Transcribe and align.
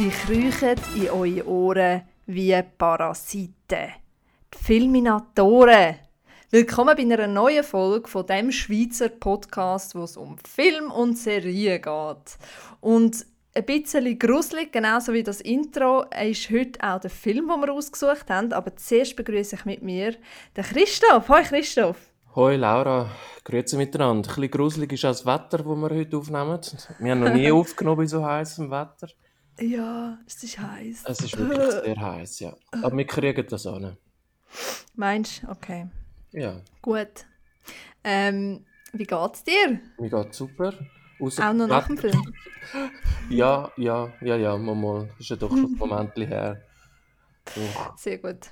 Sie 0.00 0.08
kriechen 0.08 0.76
in 0.96 1.10
eure 1.10 1.46
Ohren 1.46 2.02
wie 2.24 2.58
Parasiten. 2.78 3.52
Die 3.70 4.58
Filminatoren. 4.58 5.96
Willkommen 6.48 6.96
bei 6.96 7.02
einer 7.02 7.26
neuen 7.26 7.62
Folge 7.62 8.08
von 8.08 8.24
dem 8.24 8.50
Schweizer 8.50 9.10
Podcast, 9.10 9.94
wo 9.94 10.04
es 10.04 10.16
um 10.16 10.38
Film 10.38 10.90
und 10.90 11.18
Serien 11.18 11.82
geht. 11.82 12.38
Und 12.80 13.26
ein 13.54 13.64
bisschen 13.66 14.18
gruselig, 14.18 14.72
genauso 14.72 15.12
wie 15.12 15.22
das 15.22 15.42
Intro, 15.42 16.06
ist 16.18 16.48
heute 16.48 16.80
auch 16.82 17.00
der 17.00 17.10
Film, 17.10 17.48
den 17.48 17.60
wir 17.60 17.70
ausgesucht 17.70 18.30
haben. 18.30 18.54
Aber 18.54 18.74
zuerst 18.76 19.16
begrüße 19.16 19.56
ich 19.56 19.64
mit 19.66 19.82
mir 19.82 20.14
den 20.56 20.64
Christoph. 20.64 21.28
Hoi 21.28 21.42
Christoph. 21.42 21.98
Hoi 22.34 22.56
Laura, 22.56 23.10
grüezi 23.44 23.76
miteinander. 23.76 24.30
Ein 24.30 24.34
bisschen 24.34 24.50
gruselig 24.50 24.92
ist 24.94 25.04
auch 25.04 25.10
das 25.10 25.26
Wetter, 25.26 25.58
das 25.58 25.66
wir 25.66 25.90
heute 25.90 26.16
aufnehmen. 26.16 26.58
Wir 27.00 27.10
haben 27.12 27.20
noch 27.20 27.34
nie 27.34 27.52
aufgenommen 27.52 27.98
bei 27.98 28.06
so 28.06 28.24
heißem 28.24 28.70
Wetter. 28.70 29.08
Ja, 29.60 30.18
es 30.26 30.42
ist 30.42 30.58
heiß. 30.58 31.02
Es 31.06 31.20
ist 31.20 31.36
wirklich 31.38 31.70
sehr 31.84 32.00
heiß, 32.00 32.40
ja. 32.40 32.56
Aber 32.72 32.96
wir 32.96 33.06
kriegen 33.06 33.46
das 33.46 33.66
an. 33.66 33.96
Meinst 34.94 35.42
du? 35.42 35.48
Okay. 35.50 35.86
Ja, 36.32 36.60
Gut. 36.82 37.26
Ähm, 38.02 38.64
wie 38.92 39.04
geht's 39.04 39.44
dir? 39.44 39.80
mir 39.98 40.10
geht 40.10 40.34
super. 40.34 40.72
Ausser 41.20 41.50
Auch 41.50 41.52
noch 41.52 41.66
nach 41.66 41.86
dem 41.86 41.98
Film? 41.98 42.34
Ja, 43.28 43.70
ja, 43.76 44.12
ja, 44.20 44.36
ja, 44.36 44.56
mal, 44.56 44.74
mal. 44.74 45.08
Ist 45.18 45.30
ja 45.30 45.36
doch 45.36 45.50
schon 45.50 45.72
ein 45.72 45.72
Moment 45.78 46.16
her. 46.16 46.60
Doch. 47.44 47.96
Sehr 47.96 48.18
gut. 48.18 48.50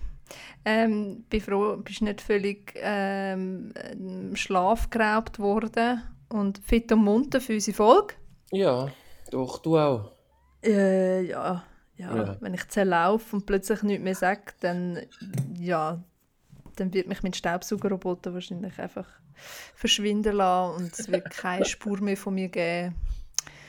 Ähm, 0.64 1.24
bin 1.28 1.40
froh, 1.40 1.76
bist 1.78 2.02
nicht 2.02 2.20
völlig 2.20 2.74
ähm, 2.76 3.72
Schlaf 4.34 4.90
geraubt 4.90 5.38
worden 5.38 6.02
und 6.28 6.58
fit 6.58 6.92
und 6.92 7.04
munter 7.04 7.40
für 7.40 7.54
unsere 7.54 7.76
Folge. 7.76 8.14
Ja, 8.52 8.88
doch, 9.30 9.58
du 9.58 9.78
auch. 9.78 10.12
Äh, 10.68 11.22
ja, 11.22 11.64
ja, 11.96 12.16
Ja. 12.16 12.36
wenn 12.40 12.54
ich 12.54 12.68
zerlaufe 12.68 13.36
und 13.36 13.46
plötzlich 13.46 13.82
nichts 13.82 14.04
mehr 14.04 14.14
sage, 14.14 14.42
dann, 14.60 15.00
ja, 15.58 16.02
dann 16.76 16.92
wird 16.92 17.08
mich 17.08 17.22
mein 17.22 17.32
Staubsaugerroboter 17.32 18.34
wahrscheinlich 18.34 18.78
einfach 18.78 19.06
verschwinden 19.74 20.36
lassen 20.36 20.76
und 20.84 20.98
es 20.98 21.08
wird 21.08 21.30
keine 21.30 21.64
Spur 21.64 22.00
mehr 22.00 22.16
von 22.16 22.34
mir 22.34 22.48
geben. 22.48 22.94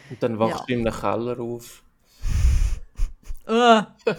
Und 0.10 0.22
dann 0.22 0.38
wachst 0.40 0.60
Ja. 0.62 0.66
du 0.68 0.74
in 0.74 0.88
einem 0.88 1.00
Keller 1.00 1.40
auf. 1.40 1.84
Ah. 3.52 3.96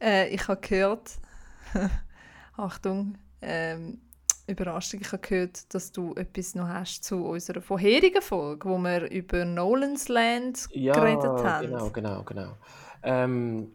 äh, 0.00 0.28
ich 0.28 0.46
habe 0.46 0.60
gehört, 0.60 1.10
Achtung, 2.56 3.18
ähm, 3.42 4.00
Überraschung, 4.46 5.00
ich 5.00 5.12
habe 5.12 5.26
gehört, 5.26 5.72
dass 5.74 5.90
du 5.92 6.14
etwas 6.14 6.54
noch 6.54 6.68
hast 6.68 7.04
zu 7.04 7.24
unserer 7.24 7.60
vorherigen 7.62 8.20
Folge, 8.22 8.68
wo 8.68 8.78
wir 8.78 9.10
über 9.10 9.44
Nolan's 9.44 10.08
Land 10.08 10.68
Ja, 10.70 10.94
geredet 10.94 11.24
haben. 11.24 11.66
genau, 11.66 11.90
genau, 11.90 12.22
genau. 12.24 12.56
Ähm, 13.02 13.68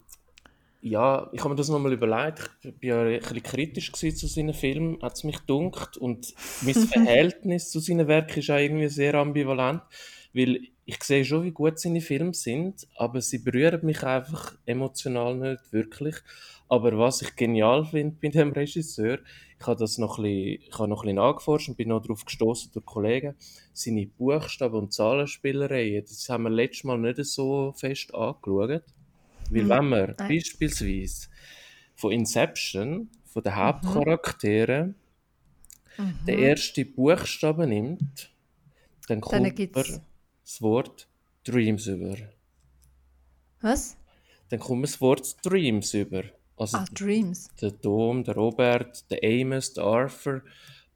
ja, 0.81 1.29
ich 1.33 1.39
habe 1.41 1.49
mir 1.49 1.55
das 1.55 1.69
nochmal 1.69 1.93
überlegt. 1.93 2.51
Ich 2.63 2.89
war 2.89 3.07
ja 3.07 3.17
ein 3.17 3.19
bisschen 3.19 3.43
kritisch 3.43 3.91
zu 3.91 4.27
seinen 4.27 4.53
Filmen, 4.53 5.01
hat 5.01 5.15
es 5.15 5.23
mich 5.23 5.39
gedunkt. 5.39 5.97
Und 5.97 6.33
mein 6.61 6.73
Verhältnis 6.75 7.69
zu 7.69 7.79
seinen 7.79 8.07
Werken 8.07 8.39
ist 8.39 8.49
auch 8.49 8.57
irgendwie 8.57 8.87
sehr 8.87 9.15
ambivalent, 9.15 9.81
weil 10.33 10.61
ich 10.85 11.03
sehe 11.03 11.25
schon, 11.25 11.43
wie 11.43 11.51
gut 11.51 11.79
seine 11.79 12.01
Filme 12.01 12.33
sind, 12.33 12.87
aber 12.95 13.21
sie 13.21 13.39
berühren 13.39 13.85
mich 13.85 14.03
einfach 14.03 14.55
emotional 14.65 15.35
nicht 15.35 15.71
wirklich. 15.73 16.15
Aber 16.67 16.97
was 16.97 17.21
ich 17.21 17.35
genial 17.35 17.85
finde 17.85 18.15
bei 18.21 18.29
dem 18.29 18.51
Regisseur, 18.51 19.19
ich 19.59 19.67
habe 19.67 19.79
das 19.79 19.97
noch 19.97 20.17
ein 20.17 20.23
bisschen, 20.23 20.61
ich 20.69 20.73
habe 20.79 20.87
noch 20.87 21.01
ein 21.03 21.07
bisschen 21.07 21.15
nachgeforscht 21.17 21.69
und 21.69 21.75
bin 21.75 21.89
noch 21.89 22.01
darauf 22.01 22.23
gestoßen 22.25 22.71
durch 22.71 22.85
Kollegen, 22.85 23.35
seine 23.73 24.07
Buchstaben- 24.07 24.77
und 24.77 24.93
Zahlenspielereien, 24.93 26.05
das 26.05 26.29
haben 26.29 26.43
wir 26.43 26.49
letztes 26.49 26.85
Mal 26.85 26.97
nicht 26.97 27.23
so 27.25 27.73
fest 27.73 28.13
angeschaut. 28.13 28.83
Weil 29.51 29.63
Mhm. 29.63 29.69
wenn 29.69 29.89
man 29.89 30.15
Nein. 30.17 30.27
beispielsweise 30.29 31.27
von 31.95 32.11
Inception, 32.11 33.09
von 33.25 33.43
den 33.43 33.55
Hauptcharakteren, 33.55 34.95
den 35.97 36.37
Mhm. 36.37 36.43
ersten 36.43 36.93
Buchstaben 36.93 37.69
nimmt, 37.69 38.31
dann 39.07 39.19
kommt 39.21 39.41
man 39.41 39.55
gibt's- 39.55 39.99
das 40.43 40.61
Wort 40.61 41.07
Dreams 41.43 41.87
über. 41.87 42.15
Was? 43.61 43.97
Dann 44.49 44.59
kommt 44.59 44.81
man 44.81 44.89
das 44.89 45.01
Wort 45.01 45.35
Dreams 45.43 45.93
über. 45.93 46.23
Also 46.59 46.77
Ah, 46.77 46.85
Dreams. 46.93 47.49
der 47.61 47.71
Dom, 47.71 48.23
der 48.23 48.35
Robert, 48.35 49.09
der 49.09 49.19
Amos, 49.23 49.73
der 49.73 49.83
Arthur, 49.85 50.41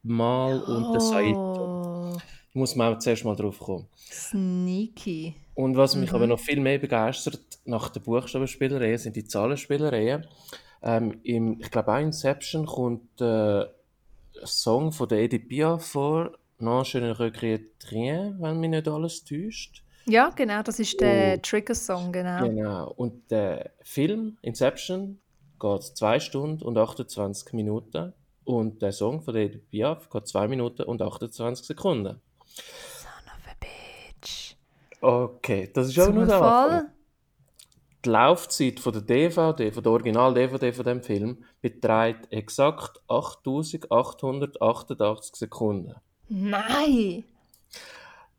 Mal 0.06 0.60
und 0.62 0.92
der 0.92 1.00
Saito. 1.00 2.12
Oh, 2.12 2.16
Da 2.16 2.20
muss 2.52 2.76
man 2.76 2.94
auch 2.94 2.98
zuerst 2.98 3.24
mal 3.24 3.34
drauf 3.34 3.58
kommen. 3.58 3.86
sneaky. 4.12 5.34
Und 5.54 5.76
was 5.76 5.96
mich 5.96 6.10
Mhm. 6.10 6.16
aber 6.16 6.26
noch 6.26 6.40
viel 6.40 6.60
mehr 6.60 6.78
begeistert 6.78 7.40
nach 7.64 7.88
den 7.88 8.02
Buchstabenspielereien 8.02 8.98
sind 8.98 9.16
die 9.16 9.24
Zahlenspielereien. 9.24 10.26
Ähm, 10.82 11.18
im, 11.22 11.58
ich 11.60 11.70
glaube 11.70 11.92
auch 11.92 11.98
in 11.98 12.06
Inception 12.06 12.66
kommt 12.66 13.20
äh, 13.20 13.60
ein 13.62 13.66
Song 14.44 14.92
von 14.92 15.08
der 15.08 15.20
Edith 15.20 15.48
Piaf 15.48 15.86
vor, 15.86 16.32
«Non, 16.58 16.84
je 16.84 17.00
ne 17.00 17.18
regrette 17.18 17.90
rien», 17.90 18.36
wenn 18.40 18.60
mich 18.60 18.70
nicht 18.70 18.86
alles 18.88 19.24
täuscht. 19.24 19.82
Ja, 20.06 20.28
genau, 20.30 20.62
das 20.62 20.78
ist 20.80 21.00
der 21.00 21.36
Oh. 21.36 21.40
Trigger-Song, 21.42 22.12
genau. 22.12 22.46
Genau. 22.46 22.92
Und 22.96 23.30
der 23.30 23.70
Film 23.82 24.36
Inception 24.42 25.18
geht 25.64 25.82
2 25.82 26.20
Stunden 26.20 26.62
und 26.62 26.76
28 26.76 27.54
Minuten. 27.54 28.12
Und 28.44 28.82
der 28.82 28.92
Song 28.92 29.22
von 29.22 29.34
Edith 29.34 29.62
Piaf 29.70 30.10
geht 30.10 30.28
2 30.28 30.48
Minuten 30.48 30.82
und 30.82 31.00
28 31.00 31.66
Sekunden. 31.66 32.20
Son 32.44 33.26
of 33.26 33.48
a 33.48 33.54
bitch. 33.58 34.56
Okay, 35.00 35.70
das 35.72 35.88
ist 35.88 35.98
auch 35.98 36.12
nur 36.12 36.26
der 36.26 36.36
Anfang. 36.36 36.70
Zufall? 36.70 36.90
Die 38.04 38.10
Laufzeit 38.10 38.80
von 38.80 38.92
der 38.92 39.00
DVD, 39.00 39.72
von 39.72 39.82
der 39.82 39.92
Original-DVD 39.92 40.74
von 40.74 40.84
dem 40.84 41.02
Film, 41.02 41.42
beträgt 41.62 42.30
exakt 42.30 43.00
8888 43.08 45.36
Sekunden. 45.36 45.94
Nein! 46.28 47.24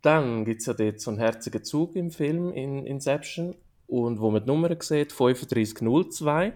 Dann 0.04 0.46
gibt 0.46 0.62
es 0.62 0.68
ja 0.68 0.76
dort 0.76 1.02
so 1.02 1.10
einen 1.10 1.20
herzigen 1.20 1.64
Zug 1.64 1.96
im 1.96 2.12
Film 2.12 2.54
in 2.54 2.86
Inception 2.86 3.56
und 3.88 4.20
wo 4.20 4.30
man 4.30 4.44
die 4.44 4.48
Nummer 4.48 4.70
sieht, 4.80 5.18
3502 5.18 6.54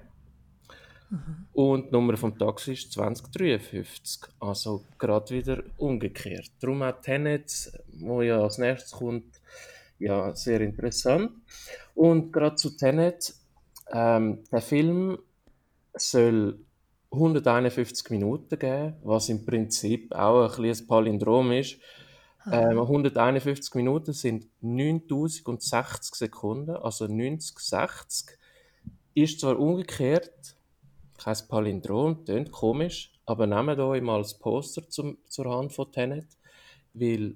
und 1.53 1.87
die 1.87 1.91
Nummer 1.91 2.17
vom 2.17 2.37
Taxi 2.37 2.73
ist 2.73 2.91
2053. 2.93 4.21
Also 4.39 4.83
gerade 4.97 5.33
wieder 5.33 5.63
umgekehrt. 5.77 6.51
Darum 6.59 6.83
auch 6.83 7.01
Tenet, 7.01 7.71
wo 7.93 8.21
ja 8.21 8.41
als 8.41 8.57
nächstes 8.57 8.91
kommt, 8.91 9.41
ja, 9.97 10.33
sehr 10.35 10.61
interessant. 10.61 11.31
Und 11.95 12.31
gerade 12.31 12.55
zu 12.55 12.77
Tenet, 12.77 13.33
ähm, 13.91 14.43
der 14.51 14.61
Film 14.61 15.17
soll 15.95 16.59
151 17.11 18.09
Minuten 18.11 18.57
geben, 18.59 18.95
was 19.03 19.29
im 19.29 19.45
Prinzip 19.45 20.13
auch 20.13 20.57
ein 20.57 20.61
bisschen 20.61 20.85
ein 20.85 20.87
Palindrom 20.87 21.51
ist. 21.51 21.77
Ähm, 22.51 22.79
151 22.79 23.75
Minuten 23.75 24.13
sind 24.13 24.47
9060 24.61 26.15
Sekunden, 26.15 26.75
also 26.75 27.07
90, 27.07 27.59
60. 27.59 28.37
Ist 29.15 29.39
zwar 29.41 29.59
umgekehrt, 29.59 30.55
kein 31.19 31.37
Palindrom, 31.47 32.25
tönt 32.25 32.51
komisch, 32.51 33.11
aber 33.25 33.45
nehmt 33.45 33.79
euch 33.79 34.01
mal 34.01 34.19
das 34.19 34.39
Poster 34.39 34.87
zum, 34.89 35.17
zur 35.27 35.45
Hand 35.45 35.73
von 35.73 35.91
Tenet, 35.91 36.27
weil 36.93 37.35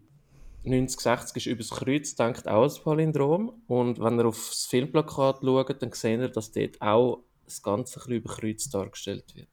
9060 0.63 1.35
ist 1.37 1.45
übers 1.45 1.69
Kreuz, 1.69 2.15
denkt 2.15 2.47
auch 2.47 2.63
als 2.63 2.79
Palindrom. 2.79 3.61
Und 3.67 3.99
wenn 3.99 4.17
ihr 4.17 4.25
auf 4.25 4.47
das 4.49 4.65
Filmplakat 4.65 5.39
schaut, 5.43 5.81
dann 5.81 5.91
seht 5.91 6.21
ihr, 6.21 6.29
dass 6.29 6.51
dort 6.51 6.81
auch 6.81 7.23
das 7.45 7.61
Ganze 7.61 8.01
ein 8.05 8.11
über 8.13 8.33
Kreuz 8.33 8.69
dargestellt 8.69 9.35
wird. 9.35 9.49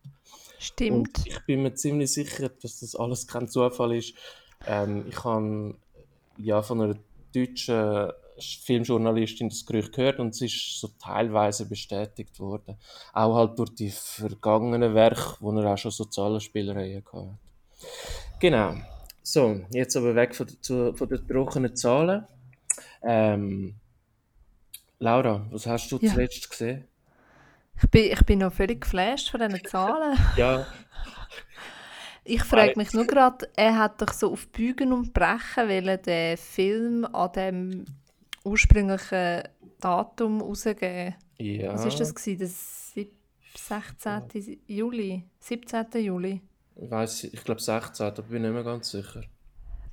Stimmt. 0.58 1.18
Und 1.18 1.26
ich 1.26 1.38
bin 1.46 1.62
mir 1.62 1.74
ziemlich 1.74 2.12
sicher, 2.12 2.48
dass 2.48 2.80
das 2.80 2.94
alles 2.94 3.26
kein 3.26 3.48
Zufall 3.48 3.96
ist. 3.96 4.14
Ähm, 4.66 5.06
ich 5.08 5.24
habe 5.24 5.74
ja 6.36 6.62
von 6.62 6.80
einer 6.80 6.98
deutschen 7.34 8.10
Filmjournalistin 8.42 9.48
das 9.48 9.64
Gerücht 9.66 9.92
gehört 9.92 10.18
und 10.18 10.30
es 10.30 10.40
ist 10.40 10.80
so 10.80 10.88
teilweise 11.02 11.66
bestätigt 11.68 12.38
worden. 12.40 12.76
Auch 13.12 13.34
halt 13.36 13.58
durch 13.58 13.74
die 13.74 13.90
vergangenen 13.90 14.94
Werke, 14.94 15.36
wo 15.40 15.52
er 15.58 15.72
auch 15.72 15.78
schon 15.78 15.90
so 15.90 16.04
Zahlenspielereien 16.04 17.04
hatte. 17.04 17.38
Genau. 18.38 18.74
So, 19.22 19.60
jetzt 19.72 19.96
aber 19.96 20.14
weg 20.14 20.34
von, 20.34 20.48
zu, 20.60 20.94
von 20.94 21.08
den 21.08 21.26
trockenen 21.26 21.76
Zahlen. 21.76 22.26
Ähm, 23.02 23.74
Laura, 24.98 25.46
was 25.50 25.66
hast 25.66 25.90
du 25.92 25.98
Ja. 26.00 26.10
zuletzt 26.12 26.48
gesehen? 26.50 26.84
Ich 27.82 27.88
bin, 27.90 28.12
ich 28.12 28.24
bin 28.26 28.40
noch 28.40 28.52
völlig 28.52 28.82
geflasht 28.82 29.30
von 29.30 29.40
diesen 29.40 29.64
Zahlen. 29.64 30.18
Ja, 30.36 30.66
Ich 32.24 32.42
frage 32.44 32.74
mich 32.76 32.92
nur 32.92 33.06
gerade, 33.06 33.48
er 33.56 33.78
hat 33.78 34.02
doch 34.02 34.12
so 34.12 34.32
auf 34.32 34.46
Bügen 34.48 34.92
und 34.92 35.14
Brechen 35.14 35.68
wollen 35.68 36.02
den 36.02 36.36
Film 36.36 37.04
an 37.06 37.32
dem 37.32 37.84
ursprünglichen 38.44 39.42
Datum 39.80 40.40
rausgeben. 40.40 41.14
ja. 41.38 41.72
Was 41.72 41.84
war 41.84 41.90
das? 41.98 42.14
Gewesen? 42.14 42.38
Das 42.40 42.92
sieb- 42.92 43.12
16. 43.56 44.60
Juli? 44.66 45.24
17. 45.40 45.86
Juli? 46.04 46.40
Weiss, 46.76 47.24
ich 47.24 47.44
glaube 47.44 47.60
16, 47.60 48.06
aber 48.06 48.22
bin 48.22 48.42
nicht 48.42 48.52
mehr 48.52 48.62
ganz 48.64 48.90
sicher. 48.90 49.22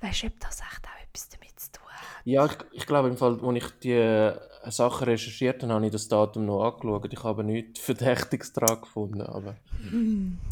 Weißt 0.00 0.22
du, 0.22 0.26
ob 0.28 0.40
das 0.40 0.60
echt 0.60 0.84
auch 0.86 1.02
etwas 1.02 1.28
damit 1.28 1.58
zu 1.58 1.72
tun? 1.72 1.87
Ja, 2.24 2.46
ich, 2.46 2.56
ich 2.72 2.86
glaube, 2.86 3.08
im 3.08 3.16
Fall, 3.16 3.38
als 3.42 3.56
ich 3.64 3.70
die 3.82 3.92
äh, 3.92 4.34
Sachen 4.70 5.04
recherchiert 5.04 5.62
habe, 5.62 5.72
habe 5.72 5.86
ich 5.86 5.92
das 5.92 6.08
Datum 6.08 6.46
noch 6.46 6.64
angeschaut. 6.64 7.12
Ich 7.12 7.22
habe 7.24 7.44
nichts 7.44 7.80
Verdächtiges 7.80 8.52
daran 8.52 8.80
gefunden. 8.80 9.22
Aber 9.22 9.56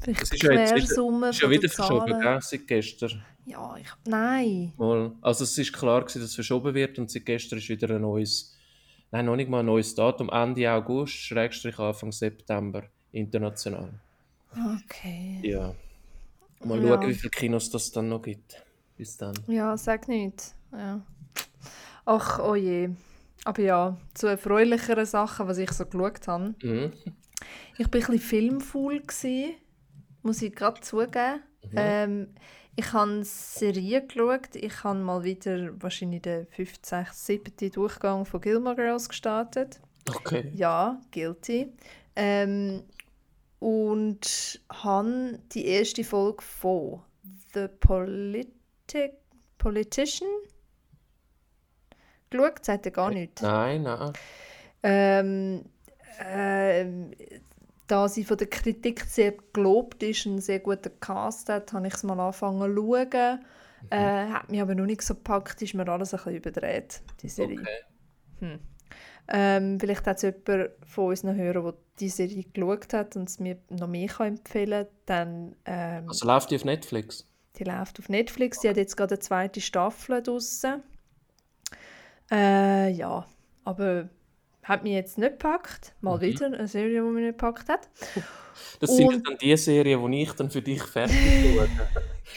Vielleicht 0.03 0.23
es 0.23 0.31
die 0.31 0.37
ist 0.37 0.43
ja, 0.43 0.53
jetzt 0.53 0.75
wieder, 0.75 1.29
ist 1.31 1.41
ja 1.41 1.49
verschoben, 1.69 2.21
gell, 2.21 2.39
seit 2.41 2.67
gestern. 2.67 3.23
Ja, 3.45 3.77
ich, 3.77 3.89
nein. 4.07 4.73
Mal. 4.77 5.13
Also 5.21 5.45
es 5.45 5.57
ist 5.59 5.73
klar 5.73 6.01
gewesen, 6.01 6.21
dass 6.21 6.31
es 6.31 6.35
verschoben 6.35 6.75
wird 6.75 6.99
und 6.99 7.11
seit 7.11 7.27
gestern 7.27 7.59
ist 7.59 7.69
wieder 7.69 7.95
ein 7.95 8.01
neues, 8.03 8.57
nein, 9.11 9.25
noch 9.27 9.37
nicht 9.37 9.49
mal 9.49 9.61
ein 9.61 9.67
neues 9.67 9.95
Datum, 9.95 10.31
Ende 10.31 10.71
August, 10.73 11.15
Schrägstrich 11.15 11.79
Anfang 11.79 12.13
September, 12.13 12.85
international. 13.13 13.91
Okay. 14.53 15.41
Ja. 15.43 15.75
Mal 16.65 16.83
Ja. 16.83 16.97
schauen, 16.97 17.09
wie 17.09 17.15
viele 17.15 17.31
Kinos 17.31 17.71
das 17.71 17.93
dann 17.93 18.09
noch 18.09 18.23
gibt. 18.23 18.63
Bis 18.97 19.17
dann. 19.17 19.35
Ja, 19.47 19.77
sag 19.77 20.09
nicht. 20.09 20.55
Ja. 20.73 21.03
Ach, 22.07 22.39
oh 22.39 22.55
je. 22.55 22.91
Aber 23.45 23.63
ja, 23.63 23.97
zu 24.15 24.27
erfreulicheren 24.29 25.07
Sachen, 25.07 25.47
was 25.47 25.59
ich 25.59 25.71
so 25.73 25.85
geschaut 25.85 26.27
habe. 26.27 26.55
Mhm. 26.63 26.93
Ich 27.77 27.81
war 27.81 27.87
ein 27.87 27.91
bisschen 27.91 28.19
filmfaul, 28.19 29.01
gewesen, 29.01 29.55
muss 30.23 30.43
ich 30.43 30.55
gerade 30.55 30.81
zugeben. 30.81 31.43
Ähm, 31.75 32.29
ich 32.77 32.93
habe 32.93 33.11
eine 33.11 33.25
Serie 33.25 34.07
geschaut. 34.07 34.55
Ich 34.55 34.85
habe 34.85 34.99
mal 34.99 35.25
wieder 35.25 35.71
wahrscheinlich 35.83 36.23
den 36.23 36.47
5., 36.47 36.75
6., 36.83 37.27
7. 37.27 37.71
Durchgang 37.73 38.25
von 38.25 38.41
Gilmore 38.41 38.77
Girls 38.77 39.09
gestartet. 39.09 39.81
Okay. 40.09 40.53
Ja, 40.55 41.01
guilty. 41.11 41.73
Ähm, 42.15 42.85
und 43.59 44.61
habe 44.71 45.41
die 45.53 45.67
erste 45.67 46.05
Folge 46.05 46.43
von 46.43 47.03
The 47.55 47.69
Politic 47.81 49.15
Politician 49.59 50.29
geschaut. 52.37 52.65
Sagt 52.65 52.87
ihr 52.87 52.93
gar 52.93 53.11
nichts? 53.11 53.43
Nein, 53.43 53.83
nein. 53.83 54.13
Ähm, 54.83 55.65
ähm, 56.25 57.11
da 57.87 58.09
sie 58.09 58.25
von 58.25 58.37
der 58.37 58.49
Kritik 58.49 59.03
sehr 59.05 59.35
gelobt 59.53 60.03
ist, 60.03 60.27
einen 60.27 60.41
sehr 60.41 60.61
guten 60.61 60.99
Cast 61.01 61.49
hat, 61.49 61.73
habe 61.73 61.87
ich 61.87 61.95
es 61.95 62.03
mal 62.03 62.19
angefangen 62.19 62.75
zu 62.75 62.83
schauen. 62.83 63.45
Äh, 63.91 64.27
hat 64.33 64.51
mich 64.51 64.61
aber 64.61 64.75
noch 64.75 64.87
nicht 64.87 65.03
so 65.03 65.15
gepackt, 65.15 65.63
ist 65.63 65.75
mir 65.75 65.89
alles 65.89 66.13
ein 66.15 66.19
bisschen 66.19 66.37
überdreht, 66.37 67.03
die 67.23 67.29
Serie. 67.29 67.61
Okay. 67.61 68.59
Ähm, 69.29 69.79
vielleicht 69.81 70.07
hat 70.07 70.17
es 70.17 70.23
jemand 70.23 70.71
von 70.85 71.07
uns 71.07 71.23
noch 71.25 71.35
hören, 71.35 71.65
der 71.65 71.75
die 72.01 72.09
Serie 72.09 72.45
geschaut 72.53 72.93
hat 72.93 73.17
und 73.17 73.29
es 73.29 73.39
mir 73.41 73.59
noch 73.71 73.89
mehr 73.89 74.09
kann 74.09 74.29
empfehlen 74.29 74.87
kann, 75.07 75.57
ähm, 75.65 76.09
Also 76.09 76.27
läuft 76.27 76.51
die 76.51 76.57
auf 76.57 76.65
Netflix? 76.65 77.27
die 77.59 77.65
läuft 77.65 77.99
auf 77.99 78.09
Netflix. 78.09 78.61
Die 78.61 78.69
hat 78.69 78.77
jetzt 78.77 78.97
gerade 78.97 79.15
eine 79.15 79.21
zweite 79.21 79.61
Staffel 79.61 80.23
draussen. 80.23 80.83
Äh, 82.31 82.91
ja, 82.91 83.27
aber 83.65 84.09
hat 84.63 84.83
mich 84.83 84.93
jetzt 84.95 85.17
nicht 85.19 85.33
gepackt. 85.33 85.95
Mal 86.01 86.21
wieder 86.21 86.47
eine 86.47 86.67
Serie, 86.67 87.01
die 87.03 87.09
mich 87.09 87.25
nicht 87.25 87.39
gepackt 87.39 87.69
hat. 87.69 87.89
Das 88.81 88.97
sind 88.97 89.07
Und- 89.09 89.27
dann 89.29 89.39
die 89.39 89.57
Serien, 89.57 90.11
die 90.11 90.23
ich 90.23 90.33
dann 90.33 90.51
für 90.51 90.63
dich 90.63 90.83
fertig 90.83 91.17
schaue. 91.57 91.69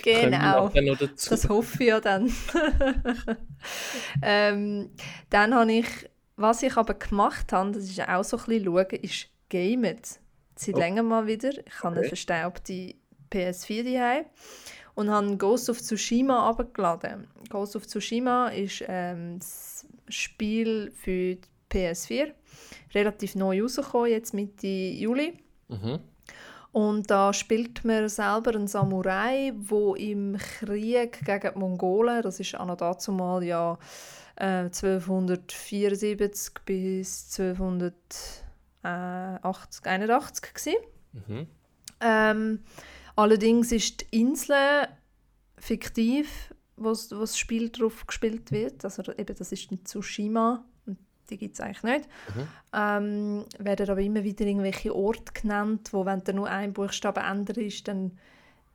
Genau. 0.04 0.70
Das 0.70 1.50
hoffe 1.50 1.82
ich 1.84 1.90
ja 1.90 2.00
dann. 2.00 2.32
ähm, 4.22 4.90
dann 5.30 5.54
habe 5.56 5.72
ich, 5.74 5.88
was 6.36 6.64
ich 6.64 6.76
aber 6.78 6.94
gemacht 6.94 7.52
habe, 7.52 7.72
das 7.72 7.84
ist 7.86 8.08
auch 8.08 8.24
so 8.24 8.38
ein 8.38 8.44
bisschen 8.46 8.66
schauen, 8.66 8.86
ist 9.02 9.28
gamet. 9.50 10.20
Seit 10.56 10.76
Oh. 10.76 10.80
länger 10.80 11.04
mal 11.04 11.26
wieder. 11.28 11.50
Ich 11.66 11.84
habe 11.84 11.98
eine 11.98 12.08
verstaubte 12.08 12.94
PS4 13.32 13.84
daheim 13.94 14.26
und 14.96 15.10
habe 15.10 15.38
Ghost 15.38 15.70
of 15.70 15.82
Tsushima 15.82 16.50
abgeladen. 16.50 17.28
Ghost 17.50 17.76
of 17.76 17.88
Tsushima 17.88 18.50
ist 18.50 18.84
ähm, 18.88 19.40
das 19.40 19.69
Spiel 20.10 20.92
für 20.96 21.36
die 21.36 21.42
PS4. 21.72 22.32
Relativ 22.94 23.36
neu 23.36 23.62
rausgekommen, 23.62 24.12
jetzt 24.12 24.34
Mitte 24.34 24.68
Juli. 24.68 25.34
Mhm. 25.68 26.00
Und 26.72 27.10
da 27.10 27.34
spielt 27.34 27.84
man 27.84 28.08
selber 28.10 28.54
einen 28.54 28.68
Samurai, 28.68 29.52
wo 29.58 29.96
im 29.96 30.38
Krieg 30.38 31.26
gegen 31.26 31.54
die 31.54 31.60
Mongolen, 31.60 32.22
das 32.22 32.40
ist 32.40 32.60
auch 32.60 32.76
dazu 32.76 33.12
mal 33.12 33.44
ja 33.44 33.80
äh, 34.36 34.66
1274 34.66 36.54
bis 36.66 37.40
1280, 37.40 39.86
81 39.86 40.54
gewesen. 40.54 40.76
Mhm. 41.14 41.48
Ähm, 42.02 42.60
allerdings 43.16 43.72
ist 43.72 44.02
die 44.02 44.06
Insel 44.22 44.88
fiktiv, 45.58 46.54
wo 46.80 46.90
das 46.92 47.38
Spiel 47.38 47.70
drauf 47.70 48.06
gespielt 48.08 48.52
wird. 48.52 48.84
Also 48.84 49.04
eben, 49.14 49.36
das 49.36 49.52
ist 49.52 49.72
in 49.72 49.84
Tsushima 49.84 50.64
und 50.86 50.98
die 51.30 51.38
gibt 51.38 51.56
es 51.56 51.62
eigentlich 51.62 51.84
nicht. 51.84 52.10
Mhm. 52.36 52.48
Ähm, 52.74 53.46
werden 53.60 53.90
aber 53.90 54.02
immer 54.02 54.24
wieder 54.24 54.46
irgendwelche 54.46 54.96
Orte 54.96 55.34
genannt, 55.34 55.90
wo 55.92 56.06
wenn 56.06 56.24
da 56.24 56.34
nur 56.34 56.50
ein 56.50 56.74
Buchstabe 56.74 57.22
ändert 57.22 57.58
ist, 57.58 57.88
dann 57.88 58.18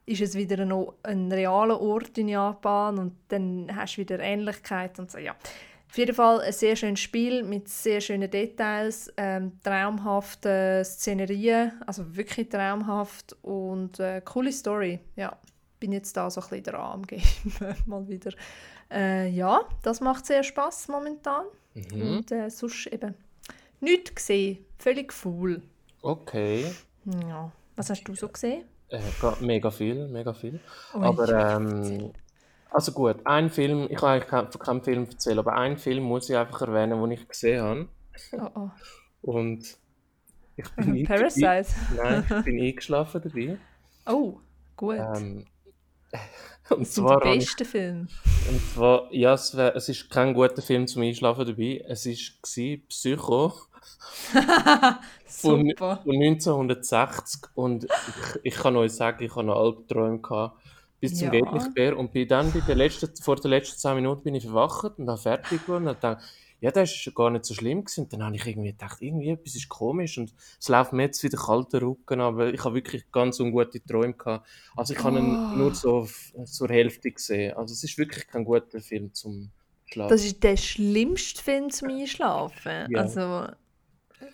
ist 0.06 0.20
es 0.20 0.34
wieder 0.34 0.58
ein, 0.58 0.72
O- 0.72 0.94
ein 1.02 1.32
realer 1.32 1.80
Ort 1.80 2.18
in 2.18 2.28
Japan 2.28 2.98
und 2.98 3.14
dann 3.28 3.74
hast 3.74 3.96
du 3.96 4.02
wieder 4.02 4.20
Ähnlichkeit 4.20 4.98
und 4.98 5.10
so, 5.10 5.18
ja. 5.18 5.34
Auf 5.88 5.98
jeden 5.98 6.14
Fall 6.14 6.40
ein 6.40 6.52
sehr 6.52 6.74
schönes 6.74 7.00
Spiel 7.00 7.44
mit 7.44 7.68
sehr 7.68 8.00
schönen 8.00 8.28
Details, 8.28 9.12
ähm, 9.16 9.52
traumhaften 9.62 10.84
Szenerien, 10.84 11.72
also 11.86 12.16
wirklich 12.16 12.48
traumhaft 12.48 13.36
und 13.42 14.00
äh, 14.00 14.20
coole 14.24 14.52
Story, 14.52 14.98
ja. 15.14 15.38
Bin 15.84 15.92
jetzt 15.92 16.16
da 16.16 16.30
so 16.30 16.40
ein 16.40 16.48
bisschen 16.48 16.62
dran 16.64 16.80
am 16.92 17.02
Game, 17.06 17.20
mal 17.86 18.08
wieder. 18.08 18.30
Äh, 18.90 19.28
ja, 19.28 19.60
das 19.82 20.00
macht 20.00 20.24
sehr 20.24 20.42
Spaß 20.42 20.88
momentan. 20.88 21.44
Mhm. 21.74 22.00
Und 22.16 22.32
äh, 22.32 22.48
sonst 22.48 22.86
eben 22.86 23.14
nichts 23.80 24.14
gesehen. 24.14 24.64
Völlig 24.78 25.12
faul. 25.12 25.60
Okay. 26.00 26.64
Ja. 27.28 27.52
Was 27.76 27.90
hast 27.90 28.02
du 28.04 28.14
so 28.14 28.28
gesehen? 28.28 28.64
Äh, 28.88 28.98
ga- 29.20 29.36
mega 29.40 29.70
viel, 29.70 30.08
mega 30.08 30.32
viel. 30.32 30.58
Ui, 30.94 31.02
aber 31.04 31.56
ähm, 31.56 32.12
also 32.70 32.92
gut, 32.92 33.16
ein 33.26 33.50
Film, 33.50 33.86
ich 33.90 33.98
kann 33.98 34.08
eigentlich 34.14 34.28
kein- 34.30 34.50
von 34.50 34.60
keinem 34.62 34.82
Film 34.82 35.04
erzählen, 35.04 35.38
aber 35.40 35.52
einen 35.52 35.76
Film 35.76 36.02
muss 36.04 36.30
ich 36.30 36.36
einfach 36.36 36.62
erwähnen, 36.62 36.98
den 36.98 37.10
ich 37.10 37.28
gesehen 37.28 37.62
habe. 37.62 37.88
Oh, 38.32 38.48
oh. 38.58 38.70
Und 39.32 39.76
ich 40.56 40.70
bin, 40.76 40.92
nicht 40.92 41.08
Parasite. 41.08 41.66
Nein, 41.94 42.24
ich 42.38 42.44
bin 42.46 42.58
eingeschlafen 42.62 43.20
dabei. 43.22 43.58
Oh, 44.06 44.38
gut. 44.78 44.96
Ähm, 44.98 45.44
und 46.70 46.86
zwar, 46.86 47.24
ich, 47.26 47.40
besten 47.40 47.64
Filme. 47.64 48.06
und 48.48 48.60
zwar 48.72 49.12
ja, 49.12 49.34
es, 49.34 49.56
wär, 49.56 49.76
es 49.76 49.88
ist 49.88 50.08
kein 50.10 50.34
guter 50.34 50.62
Film 50.62 50.86
zum 50.86 51.02
Einschlafen 51.02 51.46
dabei. 51.46 51.84
Es 51.88 52.06
war 52.06 52.76
Psycho 52.88 53.52
von, 55.26 55.72
von 55.76 56.22
1960 56.22 57.42
und 57.54 57.84
ich, 57.84 57.90
ich 58.42 58.54
kann 58.54 58.76
euch 58.76 58.92
sagen, 58.92 59.22
ich 59.24 59.34
habe 59.34 59.44
noch 59.44 59.56
Albträume 59.56 60.20
gehabt. 60.20 60.60
Bis 61.00 61.18
zum 61.18 61.26
Ja. 61.26 61.32
geht 61.32 61.52
nicht 61.52 61.76
mehr. 61.76 61.98
Und 61.98 62.12
bin 62.12 62.26
dann 62.28 62.50
bei 62.50 62.60
der 62.60 62.76
letzten, 62.76 63.14
vor 63.22 63.36
den 63.36 63.50
letzten 63.50 63.78
10 63.78 63.96
Minuten 63.96 64.22
bin 64.22 64.34
ich 64.34 64.44
verwacht 64.44 64.98
und 64.98 65.08
habe 65.08 65.20
fertig 65.20 65.60
geworden 65.66 65.88
und 65.88 66.02
dachte, 66.02 66.24
ja, 66.64 66.70
das 66.70 66.90
ist 67.06 67.14
gar 67.14 67.28
nicht 67.30 67.44
so 67.44 67.52
schlimm 67.52 67.84
gewesen. 67.84 68.04
Und 68.04 68.12
dann 68.14 68.22
habe 68.24 68.36
ich 68.36 68.46
irgendwie 68.46 68.70
gedacht, 68.72 69.02
irgendwie 69.02 69.28
etwas 69.28 69.54
ist 69.54 69.68
komisch 69.68 70.16
und 70.16 70.32
es 70.58 70.68
läuft 70.68 70.92
mir 70.94 71.02
jetzt 71.02 71.22
wieder 71.22 71.36
kalter 71.36 71.82
Rücken, 71.82 72.20
aber 72.22 72.52
ich 72.54 72.64
habe 72.64 72.74
wirklich 72.76 73.10
ganz 73.12 73.38
ungute 73.38 73.84
Träume 73.84 74.14
gehabt. 74.14 74.46
Also 74.74 74.94
ich 74.94 75.04
habe 75.04 75.18
ihn 75.18 75.34
Oh. 75.36 75.56
nur 75.56 75.74
so 75.74 76.08
zur 76.46 76.68
Hälfte 76.70 77.10
gesehen. 77.10 77.54
Also 77.56 77.72
es 77.74 77.84
ist 77.84 77.98
wirklich 77.98 78.26
kein 78.26 78.44
guter 78.44 78.80
Film 78.80 79.12
zum 79.12 79.50
Schlafen. 79.86 80.10
Das 80.10 80.24
ist 80.24 80.42
der 80.42 80.56
schlimmste 80.56 81.42
Film 81.42 81.68
zum 81.70 81.90
Einschlafen. 81.90 82.86
Ja. 82.90 83.00
Also, 83.00 83.46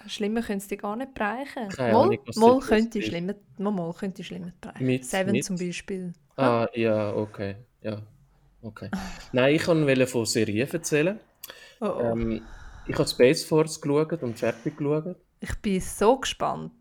schlimmer 0.07 0.43
können 0.43 0.61
sie 0.61 0.77
gar 0.77 0.95
nicht 0.95 1.15
bereichen. 1.15 1.69
Keine 1.71 1.93
Mal, 1.93 2.03
Ahnung, 2.37 2.61
könnte 2.61 3.03
schlimmer, 3.03 3.35
mal, 3.59 3.71
mal 3.73 3.93
könnte 3.93 4.23
schlimmer 4.23 4.53
bereichen. 4.61 4.87
Mit- 4.87 5.05
Seven 5.05 5.33
mit- 5.33 5.45
zum 5.45 5.57
Beispiel. 5.59 6.13
Ah, 6.37 6.69
ja, 6.75 7.13
okay. 7.15 7.57
Ja, 7.83 8.01
okay. 8.63 8.89
Nein, 9.33 9.57
ich 9.57 9.67
wollte 9.67 10.07
von 10.07 10.25
Serien 10.27 10.71
erzählen. 10.71 11.19
Oh, 11.81 11.87
oh. 11.87 12.01
Ähm, 12.01 12.43
ich 12.87 12.95
habe 12.99 13.09
Space 13.09 13.45
Force 13.45 13.81
geschaut 13.81 14.23
und 14.23 14.39
fertig 14.39 14.77
geschaut. 14.77 15.17
Ich 15.41 15.55
bin 15.63 15.81
so 15.81 16.19
gespannt. 16.19 16.75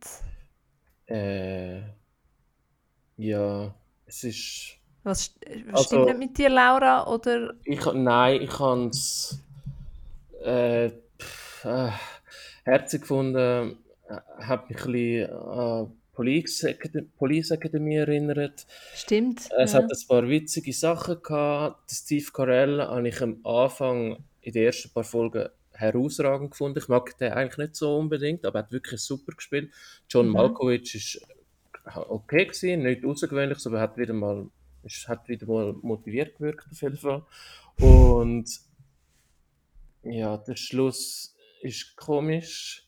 Äh, 1.07 1.81
ja, 3.17 3.73
es 4.05 4.23
ist. 4.23 4.75
Was, 5.03 5.31
st- 5.31 5.65
was 5.71 5.75
Also- 5.75 5.83
stimmt 5.87 6.05
nicht 6.07 6.17
mit 6.29 6.37
dir, 6.37 6.49
Laura? 6.49 7.07
Oder 7.07 7.53
Ich, 7.63 7.83
nein, 7.93 8.41
ich 8.41 8.59
habe 8.59 8.87
es 8.87 9.41
äh, 10.43 10.89
pff, 11.17 11.65
äh, 11.65 11.89
herzig 12.65 13.01
gefunden. 13.01 13.77
Äh, 14.09 14.15
hat 14.43 14.69
mich 14.69 14.83
ein 14.85 14.91
bisschen 14.91 15.31
an 15.33 15.93
Police 16.13 16.65
Police 17.17 17.51
Academy 17.51 17.95
erinnert. 17.95 18.65
stimmt? 18.93 19.49
Es 19.57 19.71
ja. 19.73 19.79
hat 19.79 19.91
ein 19.91 20.07
paar 20.07 20.27
witzige 20.27 20.73
Sachen 20.73 21.21
gehabt. 21.23 21.89
Steve 21.91 22.29
Carell 22.33 22.81
habe 22.81 23.07
ich 23.07 23.21
am 23.21 23.39
Anfang 23.45 24.17
in 24.41 24.53
den 24.53 24.65
ersten 24.65 24.89
paar 24.91 25.03
Folgen 25.03 25.49
herausragend 25.71 26.51
gefunden. 26.51 26.79
Ich 26.79 26.87
mag 26.87 27.17
den 27.17 27.33
eigentlich 27.33 27.57
nicht 27.57 27.75
so 27.75 27.97
unbedingt, 27.97 28.45
aber 28.45 28.59
er 28.59 28.63
hat 28.63 28.71
wirklich 28.71 29.01
super 29.01 29.33
gespielt. 29.33 29.71
John 30.09 30.27
Mhm. 30.27 30.33
Malkovich 30.33 30.95
ist 30.95 31.21
okay 31.95 32.45
gewesen, 32.45 32.83
nicht 32.83 33.05
außergewöhnlich, 33.05 33.65
aber 33.65 33.77
er 33.77 33.81
hat 33.81 33.97
wieder 33.97 34.13
mal, 34.13 34.49
ist, 34.83 35.07
hat 35.07 35.27
wieder 35.27 35.47
mal 35.47 35.73
motiviert 35.81 36.37
gewirkt 36.37 36.67
auf 36.71 36.81
jeden 36.81 36.97
Fall. 36.97 37.23
Und 37.79 38.49
ja, 40.03 40.37
der 40.37 40.55
Schluss 40.55 41.35
ist 41.61 41.95
komisch. 41.95 42.85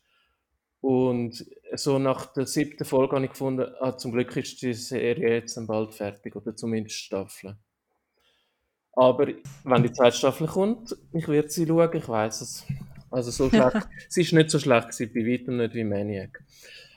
Und 0.81 1.45
so 1.73 1.99
nach 1.99 2.33
der 2.33 2.47
siebten 2.47 2.85
Folge 2.85 3.15
habe 3.15 3.25
ich 3.25 3.31
gefunden, 3.31 3.71
ah, 3.79 3.95
zum 3.97 4.11
Glück 4.11 4.35
ist 4.35 4.61
die 4.61 4.73
Serie 4.73 5.35
jetzt 5.35 5.59
bald 5.67 5.93
fertig, 5.93 6.35
oder 6.35 6.55
zumindest 6.55 6.97
Staffel. 6.97 7.55
Aber 8.93 9.27
wenn 9.63 9.83
die 9.83 9.91
zweite 9.91 10.17
Staffel 10.17 10.47
kommt, 10.47 10.95
ich 11.13 11.27
werde 11.27 11.49
sie 11.49 11.65
schauen, 11.65 11.89
ich 11.93 12.07
weiß 12.07 12.41
es. 12.41 12.65
Also 13.09 13.31
so 13.31 13.49
schlecht, 13.49 13.87
sie 14.09 14.21
ist 14.21 14.33
nicht 14.33 14.49
so 14.49 14.59
schlecht 14.59 14.89
gewesen, 14.89 15.11
bei 15.13 15.25
weitem 15.25 15.57
nicht 15.57 15.73
wie 15.73 15.83
Maniac. 15.83 16.43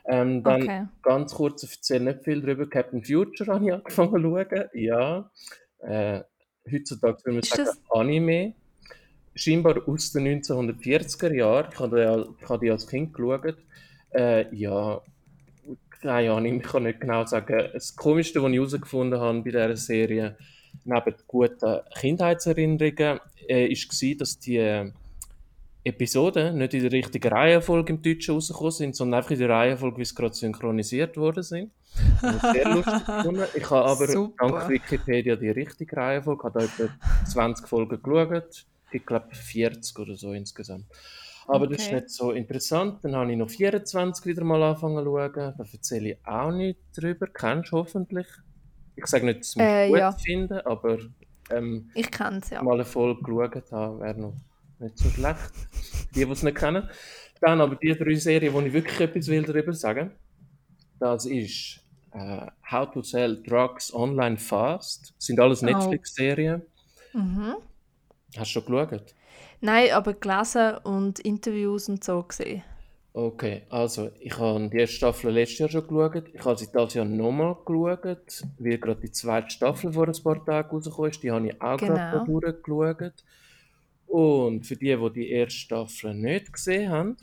Ähm, 0.07 0.43
dann 0.43 0.63
Okay. 0.63 0.85
ganz 1.03 1.35
kurz, 1.35 1.63
ich 1.63 1.73
erzähle 1.77 2.05
nicht 2.13 2.25
viel 2.25 2.41
darüber, 2.43 2.69
Captain 2.69 3.03
Future 3.03 3.53
habe 3.53 3.65
ich 3.67 3.73
angefangen 3.73 4.13
zu 4.13 4.21
schauen, 4.21 4.69
ja. 4.75 5.31
Äh, 5.81 6.21
heutzutage 6.71 7.19
würde 7.25 7.33
man 7.33 7.43
sagen 7.43 7.65
das- 7.65 7.81
Anime. 7.91 8.55
Scheinbar 9.37 9.89
aus 9.89 10.13
den 10.13 10.27
1940er 10.43 11.33
Jahren, 11.35 11.67
ich 11.73 11.81
habe 11.81 11.97
die, 12.41 12.47
habe 12.47 12.65
die 12.65 12.71
als 12.71 12.87
Kind 12.87 13.13
geschaut. 13.13 13.57
Äh, 14.11 14.55
ja, 14.55 15.01
keine 16.01 16.31
Ahnung, 16.33 16.59
ich 16.59 16.63
kann 16.63 16.85
nicht 16.85 17.01
genau 17.01 17.25
sagen. 17.27 17.71
Das 17.73 17.97
Komischste, 17.97 18.41
was 18.43 18.51
ich 18.53 18.57
herausgefunden 18.59 19.19
habe 19.19 19.39
bei 19.41 19.51
dieser 19.51 19.77
Serie, 19.77 20.37
neben 20.85 21.14
guten 21.26 21.81
Kindheitserinnerungen, 21.99 23.21
äh, 23.49 23.66
ist 23.66 23.88
war, 23.90 24.16
dass 24.16 24.38
die 24.38 24.57
äh, 24.57 24.93
Episoden 25.85 26.57
nicht 26.59 26.75
in 26.75 26.83
der 26.83 26.93
richtigen 26.93 27.28
Reihenfolge 27.33 27.93
im 27.93 28.02
Deutschen 28.02 28.35
rausgekommen 28.35 28.71
sind, 28.73 28.97
sondern 28.97 29.19
einfach 29.19 29.33
in 29.33 29.38
der 29.38 29.50
Reihenfolge, 29.50 29.99
wie 29.99 30.04
sie 30.04 30.14
gerade 30.14 30.35
synchronisiert 30.35 31.16
worden 31.16 31.43
sind. 31.43 31.73
Ich 32.23 32.43
sehr 32.43 32.66
lustig 32.66 33.07
gefunden. 33.14 33.47
Ich 33.54 33.69
habe 33.71 33.85
aber 33.85 34.09
Super. 34.09 34.35
dank 34.38 34.69
Wikipedia 34.69 35.37
die 35.37 35.50
richtige 35.50 35.97
Reihenfolge, 35.97 36.45
habe 36.45 36.61
da 36.61 36.64
etwa 36.64 36.88
20 37.25 37.69
Folgen 37.69 38.02
geschaut. 38.02 38.66
Ich 38.90 39.04
glaube 39.04 39.35
40 39.35 39.99
oder 39.99 40.16
so 40.16 40.33
insgesamt. 40.33 40.87
Aber 41.47 41.66
das 41.66 41.83
ist 41.83 41.93
Okay. 41.93 41.97
nicht 41.97 42.11
so 42.11 42.33
interessant. 42.33 43.04
Dann 43.04 43.14
habe 43.16 43.31
ich 43.33 43.37
noch 43.38 43.50
24 43.50 44.25
wieder 44.25 44.45
mal 44.45 44.62
angefangen 44.62 45.04
zu 45.04 45.04
schauen. 45.04 45.33
Da 45.35 45.64
erzähle 45.71 46.11
ich 46.12 46.26
auch 46.26 46.50
nicht 46.50 46.78
drüber. 46.97 47.26
Kennst 47.26 47.73
du 47.73 47.76
hoffentlich? 47.76 48.26
Ich 48.97 49.07
sage 49.07 49.25
nicht, 49.27 49.41
dass 49.41 49.57
mich 49.57 49.67
Äh, 49.67 49.89
gut 49.89 49.99
ja. 49.99 50.13
finde, 50.13 50.65
aber 50.67 50.99
ähm, 51.51 51.91
Ich 51.95 52.11
kenne 52.11 52.39
es 52.43 52.51
ja. 52.51 52.63
mal 52.63 52.75
eine 52.75 52.85
Folge 52.85 53.23
geschaut 53.23 53.73
habe, 53.73 54.01
wäre 54.01 54.21
noch 54.21 54.35
nicht 54.79 54.99
so 54.99 55.09
schlecht. 55.11 55.53
Die, 56.15 56.25
die 56.25 56.31
es 56.31 56.43
nicht 56.43 56.57
kennen. 56.57 56.89
Dann 57.41 57.61
aber 57.61 57.77
die 57.77 57.93
drei 57.97 58.15
Serien, 58.15 58.53
wo 58.55 58.61
ich 58.61 58.73
wirklich 58.73 59.01
etwas 59.01 59.29
will 59.29 59.43
darüber 59.43 59.73
sagen 59.73 60.11
das 61.01 61.27
ist 61.27 61.81
äh, 62.13 62.47
How 62.71 62.91
to 62.93 63.03
Sell 63.03 63.43
Drugs 63.43 63.93
Online 63.93 64.39
Fast. 64.39 65.13
sind 65.19 65.39
alles 65.41 65.63
Oh. 65.63 65.67
Netflix-Serien. 65.67 66.63
Mhm. 67.13 67.57
Hast 68.37 68.55
du 68.55 68.61
schon 68.61 68.65
geschaut? 68.67 69.15
Nein, 69.61 69.91
aber 69.93 70.15
gelesen 70.15 70.77
und 70.85 71.19
Interviews 71.21 71.89
und 71.89 72.03
so 72.05 72.23
gesehen. 72.23 72.63
Okay, 73.16 73.62
also 73.68 74.11
ich 74.18 74.37
habe 74.40 74.68
die 74.68 74.78
erste 74.78 74.97
Staffel 74.97 75.30
letztes 75.30 75.59
Jahr 75.61 75.68
schon 75.68 75.87
geschaut. 75.87 76.25
Ich 76.35 76.44
habe 76.44 76.59
sie 76.59 76.66
dieses 76.66 76.94
Jahr 76.94 77.04
nochmal 77.04 77.54
geschaut, 77.64 78.42
weil 78.59 78.78
gerade 78.78 79.00
die 79.02 79.12
zweite 79.12 79.50
Staffel 79.50 79.92
vor 79.92 80.09
ein 80.09 80.23
paar 80.25 80.44
Tagen 80.44 80.68
rausgekommen 80.71 81.12
ist. 81.12 81.23
Die 81.23 81.30
habe 81.30 81.47
ich 81.47 81.62
auch 81.62 81.76
gerade 81.78 82.25
Genau. 82.26 82.40
durchgeschaut. 82.40 83.25
Und 84.09 84.66
für 84.66 84.75
die, 84.75 84.97
die 84.97 85.12
die 85.12 85.30
erste 85.30 85.61
Staffel 85.61 86.12
nicht 86.12 86.52
gesehen 86.52 86.90
haben, 86.90 87.16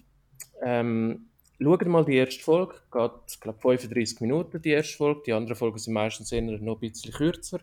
ähm, 0.63 1.25
schaut 1.62 1.86
mal 1.86 2.05
die 2.05 2.15
erste 2.15 2.41
Folge. 2.41 2.75
Geht, 2.89 3.12
ich 3.29 3.39
glaube, 3.41 3.60
35 3.60 4.21
Minuten 4.21 4.62
die 4.62 4.69
erste 4.69 4.95
Folge. 4.95 5.24
Die 5.25 5.33
anderen 5.33 5.57
Folgen 5.57 5.77
sind 5.77 5.93
meistens 5.93 6.31
eher 6.31 6.41
noch 6.43 6.75
ein 6.75 6.79
bisschen 6.79 7.12
kürzer. 7.12 7.60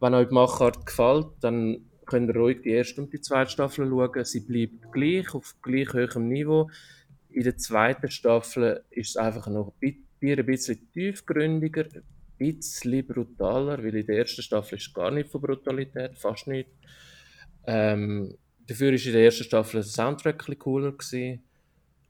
Wenn 0.00 0.14
euch 0.14 0.28
die 0.28 0.34
Machart 0.34 0.86
gefällt, 0.86 1.26
dann 1.42 1.84
könnt 2.06 2.30
ihr 2.30 2.36
ruhig 2.36 2.62
die 2.62 2.70
erste 2.70 3.02
und 3.02 3.12
die 3.12 3.20
zweite 3.20 3.50
Staffel 3.50 3.86
schauen. 3.86 4.24
Sie 4.24 4.40
bleibt 4.40 4.90
gleich, 4.92 5.34
auf 5.34 5.56
gleich 5.60 5.92
hohem 5.92 6.28
Niveau. 6.28 6.70
In 7.32 7.44
der 7.44 7.56
zweiten 7.56 8.10
Staffel 8.10 8.84
ist 8.90 9.10
es 9.10 9.16
einfach 9.16 9.46
noch 9.48 9.72
ein 9.82 10.04
bi- 10.20 10.32
ein 10.32 10.44
bisschen 10.46 10.90
tiefgründiger, 10.92 11.84
ein 11.94 12.02
bisschen 12.38 13.06
brutaler, 13.06 13.78
weil 13.78 13.94
in 13.94 14.06
der 14.06 14.18
ersten 14.18 14.42
Staffel 14.42 14.76
ist 14.78 14.92
gar 14.92 15.10
nicht 15.10 15.30
von 15.30 15.40
Brutalität, 15.40 16.18
fast 16.18 16.46
nicht. 16.46 16.68
Ähm, 17.66 18.36
dafür 18.66 18.92
war 18.92 18.98
in 19.06 19.12
der 19.12 19.24
ersten 19.24 19.44
Staffel 19.44 19.80
der 19.80 19.82
Soundtrack 19.84 20.34
ein 20.34 20.38
bisschen 20.38 20.58
cooler. 20.58 20.92
Gewesen. 20.92 21.42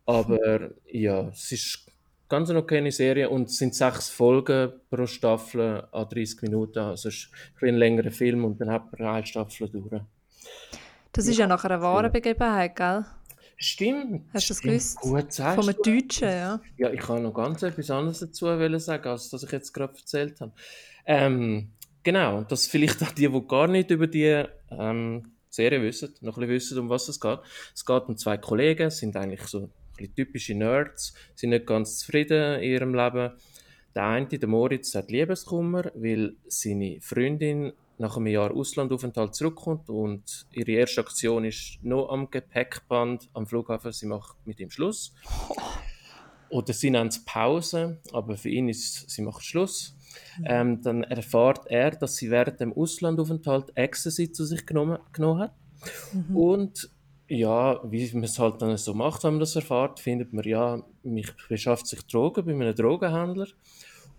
Aber 0.07 0.71
ja, 0.87 1.29
es 1.29 1.53
ist 1.53 1.87
ganz 2.29 2.51
eine 2.51 2.61
okay 2.61 2.89
Serie 2.91 3.29
und 3.29 3.49
es 3.49 3.59
sind 3.59 3.75
sechs 3.75 4.09
Folgen 4.11 4.73
pro 4.89 5.07
Staffel 5.07 5.87
an 5.93 6.09
30 6.09 6.43
Minuten. 6.43 6.79
Also 6.79 7.09
es 7.09 7.17
ist 7.17 7.31
ein 7.61 7.77
längerer 7.77 8.11
Film 8.11 8.45
und 8.45 8.61
dann 8.61 8.71
hat 8.71 8.91
man 8.99 9.09
eine 9.09 9.27
Staffel 9.27 9.69
durch. 9.69 10.03
Das 11.13 11.27
ist 11.27 11.39
ja 11.39 11.47
nachher 11.47 11.73
eine 11.73 11.83
wahre 11.83 12.11
Begebenheit, 12.11 12.77
gell? 12.77 13.05
Stimmt. 13.63 14.25
Hast 14.33 14.49
du 14.49 14.55
das 14.55 14.59
stimmt. 14.59 14.73
gewusst? 14.73 15.01
Gut, 15.01 15.33
sagst 15.35 15.55
Von 15.57 15.69
einem 15.69 15.83
du. 15.83 16.01
Deutschen, 16.01 16.29
ja. 16.29 16.61
Ja, 16.79 16.91
ich 16.91 17.01
kann 17.01 17.23
noch 17.23 17.35
ganz 17.35 17.63
etwas 17.63 17.91
anderes 17.91 18.21
dazu 18.21 18.47
sagen, 18.47 19.09
als 19.09 19.29
das 19.29 19.43
ich 19.43 19.53
jetzt 19.53 19.75
gerade 19.75 19.95
erzählt 19.95 20.41
habe. 20.41 20.53
Ähm, 21.05 21.69
genau, 22.03 22.43
dass 22.43 22.67
vielleicht 22.67 23.03
auch 23.03 23.11
die, 23.11 23.29
die 23.29 23.47
gar 23.47 23.69
nicht 23.69 23.91
über 23.91 24.07
die 24.07 24.45
ähm, 24.71 25.33
Serie 25.51 25.83
wissen, 25.83 26.15
noch 26.23 26.39
ein 26.39 26.49
bisschen 26.49 26.55
wissen, 26.55 26.79
um 26.79 26.89
was 26.89 27.09
es 27.09 27.21
geht. 27.21 27.41
Es 27.75 27.85
geht 27.85 28.03
um 28.05 28.17
zwei 28.17 28.39
Kollegen, 28.39 28.91
sind 28.91 29.15
eigentlich 29.17 29.43
so 29.43 29.59
ein 29.59 29.71
bisschen 29.95 30.15
typische 30.15 30.55
Nerds, 30.55 31.13
sind 31.35 31.51
nicht 31.51 31.67
ganz 31.67 31.99
zufrieden 31.99 32.61
in 32.63 32.71
ihrem 32.71 32.95
Leben. 32.95 33.33
Der 33.95 34.07
eine, 34.07 34.27
der 34.27 34.49
Moritz, 34.49 34.95
hat 34.95 35.11
Liebeskummer, 35.11 35.91
weil 35.95 36.35
seine 36.49 36.99
Freundin 37.03 37.73
nach 38.01 38.17
einem 38.17 38.29
Jahr 38.29 38.51
Auslandaufenthalt 38.51 39.35
zurückkommt 39.35 39.89
und 39.91 40.47
ihre 40.53 40.73
erste 40.73 41.03
Aktion 41.03 41.45
ist 41.45 41.79
noch 41.83 42.09
am 42.09 42.31
Gepäckband 42.31 43.29
am 43.35 43.47
Flughafen, 43.47 43.93
sie 43.93 44.07
macht 44.07 44.37
mit 44.47 44.59
ihm 44.59 44.71
Schluss. 44.71 45.15
Oder 46.49 46.73
sie 46.73 46.91
nennt 46.91 47.13
es 47.13 47.25
Pause, 47.25 48.01
aber 48.13 48.37
für 48.37 48.49
ihn 48.49 48.69
ist 48.69 49.09
sie 49.09 49.23
macht 49.23 49.45
Schluss. 49.45 49.95
Ähm, 50.45 50.83
dann 50.83 51.05
erfahrt 51.05 51.67
er, 51.69 51.93
dass 51.93 52.17
sie 52.17 52.31
während 52.31 52.59
dem 52.59 52.73
Auslandaufenthalt 52.73 53.71
Ecstasy 53.77 54.33
zu 54.33 54.45
sich 54.45 54.67
genommen, 54.67 54.99
genommen 55.13 55.43
hat. 55.43 55.55
Und 56.35 56.91
ja, 57.29 57.81
wie 57.89 58.13
man 58.13 58.25
es 58.25 58.39
halt 58.41 58.61
dann 58.61 58.77
so 58.77 58.95
macht, 58.95 59.23
wenn 59.23 59.35
man 59.35 59.41
das 59.41 59.55
erfahrt, 59.55 60.01
findet 60.01 60.33
man, 60.33 60.43
ja, 60.45 60.83
mich 61.05 61.29
beschafft 61.49 61.87
sich 61.87 62.05
Drogen 62.07 62.45
bei 62.45 62.53
einem 62.53 62.75
Drogenhändler. 62.75 63.47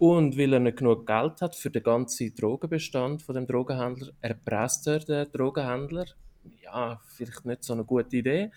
Und 0.02 0.36
weil 0.36 0.54
er 0.54 0.60
nicht 0.60 0.78
genug 0.78 1.06
Geld 1.06 1.42
hat 1.42 1.56
für 1.56 1.70
den 1.70 1.84
ganzen 1.84 2.34
Drogenbestand 2.34 3.22
von 3.22 3.36
dem 3.36 3.46
Drogenhändler, 3.46 4.12
erpresst 4.20 4.88
er 4.88 4.98
den 4.98 5.32
Drogenhändler. 5.32 6.06
Ja, 6.64 7.00
vielleicht 7.06 7.46
nicht 7.46 7.64
so 7.64 7.74
eine 7.74 7.86
gute 7.86 8.18
Idee. 8.18 8.50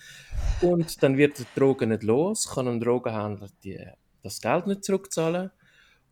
Und 0.62 1.02
dann 1.02 1.18
wird 1.18 1.38
der 1.38 1.46
Drogen 1.54 1.90
nicht 1.90 2.02
los, 2.02 2.48
kann 2.48 2.66
ein 2.66 2.80
Drogenhändler 2.80 3.48
die, 3.62 3.78
das 4.22 4.40
Geld 4.40 4.66
nicht 4.66 4.84
zurückzahlen. 4.84 5.50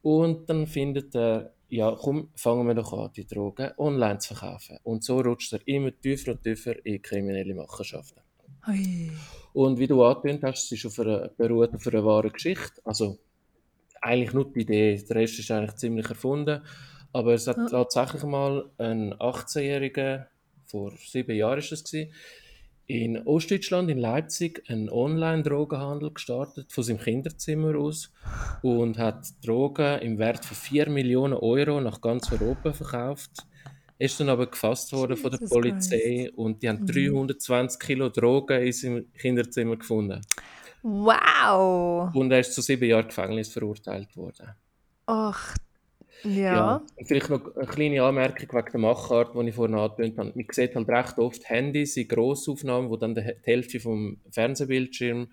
Und 0.03 0.51
dann 0.51 0.67
findet 0.67 1.15
er, 1.15 1.55
ja, 1.71 1.97
komm, 1.99 2.29
fangen 2.35 2.67
wir 2.67 2.75
doch 2.75 2.93
an, 2.93 3.11
die 3.17 3.27
Drogen 3.27 3.71
online 3.79 4.19
zu 4.19 4.35
verkaufen. 4.35 4.81
Und 4.83 5.03
so 5.03 5.19
rutscht 5.19 5.55
er 5.55 5.67
immer 5.67 5.99
tiefer 5.99 6.33
und 6.33 6.43
tiefer 6.43 6.85
in 6.85 7.01
kriminelle 7.01 7.55
Machenschaften. 7.55 8.21
Ui. 8.69 9.11
Und 9.55 9.79
wie 9.79 9.87
du 9.87 10.05
angetönt 10.05 10.43
hast, 10.43 10.65
es 10.65 10.73
ist 10.73 10.85
auf 10.85 10.99
einer, 10.99 11.29
beruht 11.29 11.75
auf 11.75 11.87
einer 11.87 12.05
wahren 12.05 12.33
Geschichte. 12.33 12.83
Also 12.85 13.19
eigentlich 14.03 14.35
nur 14.35 14.53
die 14.53 14.61
Idee, 14.61 15.03
der 15.09 15.17
Rest 15.17 15.39
ist 15.39 15.51
eigentlich 15.51 15.77
ziemlich 15.77 16.09
erfunden. 16.09 16.61
Aber 17.13 17.35
es 17.35 17.47
hat 17.47 17.57
Ja. 17.57 17.67
tatsächlich 17.67 18.23
mal 18.25 18.71
ein 18.79 19.15
18-Jähriger, 19.15 20.27
vor 20.67 20.93
sieben 20.97 21.37
Jahren 21.37 21.59
ist 21.59 21.73
es 21.73 21.85
gewesen, 21.85 22.13
in 22.87 23.17
Ostdeutschland, 23.27 23.91
in 23.91 23.99
Leipzig, 23.99 24.65
einen 24.69 24.91
Online-Drogenhandel 24.91 26.13
gestartet, 26.13 26.73
von 26.73 26.85
seinem 26.85 26.99
Kinderzimmer 26.99 27.77
aus 27.79 28.13
und 28.63 28.99
hat 28.99 29.29
Drogen 29.45 30.01
im 30.01 30.19
Wert 30.19 30.45
von 30.45 30.57
4 30.57 30.91
Millionen 30.91 31.35
Euro 31.35 31.81
nach 31.81 32.01
ganz 32.01 32.31
Europa 32.33 32.73
verkauft. 32.73 33.31
Ist 33.99 34.19
dann 34.19 34.29
aber 34.29 34.47
gefasst 34.47 34.93
worden 34.93 35.17
von 35.17 35.31
der 35.31 35.39
Polizei 35.47 36.31
und 36.35 36.63
die 36.63 36.69
haben 36.69 36.85
320 36.85 37.79
Kilo 37.79 38.09
Drogen 38.09 38.61
in 38.61 38.73
seinem 38.73 39.13
Kinderzimmer 39.13 39.77
gefunden. 39.77 40.21
Wow! 40.83 42.15
Und 42.15 42.33
er 42.33 42.41
ist 42.41 42.55
zu 42.55 42.61
sieben 42.62 42.85
Jahren 42.89 43.07
Gefängnis 43.07 43.53
verurteilt 43.53 44.17
worden. 44.17 44.55
Ach, 45.07 45.57
ja. 46.25 46.77
Und 46.97 47.07
vielleicht 47.07 47.31
noch 47.31 47.57
eine 47.57 47.67
kleine 47.67 48.03
Anmerkung 48.03 48.49
wegen 48.53 48.71
der 48.73 48.81
Machart, 48.81 49.35
die 49.35 49.49
ich 49.49 49.55
vorhin 49.55 49.77
angetönt 49.77 50.19
habe. 50.19 50.33
Man 50.35 50.47
sieht 50.51 50.75
halt 50.75 50.89
recht 50.89 51.19
oft 51.19 51.49
Handys 51.49 51.97
in 51.97 52.09
Grossaufnahmen, 52.09 52.91
die 52.91 52.99
dann 52.99 53.15
die 53.15 53.23
Hälfte 53.43 53.81
vom 53.81 54.19
Fernsehbildschirm 54.31 55.29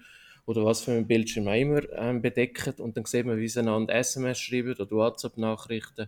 oder 0.46 0.66
was 0.66 0.82
für 0.82 0.92
ein 0.94 1.08
Bildschirm 1.08 1.48
auch 1.48 1.54
immer 1.54 1.82
ähm, 1.94 2.22
bedecken. 2.22 2.74
Und 2.80 2.98
dann 2.98 3.06
sieht 3.06 3.26
man, 3.26 3.38
wie 3.38 3.48
sie 3.48 3.60
einander 3.60 3.94
SMS 3.96 4.40
schreiben 4.40 4.74
oder 4.74 4.90
WhatsApp-Nachrichten. 4.90 6.08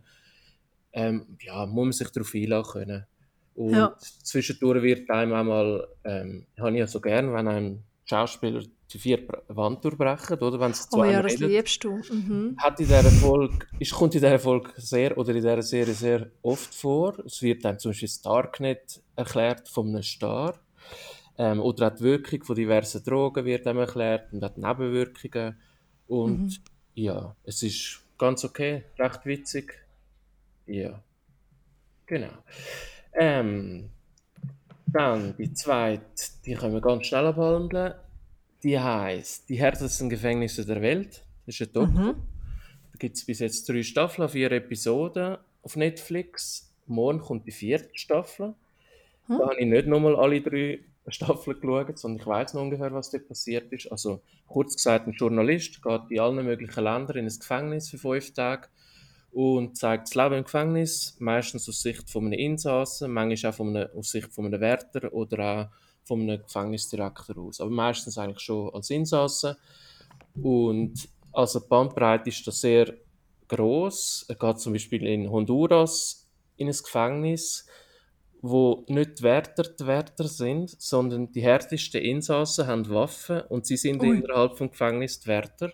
Ähm, 0.93 1.37
ja, 1.41 1.65
muss 1.65 1.85
man 1.85 1.91
sich 1.93 2.09
darauf 2.09 2.33
einlassen 2.33 2.71
können. 2.73 3.05
Und 3.53 3.73
Ja. 3.75 3.95
zwischendurch 3.99 4.81
wird 4.81 5.09
einem 5.09 5.33
auch 5.33 5.43
mal, 5.43 5.87
ähm, 6.05 6.47
habe 6.59 6.71
ich 6.71 6.79
ja 6.79 6.87
so 6.87 7.01
gern, 7.01 7.33
wenn 7.33 7.47
einem 7.47 7.83
Schauspieler 8.05 8.63
die 8.93 8.99
vier 8.99 9.27
Wand 9.47 9.83
durchbrechen, 9.83 10.37
oder? 10.39 10.59
Wenn 10.59 10.73
sie 10.73 10.89
zu 10.89 10.99
Oh 10.99 11.03
ja, 11.05 11.21
das 11.21 11.33
reden 11.33 11.49
liebst 11.49 11.83
du. 11.83 12.01
Mhm. 12.11 12.55
hat 12.57 12.79
in 12.79 12.85
dieser 12.85 13.03
Folge, 13.03 13.65
ist, 13.79 13.93
kommt 13.93 14.15
in 14.15 14.21
dieser 14.21 14.39
Folge 14.39 14.71
sehr, 14.77 15.17
oder 15.17 15.29
in 15.29 15.35
dieser 15.35 15.61
Serie 15.61 15.93
sehr 15.93 16.31
oft 16.41 16.73
vor. 16.73 17.19
Es 17.25 17.41
wird 17.41 17.63
dann 17.65 17.79
zum 17.79 17.91
Beispiel 17.91 18.07
das 18.07 18.21
Darknet 18.21 19.01
erklärt 19.15 19.67
von 19.69 19.87
einem 19.87 20.03
Star. 20.03 20.59
Ähm, 21.37 21.59
oder 21.61 21.87
auch 21.87 21.95
die 21.95 22.03
Wirkung 22.03 22.43
von 22.43 22.55
diversen 22.55 23.03
Drogen 23.03 23.45
wird 23.45 23.65
einem 23.65 23.79
erklärt 23.79 24.31
und 24.33 24.43
auch 24.43 24.53
die 24.53 24.61
Nebenwirkungen. 24.61 25.59
Und 26.07 26.47
mhm. 26.47 26.57
ja, 26.95 27.35
es 27.43 27.63
ist 27.63 28.01
ganz 28.17 28.43
okay, 28.43 28.83
recht 28.99 29.25
witzig. 29.25 29.73
Ja, 30.65 31.01
genau. 32.05 32.33
Ähm, 33.13 33.89
dann 34.87 35.35
die 35.37 35.53
zweite, 35.53 36.03
die 36.45 36.53
können 36.53 36.73
wir 36.73 36.81
ganz 36.81 37.05
schnell 37.07 37.27
abhandeln. 37.27 37.93
Die 38.63 38.79
heißt 38.79 39.49
Die 39.49 39.59
härtesten 39.59 40.09
Gefängnisse 40.09 40.65
der 40.65 40.81
Welt. 40.81 41.23
Das 41.45 41.59
ist 41.59 41.67
ein 41.67 41.73
Doku. 41.73 41.91
Mhm. 41.91 42.15
Da 42.91 42.97
gibt 42.99 43.17
es 43.17 43.25
bis 43.25 43.39
jetzt 43.39 43.67
drei 43.67 43.83
Staffeln, 43.83 44.29
vier 44.29 44.51
Episoden 44.51 45.37
auf 45.63 45.75
Netflix. 45.75 46.71
Morgen 46.85 47.19
kommt 47.19 47.47
die 47.47 47.51
vierte 47.51 47.89
Staffel. 47.93 48.53
Mhm. 49.27 49.37
Da 49.39 49.49
habe 49.49 49.59
ich 49.59 49.65
nicht 49.65 49.87
nochmal 49.87 50.15
alle 50.15 50.41
drei 50.41 50.79
Staffeln 51.07 51.59
geschaut, 51.59 51.97
sondern 51.97 52.19
ich 52.19 52.27
weiß 52.27 52.53
noch 52.53 52.61
ungefähr, 52.61 52.93
was 52.93 53.09
dort 53.09 53.27
passiert 53.27 53.71
ist. 53.73 53.91
Also 53.91 54.21
kurz 54.47 54.75
gesagt, 54.75 55.07
ein 55.07 55.13
Journalist 55.13 55.81
geht 55.81 56.01
in 56.09 56.19
allen 56.19 56.45
möglichen 56.45 56.83
Ländern 56.83 57.17
in 57.17 57.25
ein 57.25 57.39
Gefängnis 57.39 57.89
für 57.89 57.97
fünf 57.97 58.33
Tage 58.33 58.67
und 59.31 59.77
zeigt 59.77 60.07
das 60.07 60.15
Leben 60.15 60.35
im 60.35 60.43
Gefängnis, 60.43 61.15
meistens 61.19 61.67
aus 61.67 61.81
Sicht 61.81 62.09
von 62.09 62.25
einem 62.25 62.33
Insassen, 62.33 63.11
manchmal 63.11 63.51
auch 63.51 63.55
von 63.55 63.75
einem, 63.75 63.89
aus 63.97 64.11
Sicht 64.11 64.31
von 64.33 64.45
einem 64.45 64.61
Wärter 64.61 65.11
oder 65.13 65.39
auch 65.39 65.67
von 66.03 66.21
einem 66.21 66.41
Gefängnisdirektor 66.41 67.37
aus. 67.37 67.61
Aber 67.61 67.71
meistens 67.71 68.17
eigentlich 68.17 68.39
schon 68.39 68.73
als 68.73 68.89
Insassen. 68.89 69.55
Und 70.41 71.09
also 71.33 71.59
die 71.59 71.67
Bandbreite 71.67 72.29
ist 72.29 72.45
da 72.45 72.51
sehr 72.51 72.93
groß. 73.47 74.25
Er 74.29 74.35
geht 74.35 74.59
zum 74.59 74.73
Beispiel 74.73 75.05
in 75.05 75.29
Honduras 75.29 76.27
in 76.57 76.67
ein 76.67 76.73
Gefängnis, 76.73 77.65
wo 78.41 78.85
nicht 78.87 79.19
die 79.19 79.23
Wärter 79.23 79.63
die 79.63 79.85
Wärter 79.85 80.27
sind, 80.27 80.69
sondern 80.81 81.31
die 81.31 81.41
härtesten 81.41 82.01
Insassen 82.01 82.67
haben 82.67 82.89
Waffen 82.89 83.41
und 83.49 83.65
sie 83.65 83.77
sind 83.77 84.01
Ui. 84.01 84.17
innerhalb 84.17 84.57
des 84.57 84.71
Gefängnisses 84.71 85.21
die 85.21 85.27
Wärter. 85.27 85.71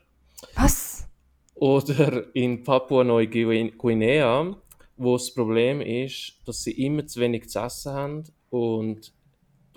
Was? 0.56 1.08
Oder 1.56 2.36
in 2.36 2.64
Papua-Neuguinea, 2.64 4.56
wo 4.98 5.18
das 5.18 5.34
Problem 5.34 5.82
ist, 5.82 6.34
dass 6.46 6.64
sie 6.64 6.72
immer 6.72 7.06
zu 7.08 7.20
wenig 7.20 7.50
zu 7.50 7.60
essen 7.60 7.94
haben 7.94 8.24
und 8.50 9.14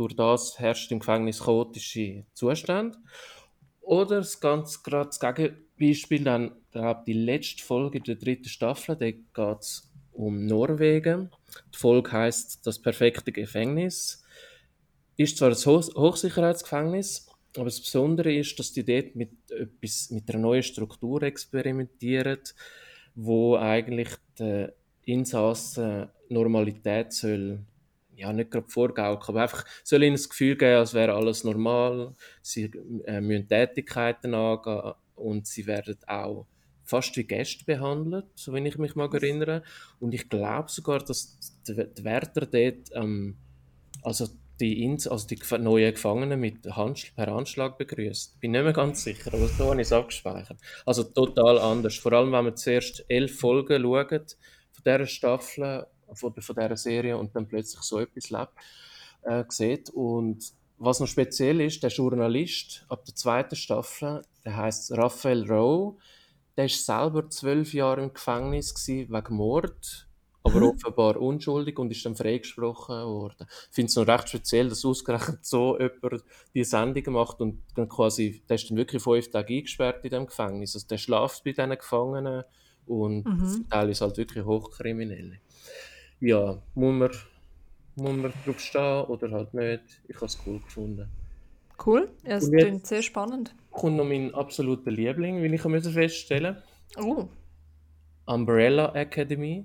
durch 0.01 0.17
das 0.17 0.59
herrscht 0.59 0.91
im 0.93 1.01
Gefängnis 1.01 1.45
chaotische 1.45 2.25
Zustände. 2.33 2.97
Oder 3.83 4.17
das 4.17 4.41
ganz 4.41 4.83
gerade 4.83 5.11
das 5.11 5.21
Gegenbeispiel, 5.21 6.25
dann 6.25 6.53
glaube 6.73 7.03
die 7.07 7.13
letzte 7.13 7.63
Folge 7.63 8.01
der 8.01 8.15
dritten 8.15 8.49
Staffel, 8.49 8.97
da 8.97 9.11
geht 9.11 9.61
es 9.61 9.91
um 10.13 10.47
Norwegen. 10.47 11.31
Die 11.75 11.79
Folge 11.79 12.13
heißt 12.13 12.67
Das 12.67 12.79
perfekte 12.79 13.31
Gefängnis. 13.31 14.25
Ist 15.17 15.37
zwar 15.37 15.51
ein 15.51 15.55
Hochsicherheitsgefängnis, 15.55 17.29
aber 17.57 17.67
das 17.67 17.81
Besondere 17.81 18.33
ist, 18.33 18.59
dass 18.59 18.73
die 18.73 18.85
dort 18.85 19.15
mit, 19.17 19.33
etwas, 19.51 20.11
mit 20.11 20.31
einer 20.31 20.39
neuen 20.39 20.63
Struktur 20.63 21.23
experimentieren, 21.25 22.41
wo 23.15 23.57
eigentlich 23.57 24.09
die 24.39 24.69
Insassen 25.05 26.09
Normalität 26.31 27.13
soll, 27.13 27.67
ja, 28.21 28.33
nicht 28.33 28.51
gerade 28.51 28.69
vorgaukeln, 28.69 29.31
aber 29.31 29.43
einfach 29.43 29.65
soll 29.83 30.03
ihnen 30.03 30.15
das 30.15 30.29
Gefühl 30.29 30.57
geben, 30.57 30.77
als 30.79 30.95
wäre 30.95 31.15
alles 31.15 31.43
normal. 31.45 32.15
Sie 32.43 32.71
äh, 33.07 33.21
müssen 33.21 33.49
Tätigkeiten 33.49 34.35
angehen 34.35 34.93
und 35.15 35.47
sie 35.47 35.67
werden 35.67 35.97
auch 36.07 36.47
fast 36.85 37.17
wie 37.17 37.25
Gäste 37.25 37.65
behandelt, 37.65 38.27
so 38.35 38.53
wenn 38.53 38.67
ich 38.67 38.77
mich 38.77 38.95
mal 38.95 39.13
erinnere. 39.15 39.63
Und 40.01 40.13
ich 40.13 40.29
glaube 40.29 40.71
sogar, 40.71 40.99
dass 40.99 41.39
die, 41.67 42.05
Wärter 42.05 42.47
dort, 42.47 42.91
ähm, 42.93 43.37
also 44.03 44.29
die, 44.61 44.83
Ins 44.83 45.07
also 45.07 45.27
die 45.27 45.39
neuen 45.59 45.93
Gefangenen 45.95 46.39
mit 46.39 46.67
Hand 46.67 47.15
per 47.17 47.29
Handschlag 47.29 47.79
begrüßt. 47.79 48.41
Bin 48.41 48.51
nicht 48.51 48.65
mehr 48.65 48.73
ganz 48.73 49.05
sicher, 49.05 49.33
aber 49.33 49.47
so 49.47 49.71
habe 49.71 49.77
ich 49.77 49.87
es 49.87 49.93
abgespeichert. 49.93 50.59
Also 50.85 51.05
total 51.05 51.59
anders. 51.59 51.97
Vor 51.97 52.13
allem, 52.13 52.33
wenn 52.33 52.45
man 52.45 52.57
zuerst 52.57 53.05
elf 53.09 53.39
Folgen 53.39 53.83
schaut 53.83 54.37
von 54.73 54.85
dieser 54.85 55.07
Staffel, 55.07 55.87
von, 56.15 56.35
von 56.35 56.57
dieser 56.57 56.77
Serie 56.77 57.17
und 57.17 57.35
dann 57.35 57.47
plötzlich 57.47 57.83
so 57.83 57.99
etwas 57.99 58.31
lebt, 58.31 58.53
äh, 59.23 59.45
sieht. 59.49 59.91
Und 59.91 60.53
was 60.79 61.01
noch 61.01 61.07
speziell 61.07 61.61
ist, 61.61 61.83
der 61.83 61.91
Journalist 61.91 62.85
ab 62.89 63.05
der 63.05 63.15
zweiten 63.15 63.57
Staffel, 63.57 64.23
der 64.45 64.57
heißt 64.57 64.93
Raphael 64.97 65.51
Rowe, 65.51 65.97
der 66.57 66.67
ist 66.67 66.85
selber 66.85 67.29
zwölf 67.31 67.73
Jahre 67.75 68.03
im 68.03 68.13
Gefängnis 68.13 68.75
wegen 68.87 69.35
Mord 69.35 70.07
aber 70.43 70.61
mhm. 70.61 70.67
offenbar 70.69 71.17
unschuldig 71.21 71.79
und 71.79 71.91
ist 71.91 72.05
dann 72.05 72.17
freigesprochen 72.17 72.95
worden. 72.95 73.47
Ich 73.69 73.75
finde 73.75 73.91
es 73.91 73.97
noch 73.97 74.07
recht 74.07 74.29
speziell, 74.29 74.69
dass 74.69 74.85
ausgerechnet 74.85 75.45
so 75.45 75.79
jemand 75.79 76.25
die 76.55 76.65
Sendung 76.65 77.13
macht 77.13 77.41
und 77.41 77.63
dann 77.75 77.89
quasi, 77.89 78.43
der 78.49 78.55
ist 78.55 78.71
dann 78.71 78.77
wirklich 78.77 79.03
fünf 79.03 79.31
Tage 79.31 79.55
eingesperrt 79.55 80.05
in 80.05 80.11
dem 80.11 80.27
Gefängnis. 80.27 80.75
Also 80.75 80.87
der 80.89 80.99
schlaft 80.99 81.45
bei 81.45 81.53
diesen 81.53 81.71
Gefangenen 81.71 82.45
und 82.87 83.25
mhm. 83.25 83.67
Ist 83.91 84.01
halt 84.01 84.17
wirklich 84.17 84.45
hochkriminelle. 84.45 85.39
Ja, 86.21 86.59
muss 86.75 86.95
man, 86.95 87.11
muss 87.97 88.17
man 88.17 88.33
drauf 88.45 88.61
stehen 88.61 89.05
oder 89.05 89.31
halt 89.31 89.55
nicht. 89.55 90.03
Ich 90.09 90.17
habe 90.17 90.27
es 90.27 90.39
cool 90.47 90.61
gefunden. 90.61 91.09
Cool, 91.85 92.11
ja, 92.25 92.37
es 92.37 92.51
klingt 92.51 92.87
sehr 92.87 93.03
spannend. 93.03 93.55
Kommt 93.71 93.97
noch 93.97 94.05
mein 94.05 94.35
absoluter 94.35 94.91
Liebling, 94.91 95.43
wie 95.43 95.55
ich 95.55 95.63
feststellen 95.63 96.57
Oh. 96.99 97.29
Umbrella 98.27 98.95
Academy. 98.95 99.65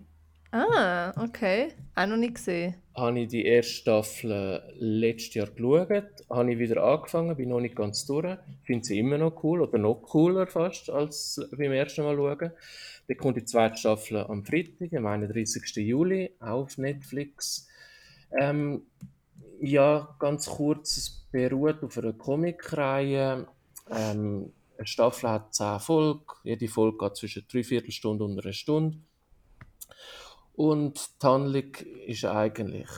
Ah, 0.52 1.12
okay. 1.22 1.74
Auch 1.96 2.08
noch 2.08 2.18
nicht 2.18 2.36
gesehen. 2.36 2.76
Habe 2.96 3.20
ich 3.20 3.28
die 3.28 3.44
erste 3.44 3.74
Staffel 3.74 4.32
äh, 4.32 4.62
letztes 4.78 5.34
Jahr 5.34 5.48
geschaut, 5.48 6.26
habe 6.30 6.54
ich 6.54 6.60
wieder 6.60 6.82
angefangen, 6.82 7.36
bin 7.36 7.50
noch 7.50 7.60
nicht 7.60 7.76
ganz 7.76 8.06
durch. 8.06 8.38
Finde 8.64 8.86
sie 8.86 9.00
immer 9.00 9.18
noch 9.18 9.44
cool 9.44 9.62
oder 9.62 9.78
noch 9.78 9.96
cooler 9.96 10.48
fast 10.48 10.90
als 10.90 11.46
beim 11.52 11.74
ersten 11.74 12.04
Mal 12.04 12.16
schauen. 12.16 12.52
Dann 13.08 13.18
kommt 13.18 13.38
die 13.38 13.46
zweite 13.46 13.78
Staffel 13.78 14.18
am 14.18 14.44
Freitag, 14.44 14.94
am 14.94 15.06
31. 15.06 15.76
Juli, 15.76 16.32
auf 16.40 16.78
Netflix. 16.78 17.68
Ähm, 18.40 18.84
ja, 19.60 20.16
ganz 20.20 20.48
kurz, 20.48 20.98
es 20.98 21.28
beruht 21.32 21.84
auf 21.84 21.98
einer 21.98 22.14
Comicreihe. 22.14 23.48
Ähm, 23.92 24.52
eine 24.78 24.88
Staffel 24.88 25.30
hat 25.30 25.54
10 25.54 25.80
Folgen, 25.80 26.26
jede 26.44 26.68
Folge 26.68 26.98
geht 26.98 27.16
zwischen 27.18 27.46
drei 27.48 27.64
Viertelstunde 27.64 28.24
und 28.24 28.40
einer 28.40 28.54
Stunde. 28.54 28.98
Und 30.54 31.10
die 31.22 31.26
Handlung 31.26 31.76
ist 32.08 32.26
eigentlich 32.26 32.90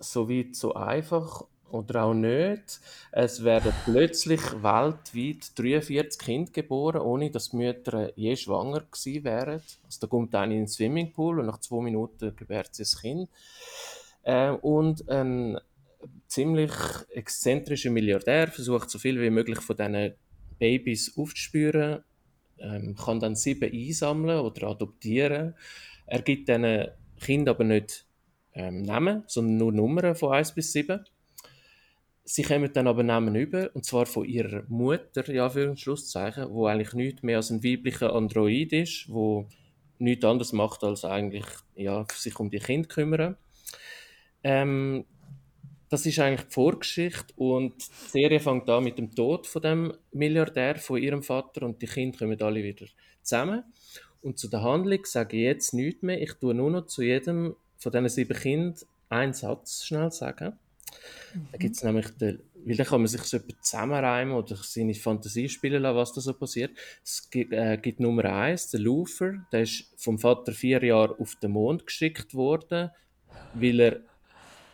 so 0.00 0.28
weit 0.28 0.56
so 0.56 0.74
einfach 0.74 1.44
oder 1.72 2.04
auch 2.04 2.14
nicht. 2.14 2.80
Es 3.10 3.42
werden 3.42 3.72
plötzlich 3.84 4.40
weltweit 4.62 5.58
43 5.58 6.18
Kinder 6.20 6.52
geboren, 6.52 7.00
ohne 7.00 7.30
dass 7.30 7.50
die 7.50 7.56
Mütter 7.56 8.12
je 8.16 8.36
schwanger 8.36 8.82
gewesen 8.90 9.24
wären. 9.24 9.62
Also 9.84 10.00
da 10.00 10.06
kommt 10.06 10.34
eine 10.34 10.54
in 10.54 10.60
den 10.60 10.68
Swimmingpool 10.68 11.40
und 11.40 11.46
nach 11.46 11.58
zwei 11.58 11.82
Minuten 11.82 12.34
gebärt 12.36 12.74
sie 12.74 12.82
das 12.82 13.00
Kind. 13.00 13.28
Äh, 14.22 14.50
und 14.50 15.08
ein 15.08 15.58
ziemlich 16.28 16.72
exzentrischer 17.10 17.90
Milliardär 17.90 18.48
versucht 18.48 18.90
so 18.90 18.98
viel 18.98 19.20
wie 19.20 19.30
möglich 19.30 19.60
von 19.60 19.76
diesen 19.76 20.14
Babys 20.58 21.16
aufzuspüren, 21.16 22.04
ähm, 22.58 22.94
kann 22.94 23.18
dann 23.18 23.34
sieben 23.34 23.72
einsammeln 23.72 24.38
oder 24.38 24.68
adoptieren 24.68 25.54
er 26.12 26.22
gibt 26.22 26.48
diesen 26.48 26.88
Kindern 27.20 27.54
aber 27.54 27.64
nicht 27.64 28.06
ähm, 28.54 28.82
Namen, 28.82 29.24
sondern 29.26 29.56
nur 29.56 29.72
Nummern 29.72 30.14
von 30.14 30.32
1 30.34 30.52
bis 30.52 30.72
7. 30.72 31.02
Sie 32.24 32.42
kommen 32.42 32.72
dann 32.72 32.86
aber 32.86 33.02
Namen 33.02 33.34
über, 33.34 33.70
und 33.74 33.84
zwar 33.84 34.06
von 34.06 34.24
ihrer 34.24 34.64
Mutter, 34.68 35.28
ja, 35.32 35.50
für 35.50 35.68
ein 35.68 35.76
Schlusszeichen, 35.76 36.50
wo 36.50 36.66
eigentlich 36.66 36.94
nichts 36.94 37.22
mehr 37.22 37.38
als 37.38 37.50
ein 37.50 37.64
weiblicher 37.64 38.14
Android 38.14 38.72
ist, 38.72 39.06
wo 39.08 39.48
nichts 39.98 40.24
anderes 40.24 40.52
macht, 40.52 40.84
als 40.84 41.04
eigentlich 41.04 41.46
ja, 41.74 42.06
sich 42.14 42.38
um 42.38 42.50
die 42.50 42.58
Kinder 42.58 42.88
kümmern. 42.88 43.36
Ähm, 44.44 45.04
das 45.88 46.06
ist 46.06 46.18
eigentlich 46.20 46.46
die 46.48 46.54
Vorgeschichte 46.54 47.34
und 47.36 47.74
die 47.76 48.08
Serie 48.08 48.40
fängt 48.40 48.68
an 48.70 48.84
mit 48.84 48.98
dem 48.98 49.14
Tod 49.14 49.46
von 49.46 49.60
dem 49.60 49.92
Milliardär, 50.12 50.76
von 50.76 51.02
ihrem 51.02 51.22
Vater 51.22 51.66
und 51.66 51.82
die 51.82 51.86
Kinder 51.86 52.18
kommen 52.18 52.40
alle 52.40 52.62
wieder 52.62 52.86
zusammen. 53.22 53.64
Und 54.22 54.38
zu 54.38 54.48
der 54.48 54.62
Handlung 54.62 55.04
sage 55.04 55.36
ich 55.36 55.42
jetzt 55.42 55.74
nichts 55.74 56.02
mehr. 56.02 56.22
Ich 56.22 56.32
tue 56.34 56.54
nur 56.54 56.70
noch 56.70 56.86
zu 56.86 57.02
jedem 57.02 57.56
von 57.76 57.92
diesen 57.92 58.08
sieben 58.08 58.38
Kindern 58.38 58.74
einen 59.08 59.34
Satz 59.34 59.84
schnell 59.84 60.10
sagen. 60.10 60.58
Mhm. 61.34 61.48
Da 61.52 61.58
gibt 61.58 61.76
es 61.76 61.82
nämlich, 61.82 62.10
den, 62.16 62.42
weil 62.64 62.76
dann 62.76 62.86
kann 62.86 63.00
man 63.00 63.08
sich 63.08 63.22
so 63.22 63.38
zusammenreimen 63.60 64.34
oder 64.34 64.56
seine 64.56 64.94
Fantasie 64.94 65.48
spielen 65.48 65.82
lassen, 65.82 65.96
was 65.96 66.12
da 66.12 66.20
so 66.20 66.34
passiert. 66.34 66.72
Es 67.04 67.30
gibt, 67.30 67.52
äh, 67.52 67.78
gibt 67.78 68.00
Nummer 68.00 68.24
eins, 68.24 68.70
der 68.70 68.80
Luther, 68.80 69.34
der 69.52 69.62
ist 69.62 69.92
vom 69.96 70.18
Vater 70.18 70.52
vier 70.52 70.82
Jahre 70.82 71.18
auf 71.18 71.34
den 71.36 71.52
Mond 71.52 71.86
geschickt 71.86 72.34
worden, 72.34 72.90
weil 73.54 73.80
er 73.80 74.00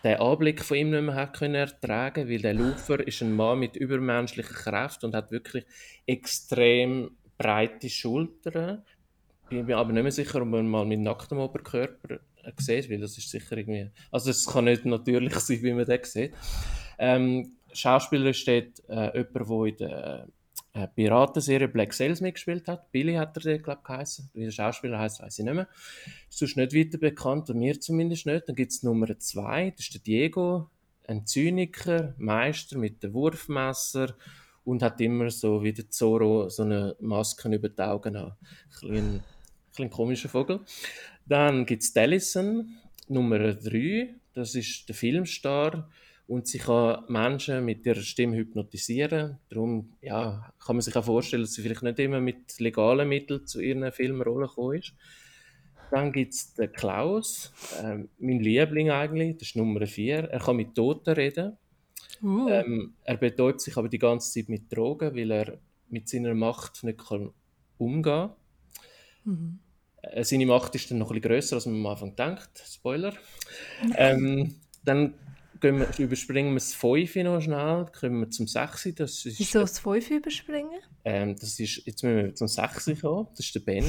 den 0.05 0.21
Anblick 0.21 0.65
von 0.65 0.77
ihm 0.77 0.91
nicht 0.91 1.03
mehr 1.03 1.15
hat 1.15 1.37
können 1.37 1.57
ertragen, 1.57 2.29
weil 2.29 2.41
der 2.41 2.55
Luther 2.55 3.05
ist 3.07 3.21
ein 3.21 3.35
Mann 3.35 3.59
mit 3.59 3.77
übermenschlicher 3.77 4.55
Kraft 4.55 5.03
und 5.03 5.15
hat 5.15 5.33
wirklich 5.33 5.65
extrem 6.07 7.17
breite 7.37 7.89
Schultern, 7.89 8.85
bin 9.49 9.67
mir 9.67 9.77
aber 9.77 9.93
nicht 9.93 10.03
mehr 10.03 10.13
sicher, 10.13 10.43
ob 10.43 10.49
man 10.49 10.69
mal 10.69 10.85
mit 10.85 11.01
nacktem 11.01 11.39
Oberkörper 11.39 12.21
sieht, 12.57 12.91
weil 12.91 13.01
das 13.01 13.19
ist 13.19 13.31
sicher 13.31 13.57
irgendwie... 13.57 13.91
Also 14.11 14.31
es 14.31 14.47
kann 14.47 14.65
nicht 14.65 14.85
natürlich 14.85 15.35
sein, 15.39 15.63
wie 15.63 15.73
man 15.73 15.85
den 15.85 16.05
sieht. 16.05 16.33
Ähm, 16.99 17.53
Schauspieler 17.73 18.33
steht 18.33 18.83
äh, 18.89 19.17
jemand, 19.17 19.49
der 19.51 19.67
in 19.67 19.77
der 19.77 20.29
äh, 20.75 20.89
Piratenserie 20.89 21.69
Black 21.69 21.93
Sails 21.93 22.21
mitgespielt 22.21 22.69
hat. 22.69 22.91
Billy 22.93 23.15
hat 23.15 23.37
er 23.45 23.59
glaube 23.59 23.81
ich, 23.81 23.87
geheißen. 23.87 24.31
Wie 24.35 24.45
der 24.45 24.51
Schauspieler 24.51 24.99
heißt, 24.99 25.21
weiß 25.21 25.39
ich 25.39 25.45
nicht 25.45 25.55
mehr. 25.55 25.69
Sonst 26.29 26.57
nicht 26.57 26.75
weiter 26.75 26.99
bekannt, 26.99 27.51
und 27.51 27.59
mir 27.59 27.81
zumindest 27.81 28.27
nicht. 28.27 28.49
Dann 28.49 28.57
gibt 28.57 28.73
es 28.73 28.83
Nummer 28.83 29.19
zwei, 29.19 29.71
das 29.71 29.87
ist 29.87 29.95
der 29.95 30.01
Diego, 30.01 30.71
ein 31.07 31.27
Zyniker, 31.27 32.15
Meister 32.19 32.79
mit 32.79 33.03
dem 33.03 33.15
Wurfmesser 33.15 34.15
und 34.65 34.83
hat 34.83 35.01
immer 35.01 35.31
so 35.31 35.63
wie 35.63 35.73
der 35.73 35.89
Zorro 35.89 36.49
so 36.51 36.63
eine 36.63 36.95
Maske 37.01 37.49
über 37.49 37.71
die 37.71 37.83
Augen 37.83 38.17
an. 38.17 38.37
Ein, 38.83 38.91
ein, 38.95 39.25
ein 39.79 39.91
komischer 39.91 40.29
Vogel. 40.29 40.61
Dann 41.29 41.67
gibt 41.67 41.83
es 41.83 41.93
Dallison, 41.93 42.79
Nummer 43.09 43.55
drei, 43.55 44.15
das 44.33 44.55
ist 44.55 44.89
der 44.89 44.95
Filmstar 44.95 45.91
und 46.27 46.47
sie 46.47 46.59
kann 46.59 47.05
Menschen 47.09 47.65
mit 47.65 47.85
ihrer 47.85 48.01
Stimme 48.01 48.37
hypnotisieren. 48.37 49.39
Darum 49.51 49.93
ja, 50.01 50.53
kann 50.65 50.77
man 50.77 50.83
sich 50.83 50.97
auch 50.97 51.05
vorstellen, 51.05 51.43
dass 51.43 51.53
sie 51.53 51.63
vielleicht 51.63 51.83
nicht 51.83 51.99
immer 51.99 52.21
mit 52.21 52.59
legalen 52.61 53.09
Mitteln 53.09 53.47
zu 53.47 53.61
ihren 53.61 53.91
Filmrollen 53.93 54.49
gekommen 54.49 54.79
ist. 54.79 54.95
Dann 55.91 56.13
gibt 56.13 56.35
es 56.35 56.55
den 56.55 56.73
Klaus, 56.73 57.53
äh, 57.83 58.05
mein 58.19 58.41
Liebling 58.41 58.91
eigentlich, 58.91 59.37
das 59.39 59.49
ist 59.49 59.57
Nummer 59.57 59.87
4. 59.87 60.31
Er 60.31 60.39
kann 60.39 60.57
mit 60.57 60.75
Toten 60.75 61.11
reden. 61.11 61.57
Uh. 62.23 62.49
Ähm, 62.49 62.95
er 63.05 63.17
betäubt 63.17 63.61
sich 63.61 63.77
aber 63.77 63.89
die 63.89 63.99
ganze 63.99 64.33
Zeit 64.33 64.49
mit 64.49 64.71
Drogen, 64.71 65.15
weil 65.15 65.31
er 65.31 65.59
mit 65.89 66.09
seiner 66.09 66.35
Macht 66.35 66.85
nicht 66.85 66.99
kann 66.99 67.31
umgehen 67.79 68.03
kann. 68.03 68.31
Mhm. 69.25 69.59
Äh, 70.03 70.25
seine 70.25 70.47
Macht 70.47 70.75
ist 70.75 70.91
dann 70.91 70.99
noch 70.99 71.11
ein 71.11 71.21
bisschen 71.21 71.31
grösser, 71.31 71.57
als 71.57 71.67
man 71.67 71.77
am 71.77 71.87
Anfang 71.87 72.17
denkt. 72.17 72.51
Spoiler. 72.65 73.13
Ähm, 73.97 74.57
dann 74.85 75.15
gehen 75.61 75.81
wir, 75.81 75.89
überspringen 75.99 76.51
wir 76.51 76.57
das 76.57 76.75
5 76.75 77.17
noch 77.17 77.41
schnell, 77.41 77.87
kommen 77.99 78.21
wir 78.21 78.31
zum 78.31 78.47
6. 78.47 78.89
Das 78.97 79.27
ist, 79.27 79.39
Wieso 79.39 79.61
das 79.61 79.79
5 79.81 80.11
überspringen? 80.11 80.81
Ähm, 81.05 81.37
das 81.39 81.59
ist, 81.59 81.83
jetzt 81.87 82.03
müssen 82.03 82.17
wir 82.17 82.35
zum 82.35 82.49
6 82.49 83.01
kommen. 83.01 83.29
Das 83.37 83.47
ist 83.47 83.55
der 83.55 83.61
Ben. 83.61 83.85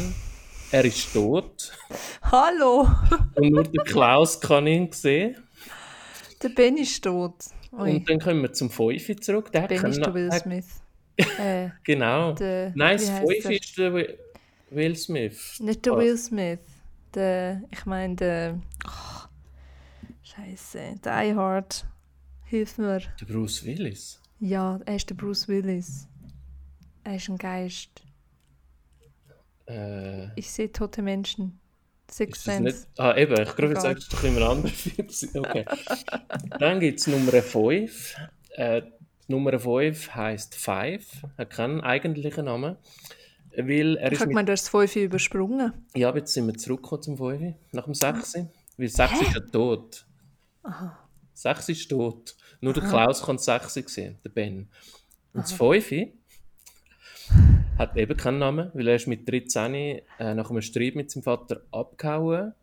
Er 0.72 0.86
ist 0.86 1.13
tot. 1.13 1.72
Hallo! 2.22 2.88
Und 3.36 3.50
nur 3.50 3.63
der 3.63 3.84
Klaus 3.86 4.39
kann 4.39 4.67
ihn 4.67 4.91
sehen. 4.91 5.36
Der 6.41 6.50
Ben 6.50 6.78
ist 6.78 7.04
tot. 7.04 7.34
Ui. 7.72 7.91
Und 7.91 8.10
dann 8.10 8.19
kommen 8.19 8.41
wir 8.41 8.54
zum 8.54 8.69
5 8.69 9.19
zurück. 9.22 9.52
Der 9.52 9.67
ben 9.67 9.86
ist 9.86 10.00
der 10.00 10.13
Will 10.13 10.32
Smith. 10.32 10.67
Äh, 11.38 11.72
genau. 11.84 12.32
Der, 12.32 12.72
Nein, 12.76 12.95
das 12.95 13.10
5 13.10 13.50
ist 13.50 13.78
der 13.78 14.08
Will 14.71 14.95
Smith. 14.95 15.60
Nicht 15.60 15.86
der 15.86 15.97
Will 15.97 16.17
Smith. 16.17 16.60
Der, 17.13 17.63
ich 17.71 17.86
meine, 17.86 18.15
der. 18.15 18.62
Oh, 18.86 19.27
Scheiße. 20.23 20.95
Die 21.03 21.36
Hard. 21.36 21.86
Hilf 22.45 22.77
mir. 22.77 22.99
Der 23.19 23.25
Bruce 23.25 23.63
Willis? 23.63 24.19
Ja, 24.39 24.79
er 24.86 24.95
ist 24.95 25.10
der 25.10 25.15
Bruce 25.15 25.47
Willis. 25.47 26.08
Er 27.03 27.15
ist 27.15 27.29
ein 27.29 27.38
Geist. 27.38 28.01
Äh, 29.67 30.34
ich 30.36 30.49
sehe 30.49 30.71
tote 30.71 31.01
Menschen. 31.01 31.60
Six 32.10 32.43
Sense. 32.43 32.88
Ah, 32.97 33.15
eben, 33.15 33.39
ich 33.39 33.55
glaube, 33.55 33.73
jetzt 33.73 33.84
sagst 33.84 34.12
du 34.12 34.15
doch 34.15 34.23
immer 34.23 34.49
andere 34.49 34.71
Film. 34.73 35.45
Okay. 35.45 35.65
Dann 36.60 36.79
gibt 36.79 36.99
es 36.99 37.08
Nummer 37.08 37.32
5. 37.32 38.15
Äh, 38.55 38.82
Nummer 39.27 39.60
5 39.60 40.15
heisst 40.15 40.55
Five, 40.55 41.05
hat 41.38 41.51
keinen 41.51 41.82
eigentlichen 41.82 42.45
Namen. 42.45 42.77
Weil 43.67 43.98
er 43.98 44.12
ich 44.12 44.19
du 44.19 44.36
hast 44.36 44.48
das 44.48 44.69
5 44.69 44.95
übersprungen. 44.95 45.74
Ja, 45.95 46.10
aber 46.10 46.19
jetzt 46.19 46.34
sind 46.34 46.48
wir 46.48 46.54
zurückgekommen 46.56 47.02
zum 47.02 47.17
5, 47.17 47.56
nach 47.74 47.86
dem 47.86 47.93
6. 47.93 48.36
Ah. 48.36 48.48
Weil 48.78 48.88
6 48.88 49.22
ist 49.22 49.34
ja 49.34 49.39
tot. 49.41 50.06
Aha. 50.63 51.10
6 51.34 51.69
ist 51.69 51.89
tot. 51.89 52.36
Nur 52.62 52.74
Aha. 52.74 52.80
der 52.80 52.89
Klaus 52.89 53.22
kann 53.24 53.38
6 53.38 53.74
sehen, 53.93 54.17
der 54.24 54.30
Ben. 54.30 54.69
Und 55.34 55.41
Aha. 55.41 55.41
das 55.41 55.54
5 55.54 56.13
hat 57.78 57.95
eben 57.98 58.17
keinen 58.17 58.39
Namen, 58.39 58.72
weil 58.74 58.88
er 58.88 58.95
ist 58.95 59.08
mit 59.08 59.28
13 59.28 59.74
äh, 59.74 60.02
nach 60.34 60.50
einem 60.50 60.62
Streit 60.62 60.95
mit 60.95 61.12
seinem 61.12 61.24
Vater 61.24 61.62
abgehauen, 61.72 62.54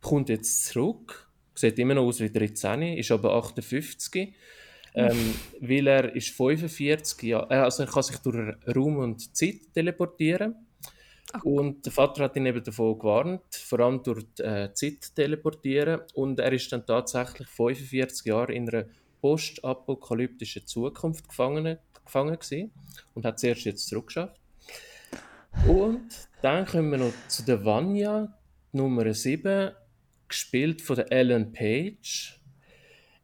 kommt 0.00 0.28
jetzt 0.28 0.66
zurück, 0.66 1.28
sieht 1.54 1.78
immer 1.78 1.94
noch 1.94 2.02
aus 2.02 2.20
wie 2.20 2.30
13, 2.30 2.82
ist 2.82 3.10
aber 3.10 3.34
58, 3.34 4.34
ähm, 4.98 5.34
weil 5.60 5.86
er 5.86 6.14
ist 6.14 6.30
45 6.30 7.22
Jahre, 7.22 7.50
äh, 7.50 7.58
also 7.58 7.82
er 7.82 7.88
kann 7.88 8.02
sich 8.02 8.18
durch 8.18 8.54
Raum 8.74 8.98
und 8.98 9.36
Zeit 9.36 9.72
teleportieren. 9.74 10.54
Ach. 11.32 11.44
Und 11.44 11.84
der 11.84 11.92
Vater 11.92 12.24
hat 12.24 12.36
ihn 12.36 12.46
eben 12.46 12.62
davon 12.62 12.98
gewarnt, 12.98 13.54
vor 13.54 13.80
allem 13.80 14.02
durch 14.02 14.24
die 14.38 14.42
äh, 14.42 14.72
Zeit 14.72 15.14
teleportieren. 15.14 16.00
Und 16.14 16.40
er 16.40 16.52
ist 16.52 16.72
dann 16.72 16.86
tatsächlich 16.86 17.48
45 17.48 18.26
Jahre 18.26 18.54
in 18.54 18.68
einer 18.68 18.86
postapokalyptischen 19.20 20.66
Zukunft 20.66 21.28
gefangen 21.28 21.78
gefangen 22.04 22.38
gewesen 22.38 22.72
und 23.14 23.24
hat 23.24 23.38
zuerst 23.38 23.64
jetzt 23.64 23.86
zurückgeschafft. 23.86 24.40
Und 25.66 26.08
dann 26.42 26.64
kommen 26.66 26.90
wir 26.90 26.98
noch 26.98 27.12
zu 27.28 27.44
der 27.44 27.64
Vanya, 27.64 28.34
Nummer 28.72 29.12
7, 29.12 29.72
gespielt 30.28 30.82
von 30.82 30.96
der 30.96 31.12
Ellen 31.12 31.52
Page. 31.52 32.40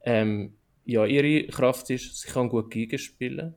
Ähm, 0.03 0.53
ja, 0.85 1.05
ihre 1.05 1.47
Kraft 1.47 1.89
ist, 1.89 2.21
sie 2.21 2.27
kann 2.27 2.49
gut 2.49 2.71
Geige 2.71 2.97
spielen, 2.97 3.55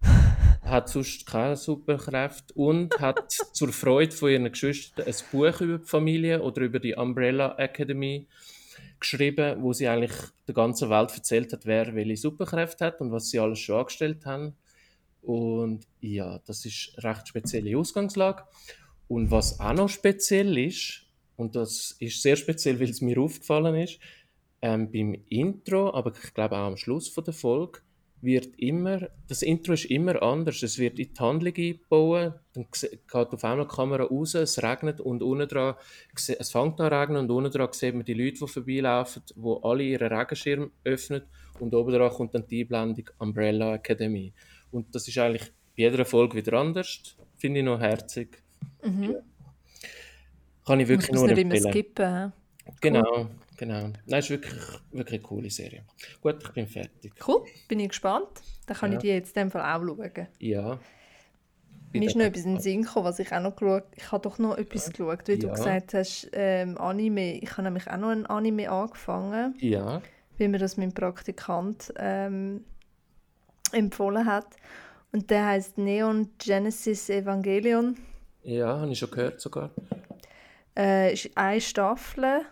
hat 0.62 0.88
sonst 0.88 1.26
keine 1.26 1.56
Superkräfte 1.56 2.54
und 2.54 2.98
hat 3.00 3.32
zur 3.52 3.72
Freude 3.72 4.14
von 4.14 4.30
ihren 4.30 4.50
Geschwistern 4.50 5.06
ein 5.06 5.14
Buch 5.32 5.60
über 5.60 5.78
die 5.78 5.86
Familie 5.86 6.42
oder 6.42 6.62
über 6.62 6.78
die 6.78 6.94
Umbrella 6.94 7.56
Academy 7.58 8.26
geschrieben, 9.00 9.62
wo 9.62 9.72
sie 9.72 9.88
eigentlich 9.88 10.12
der 10.46 10.54
ganzen 10.54 10.90
Welt 10.90 11.12
erzählt 11.14 11.52
hat, 11.52 11.66
wer 11.66 11.94
welche 11.94 12.16
Superkräfte 12.16 12.86
hat 12.86 13.00
und 13.00 13.12
was 13.12 13.30
sie 13.30 13.38
alles 13.38 13.58
schon 13.58 13.78
angestellt 13.78 14.24
haben. 14.24 14.56
Und 15.22 15.86
ja, 16.00 16.40
das 16.46 16.64
ist 16.64 16.94
eine 16.96 17.10
recht 17.10 17.28
spezielle 17.28 17.76
Ausgangslage. 17.76 18.44
Und 19.08 19.30
was 19.30 19.60
auch 19.60 19.72
noch 19.72 19.88
speziell 19.88 20.56
ist, 20.58 21.06
und 21.36 21.54
das 21.54 21.96
ist 22.00 22.22
sehr 22.22 22.36
speziell, 22.36 22.80
weil 22.80 22.90
es 22.90 23.00
mir 23.00 23.18
aufgefallen 23.18 23.76
ist, 23.76 24.00
ähm, 24.62 24.90
beim 24.90 25.14
Intro, 25.28 25.92
aber 25.94 26.12
ich 26.12 26.34
glaube 26.34 26.56
auch 26.56 26.66
am 26.66 26.76
Schluss 26.76 27.08
von 27.08 27.24
der 27.24 27.34
Folge, 27.34 27.80
wird 28.20 28.58
immer, 28.58 29.08
das 29.28 29.42
Intro 29.42 29.74
ist 29.74 29.84
immer 29.86 30.20
anders. 30.22 30.62
Es 30.62 30.78
wird 30.78 30.98
in 30.98 31.12
die 31.12 31.20
Handlung 31.20 31.54
eingebaut, 31.54 32.34
dann 32.52 32.66
geht 32.72 33.10
auf 33.12 33.44
einmal 33.44 33.66
die 33.66 33.74
Kamera 33.74 34.04
raus, 34.04 34.34
es 34.34 34.62
regnet 34.62 35.00
und 35.00 35.22
unten 35.22 35.46
dran, 35.46 35.74
es 36.14 36.50
fängt 36.50 36.80
an 36.80 36.90
zu 36.90 36.98
regnen 36.98 37.16
und 37.18 37.30
unten 37.30 37.52
dran 37.52 37.68
sieht 37.72 37.94
man 37.94 38.04
die 38.04 38.14
Leute, 38.14 38.38
die 38.40 38.48
vorbeilaufen, 38.48 39.22
die 39.34 39.56
alle 39.62 39.82
ihren 39.84 40.12
Regenschirm 40.12 40.70
öffnen 40.84 41.22
und 41.60 41.74
oben 41.74 41.92
dran 41.92 42.10
kommt 42.10 42.34
dann 42.34 42.46
die 42.46 42.62
Einblendung 42.62 43.08
Umbrella 43.18 43.74
Academy. 43.74 44.32
Und 44.70 44.94
das 44.94 45.06
ist 45.06 45.18
eigentlich 45.18 45.52
bei 45.76 45.84
jeder 45.84 46.04
Folge 46.04 46.36
wieder 46.36 46.54
anders. 46.54 47.16
Finde 47.36 47.60
ich 47.60 47.64
noch 47.64 47.80
herzig. 47.80 48.42
Mhm. 48.82 49.16
Kann 50.66 50.80
ich 50.80 50.88
wirklich 50.88 51.12
nur 51.12 51.26
nicht 51.28 51.38
empfehlen. 51.38 51.62
Immer 51.62 51.72
skippen, 51.72 52.32
Genau, 52.80 53.16
cool. 53.16 53.30
Genau. 53.58 53.90
Nein, 54.06 54.18
ist 54.18 54.30
wirklich, 54.30 54.54
wirklich 54.92 55.20
eine 55.20 55.28
coole 55.28 55.50
Serie. 55.50 55.82
Gut, 56.22 56.42
ich 56.42 56.50
bin 56.52 56.66
fertig. 56.66 57.12
Cool, 57.26 57.44
bin 57.68 57.80
ich 57.80 57.90
gespannt. 57.90 58.28
Dann 58.66 58.76
kann 58.76 58.92
ja. 58.92 58.96
ich 58.96 59.02
die 59.02 59.08
jetzt 59.08 59.36
in 59.36 59.42
dem 59.42 59.50
Fall 59.50 59.62
auch 59.62 59.84
schauen. 59.84 60.28
Ja. 60.38 60.78
Mir 61.92 62.02
ist 62.02 62.16
noch 62.16 62.24
etwas 62.24 62.44
in 62.44 62.54
den 62.54 62.60
Sinn 62.60 62.82
gekommen, 62.82 63.06
was 63.06 63.18
ich 63.18 63.32
auch 63.32 63.40
noch 63.40 63.56
geschaut 63.56 63.84
habe. 63.84 63.96
Ich 63.96 64.12
habe 64.12 64.22
doch 64.22 64.38
noch 64.38 64.56
etwas 64.58 64.86
ja. 64.86 64.92
geschaut, 64.92 65.28
wie 65.28 65.32
ja. 65.32 65.38
du 65.38 65.48
gesagt 65.50 65.94
hast, 65.94 66.28
ähm, 66.32 66.78
Anime. 66.78 67.38
Ich 67.40 67.52
habe 67.52 67.62
nämlich 67.62 67.90
auch 67.90 67.96
noch 67.96 68.10
ein 68.10 68.26
Anime 68.26 68.70
angefangen. 68.70 69.54
Ja. 69.58 70.02
Wie 70.36 70.48
mir 70.48 70.58
das 70.58 70.76
mein 70.76 70.92
Praktikant 70.92 71.92
ähm, 71.96 72.64
empfohlen 73.72 74.26
hat. 74.26 74.46
Und 75.12 75.30
der 75.30 75.46
heißt 75.46 75.78
Neon 75.78 76.30
Genesis 76.38 77.08
Evangelion. 77.08 77.96
Ja, 78.42 78.80
habe 78.80 78.90
ich 78.90 78.98
schon 78.98 79.10
gehört 79.10 79.40
sogar. 79.40 79.70
Äh, 80.76 81.14
ist 81.14 81.30
eine 81.36 81.60
Staffel 81.60 82.42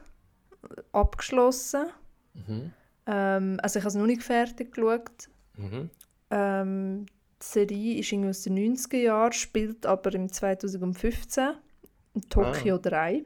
abgeschlossen. 0.92 1.86
Mhm. 2.34 2.72
Ähm, 3.06 3.60
also 3.62 3.78
ich 3.78 3.84
habe 3.84 3.88
es 3.88 3.94
noch 3.94 4.06
nicht 4.06 4.22
fertig 4.22 4.72
geschaut. 4.72 5.28
Mhm. 5.56 5.90
Ähm, 6.30 7.06
die 7.40 7.44
Serie 7.44 8.00
ist 8.00 8.12
irgendwie 8.12 8.30
aus 8.30 8.42
den 8.42 8.76
90er 8.76 8.96
Jahren, 8.96 9.32
spielt 9.32 9.86
aber 9.86 10.14
im 10.14 10.32
2015 10.32 11.50
in 12.14 12.22
Tokio 12.28 12.76
ah. 12.76 12.78
3. 12.78 13.24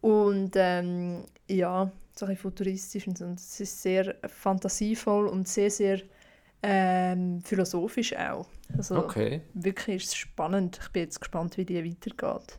Und 0.00 0.52
ähm, 0.56 1.24
ja, 1.48 1.90
so 2.14 2.26
ein 2.26 2.36
futuristisch 2.36 3.06
und 3.06 3.20
es 3.20 3.60
ist 3.60 3.82
sehr 3.82 4.16
fantasievoll 4.26 5.28
und 5.28 5.48
sehr, 5.48 5.70
sehr 5.70 6.00
ähm, 6.62 7.40
philosophisch 7.42 8.14
auch. 8.16 8.46
Also 8.76 8.96
okay. 8.96 9.42
wirklich 9.54 10.04
ist 10.04 10.08
es 10.08 10.16
spannend. 10.16 10.78
Ich 10.82 10.88
bin 10.90 11.02
jetzt 11.02 11.20
gespannt, 11.20 11.56
wie 11.56 11.64
die 11.64 11.84
weitergeht. 11.84 12.58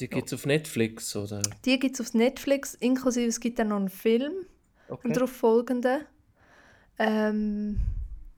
Die 0.00 0.08
gibt 0.08 0.28
es 0.28 0.32
auf 0.34 0.46
Netflix, 0.46 1.14
oder? 1.14 1.42
Die 1.64 1.78
gibt 1.78 1.94
es 1.94 2.00
auf 2.00 2.14
Netflix, 2.14 2.74
inklusive 2.74 3.26
es 3.26 3.40
gibt 3.40 3.58
dann 3.58 3.68
noch 3.68 3.76
einen 3.76 3.88
Film, 3.88 4.32
okay. 4.88 5.08
und 5.08 5.16
darauf 5.16 5.30
folgenden. 5.30 6.02
Ähm, 6.98 7.80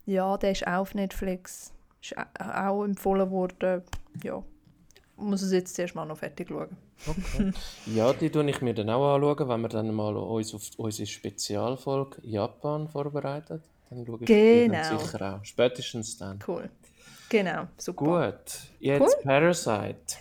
ja, 0.06 0.37
der 0.37 0.52
ist 0.52 0.66
auch 0.66 0.80
auf 0.80 0.94
Netflix. 0.94 1.72
Ist 2.00 2.14
auch 2.38 2.85
empfohlen 2.85 3.30
worden. 3.30 3.82
Ja, 4.22 4.42
muss 5.16 5.42
es 5.42 5.52
jetzt 5.52 5.76
zuerst 5.76 5.94
mal 5.94 6.04
noch 6.04 6.18
fertig 6.18 6.48
schauen. 6.48 6.76
Okay. 7.06 7.52
ja, 7.87 8.12
die 8.12 8.30
tue 8.30 8.48
ich 8.48 8.61
mir 8.61 8.74
dann 8.74 8.90
auch 8.90 9.14
anschauen, 9.14 9.48
wenn 9.48 9.61
wir 9.62 9.68
dann 9.68 9.94
mal 9.94 10.16
uns 10.16 10.54
auf 10.54 10.62
unsere 10.76 11.06
Spezialfolge 11.06 12.16
Japan 12.22 12.88
vorbereitet. 12.88 13.62
dann 13.90 14.06
schaue 14.06 14.18
ich 14.20 14.26
die 14.26 14.68
dann 14.68 14.82
Genau. 14.82 14.98
sicher 14.98 15.35
auch. 15.35 15.44
Spätestens 15.44 16.18
dann. 16.18 16.38
Cool. 16.46 16.68
Genau, 17.28 17.66
super. 17.78 18.04
Gut, 18.04 18.61
jetzt 18.80 19.22
Parasite. 19.22 20.16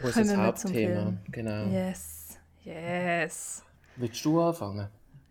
Kommen 0.00 0.14
wir 0.14 0.24
zum 0.24 0.36
Hauptthema. 0.36 1.12
Genau. 1.30 1.66
Yes. 1.66 2.38
Yes. 2.64 3.62
Willst 3.96 4.24
du 4.24 4.40
anfangen? 4.40 4.88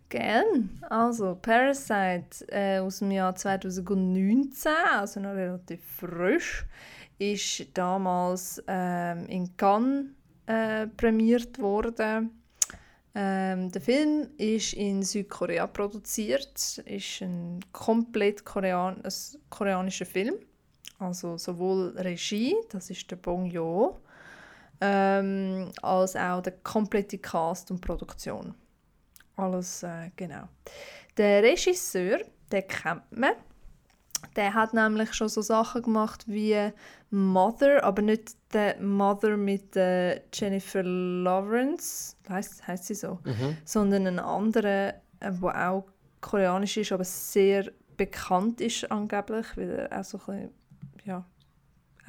Gern. 0.09 0.69
Also, 0.89 1.37
Parasite 1.39 2.47
äh, 2.49 2.79
aus 2.79 2.99
dem 2.99 3.11
Jahr 3.11 3.35
2019, 3.35 4.71
also 4.95 5.19
noch 5.19 5.35
relativ 5.35 5.81
frisch, 5.83 6.65
ist 7.19 7.67
damals 7.77 8.63
ähm, 8.67 9.25
in 9.27 9.55
Cannes 9.55 10.05
äh, 10.47 10.87
prämiert 10.87 11.59
worden. 11.59 12.31
Ähm, 13.13 13.71
der 13.71 13.81
Film 13.81 14.29
ist 14.37 14.73
in 14.73 15.03
Südkorea 15.03 15.67
produziert, 15.67 16.77
ist 16.85 17.21
ein 17.21 17.59
komplett 17.71 18.45
Korean 18.45 19.03
ein 19.03 19.13
koreanischer 19.49 20.05
Film, 20.05 20.35
also 20.99 21.37
sowohl 21.37 21.95
Regie, 21.97 22.55
das 22.69 22.89
ist 22.89 23.09
der 23.09 23.17
Bong 23.17 23.47
Joon, 23.47 23.95
ähm, 24.81 25.71
als 25.81 26.15
auch 26.15 26.41
der 26.41 26.53
komplette 26.63 27.17
Cast 27.17 27.71
und 27.71 27.81
Produktion. 27.81 28.53
Alles, 29.35 29.83
äh, 29.83 30.11
genau. 30.15 30.47
Der 31.17 31.43
Regisseur, 31.43 32.19
den 32.51 32.67
kennt 32.67 33.11
man. 33.11 33.31
Der 34.35 34.53
hat 34.53 34.73
nämlich 34.73 35.13
schon 35.13 35.29
so 35.29 35.41
Sachen 35.41 35.81
gemacht 35.81 36.25
wie 36.27 36.71
Mother, 37.09 37.83
aber 37.83 38.01
nicht 38.01 38.35
der 38.53 38.79
Mother 38.81 39.37
mit 39.37 39.75
äh, 39.75 40.21
Jennifer 40.33 40.83
Lawrence, 40.83 42.15
heißt, 42.27 42.67
heißt 42.67 42.85
sie 42.85 42.95
so, 42.95 43.19
sondern 43.63 44.07
einen 44.07 44.19
anderen, 44.19 44.93
äh, 45.19 45.31
der 45.31 45.69
auch 45.71 45.85
koreanisch 46.21 46.77
ist, 46.77 46.91
aber 46.91 47.05
sehr 47.05 47.71
bekannt 47.95 48.61
ist 48.61 48.89
angeblich, 48.91 49.45
weil 49.55 49.69
er 49.71 49.99
auch 49.99 50.03
so 50.03 50.17
ein 50.17 50.25
bisschen, 50.25 50.49
ja, 51.05 51.25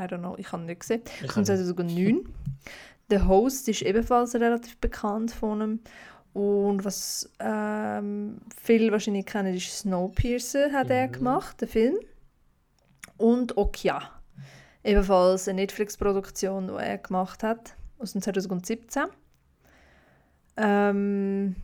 I 0.01 0.05
don't 0.05 0.19
know, 0.19 0.35
ich 0.39 0.51
habe 0.53 0.63
nicht 0.63 0.81
gesehen. 0.81 1.03
Ich 1.23 1.31
auch 1.31 1.43
2009. 1.43 2.27
Der 3.11 3.29
Host 3.29 3.69
ist 3.69 3.83
ebenfalls 3.83 4.35
relativ 4.35 4.79
bekannt 4.79 5.33
von 5.33 5.61
ihm. 5.61 5.81
Und 6.33 6.85
was 6.85 7.29
ähm, 7.41 8.39
viele 8.63 8.93
wahrscheinlich 8.93 9.27
kennen, 9.27 9.55
ist 9.55 9.79
Snowpiercer, 9.79 10.73
hat 10.73 10.91
er 10.91 11.09
gemacht, 11.09 11.61
der 11.61 11.69
Film. 11.69 11.99
Und 13.17 13.57
Okja. 13.57 14.01
Ebenfalls 14.85 15.49
eine 15.49 15.63
Netflix-Produktion, 15.63 16.69
die 16.69 16.83
er 16.83 16.99
gemacht 16.99 17.43
hat, 17.43 17.75
aus 17.99 18.13
dem 18.13 18.23
2017. 18.23 19.05
Ähm, 20.57 21.57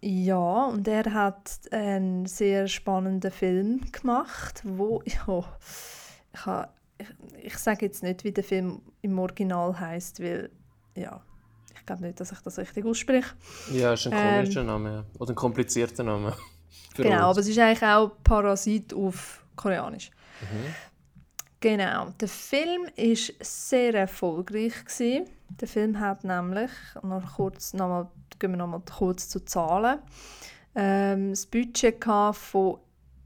ja, 0.00 0.64
und 0.66 0.88
er 0.88 1.12
hat 1.12 1.60
einen 1.70 2.26
sehr 2.26 2.68
spannenden 2.68 3.30
Film 3.30 3.80
gemacht, 3.92 4.62
wo 4.64 5.02
ja, 5.06 5.44
ich, 6.32 6.46
ha, 6.46 6.68
ich, 6.98 7.06
ich 7.44 7.58
sage 7.58 7.86
jetzt 7.86 8.02
nicht, 8.02 8.24
wie 8.24 8.32
der 8.32 8.44
Film 8.44 8.80
im 9.02 9.18
Original 9.18 9.78
heißt, 9.78 10.20
weil 10.20 10.50
ja, 10.96 11.20
ich 11.74 11.84
glaube 11.86 12.02
nicht, 12.06 12.18
dass 12.20 12.32
ich 12.32 12.40
das 12.40 12.58
richtig 12.58 12.84
ausspreche. 12.84 13.34
Ja, 13.72 13.92
ist 13.92 14.06
ein 14.06 14.12
Ähm, 14.14 14.34
komischer 14.40 14.64
Name. 14.64 14.90
ja. 14.90 15.04
Oder 15.20 15.32
ein 15.32 15.36
komplizierter 15.36 16.04
Name. 16.04 16.34
Genau, 16.96 17.16
aber 17.16 17.28
uns. 17.28 17.38
es 17.40 17.48
ist 17.48 17.58
eigentlich 17.58 17.82
auch 17.82 18.10
Parasit 18.24 18.94
auf 18.94 19.44
Koreanisch. 19.54 20.10
Mhm. 20.40 20.74
Genau, 21.60 22.06
der 22.18 22.28
Film 22.28 22.86
ist 22.96 23.34
sehr 23.40 23.92
erfolgreich 23.92 24.72
gewesen. 24.82 25.26
Der 25.60 25.68
Film 25.68 26.00
hat 26.00 26.24
nämlich, 26.24 26.70
noch 27.02 27.36
kurz, 27.36 27.74
noch 27.74 27.88
mal, 27.88 28.10
gehen 28.38 28.52
wir 28.52 28.56
noch 28.56 28.66
mal 28.66 28.80
kurz 28.80 29.28
zu 29.28 29.44
Zahlen, 29.44 29.98
ähm, 30.74 31.30
das 31.30 31.44
Budget 31.44 32.02
von 32.32 32.78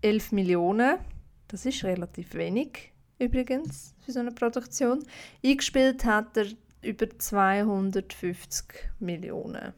11 0.03 0.33
Millionen. 0.33 0.99
Das 1.47 1.65
ist 1.65 1.85
relativ 1.85 2.35
wenig 2.35 2.93
übrigens 3.21 3.95
für 4.05 4.13
so 4.13 4.21
eine 4.21 4.33
Produktion. 4.33 5.05
Eingespielt 5.45 6.05
hat 6.05 6.37
er 6.37 6.47
über 6.83 7.09
250 7.09 8.65
Millionen 8.99 9.75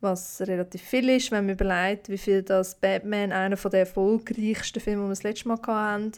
was 0.00 0.40
relativ 0.42 0.82
viel 0.82 1.08
ist, 1.08 1.30
wenn 1.30 1.46
man 1.46 1.54
überlegt, 1.54 2.08
wie 2.08 2.18
viel 2.18 2.42
das 2.42 2.74
Batman, 2.74 3.32
einer 3.32 3.56
der 3.56 3.80
erfolgreichsten 3.80 4.80
Filme, 4.80 5.02
die 5.02 5.06
wir 5.06 5.10
das 5.10 5.22
letzte 5.22 5.48
Mal 5.48 5.58
hatten, 5.66 6.12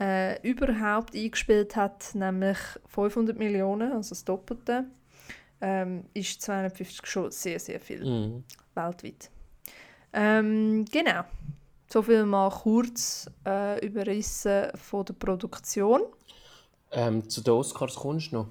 äh, 0.00 0.40
überhaupt 0.48 1.14
eingespielt 1.14 1.76
hat, 1.76 2.14
nämlich 2.14 2.58
500 2.86 3.38
Millionen, 3.38 3.92
also 3.92 4.10
das 4.10 4.24
Doppelte, 4.24 4.84
ähm, 5.60 6.04
ist 6.14 6.42
250 6.42 7.06
schon 7.06 7.30
sehr, 7.30 7.58
sehr 7.58 7.80
viel 7.80 8.04
Mhm. 8.04 8.44
weltweit. 8.74 9.30
Ähm, 10.12 10.84
genau. 10.90 11.24
So 11.96 12.02
viel 12.02 12.26
mal 12.26 12.50
kurz 12.50 13.26
äh, 13.46 13.82
überrissen 13.86 14.68
von 14.74 15.02
der 15.06 15.14
Produktion. 15.14 16.02
Ähm, 16.92 17.26
zu 17.26 17.40
den 17.40 17.54
Oscars 17.54 17.94
kommst 17.94 18.32
du 18.32 18.36
noch? 18.36 18.48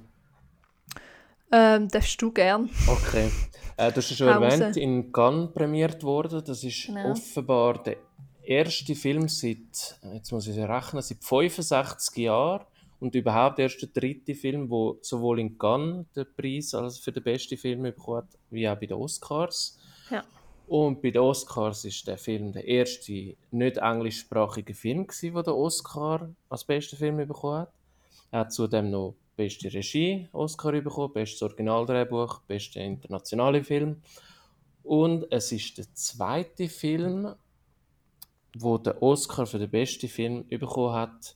Ähm, 1.51 1.87
darfst 1.87 2.19
du 2.19 2.31
gern. 2.31 2.71
Okay. 2.87 3.29
Äh, 3.77 3.91
du 3.91 3.97
hast 3.97 4.09
ja 4.09 4.15
schon 4.15 4.29
erwähnt, 4.29 4.75
in 4.77 5.11
Cannes 5.11 5.53
prämiert 5.53 6.01
worden. 6.01 6.43
Das 6.43 6.63
ist 6.63 6.87
Genau. 6.87 7.11
offenbar 7.11 7.83
der 7.83 7.97
erste 8.43 8.95
Film 8.95 9.27
seit, 9.27 9.99
jetzt 10.11 10.31
muss 10.31 10.47
ich 10.47 10.57
rechnen, 10.57 11.03
seit 11.03 11.23
65 11.23 12.17
Jahren 12.17 12.65
und 12.99 13.13
überhaupt 13.13 13.59
erst 13.59 13.79
der 13.79 13.89
dritte 13.89 14.33
Film, 14.33 14.71
wo 14.71 14.97
sowohl 15.03 15.39
in 15.39 15.55
Cannes 15.55 16.07
den 16.15 16.25
Preis 16.35 16.73
als 16.73 16.97
für 16.97 17.11
den 17.11 17.21
besten 17.21 17.59
Film 17.59 17.83
bekommen 17.83 18.23
hat, 18.23 18.29
wie 18.49 18.67
auch 18.67 18.75
bei 18.79 18.87
den 18.87 18.97
Oscars. 18.97 19.77
Ja. 20.09 20.23
Und 20.67 21.01
bei 21.01 21.11
den 21.11 21.21
Oscars 21.21 21.85
ist 21.85 22.07
der 22.07 22.17
Film 22.17 22.51
der 22.51 22.67
erste 22.67 23.35
nicht 23.51 23.77
englischsprachige 23.77 24.73
Film 24.73 25.05
gewesen, 25.05 25.33
der 25.33 25.43
den 25.43 25.53
Oscar 25.53 26.29
als 26.49 26.63
besten 26.63 26.97
Film 26.97 27.17
bekommen 27.17 27.59
hat. 27.59 27.73
Er 28.31 28.39
hat 28.41 28.53
zudem 28.53 28.89
noch 28.89 29.15
beste 29.35 29.71
Regie 29.71 30.27
Oscar 30.31 30.71
bekommen, 30.71 31.13
bestes 31.13 31.41
Originaldrehbuch, 31.43 32.41
beste 32.41 32.79
internationale 32.79 33.63
Film. 33.63 34.01
Und 34.83 35.25
es 35.31 35.51
ist 35.51 35.77
der 35.77 35.85
zweite 35.93 36.67
Film, 36.67 37.33
wo 38.57 38.77
der 38.77 39.01
Oscar 39.01 39.45
für 39.45 39.59
den 39.59 39.69
besten 39.69 40.07
Film 40.07 40.47
bekommen 40.47 40.93
hat, 40.93 41.35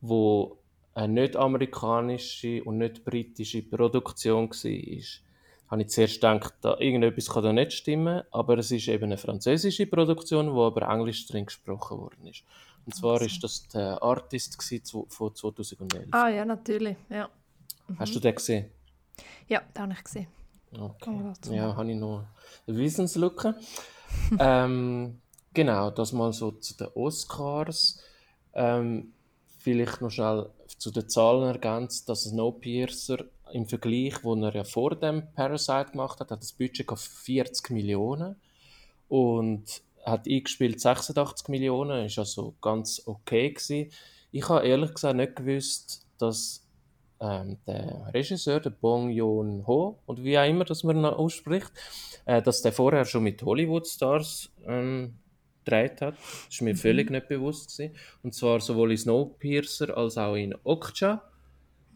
wo 0.00 0.58
eine 0.94 1.12
nicht 1.12 1.36
amerikanische 1.36 2.62
und 2.64 2.78
nicht 2.78 3.04
britische 3.04 3.62
Produktion 3.62 4.50
war. 4.50 5.27
Habe 5.70 5.82
ich 5.82 5.88
zuerst 5.88 6.14
gedacht, 6.14 6.54
da, 6.62 6.78
irgendetwas 6.78 7.28
kann 7.28 7.42
da 7.42 7.52
nicht 7.52 7.72
stimmen, 7.72 8.22
aber 8.30 8.58
es 8.58 8.70
ist 8.70 8.88
eben 8.88 9.04
eine 9.04 9.18
französische 9.18 9.86
Produktion, 9.86 10.54
wo 10.54 10.66
aber 10.66 10.88
Englisch 10.88 11.26
drin 11.26 11.46
gesprochen 11.46 11.98
worden 11.98 12.26
ist. 12.26 12.42
Und 12.86 12.94
zwar 12.94 13.20
ist 13.20 13.42
das 13.44 13.68
der 13.68 14.02
Artist 14.02 14.56
von 15.08 15.34
2011. 15.34 16.08
Ah 16.12 16.28
ja, 16.28 16.44
natürlich. 16.44 16.96
Ja, 17.10 17.28
Hast 17.98 18.14
du 18.14 18.20
den 18.20 18.34
gesehen? 18.34 18.70
ja 19.48 19.62
das 19.74 19.82
habe 19.82 19.92
ich 19.92 20.04
gesehen. 20.04 20.26
Okay. 20.72 21.32
Ja, 21.50 21.74
habe 21.76 21.90
ich 21.90 21.96
noch 21.96 22.24
eine 22.66 22.76
Wissenslücke. 22.76 23.54
ähm, 24.38 25.20
genau, 25.54 25.90
das 25.90 26.12
mal 26.12 26.32
so 26.32 26.52
zu 26.52 26.76
den 26.76 26.88
Oscars. 26.94 28.02
Ähm, 28.52 29.12
vielleicht 29.58 30.00
noch 30.00 30.10
schnell 30.10 30.50
zu 30.66 30.90
den 30.90 31.08
Zahlen 31.08 31.44
ergänzt, 31.44 32.08
dass 32.08 32.24
Snowpiercer 32.24 33.24
im 33.52 33.66
Vergleich, 33.66 34.22
wo 34.22 34.34
er 34.34 34.54
ja 34.54 34.64
vor 34.64 34.94
dem 34.96 35.32
Parasite 35.34 35.92
gemacht 35.92 36.20
hat, 36.20 36.30
hat 36.30 36.40
das 36.40 36.52
Budget 36.52 36.88
auf 36.88 37.00
40 37.00 37.70
Millionen 37.70 38.36
und 39.08 39.82
hat 40.04 40.26
eingespielt 40.26 40.80
86 40.80 41.48
Millionen, 41.48 42.06
ist 42.06 42.18
also 42.18 42.54
ganz 42.60 43.02
okay 43.06 43.50
gewesen. 43.50 43.90
Ich 44.30 44.48
habe 44.48 44.66
ehrlich 44.66 44.94
gesagt 44.94 45.16
nicht 45.16 45.36
gewusst, 45.36 46.06
dass 46.18 46.66
ähm, 47.20 47.58
der 47.66 48.10
Regisseur, 48.14 48.60
der 48.60 48.70
Bong 48.70 49.10
Joon-ho, 49.10 49.98
und 50.06 50.22
wie 50.22 50.38
auch 50.38 50.48
immer, 50.48 50.64
dass 50.64 50.84
man 50.84 50.98
ihn 50.98 51.04
ausspricht, 51.04 51.72
äh, 52.26 52.42
dass 52.42 52.62
der 52.62 52.72
vorher 52.72 53.04
schon 53.04 53.24
mit 53.24 53.42
Hollywood-Stars 53.42 54.50
ähm, 54.66 55.18
gedreht 55.64 56.00
hat. 56.00 56.14
Das 56.16 56.54
ist 56.54 56.62
mir 56.62 56.76
völlig 56.76 57.10
nicht 57.10 57.28
bewusst 57.28 57.76
gewesen. 57.76 57.94
Und 58.22 58.34
zwar 58.34 58.60
sowohl 58.60 58.92
in 58.92 58.98
Snowpiercer 58.98 59.96
als 59.96 60.16
auch 60.16 60.34
in 60.34 60.54
Okja, 60.64 61.22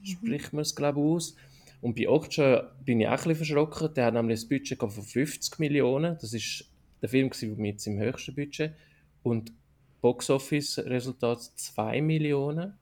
spricht 0.05 0.53
man 0.53 0.63
es 0.63 0.75
glaube 0.75 1.01
ich 1.01 1.07
aus. 1.07 1.37
Und 1.81 1.97
bei 1.97 2.09
Okja 2.09 2.73
bin 2.85 3.01
ich 3.01 3.09
auch 3.09 3.11
ein 3.11 3.17
bisschen 3.17 3.35
verschrocken. 3.37 3.93
Der 3.95 4.07
hat 4.07 4.15
nämlich 4.15 4.43
ein 4.43 4.49
Budget 4.49 4.79
von 4.79 4.91
50 4.91 5.59
Millionen. 5.59 6.17
Das 6.21 6.33
ist 6.33 6.65
der 7.03 7.09
Film 7.09 7.29
gewesen 7.29 7.57
mit 7.57 7.81
seinem 7.81 7.99
höchsten 7.99 8.35
Budget. 8.35 8.73
Und 9.25 9.53
Box-Office-Resultat 10.01 11.41
2 11.43 12.01
Millionen. 12.01 12.75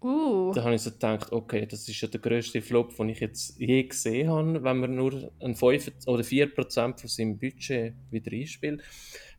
Uh, 0.00 0.52
Da 0.54 0.62
habe 0.62 0.76
ich 0.76 0.82
so 0.82 0.92
gedacht, 0.92 1.32
okay, 1.32 1.66
das 1.66 1.88
ist 1.88 2.00
ja 2.00 2.06
der 2.06 2.20
grösste 2.20 2.62
Flop, 2.62 2.94
den 2.96 3.08
ich 3.08 3.18
jetzt 3.18 3.58
je 3.58 3.82
gesehen 3.82 4.30
habe, 4.30 4.62
wenn 4.62 4.78
man 4.78 4.94
nur 4.94 5.32
ein 5.40 5.56
5 5.56 5.90
oder 6.06 6.22
4% 6.22 7.00
von 7.00 7.08
seinem 7.08 7.38
Budget 7.38 7.94
wieder 8.10 8.32
einspielt. 8.32 8.82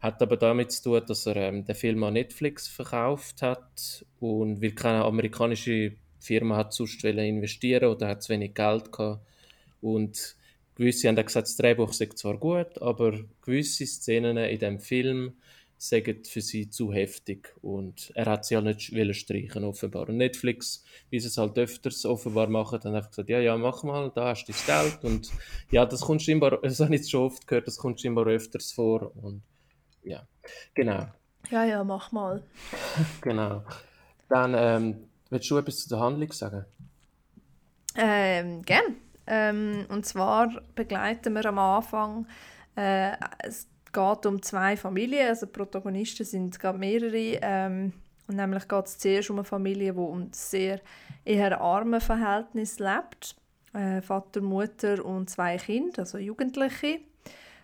Hat 0.02 0.22
aber 0.22 0.36
damit 0.36 0.72
zu 0.72 0.84
tun, 0.84 1.02
dass 1.08 1.26
er 1.26 1.38
ähm, 1.38 1.64
den 1.64 1.76
Film 1.76 2.04
an 2.04 2.14
Netflix 2.14 2.68
verkauft 2.68 3.42
hat 3.42 4.06
und 4.20 4.62
weil 4.62 4.72
keine 4.72 5.06
amerikanische 5.06 5.94
Firma 6.20 6.58
hat 6.58 6.74
sonst 6.74 7.04
investieren 7.04 7.90
oder 7.90 8.08
hat 8.08 8.24
zu 8.24 8.34
wenig 8.34 8.54
Geld 8.54 8.92
gehabt. 8.92 9.26
Und 9.82 10.36
gewisse 10.76 11.08
haben 11.08 11.16
gesagt, 11.16 11.48
das 11.48 11.58
Drehbuch 11.58 11.94
sei 11.94 12.08
zwar 12.08 12.38
gut, 12.38 12.82
aber 12.82 13.20
gewisse 13.42 13.86
Szenen 13.86 14.38
in 14.38 14.60
dem 14.60 14.80
Film 14.80 15.34
sagen 15.82 16.26
für 16.26 16.42
sie 16.42 16.70
zu 16.70 16.92
heftig 16.92 17.56
und 17.62 18.12
er 18.14 18.26
hat 18.26 18.46
sie 18.46 18.56
ja 18.56 18.62
nicht 18.62 18.94
wollen 18.94 19.14
streichen 19.14 19.64
offenbar. 19.64 20.10
Und 20.10 20.18
Netflix, 20.18 20.84
wie 21.10 21.20
sie 21.20 21.28
es 21.28 21.38
halt 21.38 21.58
öfters 21.58 22.06
offenbar 22.06 22.48
machen, 22.48 22.80
dann 22.84 22.96
einfach 22.96 23.10
gesagt, 23.10 23.30
ja, 23.30 23.40
ja, 23.40 23.58
mach 23.58 23.84
mal, 23.84 24.12
da 24.14 24.28
hast 24.28 24.46
du 24.46 24.52
das 24.52 24.66
Geld 24.66 25.04
und 25.04 25.32
ja, 25.72 25.86
das 25.86 26.02
kommt 26.02 26.22
scheinbar, 26.22 26.60
das 26.62 26.82
habe 26.82 26.94
ich 26.94 27.02
jetzt 27.02 27.12
schon 27.12 27.24
oft 27.24 27.48
gehört, 27.48 27.68
das 27.68 27.78
kommt 27.78 28.02
scheinbar 28.02 28.28
öfters 28.28 28.74
vor 28.74 29.16
und 29.16 29.42
ja, 30.04 30.28
genau. 30.74 31.08
Ja, 31.50 31.64
ja, 31.64 31.84
mach 31.84 32.12
mal. 32.12 32.44
genau. 33.22 33.64
Dann, 34.28 34.54
ähm, 34.58 35.09
willst 35.30 35.50
du 35.50 35.58
etwas 35.58 35.80
zu 35.80 35.90
der 35.90 36.00
Handlung 36.00 36.32
sagen? 36.32 36.66
Ähm, 37.96 38.62
gern. 38.64 38.96
Ähm, 39.28 39.86
und 39.90 40.06
zwar 40.06 40.50
begleiten 40.76 41.34
wir 41.34 41.46
am 41.46 41.60
Anfang, 41.60 42.28
äh, 42.76 43.12
es 43.40 43.68
geht 43.92 44.26
um 44.26 44.42
zwei 44.42 44.76
Familien, 44.78 45.28
also 45.28 45.48
Protagonisten 45.48 46.26
sind 46.26 46.60
gerade 46.60 46.78
mehrere. 46.78 47.40
Ähm, 47.42 47.94
und 48.28 48.36
nämlich 48.36 48.68
geht 48.68 48.86
es 48.86 48.98
zuerst 48.98 49.30
um 49.30 49.38
eine 49.38 49.44
Familie, 49.44 49.94
die 49.94 50.00
um 50.00 50.30
sehr 50.32 50.80
eher 51.26 51.60
arme 51.60 52.00
Verhältnis 52.00 52.80
lebt. 52.80 53.36
Äh, 53.74 54.02
Vater, 54.02 54.42
Mutter 54.42 55.04
und 55.04 55.30
zwei 55.30 55.58
Kinder, 55.58 56.00
also 56.00 56.18
Jugendliche. 56.18 57.00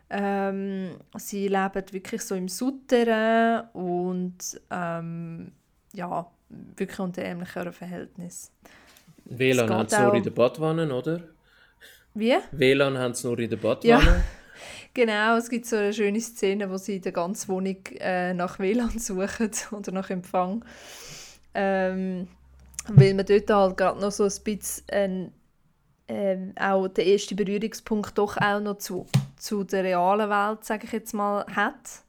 Ähm, 0.09 0.97
sie 1.17 1.47
leben 1.47 1.83
wirklich 1.91 2.21
so 2.21 2.35
im 2.35 2.47
Souterrain 2.47 3.69
und 3.73 4.61
ähm, 4.69 5.51
ja, 5.93 6.27
wirklich 6.75 6.99
unter 6.99 7.21
ärmlicheren 7.21 7.73
Verhältnissen. 7.73 8.51
WLAN 9.25 9.69
haben 9.69 9.89
sie 9.89 10.01
nur 10.01 10.13
in 10.13 10.23
der 10.23 10.31
Badwanne, 10.31 10.93
oder? 10.93 11.21
Wie? 12.13 12.35
WLAN 12.51 12.97
haben 12.97 13.13
sie 13.13 13.27
nur 13.27 13.39
in 13.39 13.49
der 13.49 13.57
Badwanne. 13.57 14.05
Ja. 14.05 14.23
Genau, 14.93 15.35
es 15.35 15.49
gibt 15.49 15.65
so 15.65 15.75
eine 15.75 15.91
schöne 15.91 16.21
Szene, 16.21 16.71
wo 16.71 16.77
sie 16.77 16.95
in 16.95 17.01
der 17.01 17.11
ganzen 17.11 17.49
Wohnung 17.49 17.75
äh, 17.99 18.33
nach 18.33 18.59
WLAN 18.59 18.97
suchen 18.97 19.51
oder 19.71 19.91
nach 19.91 20.09
Empfang. 20.09 20.63
Ähm, 21.53 22.29
weil 22.87 23.13
man 23.13 23.25
dort 23.25 23.49
halt 23.49 23.75
gerade 23.77 23.99
noch 23.99 24.13
so 24.13 24.23
ein 24.23 24.31
bisschen 24.45 25.33
äh, 26.07 26.37
auch 26.57 26.87
den 26.87 27.07
ersten 27.07 27.35
Berührungspunkt 27.35 28.17
doch 28.17 28.37
auch 28.37 28.61
noch 28.61 28.77
zu, 28.77 29.05
zu 29.37 29.65
der 29.65 29.83
realen 29.83 30.29
Welt, 30.29 30.63
sage 30.63 30.85
ich 30.85 30.93
jetzt 30.93 31.13
mal, 31.13 31.45
hat. 31.53 32.04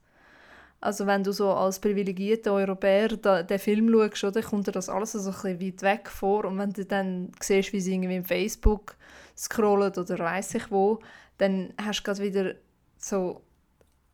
Also 0.79 1.07
wenn 1.07 1.23
du 1.23 1.31
so 1.31 1.51
als 1.51 1.79
privilegierter 1.79 2.53
Europäer 2.53 3.09
da, 3.09 3.41
den 3.41 3.59
Film 3.59 3.91
schaust, 3.91 4.23
oder, 4.23 4.41
kommt 4.41 4.67
dir 4.67 4.71
das 4.71 4.89
alles 4.89 5.13
so 5.13 5.29
ein 5.29 5.57
bisschen 5.57 5.61
weit 5.61 5.81
weg 5.81 6.09
vor. 6.09 6.45
Und 6.45 6.59
wenn 6.59 6.71
du 6.71 6.85
dann 6.85 7.31
siehst, 7.39 7.73
wie 7.73 7.79
sie 7.79 7.93
irgendwie 7.93 8.15
im 8.15 8.25
Facebook 8.25 8.95
scrollen 9.35 9.91
oder 9.93 10.19
weiß 10.19 10.55
ich 10.55 10.71
wo, 10.71 10.99
dann 11.37 11.73
hast 11.81 11.99
du 11.99 12.03
gerade 12.03 12.21
wieder 12.21 12.55
so, 12.97 13.41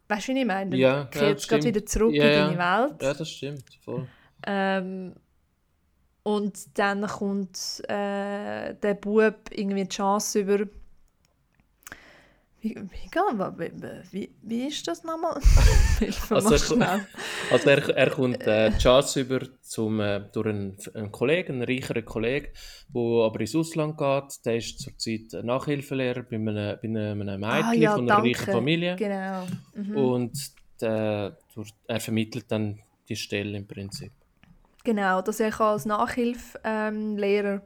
weißt 0.08 0.30
du, 0.30 0.34
wie 0.34 0.40
ich 0.40 0.46
meine? 0.46 0.70
Dann 0.72 0.80
ja, 0.80 1.06
kehrt 1.06 1.40
es 1.40 1.48
gerade 1.48 1.64
wieder 1.66 1.86
zurück 1.86 2.14
ja, 2.14 2.24
in 2.24 2.56
deine 2.56 2.58
Welt. 2.58 3.02
Ja, 3.02 3.14
das 3.14 3.30
stimmt, 3.30 3.66
voll. 3.84 4.08
Ähm, 4.46 5.14
und 6.24 6.78
dann 6.78 7.06
kommt 7.06 7.82
äh, 7.90 8.74
der 8.76 8.94
Bub 8.94 9.50
irgendwie 9.52 9.84
die 9.84 9.90
Chance 9.90 10.40
über 10.40 10.66
wie, 12.64 12.76
wie, 12.76 14.12
wie, 14.12 14.36
wie 14.42 14.68
ist 14.68 14.88
das 14.88 15.04
nochmal? 15.04 15.36
also, 16.30 16.76
er, 16.76 17.06
also 17.52 17.70
er, 17.70 17.90
er 17.90 18.10
kommt 18.10 18.42
äh, 18.48 18.72
die 18.72 18.78
Chance 18.78 19.22
über 19.22 19.42
zum, 19.62 20.00
äh, 20.00 20.22
durch 20.32 20.48
einen, 20.48 20.78
einen 20.94 21.12
Kollegen, 21.12 21.62
einen 21.62 21.64
reicheren 21.64 22.06
Kollegen, 22.06 22.48
der 22.88 23.26
aber 23.26 23.42
ins 23.42 23.54
Ausland 23.54 23.98
geht. 23.98 24.46
Der 24.46 24.56
ist 24.56 24.80
zurzeit 24.80 25.44
Nachhilfelehrer 25.44 26.24
bei 26.24 26.38
einem, 26.38 26.46
bei 26.46 26.80
einem 26.82 27.40
Mädchen 27.42 27.44
ah, 27.44 27.74
ja, 27.74 27.96
von 27.96 28.10
einer 28.10 28.22
danke. 28.22 28.30
reichen 28.30 28.54
Familie. 28.54 28.96
Genau. 28.96 29.46
Mhm. 29.76 29.98
Und 29.98 30.38
äh, 30.82 31.32
er 31.88 32.00
vermittelt 32.00 32.46
dann 32.48 32.80
die 33.10 33.18
Stelle 33.18 33.58
im 33.58 33.68
Prinzip. 33.68 34.14
Genau, 34.86 35.22
dass 35.22 35.42
er 35.42 35.60
als 35.60 35.86
Nachhilfelehrer 35.86 37.54
ähm, 37.54 37.62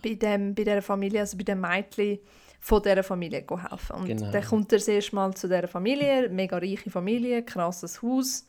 bei, 0.00 0.14
dem, 0.14 0.54
bei 0.54 0.62
dieser 0.62 0.82
Familie, 0.82 1.20
also 1.20 1.36
bei 1.36 1.42
dem 1.42 1.60
Mädchen, 1.60 2.20
von 2.60 2.82
dieser 2.82 3.02
Familie 3.02 3.44
helfen. 3.48 3.96
Und 3.96 4.06
genau. 4.06 4.30
dann 4.30 4.44
kommt 4.44 4.72
er 4.72 4.78
das 4.78 4.88
erste 4.88 5.16
Mal 5.16 5.34
zu 5.34 5.48
dieser 5.48 5.66
Familie, 5.66 6.28
mega 6.28 6.58
reiche 6.58 6.90
Familie, 6.90 7.42
krasses 7.42 8.02
Haus, 8.02 8.46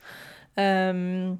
ähm, 0.57 1.39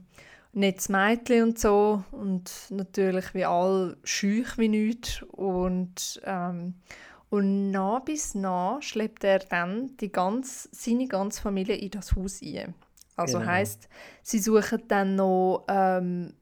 nettes 0.53 0.89
Mädchen 0.89 1.43
und 1.43 1.59
so 1.59 2.03
und 2.11 2.51
natürlich 2.69 3.33
wie 3.33 3.45
all 3.45 3.97
schüch 4.03 4.57
wie 4.57 4.67
nichts 4.67 5.23
und 5.31 6.21
ähm, 6.25 6.75
und 7.29 7.71
nah 7.71 7.99
bis 7.99 8.35
nah 8.35 8.81
schleppt 8.81 9.23
er 9.23 9.39
dann 9.39 9.95
die 9.97 10.11
ganz, 10.11 10.67
seine 10.73 11.07
ganze 11.07 11.41
Familie 11.41 11.75
in 11.75 11.91
das 11.91 12.13
Haus 12.13 12.41
ein. 12.41 12.73
Also 13.15 13.39
genau. 13.39 13.51
heißt, 13.51 13.87
sie 14.21 14.39
suchen 14.39 14.83
dann 14.89 15.15
noch 15.15 15.63
ähm, 15.69 16.33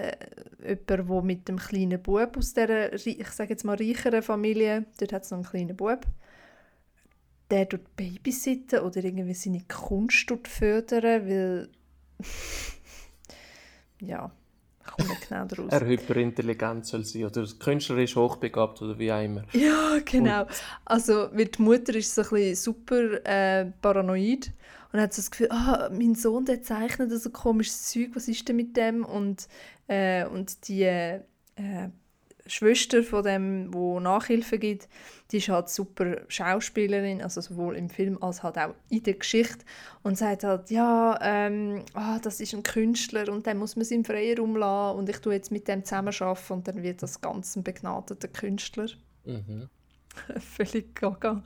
äh, 0.00 0.16
jemand, 0.62 0.90
der 0.90 1.22
mit 1.22 1.48
dem 1.48 1.58
kleinen 1.58 2.02
Bub 2.02 2.36
aus 2.36 2.54
dieser, 2.54 2.94
ich 2.94 3.28
sage 3.28 3.50
jetzt 3.50 3.64
mal, 3.64 3.76
reicheren 3.76 4.22
Familie, 4.22 4.86
dort 4.98 5.12
hat 5.12 5.24
es 5.24 5.30
noch 5.30 5.38
einen 5.38 5.46
kleinen 5.46 5.76
Bub, 5.76 6.06
der 7.50 7.66
dort 7.66 7.96
babysitten 7.96 8.80
oder 8.80 9.02
irgendwie 9.02 9.34
seine 9.34 9.62
Kunst 9.68 10.30
dort 10.30 10.48
fördern, 10.48 11.26
weil 11.28 11.68
ja, 14.00 14.30
ich 14.80 14.92
komme 14.92 15.08
nicht 15.08 15.28
genau 15.28 15.44
daraus. 15.48 15.72
er 15.72 15.86
hyperintelligent 15.86 16.86
soll 16.86 17.04
sein 17.04 17.24
oder 17.24 17.44
der 17.44 17.54
Künstler 17.58 17.98
ist 17.98 18.16
hochbegabt 18.16 18.82
oder 18.82 18.98
wie 18.98 19.12
auch 19.12 19.22
immer. 19.22 19.44
Ja, 19.52 19.98
genau. 20.04 20.42
Und 20.42 20.62
also, 20.84 21.28
weil 21.32 21.46
die 21.46 21.62
Mutter 21.62 21.94
ist 21.94 22.14
so 22.14 22.22
ein 22.22 22.28
bisschen 22.30 22.54
super 22.56 23.24
äh, 23.24 23.66
paranoid 23.80 24.52
und 24.92 25.00
hat 25.00 25.12
so 25.12 25.22
das 25.22 25.30
Gefühl, 25.30 25.48
ah, 25.50 25.88
mein 25.92 26.14
Sohn 26.14 26.44
der 26.44 26.62
zeichnet 26.62 27.12
so 27.12 27.30
komisches 27.30 27.90
Zeug, 27.90 28.10
was 28.14 28.28
ist 28.28 28.48
denn 28.48 28.56
mit 28.56 28.76
dem? 28.76 29.04
Und, 29.04 29.48
äh, 29.86 30.26
und 30.26 30.68
die 30.68 30.82
äh, 30.82 31.20
Schwester 32.46 33.02
von 33.02 33.22
dem, 33.22 33.72
wo 33.72 34.00
Nachhilfe 34.00 34.58
gibt, 34.58 34.88
die 35.30 35.38
ist 35.38 35.48
halt 35.48 35.68
super 35.68 36.22
Schauspielerin, 36.28 37.22
also 37.22 37.40
sowohl 37.40 37.76
im 37.76 37.88
Film 37.88 38.20
als 38.22 38.42
halt 38.42 38.58
auch 38.58 38.74
in 38.88 39.02
der 39.04 39.14
Geschichte 39.14 39.64
und 40.02 40.18
sagt 40.18 40.42
halt, 40.42 40.70
ja, 40.70 41.18
ähm, 41.22 41.84
ah, 41.94 42.18
das 42.18 42.40
ist 42.40 42.54
ein 42.54 42.62
Künstler 42.62 43.32
und 43.32 43.46
dann 43.46 43.58
muss 43.58 43.76
man 43.76 43.82
es 43.82 43.90
im 43.90 44.04
Freien 44.04 44.40
umlassen 44.40 44.98
und 44.98 45.08
ich 45.08 45.18
tue 45.18 45.34
jetzt 45.34 45.52
mit 45.52 45.68
dem 45.68 45.84
zusammen 45.84 46.12
und 46.48 46.68
dann 46.68 46.82
wird 46.82 47.02
das 47.02 47.20
ganz 47.20 47.54
ein 47.56 47.62
begnadeter 47.62 48.28
Künstler. 48.28 48.88
Mhm. 49.24 49.68
Völlig 50.40 50.94
gaga. 50.96 51.42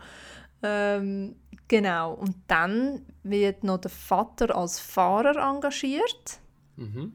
Ähm, 0.64 1.36
genau. 1.68 2.14
Und 2.14 2.36
dann 2.48 3.04
wird 3.22 3.64
noch 3.64 3.78
der 3.78 3.90
Vater 3.90 4.56
als 4.56 4.80
Fahrer 4.80 5.36
engagiert. 5.36 6.38
Mhm. 6.76 7.14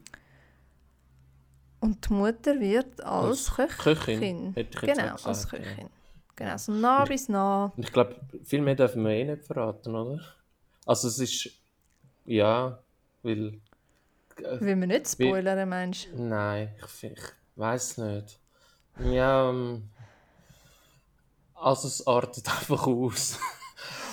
Und 1.82 2.10
die 2.10 2.14
Mutter 2.14 2.60
wird 2.60 3.02
als, 3.04 3.50
als 3.58 3.78
Köchin. 3.78 4.54
Köchin. 4.54 4.68
genau, 4.82 5.16
als 5.24 5.48
Köchin. 5.48 5.66
Ja. 5.78 5.90
Genau, 6.36 6.58
so 6.58 6.72
nah 6.72 7.04
bis 7.04 7.28
nah. 7.28 7.72
Ich 7.76 7.92
glaube, 7.92 8.16
viel 8.44 8.62
mehr 8.62 8.76
dürfen 8.76 9.04
wir 9.04 9.12
eh 9.12 9.26
nicht 9.26 9.44
verraten, 9.44 9.94
oder? 9.94 10.22
Also 10.86 11.10
es 11.10 11.20
ist, 11.20 11.50
ja, 12.26 12.80
weil... 13.24 13.60
Äh, 14.38 14.62
Will 14.62 14.76
man 14.78 14.88
nicht 14.88 15.08
spoilern, 15.08 15.58
weil, 15.58 15.66
meinst 15.66 16.08
du? 16.12 16.22
Nein, 16.22 16.74
ich, 16.78 17.04
ich 17.04 17.22
weiß 17.58 17.98
nicht. 17.98 18.40
Ja, 19.04 19.50
ähm, 19.50 19.90
also 21.60 21.88
es 21.88 22.06
artet 22.06 22.48
einfach 22.60 22.88
aus. 22.88 23.40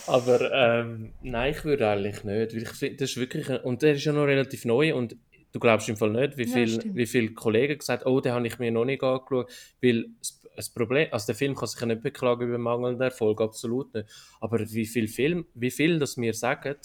Aber 0.07 0.53
ähm, 0.53 1.13
nein, 1.23 1.53
ich 1.53 1.65
würde 1.65 1.89
eigentlich 1.89 2.23
nicht. 2.25 2.55
Weil 2.55 2.63
ich 2.63 2.69
finde, 2.71 2.97
das 2.97 3.11
ist 3.11 3.17
wirklich. 3.17 3.49
Und 3.65 3.83
der 3.83 3.95
ist 3.95 4.05
ja 4.05 4.13
noch 4.13 4.25
relativ 4.25 4.65
neu 4.65 4.95
und 4.95 5.17
du 5.53 5.61
glaubst 5.61 5.89
im 5.89 5.97
Fall 5.97 6.11
nicht, 6.11 6.37
wie, 6.37 6.47
viel, 6.47 6.77
ja, 6.77 6.83
wie 6.95 7.07
viele 7.07 7.33
Kollegen 7.33 7.79
gesagt 7.79 8.05
haben, 8.05 8.13
oh, 8.13 8.21
den 8.21 8.33
habe 8.33 8.47
ich 8.47 8.59
mir 8.59 8.71
noch 8.71 8.85
nicht 8.85 9.03
angeschaut. 9.03 9.51
Weil 9.83 10.07
das 10.55 10.71
Problem, 10.71 11.09
also 11.11 11.27
der 11.27 11.35
Film 11.35 11.55
kann 11.55 11.69
sich 11.69 11.81
ja 11.81 11.87
nicht 11.87 12.03
beklagen 12.03 12.47
über 12.47 12.59
mangelnden 12.59 13.03
Erfolg, 13.03 13.41
absolut 13.41 13.93
nicht. 13.95 14.09
Aber 14.41 14.59
wie 14.59 14.87
viel 14.87 15.09
Film, 15.09 15.47
wie 15.55 15.71
viel 15.71 15.99
das 15.99 16.17
mir 16.17 16.35
sagen, 16.35 16.77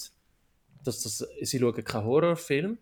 dass 0.84 1.02
das, 1.02 1.26
sie 1.40 1.58
schauen 1.58 1.84
keinen 1.84 2.04
Horrorfilm. 2.04 2.78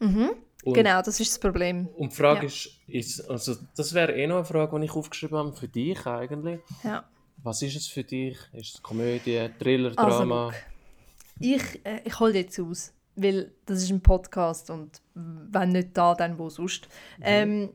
Mhm. 0.00 0.30
Und, 0.64 0.74
genau, 0.74 1.02
das 1.02 1.20
ist 1.20 1.32
das 1.32 1.38
Problem. 1.38 1.88
Und 1.88 2.12
die 2.12 2.16
Frage 2.16 2.40
ja. 2.40 2.46
ist, 2.46 2.80
ist, 2.86 3.30
also 3.30 3.54
das 3.76 3.94
wäre 3.94 4.14
eh 4.14 4.26
noch 4.26 4.36
eine 4.36 4.44
Frage, 4.44 4.78
die 4.78 4.86
ich 4.86 4.92
aufgeschrieben 4.92 5.36
habe 5.36 5.52
für 5.52 5.68
dich 5.68 6.06
eigentlich. 6.06 6.60
Ja. 6.82 7.04
Was 7.44 7.60
ist 7.60 7.76
es 7.76 7.86
für 7.86 8.02
dich? 8.02 8.38
Ist 8.54 8.76
es 8.76 8.82
Komödie, 8.82 9.50
Thriller, 9.58 9.92
also, 9.96 10.18
Drama? 10.18 10.46
Also, 10.46 10.58
ich 11.40 11.84
äh, 11.84 12.00
ich 12.04 12.18
hole 12.18 12.34
jetzt 12.34 12.58
aus, 12.58 12.94
weil 13.16 13.52
das 13.66 13.82
ist 13.82 13.90
ein 13.90 14.00
Podcast 14.00 14.70
und 14.70 15.02
wenn 15.14 15.72
nicht 15.72 15.90
da, 15.92 16.14
dann 16.14 16.38
wo 16.38 16.48
sonst. 16.48 16.88
Mhm. 17.18 17.22
Ähm, 17.22 17.70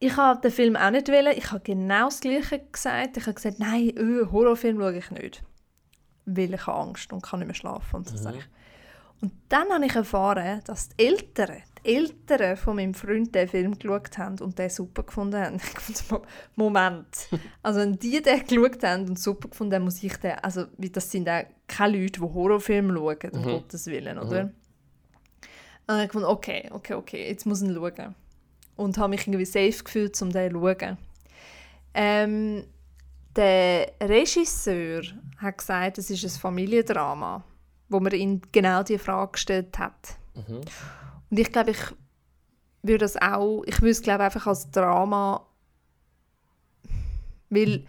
ich 0.00 0.16
habe 0.16 0.40
den 0.40 0.50
Film 0.50 0.74
auch 0.74 0.90
nicht 0.90 1.08
wollen. 1.08 1.34
Ich 1.36 1.52
habe 1.52 1.60
genau 1.60 2.06
das 2.06 2.20
Gleiche 2.20 2.58
gesagt. 2.58 3.16
Ich 3.16 3.26
habe 3.26 3.34
gesagt, 3.34 3.60
nein, 3.60 3.92
öh, 3.96 4.26
Horrorfilm 4.30 4.78
schaue 4.78 4.98
ich 4.98 5.10
nicht. 5.12 5.44
Weil 6.26 6.52
ich 6.52 6.66
habe 6.66 6.78
Angst 6.78 7.12
und 7.12 7.22
kann 7.22 7.38
nicht 7.38 7.46
mehr 7.46 7.54
schlafen 7.54 7.96
und 7.96 8.08
so 8.08 8.28
mhm. 8.28 8.40
Und 9.20 9.32
dann 9.48 9.70
habe 9.70 9.86
ich 9.86 9.94
erfahren, 9.94 10.62
dass 10.64 10.88
die 10.88 11.06
Eltern, 11.06 11.62
Eltern 11.84 12.56
von 12.56 12.76
meinem 12.76 12.94
Freund 12.94 13.34
den 13.34 13.48
Film 13.48 13.78
geschaut 13.78 14.16
haben 14.18 14.38
und 14.40 14.58
den 14.58 14.70
super 14.70 15.02
gefunden 15.02 15.40
haben. 15.40 15.60
Ich 15.88 15.96
fand, 15.98 16.24
Moment. 16.56 17.28
Also 17.62 17.80
wenn 17.80 17.98
die 17.98 18.22
den 18.22 18.46
geschaut 18.46 18.82
haben 18.82 19.08
und 19.08 19.18
super 19.18 19.48
gefunden 19.48 19.74
haben, 19.74 19.84
muss 19.84 20.02
ich 20.02 20.16
den, 20.16 20.32
also 20.38 20.64
das 20.78 21.10
sind 21.10 21.28
auch 21.28 21.44
keine 21.66 21.98
Leute, 21.98 22.20
die 22.20 22.26
Horrorfilme 22.26 22.94
schauen, 22.94 23.30
um 23.32 23.40
mhm. 23.40 23.44
Gottes 23.44 23.86
Willen, 23.86 24.18
oder? 24.18 24.44
Mhm. 24.44 24.50
habe 25.88 26.02
ich 26.02 26.08
gefunden, 26.08 26.28
okay, 26.28 26.68
okay, 26.72 26.94
okay, 26.94 27.28
jetzt 27.28 27.46
muss 27.46 27.62
ich 27.62 27.68
ihn 27.68 27.74
schauen. 27.74 28.14
Und 28.76 28.98
habe 28.98 29.10
mich 29.10 29.26
irgendwie 29.26 29.44
safe 29.44 29.84
gefühlt, 29.84 30.20
um 30.20 30.30
den 30.30 30.52
zu 30.52 30.58
schauen. 30.58 30.98
Ähm, 31.94 32.64
der 33.36 33.92
Regisseur 34.00 35.02
hat 35.38 35.58
gesagt, 35.58 35.98
es 35.98 36.10
ist 36.10 36.24
ein 36.24 36.40
Familiendrama, 36.40 37.44
wo 37.88 38.00
man 38.00 38.12
ihn 38.12 38.42
genau 38.52 38.82
die 38.82 38.98
Frage 38.98 39.32
gestellt 39.32 39.78
hat. 39.78 40.16
Mhm. 40.34 40.60
Und 41.34 41.40
ich 41.40 41.50
glaube, 41.50 41.72
ich 41.72 41.82
würde 42.84 42.98
das 42.98 43.20
auch, 43.20 43.64
ich 43.66 43.80
würde 43.80 43.90
es 43.90 44.02
glaube 44.02 44.22
einfach 44.22 44.46
als 44.46 44.70
Drama, 44.70 45.44
weil 47.50 47.84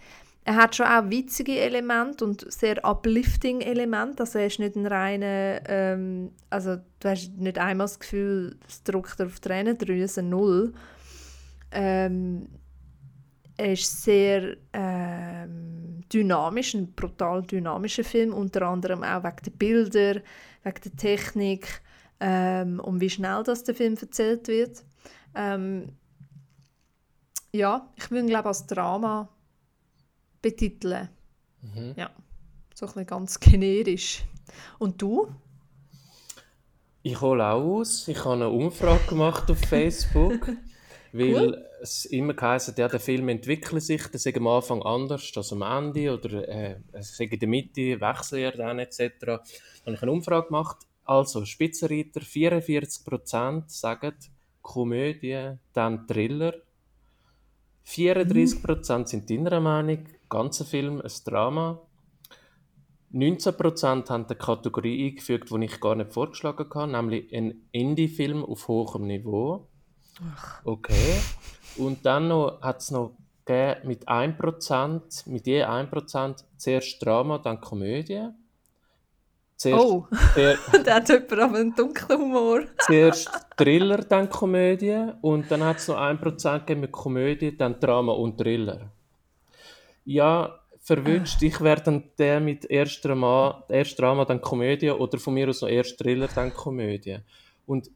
er 0.46 0.56
hat 0.56 0.76
schon 0.76 0.88
auch 0.88 1.12
witzige 1.12 1.60
Elemente 1.60 2.26
und 2.26 2.52
sehr 2.52 2.84
uplifting 2.84 3.62
Elemente. 3.62 4.24
Also 4.24 4.40
er 4.40 4.48
ist 4.48 4.58
nicht 4.58 4.76
ein 4.76 4.88
reiner, 4.88 5.62
ähm, 5.70 6.32
also 6.50 6.78
du 7.00 7.08
hast 7.08 7.38
nicht 7.38 7.60
einmal 7.60 7.86
das 7.86 8.00
Gefühl, 8.00 8.58
es 8.68 8.82
drückt 8.82 9.22
auf 9.22 9.40
Tränendrüse, 9.40 10.24
null. 10.24 10.74
Ähm, 11.70 12.48
er 13.58 13.74
ist 13.74 14.02
sehr 14.02 14.58
ähm, 14.74 16.02
dynamisch, 16.12 16.74
ein 16.74 16.94
brutal 16.96 17.44
dynamischer 17.44 18.04
Film, 18.04 18.34
unter 18.34 18.64
anderem 18.64 19.04
auch 19.04 19.24
wegen 19.24 19.36
der 19.46 19.52
Bilder, 19.52 20.22
wegen 20.64 20.82
der 20.84 20.96
Technik 20.96 21.84
ähm, 22.20 22.80
und 22.80 23.02
wie 23.02 23.10
schnell 23.10 23.44
das 23.44 23.64
der 23.64 23.76
Film 23.76 23.96
erzählt 24.00 24.48
wird. 24.48 24.84
Ähm, 25.36 25.90
ja, 27.52 27.90
ich 27.96 28.10
würde 28.12 28.26
ihn 28.26 28.30
glaube 28.30 28.50
als 28.50 28.68
Drama 28.68 29.30
betiteln. 30.42 31.10
Mhm. 31.62 31.94
Ja, 31.96 32.12
so 32.74 32.86
ein 32.86 32.90
bisschen 32.90 33.08
ganz 33.08 33.40
generisch. 33.40 34.24
Und 34.78 35.02
du? 35.02 35.28
Ich 37.02 37.20
hole 37.22 37.46
auch 37.46 37.62
aus. 37.62 38.08
Ich 38.08 38.20
habe 38.20 38.34
eine 38.34 38.50
Umfrage 38.50 39.08
gemacht 39.08 39.50
auf 39.50 39.60
Facebook, 39.60 40.48
weil 41.12 41.36
Cool. 41.36 41.66
es 41.82 42.06
immer 42.06 42.34
geheißen 42.34 42.74
ja, 42.78 42.88
der 42.88 43.00
Film 43.00 43.30
entwickelt 43.30 43.84
sich, 43.84 44.08
der 44.08 44.20
sei 44.20 44.36
am 44.36 44.48
Anfang 44.48 44.82
anders 44.82 45.32
als 45.36 45.54
am 45.54 45.62
Ende 45.62 46.14
oder 46.14 46.48
äh, 46.48 46.76
es 46.94 47.16
sei 47.16 47.26
in 47.26 47.40
der 47.40 47.48
Mitte, 47.48 48.02
wechselt 48.02 48.42
er 48.42 48.52
dann 48.52 48.80
etc. 48.80 49.00
Dann 49.20 49.40
habe 49.86 49.94
ich 49.94 50.02
eine 50.02 50.12
Umfrage 50.12 50.48
gemacht. 50.48 50.78
Also, 51.06 51.46
Spitzenreiter, 51.46 52.22
44% 52.22 53.64
sagen 53.68 54.16
Komödie, 54.62 55.54
dann 55.74 56.08
Thriller. 56.08 56.54
34% 57.86 59.06
sind 59.06 59.30
deiner 59.30 59.60
Meinung, 59.60 60.06
ganzer 60.28 60.66
Film 60.66 61.02
ein 61.02 61.12
Drama. 61.24 61.82
19% 63.14 64.10
haben 64.10 64.26
eine 64.26 64.36
Kategorie 64.36 65.10
eingefügt, 65.10 65.52
die 65.52 65.66
ich 65.66 65.80
gar 65.80 65.96
nicht 65.96 66.12
vorgeschlagen 66.12 66.68
habe, 66.74 66.92
nämlich 66.92 67.32
ein 67.34 67.68
Indie-Film 67.72 68.44
auf 68.44 68.68
hohem 68.68 69.06
Niveau. 69.06 69.70
Okay. 70.64 71.22
Und 71.78 72.06
dann 72.06 72.28
noch, 72.30 72.62
hat 72.62 72.82
es 72.82 72.92
noch 72.92 73.16
gegeben 73.46 73.88
mit 73.88 74.10
1%, 74.10 75.30
mit 75.30 75.46
je 75.46 75.64
1% 75.64 76.44
zuerst 76.58 77.06
Drama, 77.06 77.38
dann 77.38 77.62
Komödie. 77.62 78.30
Zuerst, 79.58 79.84
Oh, 79.86 80.08
zuer- 80.34 80.58
da 80.84 80.96
hat 80.96 81.08
jemand 81.10 81.32
aber 81.32 81.58
einen 81.58 81.76
dunklen 81.76 82.20
Humor. 82.20 82.64
zuerst 82.86 83.30
Thriller, 83.56 83.98
dann 84.00 84.30
Komödie. 84.30 85.12
Und 85.22 85.50
dann 85.50 85.64
hat 85.64 85.78
es 85.78 85.88
noch 85.88 85.98
1% 85.98 86.60
gegeben 86.60 86.82
mit 86.82 86.92
Komödie, 86.92 87.56
dann 87.56 87.80
Drama 87.80 88.12
und 88.14 88.38
Thriller. 88.38 88.92
Ja, 90.04 90.60
verwünscht. 90.82 91.42
Ich 91.42 91.60
wäre 91.62 91.82
dann 91.82 92.04
der 92.18 92.40
mit 92.40 92.66
erst 92.70 93.04
Drama, 93.06 93.64
erst 93.70 93.98
Drama, 93.98 94.26
dann 94.26 94.42
Komödie 94.42 94.92
oder 94.92 95.18
von 95.18 95.34
mir 95.34 95.50
aus 95.50 95.62
noch 95.62 95.70
erst 95.70 95.98
Thriller, 95.98 96.28
dann 96.36 96.54
Komödie. 96.54 97.18
Und 97.66 97.90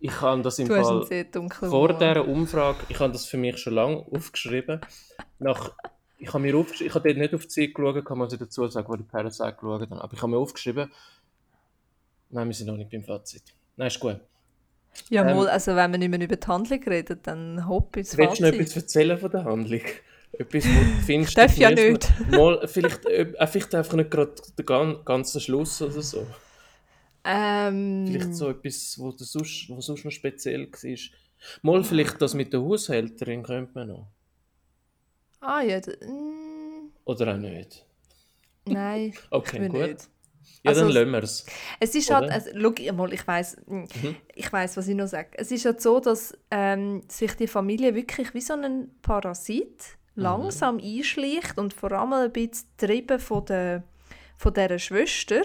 ich 0.00 0.20
habe 0.20 0.42
das 0.42 0.58
im 0.58 0.66
Fall 0.66 1.06
vor 1.50 1.70
Humor. 1.70 1.92
dieser 1.94 2.26
Umfrage, 2.26 2.78
ich 2.88 2.98
habe 2.98 3.12
das 3.12 3.26
für 3.26 3.36
mich 3.36 3.58
schon 3.58 3.74
lange 3.74 4.04
aufgeschrieben. 4.10 4.80
Nach, 5.38 5.72
ich 6.18 6.28
habe 6.28 6.40
mir 6.40 6.56
aufgeschrieben, 6.56 6.88
ich 6.88 6.94
habe 6.94 7.08
dort 7.08 7.18
nicht 7.18 7.34
auf 7.34 7.42
die 7.42 7.48
Zeit 7.48 7.74
geschaut, 7.74 8.04
kann 8.04 8.18
man 8.18 8.28
dazu 8.28 8.66
sagen, 8.68 8.88
wo 8.88 8.96
die 8.96 9.02
Parasite 9.02 9.52
geschaut 9.52 9.82
haben, 9.82 9.92
aber 9.94 10.12
ich 10.14 10.22
habe 10.22 10.30
mir 10.30 10.38
aufgeschrieben, 10.38 10.90
nein, 12.30 12.46
wir 12.48 12.54
sind 12.54 12.66
noch 12.68 12.76
nicht 12.76 12.90
beim 12.90 13.04
Fazit. 13.04 13.42
Nein, 13.76 13.88
ist 13.88 14.00
gut. 14.00 14.20
Ja, 15.10 15.28
Ähm, 15.28 15.36
mal, 15.36 15.48
also 15.48 15.76
wenn 15.76 15.92
wir 15.92 15.98
nicht 15.98 16.08
mehr 16.08 16.20
über 16.22 16.36
die 16.36 16.46
Handlung 16.46 16.82
reden, 16.84 17.18
dann 17.22 17.68
hopp 17.68 17.96
ins 17.96 18.16
Willst 18.16 18.38
du 18.38 18.44
noch 18.44 18.48
Fazit. 18.50 18.60
etwas 18.62 18.76
erzählen 18.76 19.18
von 19.18 19.30
der 19.30 19.44
Handlung? 19.44 19.80
Etwas, 20.38 20.64
wo 20.66 20.68
du 20.80 21.02
findest, 21.06 21.30
Ich 21.30 21.34
darf 21.36 21.56
ja 21.56 21.70
nicht. 21.70 22.12
Mal, 22.30 22.66
vielleicht, 22.68 23.06
äh, 23.06 23.46
vielleicht 23.46 23.74
einfach 23.74 23.94
nicht 23.94 24.10
gerade 24.10 24.32
den 24.58 24.66
gan- 24.66 25.02
ganzen 25.04 25.40
Schluss 25.40 25.80
oder 25.80 26.02
so. 26.02 26.26
Ähm, 27.24 28.04
Vielleicht 28.06 28.34
so 28.34 28.50
etwas, 28.50 28.96
wo, 28.98 29.12
du 29.12 29.24
sonst, 29.24 29.68
wo 29.70 29.80
sonst 29.80 30.04
noch 30.04 30.10
speziell 30.12 30.70
war. 30.70 30.98
Mal 31.62 31.84
vielleicht 31.84 32.20
das 32.20 32.34
mit 32.34 32.52
der 32.52 32.60
Haushälterin 32.60 33.42
könnte 33.42 33.72
man 33.74 33.88
noch. 33.88 34.08
Ah 35.46 35.62
ja, 35.62 35.78
mm, 35.78 36.90
Oder 37.04 37.34
auch 37.34 37.38
nicht. 37.38 37.86
nein, 38.66 39.14
Okay, 39.30 39.68
gut. 39.68 39.80
nicht. 39.80 40.08
Ja, 40.62 40.70
Also 40.70 40.82
dann 40.82 40.90
lassen 40.92 41.10
wir 41.12 41.22
es. 41.22 41.46
Es 41.80 41.94
ist 41.94 42.10
Oder? 42.10 42.20
halt, 42.20 42.30
also, 42.32 42.50
schau 42.52 42.92
mal, 42.94 43.12
ich 43.12 43.26
weiß, 43.26 43.56
ich 44.34 44.52
weiß, 44.52 44.76
was 44.76 44.88
ich 44.88 44.94
noch 44.96 45.06
sage. 45.06 45.28
Es 45.34 45.50
ist 45.52 45.64
halt 45.64 45.80
so, 45.80 46.00
dass 46.00 46.36
ähm, 46.50 47.02
sich 47.08 47.34
die 47.34 47.46
Familie 47.46 47.94
wirklich 47.94 48.34
wie 48.34 48.40
so 48.40 48.54
ein 48.54 48.90
Parasit 49.02 49.96
langsam 50.16 50.78
einschleicht 50.78 51.58
und 51.58 51.74
vor 51.74 51.92
allem 51.92 52.12
ein 52.14 52.32
bisschen 52.32 52.68
getrieben 52.76 53.18
von 53.20 53.44
der 53.44 53.82
von 54.38 54.52
dieser 54.52 54.78
Schwester. 54.78 55.42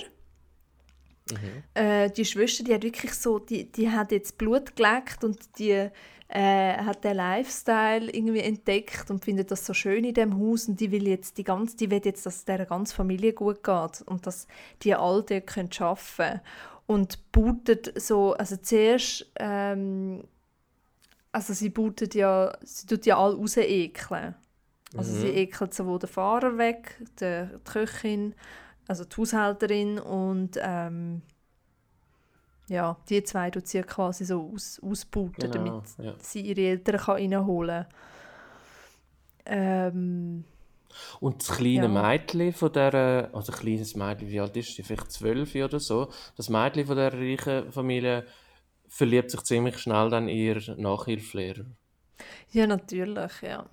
Äh, 1.74 2.10
die 2.12 2.26
Schwester, 2.26 2.64
die 2.64 2.74
hat 2.74 2.84
wirklich 2.84 3.14
so, 3.14 3.40
die, 3.40 3.72
die 3.72 3.90
hat 3.90 4.12
jetzt 4.12 4.38
Blut 4.38 4.76
geleckt 4.76 5.24
und 5.24 5.60
die 5.60 5.90
äh, 6.28 6.78
hat 6.78 7.04
den 7.04 7.18
Lifestyle 7.18 8.10
irgendwie 8.10 8.40
entdeckt 8.40 9.12
und 9.12 9.24
findet 9.24 9.52
das 9.52 9.66
so 9.66 9.74
schön 9.74 10.06
in 10.06 10.14
dem 10.14 10.40
Haus 10.40 10.68
und 10.68 10.80
die 10.80 10.92
will 10.92 11.08
jetzt 11.08 11.38
die 11.38 11.44
ganze, 11.44 11.76
die 11.76 11.92
will 11.92 12.02
jetzt, 12.04 12.26
dass 12.26 12.38
es 12.38 12.46
der 12.46 12.66
ganzen 12.66 12.96
Familie 12.96 13.34
gut 13.34 13.64
geht 13.64 14.02
und 14.06 14.26
dass 14.26 14.48
die 14.84 14.96
all 14.96 15.24
dort 15.24 15.48
können 15.48 15.70
arbeiten 15.80 16.42
und 16.86 17.32
bootet 17.32 17.94
so, 18.02 18.34
also 18.34 18.58
zuerst, 18.58 19.32
ähm, 19.38 20.24
also 21.32 21.54
sie 21.54 21.70
bootet 21.70 22.16
ja, 22.16 22.58
sie 22.64 22.88
tut 22.88 23.06
ja 23.06 23.18
alle 23.18 23.36
raus 23.36 23.58
ekeln. 23.58 24.36
Also 24.98 25.14
sie 25.14 25.30
ekelt 25.30 25.74
sowohl 25.74 26.00
den 26.00 26.10
Fahrer 26.10 26.58
weg, 26.58 26.98
die, 27.22 27.48
die 27.48 27.72
Köchin, 27.72 28.36
also 28.92 29.06
die 29.06 29.16
Haushälterin 29.18 30.00
und 30.00 30.58
ähm, 30.62 31.22
ja, 32.68 32.98
die 33.10 33.24
zwei 33.24 33.50
tut 33.52 33.68
sie 33.68 33.82
quasi 33.82 34.26
so 34.26 34.52
aus, 34.54 34.80
ausbooten, 34.84 35.50
Genau, 35.52 35.54
damit 35.54 35.98
ja. 35.98 36.14
sie 36.20 36.42
ihre 36.42 36.62
Eltern 36.62 36.98
kann 36.98 37.16
reinholen 37.16 37.86
kann. 37.86 37.94
Ähm, 39.46 40.46
Und 41.22 41.42
das 41.42 41.58
kleine 41.58 41.88
Ja. 41.88 41.88
Mädchen 41.88 42.54
von 42.54 42.72
der, 42.74 43.30
also 43.34 43.52
kleines 43.54 43.96
Mädchen, 43.96 44.28
wie 44.30 44.40
alt 44.40 44.58
ist 44.58 44.76
sie? 44.76 44.84
Vielleicht 44.84 45.12
zwölf 45.12 45.56
oder 45.56 45.80
so. 45.80 46.12
Das 46.36 46.50
Mädchen 46.50 46.86
von 46.86 46.98
der 46.98 47.14
reichen 47.14 47.72
Familie 47.72 48.26
verliebt 48.88 49.32
sich 49.32 49.42
ziemlich 49.44 49.78
schnell 49.80 50.10
dann 50.10 50.28
in 50.28 50.38
ihren 50.38 50.82
Nachhilfelehrer. 50.82 51.66
ja, 52.52 52.68
natürlich, 52.68 53.42
ja. 53.42 53.66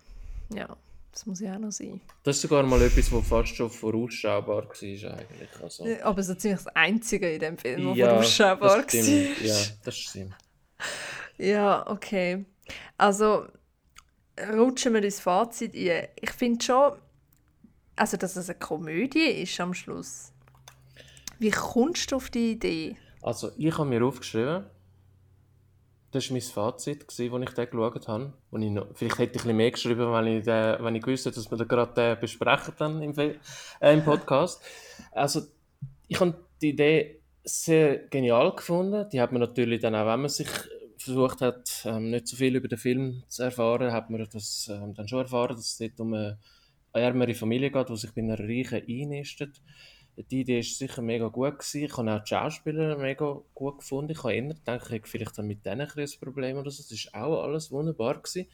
Ja, 0.51 0.77
das 1.13 1.27
muss 1.27 1.41
ja 1.41 1.55
auch 1.55 1.59
noch 1.59 1.73
sein. 1.73 2.01
Das 2.23 2.37
ist 2.37 2.43
sogar 2.43 2.63
mal 2.65 2.81
etwas, 2.83 3.11
was 3.13 3.27
fast 3.27 3.55
schon 3.57 3.71
vorausschaubar 3.71 4.65
war 4.65 4.65
eigentlich. 4.65 5.63
Also, 5.63 5.85
Äh, 5.87 6.01
Aber 6.03 6.23
so 6.23 6.35
ziemlich 6.35 6.63
das 6.63 6.75
Einzige 6.77 7.31
in 7.33 7.41
dem 7.41 7.59
Film, 7.59 7.89
das 7.89 7.97
ja, 7.97 8.09
vorausschaubar 8.11 8.83
das 8.83 8.85
stimmt. 8.93 9.41
war. 9.41 9.47
Ja, 9.47 9.57
das 9.85 9.97
stimmt. 9.97 10.35
Ja, 11.39 11.87
okay. 11.91 12.45
Also 12.97 13.47
rutschen 14.53 14.95
wir 14.95 15.03
ins 15.03 15.21
Fazit 15.21 15.75
ein. 15.75 16.09
Ich 16.21 16.31
finde 16.31 16.65
schon, 16.65 16.93
also 17.97 18.17
dass 18.17 18.37
es 18.37 18.49
eine 18.49 18.59
Komödie 18.59 19.43
ist 19.43 19.59
am 19.61 19.75
Schluss. 19.75 20.33
Wie 21.41 21.51
kommst 21.51 22.11
du 22.13 22.17
auf 22.17 22.31
die 22.31 22.53
Idee? 22.53 22.97
Also, 23.23 23.51
ich 23.57 23.77
habe 23.77 23.89
mir 23.89 24.05
aufgeschrieben, 24.05 24.65
das 26.11 26.29
war 26.29 26.35
mein 26.35 26.43
Fazit, 26.43 27.05
als 27.07 27.19
ich 27.19 27.31
den 27.31 27.71
geschaut 27.71 28.09
habe. 28.09 28.33
Und 28.51 28.63
ich 28.63 28.71
noch, 28.71 28.87
vielleicht 28.95 29.19
hätte 29.19 29.37
ich 29.37 29.43
ein 29.43 29.43
bisschen 29.43 29.57
mehr 29.57 29.71
geschrieben, 29.71 30.13
wenn 30.13 30.27
ich, 30.27 30.45
den, 30.45 30.83
wenn 30.83 30.95
ich 30.95 31.03
gewusst 31.03 31.27
hätte, 31.27 31.37
dass 31.37 31.51
wir 31.51 31.59
den 31.59 31.69
gerade 31.69 31.93
den 31.95 32.21
besprechen 32.21 32.75
dann 32.79 33.03
im, 33.03 33.19
äh, 33.19 33.35
im 33.81 34.05
Podcast. 34.05 34.63
Also, 35.13 35.43
ich 36.09 36.19
habe 36.19 36.35
die 36.61 36.71
Idee 36.71 37.21
sehr 37.45 37.99
genial 38.09 38.55
gefunden. 38.55 39.09
Die 39.11 39.21
hat 39.21 39.33
man 39.33 39.41
natürlich 39.41 39.81
dann 39.81 39.95
auch, 39.95 40.07
wenn 40.07 40.21
man 40.21 40.29
sich 40.29 40.49
versucht 40.97 41.41
hat, 41.41 41.83
ähm, 41.85 42.11
nicht 42.11 42.27
so 42.27 42.37
viel 42.37 42.57
über 42.57 42.69
den 42.69 42.79
Film 42.79 43.23
zu 43.29 43.45
erfahren, 43.45 43.93
hat 43.93 44.11
man 44.11 44.27
das 44.33 44.69
ähm, 44.71 44.95
dann 44.95 45.09
schon 45.09 45.21
erfahren, 45.21 45.57
dass 45.57 45.67
es 45.67 45.79
dort 45.79 46.01
um 46.01 46.15
eine 46.15 46.39
ärmere 46.93 47.35
Familie 47.35 47.71
geht, 47.71 47.89
die 47.89 47.97
sich 47.97 48.13
bei 48.13 48.23
einer 48.23 48.39
Reichen 48.39 48.83
einnistet. 48.89 49.61
Die 50.31 50.41
Idee 50.41 50.57
war 50.57 50.63
sicher 50.63 51.03
mega 51.03 51.29
gut. 51.29 51.59
Gewesen. 51.59 51.85
Ich 51.85 51.97
habe 51.97 52.13
auch 52.13 52.23
die 52.23 52.29
Schauspieler 52.29 52.99
mega 52.99 53.41
gut 53.55 53.79
gefunden. 53.79 54.13
Ich 54.13 54.23
habe 54.23 54.35
eher 54.35 54.49
gedacht, 54.49 54.87
ich 54.87 54.93
hätte 54.93 55.09
vielleicht 55.09 55.39
mit 55.39 55.65
denen 55.65 55.89
ein 55.89 56.11
Problem 56.21 56.59
oder 56.59 56.71
so. 56.71 56.83
Das 56.83 57.13
war 57.13 57.25
auch 57.25 57.43
alles 57.45 57.71
wunderbar. 57.71 58.21
Gewesen. 58.21 58.47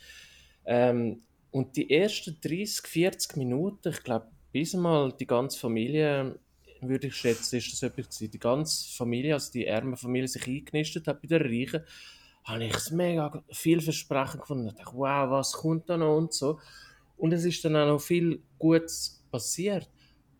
Ähm, 0.66 1.22
und 1.50 1.76
die 1.76 1.90
ersten 1.90 2.36
30, 2.42 2.86
40 2.86 3.36
Minuten, 3.36 3.88
ich 3.88 4.02
glaube, 4.02 4.26
bis 4.52 4.74
mal 4.74 5.12
die 5.12 5.26
ganze 5.26 5.58
Familie 5.58 6.38
würde 6.80 7.06
ich 7.06 7.16
schätzen, 7.16 7.56
ist 7.56 7.72
das 7.72 7.82
etwas. 7.82 8.18
Die 8.18 8.38
ganze 8.38 8.94
Familie, 8.96 9.34
also 9.34 9.52
die 9.52 9.66
ärmere 9.66 9.96
Familie, 9.96 10.28
sich 10.28 10.46
eingenistet 10.46 11.06
hat 11.06 11.22
bei 11.22 11.28
den 11.28 11.42
Reichen, 11.42 11.84
habe 12.44 12.64
ich 12.64 12.74
es 12.74 12.90
mega 12.90 13.42
vielversprechend 13.50 14.42
gefunden. 14.42 14.68
Ich 14.68 14.74
dachte, 14.74 14.96
wow, 14.96 15.30
was 15.30 15.52
kommt 15.52 15.88
da 15.88 15.96
noch 15.96 16.16
und 16.16 16.32
so. 16.32 16.58
Und 17.16 17.32
es 17.32 17.44
ist 17.44 17.64
dann 17.64 17.76
auch 17.76 17.86
noch 17.86 18.00
viel 18.00 18.42
Gutes 18.58 19.24
passiert. 19.30 19.88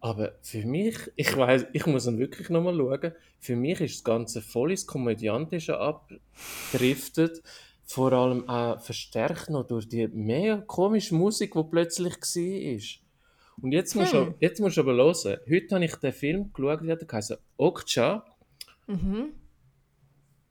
Aber 0.05 0.35
für 0.43 0.67
mich, 0.67 0.99
ich 1.17 1.35
weiß, 1.35 1.69
ich 1.73 1.87
muss 1.87 2.05
dann 2.05 2.19
wirklich 2.19 2.51
nochmal 2.51 2.77
schauen, 2.77 3.13
für 3.39 3.57
mich 3.57 3.81
ist 3.81 3.95
das 3.95 4.05
Ganze 4.05 4.43
voll 4.43 4.73
ins 4.73 4.87
Komödiantische 4.87 5.79
abgedriftet. 5.79 7.43
Vor 7.87 8.13
allem 8.13 8.47
auch 8.47 8.79
verstärkt 8.83 9.49
noch 9.49 9.67
durch 9.67 9.89
die 9.89 10.07
mega 10.09 10.59
komische 10.59 11.15
Musik, 11.15 11.55
die 11.55 11.63
plötzlich 11.71 12.17
war. 12.17 13.63
Und 13.63 13.73
jetzt 13.73 13.95
musst, 13.95 14.13
hm. 14.13 14.27
du, 14.27 14.35
jetzt 14.41 14.61
musst 14.61 14.77
du 14.77 14.83
aber 14.83 14.93
hören. 14.93 15.39
Heute 15.49 15.75
habe 15.75 15.85
ich 15.87 15.95
den 15.95 16.13
Film 16.13 16.53
geschaut, 16.53 16.83
der 16.83 16.99
heißt 17.11 17.39
Okja. 17.57 18.27
Mhm. 18.87 19.33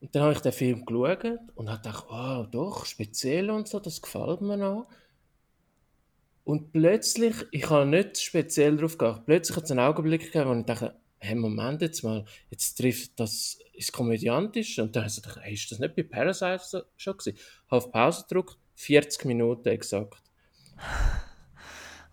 Und 0.02 0.16
dann 0.16 0.24
habe 0.24 0.34
ich 0.34 0.40
den 0.40 0.52
Film 0.52 0.84
geschaut 0.84 1.26
und 1.54 1.70
habe 1.70 1.80
gedacht, 1.80 2.08
oh, 2.10 2.48
doch, 2.50 2.88
speziell 2.88 3.52
und 3.52 3.68
so, 3.68 3.80
das 3.80 4.02
gefällt 4.02 4.42
mir 4.42 4.58
noch. 4.58 4.88
Und 6.44 6.72
plötzlich, 6.72 7.36
ich 7.52 7.70
habe 7.70 7.86
nicht 7.86 8.18
speziell 8.18 8.76
darauf 8.76 8.98
geachtet, 8.98 9.26
plötzlich 9.26 9.58
hat 9.58 9.64
es 9.64 9.72
einen 9.72 9.80
Augenblick 9.80 10.32
gegeben, 10.32 10.50
wo 10.50 10.60
ich 10.60 10.66
dachte, 10.66 10.96
hey, 11.20 11.36
Moment 11.36 11.82
jetzt 11.82 12.04
mal, 12.04 12.26
jetzt 12.50 12.76
trifft 12.76 13.20
das 13.20 13.58
ins 13.74 13.92
Komödiantische. 13.92 14.84
Und 14.84 14.96
dann 14.96 15.04
habe 15.04 15.10
ich 15.12 15.22
gedacht, 15.22 15.40
hey, 15.42 15.54
ist 15.54 15.72
das 15.72 15.80
nicht 15.80 15.96
bei 15.96 16.04
Parasite 16.04 16.86
schon 16.98 17.18
gewesen? 17.18 17.38
Ich 17.38 17.72
habe 17.72 17.78
auf 17.78 17.92
Pause 17.92 18.26
gedrückt, 18.28 18.58
40 18.76 19.26
Minuten 19.26 19.70
exakt. 19.70 20.22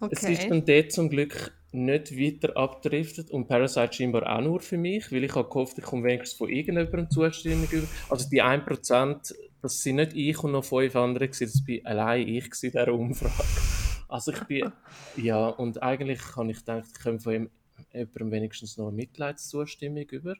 Okay. 0.02 0.14
Es 0.16 0.22
ist 0.22 0.50
dann 0.50 0.64
dort 0.64 0.92
zum 0.92 1.10
Glück 1.10 1.52
nicht 1.72 2.16
weiter 2.16 2.56
abdriftet 2.56 3.30
und 3.30 3.46
Parasite 3.46 3.92
scheinbar 3.92 4.34
auch 4.34 4.40
nur 4.40 4.60
für 4.60 4.78
mich, 4.78 5.12
weil 5.12 5.24
ich 5.24 5.34
habe 5.34 5.46
gehofft, 5.46 5.76
ich 5.78 5.84
komme 5.84 6.04
wenigstens 6.04 6.38
von 6.38 6.48
irgendjemandem 6.48 7.10
Zustimmung 7.10 7.68
über. 7.70 7.86
Also 8.08 8.26
die 8.30 8.42
1%, 8.42 9.34
das 9.60 9.82
sind 9.82 9.96
nicht 9.96 10.14
ich 10.14 10.42
und 10.42 10.52
noch 10.52 10.64
fünf 10.64 10.96
andere 10.96 11.28
gewesen, 11.28 11.52
das 11.52 11.68
war 11.68 11.90
allein 11.90 12.26
ich 12.26 12.44
in 12.44 12.70
dieser 12.70 12.92
Umfrage. 12.94 13.69
Also 14.10 14.32
ich 14.32 14.42
bin, 14.44 14.72
ja, 15.16 15.46
und 15.48 15.82
eigentlich 15.82 16.20
habe 16.36 16.50
ich 16.50 16.58
gedacht, 16.58 16.84
ich 16.92 17.00
komme 17.00 17.20
von 17.20 17.32
ihm, 17.32 17.50
jemandem 17.92 18.32
wenigstens 18.32 18.76
noch 18.76 18.88
eine 18.88 18.96
Mitleidszustimmung 18.96 20.02
über. 20.10 20.34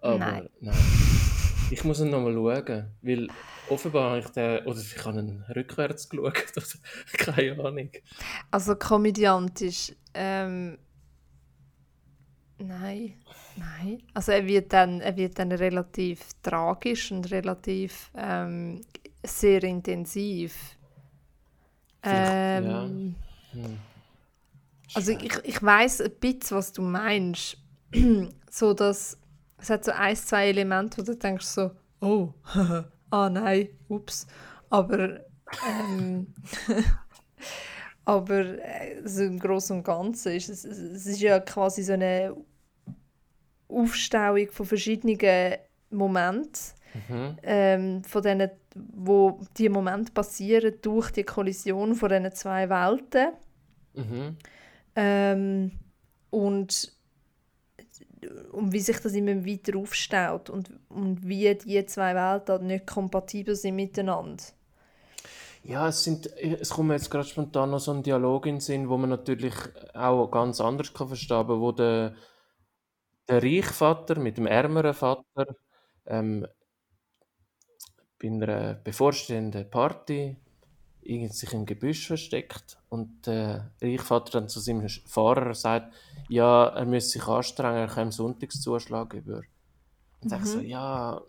Aber 0.00 0.18
nein. 0.18 0.48
nein. 0.60 0.76
Ich 1.70 1.84
muss 1.84 2.00
ihn 2.00 2.10
nochmal 2.10 2.34
schauen, 2.34 2.90
weil 3.02 3.28
offenbar 3.68 4.10
habe 4.10 4.18
ich 4.18 4.26
den, 4.30 4.66
oder 4.66 4.80
ich 4.80 5.04
habe 5.04 5.20
ihn 5.20 5.44
rückwärts 5.54 6.08
geschaut, 6.08 6.44
oder 6.56 6.66
keine 7.16 7.64
Ahnung. 7.64 7.90
Also 8.50 8.74
komödiantisch, 8.74 9.92
ähm, 10.12 10.76
nein, 12.58 13.14
nein. 13.56 14.02
Also 14.14 14.32
er 14.32 14.44
wird 14.48 14.72
dann, 14.72 15.00
er 15.00 15.16
wird 15.16 15.38
dann 15.38 15.52
relativ 15.52 16.20
tragisch 16.42 17.12
und 17.12 17.30
relativ 17.30 18.10
ähm, 18.16 18.80
sehr 19.22 19.62
intensiv. 19.62 20.76
Ähm, 22.02 23.14
ja. 23.52 23.62
hm. 23.62 23.78
Also 24.94 25.12
ich, 25.12 25.38
ich 25.44 25.62
weiß 25.62 26.00
ein 26.00 26.12
bisschen, 26.18 26.56
was 26.56 26.72
du 26.72 26.82
meinst. 26.82 27.56
so 28.50 28.74
dass 28.74 29.18
es 29.60 29.70
hat 29.70 29.84
so 29.84 29.92
ein, 29.92 30.16
zwei 30.16 30.48
Elemente, 30.48 30.98
wo 30.98 31.02
du 31.02 31.16
denkst 31.16 31.46
so, 31.46 31.70
oh, 32.00 32.32
ah 33.10 33.30
nein, 33.30 33.68
ups. 33.88 34.26
Aber, 34.70 35.20
ähm, 35.68 36.32
aber 38.04 38.40
äh, 38.40 39.02
so 39.04 39.22
im 39.22 39.38
Großen 39.38 39.76
und 39.76 39.84
Ganzen 39.84 40.32
ist 40.32 40.48
es, 40.48 40.64
es 40.64 41.06
ist 41.06 41.20
ja 41.20 41.40
quasi 41.40 41.82
so 41.82 41.92
eine 41.92 42.34
Aufstauung 43.68 44.50
von 44.50 44.66
verschiedenen 44.66 45.58
Momenten, 45.90 46.60
mhm. 47.08 47.36
ähm, 47.42 48.04
von 48.04 48.22
denen, 48.22 48.50
wo 48.74 49.40
die 49.56 49.68
Momente 49.68 50.12
passieren 50.12 50.74
durch 50.82 51.10
die 51.10 51.24
Kollision 51.24 51.94
von 51.94 52.08
diesen 52.08 52.32
zwei 52.32 52.68
Welten. 52.68 53.32
Mhm. 53.94 54.36
Ähm, 54.96 55.72
und 56.30 56.92
und 58.52 58.72
wie 58.72 58.80
sich 58.80 58.98
das 59.00 59.14
immer 59.14 59.46
weiter 59.46 59.78
aufstaut 59.78 60.50
und, 60.50 60.70
und 60.88 61.26
wie 61.26 61.54
die 61.54 61.84
zwei 61.86 62.14
Welten 62.14 62.66
nicht 62.66 62.86
kompatibel 62.86 63.54
sind 63.54 63.76
miteinander. 63.76 64.42
Ja, 65.62 65.88
es, 65.88 66.04
sind, 66.04 66.26
es 66.36 66.70
kommt 66.70 66.88
mir 66.88 66.94
jetzt 66.94 67.10
gerade 67.10 67.26
spontan 67.28 67.70
noch 67.70 67.80
so 67.80 67.92
ein 67.92 68.02
Dialog 68.02 68.46
in 68.46 68.56
den 68.56 68.60
Sinn, 68.60 68.88
wo 68.88 68.96
man 68.96 69.10
natürlich 69.10 69.54
auch 69.94 70.28
ganz 70.30 70.60
anders 70.60 70.92
kann 70.92 71.08
verstehen 71.08 71.46
kann, 71.46 71.60
wo 71.60 71.72
der, 71.72 72.14
der 73.28 73.42
reiche 73.42 73.72
Vater 73.72 74.18
mit 74.18 74.38
dem 74.38 74.46
ärmeren 74.46 74.94
Vater 74.94 75.54
ähm, 76.06 76.46
bei 78.20 78.28
einer 78.28 78.74
bevorstehenden 78.74 79.68
Party 79.70 80.36
sich 81.02 81.52
im 81.52 81.66
Gebüsch 81.66 82.06
versteckt 82.06 82.78
und 82.88 83.26
der 83.26 83.70
Reichvater 83.80 84.32
dann 84.32 84.48
zu 84.48 84.60
seinem 84.60 84.88
Fahrer 84.88 85.54
sagt, 85.54 85.94
ja, 86.28 86.68
er 86.68 86.84
müsse 86.84 87.10
sich 87.10 87.26
anstrengen, 87.26 87.78
er 87.78 87.88
kann 87.88 88.10
Sonntagszuschlag 88.10 89.14
über. 89.14 89.42
Und 90.22 90.30
mhm. 90.30 90.36
ich 90.36 90.44
so, 90.44 90.60
ja, 90.60 91.20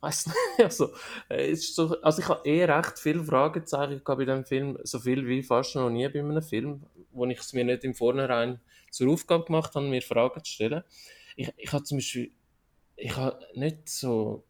weiß 0.00 0.26
nicht, 0.26 0.36
also, 0.58 0.92
ist 1.28 1.74
so, 1.74 2.00
also 2.02 2.20
ich 2.20 2.28
habe 2.28 2.48
eh 2.48 2.64
recht 2.64 2.98
viele 2.98 3.24
Fragezeichen 3.24 4.02
bei 4.04 4.24
diesem 4.24 4.44
Film, 4.44 4.78
so 4.82 4.98
viel 4.98 5.26
wie 5.26 5.42
fast 5.42 5.76
noch 5.76 5.90
nie 5.90 6.08
bei 6.08 6.20
einem 6.20 6.42
Film, 6.42 6.84
wo 7.12 7.24
ich 7.26 7.38
es 7.38 7.52
mir 7.52 7.64
nicht 7.64 7.84
im 7.84 7.94
Vornherein 7.94 8.60
zur 8.90 9.12
Aufgabe 9.12 9.44
gemacht 9.44 9.74
habe, 9.74 9.86
mir 9.86 10.02
Fragen 10.02 10.42
zu 10.44 10.52
stellen. 10.52 10.82
Ich, 11.36 11.52
ich 11.56 11.72
habe 11.72 11.84
zum 11.84 11.98
Beispiel, 11.98 12.32
ich 12.96 13.16
habe 13.16 13.38
nicht 13.54 13.88
so 13.88 14.44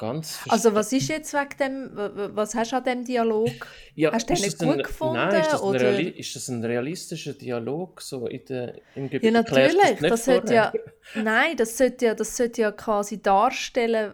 ganz 0.00 0.40
Also 0.48 0.74
was 0.74 0.92
ist 0.92 1.08
jetzt 1.08 1.34
wegen 1.34 1.56
dem, 1.60 1.90
was 2.34 2.54
hast 2.54 2.72
du 2.72 2.76
an 2.76 2.84
dem 2.84 3.04
Dialog? 3.04 3.50
Ja, 3.94 4.12
hast 4.12 4.30
du 4.30 4.34
den 4.34 4.42
nicht 4.42 4.58
gut 4.58 4.68
ein, 4.68 4.82
gefunden? 4.82 5.14
Nein, 5.14 5.40
ist 5.42 5.52
das, 5.52 5.62
oder? 5.62 5.80
Reali 5.80 6.08
ist 6.08 6.34
das 6.34 6.48
ein 6.48 6.64
realistischer 6.64 7.34
Dialog 7.34 8.00
so 8.00 8.26
in 8.26 8.44
der, 8.46 8.74
im 8.94 9.10
Gebiet? 9.10 9.24
Ja 9.24 9.30
natürlich, 9.30 9.98
das, 10.00 10.08
das 10.08 10.24
sollte 10.24 10.54
ja, 10.54 10.72
nein, 11.14 11.56
das 11.56 11.76
sollte 11.76 12.06
ja, 12.06 12.14
das 12.14 12.34
sollte 12.34 12.62
ja 12.62 12.72
quasi 12.72 13.20
darstellen, 13.20 14.12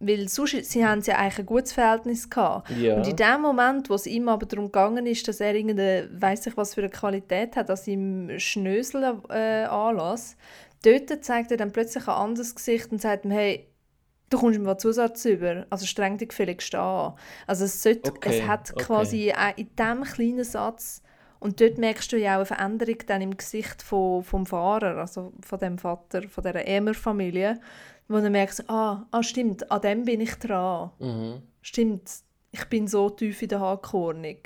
weil 0.00 0.28
sonst, 0.28 0.64
sie 0.64 0.84
haben 0.84 1.02
ja 1.02 1.16
eigentlich 1.16 1.38
ein 1.38 1.46
gutes 1.46 1.72
Verhältnis 1.72 2.28
gehabt. 2.28 2.70
Ja. 2.70 2.96
Und 2.96 3.06
in 3.06 3.16
dem 3.16 3.40
Moment, 3.40 3.88
wo 3.90 3.94
es 3.94 4.06
ihm 4.06 4.28
aber 4.28 4.46
darum 4.46 4.66
gegangen 4.66 5.06
ist, 5.06 5.28
dass 5.28 5.40
er 5.40 5.54
irgendeine, 5.54 6.08
weiß 6.12 6.48
ich 6.48 6.56
was 6.56 6.74
für 6.74 6.80
eine 6.80 6.90
Qualität 6.90 7.54
hat, 7.54 7.68
dass 7.68 7.86
ihm 7.86 8.38
Schnösel 8.38 9.20
äh, 9.30 9.64
anlässt, 9.64 10.36
dort 10.84 11.24
zeigt 11.24 11.52
er 11.52 11.56
dann 11.56 11.72
plötzlich 11.72 12.08
ein 12.08 12.14
anderes 12.14 12.56
Gesicht 12.56 12.90
und 12.90 13.00
sagt 13.00 13.24
ihm, 13.24 13.30
hey, 13.30 13.68
du 14.30 14.38
kommst 14.38 14.60
mir 14.60 14.76
Zusatz 14.76 15.24
über, 15.24 15.66
also 15.70 15.86
streng 15.86 16.18
dich 16.18 16.28
gefälligst 16.28 16.74
an. 16.74 17.14
Also 17.46 17.64
es, 17.64 17.82
sollte, 17.82 18.10
okay, 18.10 18.40
es 18.40 18.46
hat 18.46 18.72
okay. 18.72 18.84
quasi 18.84 19.32
in 19.56 19.68
diesem 19.76 20.04
kleinen 20.04 20.44
Satz 20.44 21.02
und 21.40 21.60
dort 21.60 21.78
merkst 21.78 22.12
du 22.12 22.16
ja 22.18 22.32
auch 22.32 22.38
eine 22.38 22.46
Veränderung 22.46 22.98
dann 23.06 23.22
im 23.22 23.36
Gesicht 23.36 23.82
von, 23.82 24.22
vom 24.22 24.46
Fahrer, 24.46 24.96
also 24.98 25.32
von 25.40 25.58
dem 25.58 25.78
Vater, 25.78 26.22
von 26.28 26.42
dieser 26.42 26.66
Ämer-Familie, 26.66 27.60
wo 28.08 28.18
du 28.18 28.30
merkst, 28.30 28.68
ah, 28.68 29.06
ah, 29.10 29.22
stimmt, 29.22 29.70
an 29.70 29.80
dem 29.80 30.04
bin 30.04 30.20
ich 30.20 30.34
dran. 30.34 30.90
Mhm. 30.98 31.42
Stimmt, 31.62 32.10
ich 32.50 32.64
bin 32.64 32.88
so 32.88 33.10
tief 33.10 33.42
in 33.42 33.48
der 33.48 33.60
Haarkornung. 33.60 34.38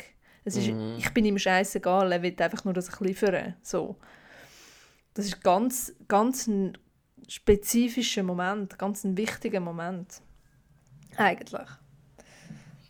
Es 0.45 0.57
ist, 0.57 0.69
mhm. 0.69 0.97
Ich 0.99 1.09
bin 1.15 1.25
ihm 1.25 1.39
scheißegal, 1.39 2.11
er 2.11 2.23
will 2.23 2.35
einfach 2.39 2.65
nur, 2.65 2.75
dass 2.75 2.89
ich 2.89 3.01
liefere. 3.01 3.55
So. 3.63 3.97
Das 5.15 5.27
ist 5.27 5.43
ganz, 5.43 5.95
ganz 6.09 6.51
spezifischer 7.29 8.23
Moment, 8.23 8.79
ganz 8.79 9.05
ein 9.05 9.17
wichtiger 9.17 9.61
Moment. 9.61 10.21
Eigentlich. 11.17 11.69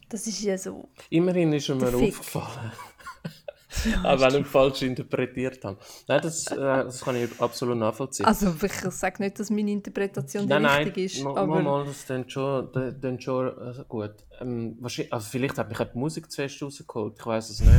Das 0.08 0.26
ist 0.26 0.42
ja 0.42 0.58
so. 0.58 0.88
Immerhin 1.10 1.52
ist 1.52 1.68
er 1.68 1.76
mir 1.76 1.88
aufgefallen. 1.88 2.72
Auch 4.04 4.20
wenn 4.20 4.42
ich 4.42 4.46
falsch 4.46 4.82
interpretiert 4.82 5.64
habe. 5.64 5.78
Nein, 6.06 6.20
das, 6.22 6.46
äh, 6.48 6.56
das 6.56 7.00
kann 7.00 7.16
ich 7.16 7.40
absolut 7.40 7.78
nachvollziehen. 7.78 8.26
Also 8.26 8.54
ich 8.62 8.72
sage 8.72 9.22
nicht, 9.22 9.40
dass 9.40 9.50
meine 9.50 9.70
Interpretation 9.70 10.46
nein, 10.46 10.62
nein, 10.62 10.84
richtig 10.84 11.16
ist. 11.16 11.24
Nein, 11.24 11.36
aber... 11.36 11.62
mal, 11.62 11.86
das 11.86 12.04
klingt 12.04 12.30
schon, 12.30 12.70
das 12.72 13.22
schon 13.22 13.58
also 13.58 13.84
gut. 13.84 14.14
Ähm, 14.40 14.78
also 14.82 15.30
vielleicht 15.30 15.56
hat 15.58 15.68
mich 15.68 15.78
die 15.78 15.98
Musik 15.98 16.30
zuerst 16.30 16.62
rausgeholt, 16.62 17.14
ich 17.18 17.26
weiß 17.26 17.50
es 17.50 17.60
nicht. 17.60 17.72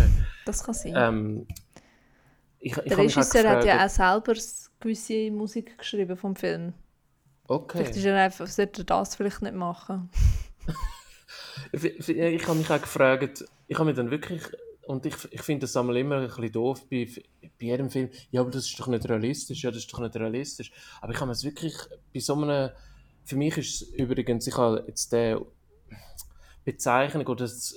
Das 0.45 0.63
kann 0.63 0.73
sein. 0.73 0.93
Ähm, 0.95 1.47
ich, 2.59 2.75
ich 2.77 2.83
Der 2.83 2.97
Regisseur 2.97 3.49
hat 3.49 3.65
ja 3.65 3.85
auch 3.85 3.89
selber 3.89 4.33
gewisse 4.83 5.31
Musik 5.31 5.77
geschrieben 5.77 6.17
vom 6.17 6.35
Film. 6.35 6.73
Okay. 7.47 7.77
Vielleicht 7.77 7.97
ist 7.97 8.05
er 8.05 8.17
einfach, 8.17 8.47
sollte 8.47 8.81
er 8.81 8.85
das 8.85 9.15
vielleicht 9.15 9.41
nicht 9.41 9.55
machen. 9.55 10.09
ich 11.71 12.47
habe 12.47 12.57
mich 12.57 12.69
auch 12.69 12.81
gefragt, 12.81 13.45
ich 13.67 13.77
habe 13.77 13.85
mich 13.85 13.95
dann 13.95 14.11
wirklich, 14.11 14.43
und 14.87 15.05
ich, 15.05 15.15
ich 15.31 15.41
finde 15.41 15.61
das 15.61 15.75
einmal 15.75 15.97
immer 15.97 16.17
ein 16.17 16.27
bisschen 16.27 16.51
doof 16.51 16.85
bei, 16.89 17.07
bei 17.41 17.65
jedem 17.65 17.89
Film, 17.89 18.09
ja, 18.31 18.41
aber 18.41 18.51
das 18.51 18.65
ist 18.65 18.79
doch 18.79 18.87
nicht 18.87 19.07
realistisch, 19.07 19.63
ja, 19.63 19.71
das 19.71 19.79
ist 19.79 19.93
doch 19.93 19.99
nicht 19.99 20.15
realistisch. 20.15 20.71
Aber 21.01 21.13
ich 21.13 21.19
habe 21.19 21.31
es 21.31 21.43
wirklich 21.43 21.73
bei 22.13 22.19
so 22.19 22.35
einem, 22.35 22.69
für 23.23 23.35
mich 23.35 23.57
ist 23.57 23.81
es 23.81 23.87
übrigens, 23.89 24.47
ich 24.47 24.57
habe 24.57 24.83
jetzt 24.87 25.11
die 25.11 25.37
Bezeichnung 26.65 27.25
oder 27.27 27.45
das 27.45 27.75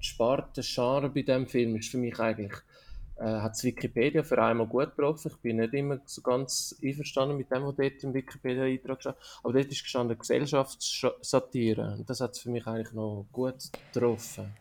Sparte 0.00 0.62
Genre 0.62 1.08
bei 1.10 1.22
diesem 1.22 1.46
Film 1.46 1.76
ist 1.76 1.90
für 1.90 1.98
mich 1.98 2.18
eigentlich 2.20 2.52
äh, 2.52 2.75
hat 3.24 3.52
es 3.54 3.64
Wikipedia 3.64 4.22
für 4.22 4.42
einmal 4.42 4.66
gut 4.66 4.94
getroffen. 4.96 5.30
Ich 5.34 5.38
bin 5.40 5.56
nicht 5.56 5.72
immer 5.74 5.98
so 6.04 6.20
ganz 6.22 6.76
einverstanden 6.82 7.36
mit 7.36 7.50
dem, 7.50 7.64
was 7.64 7.76
dort 7.76 8.02
im 8.04 8.12
Wikipedia-Eintrag 8.14 9.00
steht. 9.00 9.14
Aber 9.42 9.52
dort 9.54 9.66
ist 9.66 9.82
gestanden 9.82 10.18
Gesellschaftssatire. 10.18 11.94
Und 11.98 12.10
das 12.10 12.20
hat 12.20 12.32
es 12.32 12.40
für 12.40 12.50
mich 12.50 12.66
eigentlich 12.66 12.92
noch 12.92 13.26
gut 13.32 13.56
getroffen. 13.92 14.52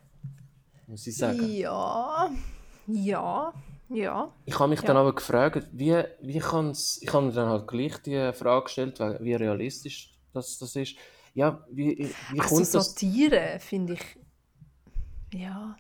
Muss 0.88 1.06
ich 1.08 1.18
sagen. 1.18 1.50
Ja, 1.52 2.30
ja, 2.88 3.54
ja. 3.90 4.32
Ich 4.46 4.58
habe 4.60 4.70
mich 4.70 4.82
Ja. 4.82 4.88
dann 4.88 4.98
aber 4.98 5.14
gefragt, 5.16 5.68
wie, 5.74 6.02
wie 6.22 6.40
kann 6.40 6.70
es. 6.70 7.00
Ich 7.02 7.12
habe 7.14 7.26
mir 7.26 7.34
dann 7.34 7.50
halt 7.50 7.68
gleich 7.68 7.98
die 8.04 8.32
Frage 8.34 8.66
gestellt, 8.66 9.00
wie 9.20 9.34
realistisch 9.34 10.14
das, 10.34 10.58
das 10.60 10.76
ist. 10.76 10.96
Ja, 11.34 11.66
wie, 11.72 12.10
wie 12.32 12.40
Also 12.40 12.56
kommt 12.56 12.74
das. 12.74 12.92
Satire 12.92 13.58
finde 13.60 13.94
ich. 13.94 14.18
Ja. 15.34 15.76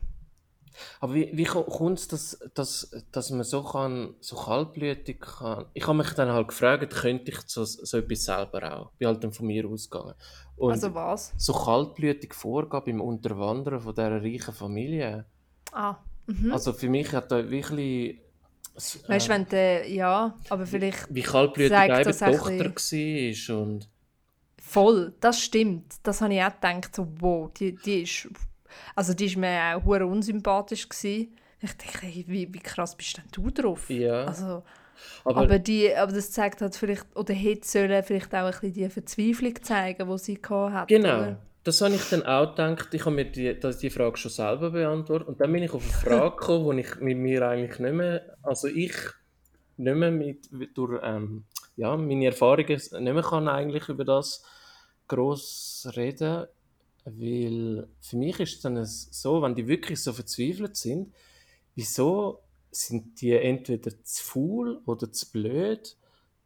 Aber 0.99 1.13
wie, 1.13 1.29
wie 1.33 1.43
kommt 1.45 1.99
es, 1.99 2.07
dass, 2.07 2.39
dass, 2.53 2.91
dass 3.11 3.29
man 3.31 3.43
so 3.43 3.63
kann, 3.63 4.15
so 4.19 4.35
kaltblütig 4.35 5.19
kann? 5.19 5.65
Ich 5.73 5.87
habe 5.87 5.97
mich 5.97 6.09
dann 6.13 6.29
halt 6.29 6.47
gefragt, 6.49 6.93
könnte 6.93 7.31
ich 7.31 7.39
so, 7.45 7.63
so 7.65 7.97
etwas 7.97 8.25
selber 8.25 8.71
auch? 8.77 8.91
Bin 8.97 9.07
halt 9.07 9.23
dann 9.23 9.31
von 9.31 9.47
mir 9.47 9.67
ausgegangen. 9.67 10.13
Und 10.57 10.71
Also 10.71 10.93
was? 10.93 11.33
so 11.37 11.53
kaltblütig 11.53 12.33
vorgehen 12.33 12.83
beim 12.85 13.01
Unterwandern 13.01 13.79
von 13.81 13.93
dieser 13.93 14.21
reichen 14.21 14.53
Familie. 14.53 15.25
Ah. 15.71 15.95
Mhm. 16.27 16.51
Also 16.51 16.73
für 16.73 16.89
mich 16.89 17.11
hat 17.13 17.31
da 17.31 17.49
wirklich... 17.49 18.19
s- 18.75 18.99
Weißt 19.07 19.27
du, 19.27 19.31
äh, 19.31 19.35
wenn 19.35 19.47
der. 19.49 19.89
Ja, 19.89 20.37
aber 20.49 20.65
vielleicht. 20.65 21.13
wie 21.13 21.21
kaltblütig 21.21 21.77
eben 21.77 22.17
Tochter 22.17 22.73
war 22.73 23.57
und... 23.61 23.89
Voll, 24.57 25.13
das 25.19 25.39
stimmt. 25.41 25.93
Das 26.03 26.21
habe 26.21 26.33
ich 26.33 26.41
auch 26.41 26.53
gedacht, 26.53 26.95
so, 26.95 27.07
wow, 27.19 27.51
die, 27.53 27.75
die 27.75 28.01
ist, 28.01 28.27
also 28.95 29.13
die 29.13 29.25
ist 29.25 29.37
mir 29.37 29.75
auch 29.75 29.83
hure 29.85 30.05
unsympathisch 30.05 30.87
gewesen. 30.89 31.35
Ich 31.61 31.71
dachte, 31.77 32.01
hey, 32.05 32.25
wie, 32.27 32.53
wie 32.53 32.59
krass 32.59 32.95
bist 32.95 33.17
denn 33.17 33.25
du 33.31 33.49
drauf? 33.49 33.89
Ja. 33.89 34.25
Also, 34.25 34.63
Aber, 35.23 35.41
aber, 35.41 35.59
die, 35.59 35.93
aber 35.95 36.11
das 36.11 36.31
zeigt 36.31 36.61
halt 36.61 36.75
vielleicht, 36.75 37.05
oder 37.15 37.33
hätte 37.33 37.67
sollen 37.67 38.03
vielleicht 38.03 38.33
auch 38.35 38.45
ein 38.45 38.51
bisschen 38.51 38.73
die 38.73 38.89
Verzweiflung 38.89 39.63
zeigen, 39.63 40.09
die 40.09 40.17
sie 40.17 40.41
gehabt 40.41 40.73
hat. 40.73 40.87
Genau. 40.87 41.17
Oder? 41.17 41.41
Das 41.63 41.81
habe 41.81 41.95
ich 41.95 42.09
dann 42.09 42.23
auch 42.27 42.49
gedacht. 42.55 42.93
Ich 42.93 43.05
habe 43.05 43.15
mir 43.15 43.25
die, 43.25 43.59
das- 43.59 43.79
die 43.79 43.89
Frage 43.89 44.17
schon 44.17 44.29
selber 44.29 44.69
beantwortet. 44.69 45.27
Und 45.27 45.41
dann 45.41 45.51
bin 45.51 45.63
ich 45.63 45.71
auf 45.73 45.83
eine 45.83 45.93
Frage 46.19 46.35
gekommen, 46.35 46.77
die 46.77 46.83
ich 46.83 46.95
mit 46.99 47.17
mir 47.17 47.47
eigentlich 47.47 47.79
nicht 47.79 47.93
mehr, 47.93 48.35
also 48.43 48.67
ich 48.67 48.93
nicht 49.77 49.95
mehr 49.95 50.11
mit, 50.11 50.47
durch 50.75 51.01
ähm, 51.03 51.45
ja, 51.75 51.97
meine 51.97 52.25
Erfahrungen 52.27 52.67
nicht 52.67 52.91
mehr 52.93 53.23
kann 53.23 53.47
eigentlich 53.47 53.89
über 53.89 54.05
das 54.05 54.43
gross 55.07 55.87
reden. 55.95 56.45
Weil 57.05 57.87
für 58.01 58.17
mich 58.17 58.39
ist 58.39 58.55
es 58.55 58.61
dann 58.61 58.83
so, 58.83 59.41
wenn 59.41 59.53
die 59.53 59.67
wirklich 59.67 60.01
so 60.01 60.11
verzweifelt 60.11 60.75
sind, 60.75 61.13
wieso 61.75 62.39
sind 62.71 63.21
die 63.21 63.33
entweder 63.33 63.91
zu 64.03 64.23
faul 64.23 64.81
oder 64.85 65.11
zu 65.11 65.31
blöd, 65.31 65.95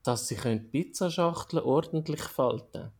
dass 0.03 0.28
sie 0.28 0.36
können 0.36 0.70
Pizzaschachteln 0.70 1.64
ordentlich 1.64 2.22
falten 2.22 2.91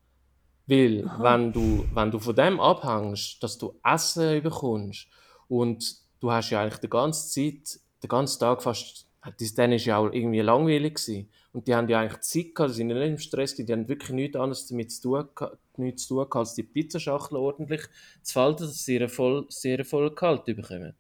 Weil, 0.68 1.06
wenn 1.20 1.52
du, 1.52 1.86
wenn 1.94 2.12
du 2.12 2.20
von 2.20 2.36
dem 2.36 2.60
abhängst, 2.60 3.44
dass 3.44 3.58
du 3.58 3.76
Essen 3.84 4.42
bekommst 4.42 5.08
und 5.48 5.98
du 6.22 6.32
hast 6.32 6.50
ja 6.52 6.62
eigentlich 6.62 6.80
die 6.80 6.90
ganze 6.90 7.30
Zeit, 7.30 7.80
den 8.02 8.08
ganzen 8.08 8.40
Tag 8.40 8.64
fast, 8.64 9.06
das 9.38 9.54
dann 9.54 9.74
ist 9.74 9.86
ja 9.86 9.98
auch 9.98 10.12
irgendwie 10.12 10.42
langweilig 10.42 10.96
gewesen. 10.96 11.30
Und 11.52 11.68
die 11.68 11.74
haben 11.74 11.90
ja 11.90 12.00
eigentlich 12.00 12.22
Zeit 12.22 12.54
gehabt, 12.54 12.74
die 12.74 12.78
sind 12.78 12.90
ja 12.92 13.00
nicht 13.00 13.10
im 13.10 13.18
Stress, 13.18 13.56
die 13.56 13.66
haben 13.72 13.88
wirklich 13.88 14.12
nichts 14.12 14.38
anderes 14.38 14.68
damit 14.68 14.92
zu 14.92 15.02
tun, 15.02 15.30
nichts 15.78 16.04
zu 16.04 16.10
tun 16.10 16.18
gehabt, 16.18 16.36
als 16.36 16.54
die 16.54 16.64
Pizzaschachtel 16.64 17.38
ordentlich 17.38 17.82
zu 18.22 18.34
falten, 18.34 18.68
dass 18.68 18.86
sie 18.86 18.96
ihre 18.96 19.10
voll, 19.10 19.46
sie 19.50 19.72
ihre 19.72 19.84
voll 19.84 20.14
kalt 20.14 20.46
bekommen. 20.46 20.94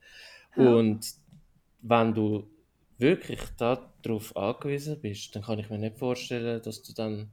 Und 0.56 1.06
wenn 1.82 2.14
du 2.14 2.48
wirklich 2.98 3.40
darauf 3.58 4.36
angewiesen 4.36 5.00
bist, 5.00 5.36
dann 5.36 5.44
kann 5.44 5.60
ich 5.60 5.70
mir 5.70 5.78
nicht 5.78 5.98
vorstellen, 5.98 6.62
dass 6.62 6.82
du 6.82 6.94
dann 6.94 7.30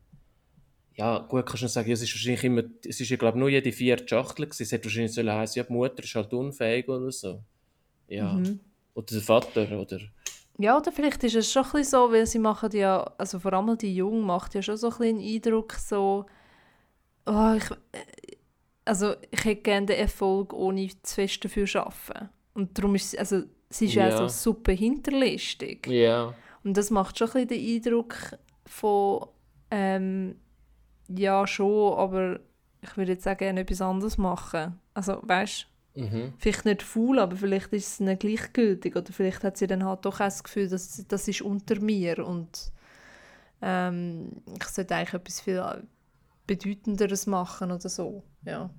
ja, 0.97 1.19
gut, 1.19 1.45
kannst 1.45 1.62
du 1.62 1.69
sagen, 1.69 1.89
ja, 1.89 1.95
es 1.95 2.03
ist 2.03 2.14
wahrscheinlich 2.14 2.45
immer, 2.45 2.62
es 2.87 3.01
ist 3.01 3.11
ja, 3.11 3.17
glaube 3.19 3.37
ich, 3.37 3.41
nur 3.41 3.51
jede 3.51 3.71
vierte 3.71 4.09
Schachtel 4.09 4.47
gewesen. 4.47 4.62
Es 4.62 4.73
hätte 4.73 4.85
wahrscheinlich 4.85 5.12
sollen 5.12 5.31
heißen, 5.31 5.61
ja, 5.61 5.64
die 5.64 5.73
Mutter 5.73 6.03
ist 6.03 6.14
halt 6.14 6.33
unfähig 6.33 6.89
oder 6.89 7.12
so. 7.12 7.43
Ja. 8.09 8.33
Mhm. 8.33 8.61
Oder 8.95 9.07
der 9.07 9.21
Vater, 9.21 9.79
oder... 9.79 10.01
Ja, 10.59 10.77
oder 10.77 10.91
vielleicht 10.91 11.23
ist 11.25 11.35
es 11.35 11.53
schon 11.53 11.65
ein 11.75 11.85
so, 11.85 12.11
weil 12.11 12.27
sie 12.27 12.39
machen 12.39 12.71
ja, 12.73 13.03
also 13.19 13.39
vor 13.39 13.53
allem 13.53 13.77
die 13.77 13.95
Jungen 13.95 14.23
macht 14.23 14.55
ja 14.55 14.63
schon 14.63 14.77
so 14.79 14.91
ein 14.91 15.19
den 15.19 15.21
Eindruck, 15.21 15.75
so, 15.75 16.25
oh, 17.27 17.53
ich, 17.57 17.71
äh, 17.93 18.37
also 18.85 19.15
ich 19.31 19.45
hätte 19.45 19.63
gerne 19.63 19.87
den 19.87 19.99
Erfolg, 19.99 20.53
ohne 20.55 20.89
zu 21.03 21.15
fest 21.15 21.45
dafür 21.45 21.67
zu 21.67 21.81
arbeiten. 21.81 22.31
Und 22.55 22.79
darum 22.79 22.95
ist 22.95 23.11
sie, 23.11 23.19
also 23.19 23.43
sie 23.69 23.87
ist 23.87 23.95
ja, 23.95 24.09
Ja. 24.09 24.17
so 24.17 24.29
super 24.29 24.73
hinterlistig. 24.73 25.87
Ja. 25.89 26.33
Und 26.65 26.77
das 26.77 26.91
macht 26.91 27.19
schon 27.19 27.29
ein 27.29 27.47
bisschen 27.47 27.49
den 27.49 27.77
Eindruck 27.77 28.17
von, 28.65 29.27
ähm, 29.71 30.37
ja 31.09 31.47
schon, 31.47 31.95
aber 31.99 32.41
ich 32.81 32.97
würde 32.97 33.13
jetzt 33.13 33.29
auch 33.29 33.37
gerne 33.37 33.61
etwas 33.61 33.83
anderes 33.83 34.17
machen. 34.17 34.81
Also 34.95 35.21
weißt 35.23 35.67
Mhm. 35.97 36.35
vielleicht 36.39 36.65
nicht 36.65 36.83
faul, 36.83 37.19
aber 37.19 37.37
vielleicht 37.37 37.73
ist 37.73 37.89
es 37.89 38.01
nicht 38.01 38.21
gleichgültig 38.21 38.95
oder 38.97 39.13
vielleicht 39.13 39.43
hat 39.45 39.57
sie 39.57 39.67
dann 39.67 39.85
halt 39.85 40.05
doch 40.05 40.17
auch 40.17 40.27
das 40.27 40.45
Gefühl, 40.45 40.69
dass 40.69 41.05
das 41.09 41.29
ist 41.29 41.43
unter 41.43 41.81
mir 41.81 42.25
und 42.27 42.71
ähm, 43.63 44.43
ich 44.55 44.65
sollte 44.65 44.95
eigentlich 44.95 45.15
etwas 45.15 45.41
viel 45.41 45.63
bedeutenderes 46.47 47.27
machen 47.27 47.73
oder 47.73 47.89
so, 47.89 48.23
ja. 48.45 48.71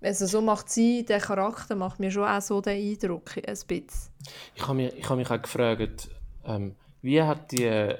Also 0.00 0.26
so 0.26 0.40
macht 0.40 0.70
sie, 0.70 1.04
der 1.04 1.20
Charakter 1.20 1.74
macht 1.74 1.98
mir 1.98 2.10
schon 2.10 2.24
auch 2.24 2.40
so 2.40 2.60
den 2.60 2.92
Eindruck, 2.92 3.36
ein 3.36 3.42
bisschen. 3.42 3.90
Ich 4.54 4.62
habe 4.62 4.74
mich, 4.74 4.94
ich 4.94 5.04
habe 5.04 5.16
mich 5.16 5.30
auch 5.30 5.42
gefragt, 5.42 6.08
ähm, 6.44 6.76
wie 7.02 7.20
hat 7.20 7.50
die, 7.50 7.94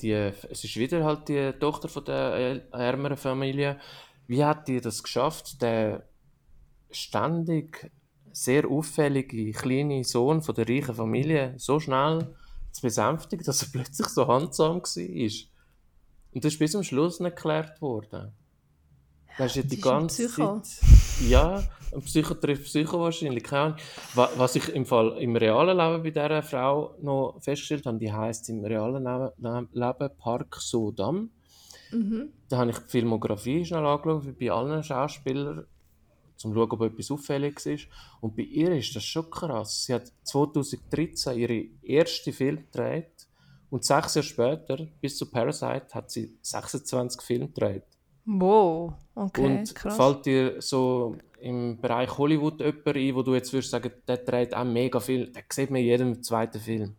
die, 0.00 0.12
es 0.12 0.64
ist 0.64 0.76
wieder 0.76 1.04
halt 1.04 1.28
die 1.28 1.52
Tochter 1.58 1.88
von 1.88 2.04
der 2.04 2.34
äh, 2.34 2.60
ärmeren 2.72 3.16
Familie, 3.16 3.80
wie 4.26 4.44
hat 4.44 4.68
die 4.68 4.80
das 4.80 5.02
geschafft, 5.02 5.62
der 5.62 6.04
ständig 6.90 7.90
sehr 8.32 8.68
auffällige 8.68 9.52
kleine 9.52 10.04
Sohn 10.04 10.42
von 10.42 10.54
der 10.54 10.68
reichen 10.68 10.94
Familie 10.94 11.54
so 11.56 11.80
schnell 11.80 12.34
zu 12.72 12.82
besänftigen, 12.82 13.44
dass 13.44 13.62
er 13.62 13.68
plötzlich 13.72 14.08
so 14.08 14.26
handsam 14.26 14.80
war? 14.80 15.48
Und 16.34 16.44
das 16.44 16.52
ist 16.52 16.58
bis 16.58 16.72
zum 16.72 16.82
Schluss 16.82 17.20
nicht 17.20 17.36
geklärt 17.36 17.80
worden. 17.80 18.32
Das 19.38 19.52
ist 19.52 19.56
ja 19.56 19.62
die 19.62 19.76
ist 19.76 19.82
ganze 19.82 20.26
Psycho. 20.26 20.60
Zeit. 20.60 20.88
Ja, 21.28 21.62
ein 21.92 22.00
Psycho 22.02 22.34
trifft 22.34 22.64
Psycho 22.64 23.00
wahrscheinlich. 23.00 23.44
Keine 23.44 23.76
Was 24.14 24.56
ich 24.56 24.68
im 24.68 24.84
Fall 24.84 25.16
im 25.18 25.36
realen 25.36 25.76
Leben 25.76 26.02
bei 26.02 26.10
dieser 26.10 26.42
Frau 26.42 26.94
noch 27.00 27.38
festgestellt 27.40 27.86
habe, 27.86 27.98
die 27.98 28.12
heisst 28.12 28.48
im 28.48 28.64
realen 28.64 29.04
Leben, 29.04 29.68
Leben 29.72 30.10
Park 30.18 30.56
Sodam. 30.56 31.30
Mhm. 31.92 32.28
Da 32.48 32.58
habe 32.58 32.70
ich 32.70 32.78
die 32.78 32.90
Filmografie 32.90 33.64
schnell 33.64 33.86
angeschaut, 33.86 34.26
wie 34.26 34.32
bei 34.32 34.52
allen 34.52 34.82
Schauspielern, 34.82 35.64
um 36.44 36.52
zu 36.52 36.54
schauen, 36.54 36.70
ob 36.70 36.80
etwas 36.82 37.10
auffällig 37.10 37.64
ist. 37.66 37.88
Und 38.20 38.36
bei 38.36 38.42
ihr 38.42 38.72
ist 38.72 38.94
das 38.94 39.04
schon 39.04 39.30
krass. 39.30 39.84
Sie 39.84 39.94
hat 39.94 40.12
2013 40.24 41.38
ihre 41.38 41.64
erste 41.82 42.32
Film 42.32 42.64
gedreht 42.70 43.28
und 43.70 43.84
sechs 43.84 44.14
Jahre 44.14 44.26
später, 44.26 44.88
bis 45.00 45.16
zu 45.18 45.30
Parasite, 45.30 45.86
hat 45.92 46.10
sie 46.10 46.36
26 46.42 47.20
Filme 47.20 47.48
gedreht. 47.48 47.84
Wow, 48.24 48.92
okay, 49.14 49.44
Und 49.44 49.74
krass. 49.74 49.96
fällt 49.96 50.26
dir 50.26 50.60
so 50.60 51.16
im 51.40 51.80
Bereich 51.80 52.16
Hollywood 52.18 52.60
jemand 52.60 52.86
ein, 52.86 53.14
wo 53.14 53.22
du 53.22 53.34
jetzt 53.34 53.52
würdest 53.52 53.70
sagen, 53.70 53.90
der 54.06 54.18
dreht 54.18 54.54
auch 54.54 54.64
mega 54.64 55.00
viel, 55.00 55.32
der 55.32 55.44
sieht 55.50 55.70
man 55.70 55.80
in 55.80 55.86
jedem 55.86 56.22
zweiten 56.22 56.60
Film? 56.60 56.94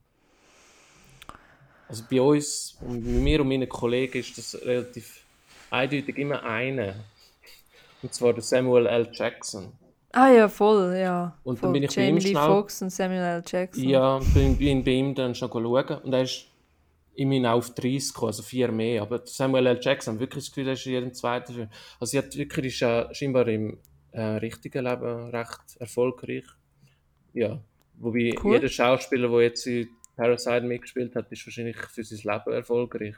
Also 1.88 2.04
bei 2.10 2.22
uns, 2.22 2.78
bei 2.82 2.88
mir 2.94 3.42
und 3.42 3.48
meinen 3.48 3.68
Kollegen 3.68 4.20
ist 4.20 4.38
das 4.38 4.56
relativ 4.64 5.24
eindeutig 5.72 6.18
immer 6.18 6.44
einer. 6.44 6.96
Und 8.02 8.14
zwar 8.14 8.34
der 8.34 8.44
Samuel 8.44 8.86
L. 8.88 9.10
Jackson. 9.12 9.74
Ah 10.12 10.30
ja, 10.32 10.48
voll, 10.50 10.96
ja. 10.98 11.38
Und 11.44 11.58
dann 11.58 11.62
Voll. 11.70 11.74
bin 11.74 11.84
ich 11.84 11.96
bei 11.96 12.02
ihm 12.04 12.18
Jamie 12.18 12.22
schnell- 12.22 12.48
Foxx 12.48 12.82
und 12.82 12.90
Samuel 12.90 13.22
L. 13.22 13.44
Jackson. 13.46 13.84
Ja, 13.88 14.20
bin, 14.34 14.58
bin 14.58 14.84
bei 14.84 14.92
ihm 14.92 15.14
dann 15.14 15.36
schon 15.36 15.50
schauen 15.52 15.64
und 16.04 16.14
er 16.14 16.24
ist 16.24 16.46
immerhin 17.14 17.46
auf 17.46 17.74
30 17.76 18.14
gekommen, 18.14 18.28
also 18.30 18.42
vier 18.42 18.72
mehr. 18.72 19.02
Aber 19.04 19.22
Samuel 19.26 19.68
L. 19.68 19.80
Jackson, 19.82 20.20
wirklich 20.20 20.46
das 20.46 20.52
Gefühl, 20.52 20.68
er 20.68 20.74
ist 20.74 20.86
in 20.86 20.94
jedem 20.94 21.14
zweiten 21.14 21.54
Film. 21.54 21.70
Also 22.00 22.12
sie 22.12 22.18
hat 22.18 22.36
wirklich, 22.36 22.74
ist 22.74 22.80
ja 22.80 23.14
scheinbar 23.14 23.48
im 23.50 23.78
äh, 24.12 24.22
richtigen 24.22 24.86
Leben 24.86 25.30
recht 25.30 25.60
erfolgreich. 25.80 26.46
Ja, 27.34 27.60
wobei 28.00 28.34
Cool. 28.44 28.56
jeder 28.56 28.70
Schauspieler, 28.70 29.28
der 29.30 29.42
jetzt 29.42 29.68
in 29.68 29.90
Parasite 30.16 30.62
mitgespielt 30.62 31.16
hat, 31.16 31.32
ist 31.32 31.46
wahrscheinlich 31.46 31.78
für 31.78 32.04
sein 32.04 32.18
Leben 32.34 32.54
erfolgreich. 32.56 33.16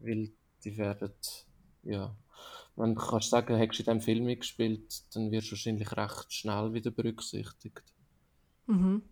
Weil 0.00 0.30
die 0.64 0.78
werden, 0.78 1.12
ja, 1.82 2.14
wenn 2.78 2.94
du 2.94 3.00
kannst 3.00 3.30
sagen, 3.30 3.56
hättest 3.56 3.80
du 3.80 3.90
in 3.92 3.98
diesem 3.98 4.00
Film 4.04 4.24
mitgespielt, 4.26 5.02
dann 5.14 5.30
wirst 5.30 5.48
du 5.48 5.52
wahrscheinlich 5.52 5.96
recht 5.96 6.32
schnell 6.32 6.72
wieder 6.74 6.90
berücksichtigt. 6.90 7.82
Mhm. 8.68 9.02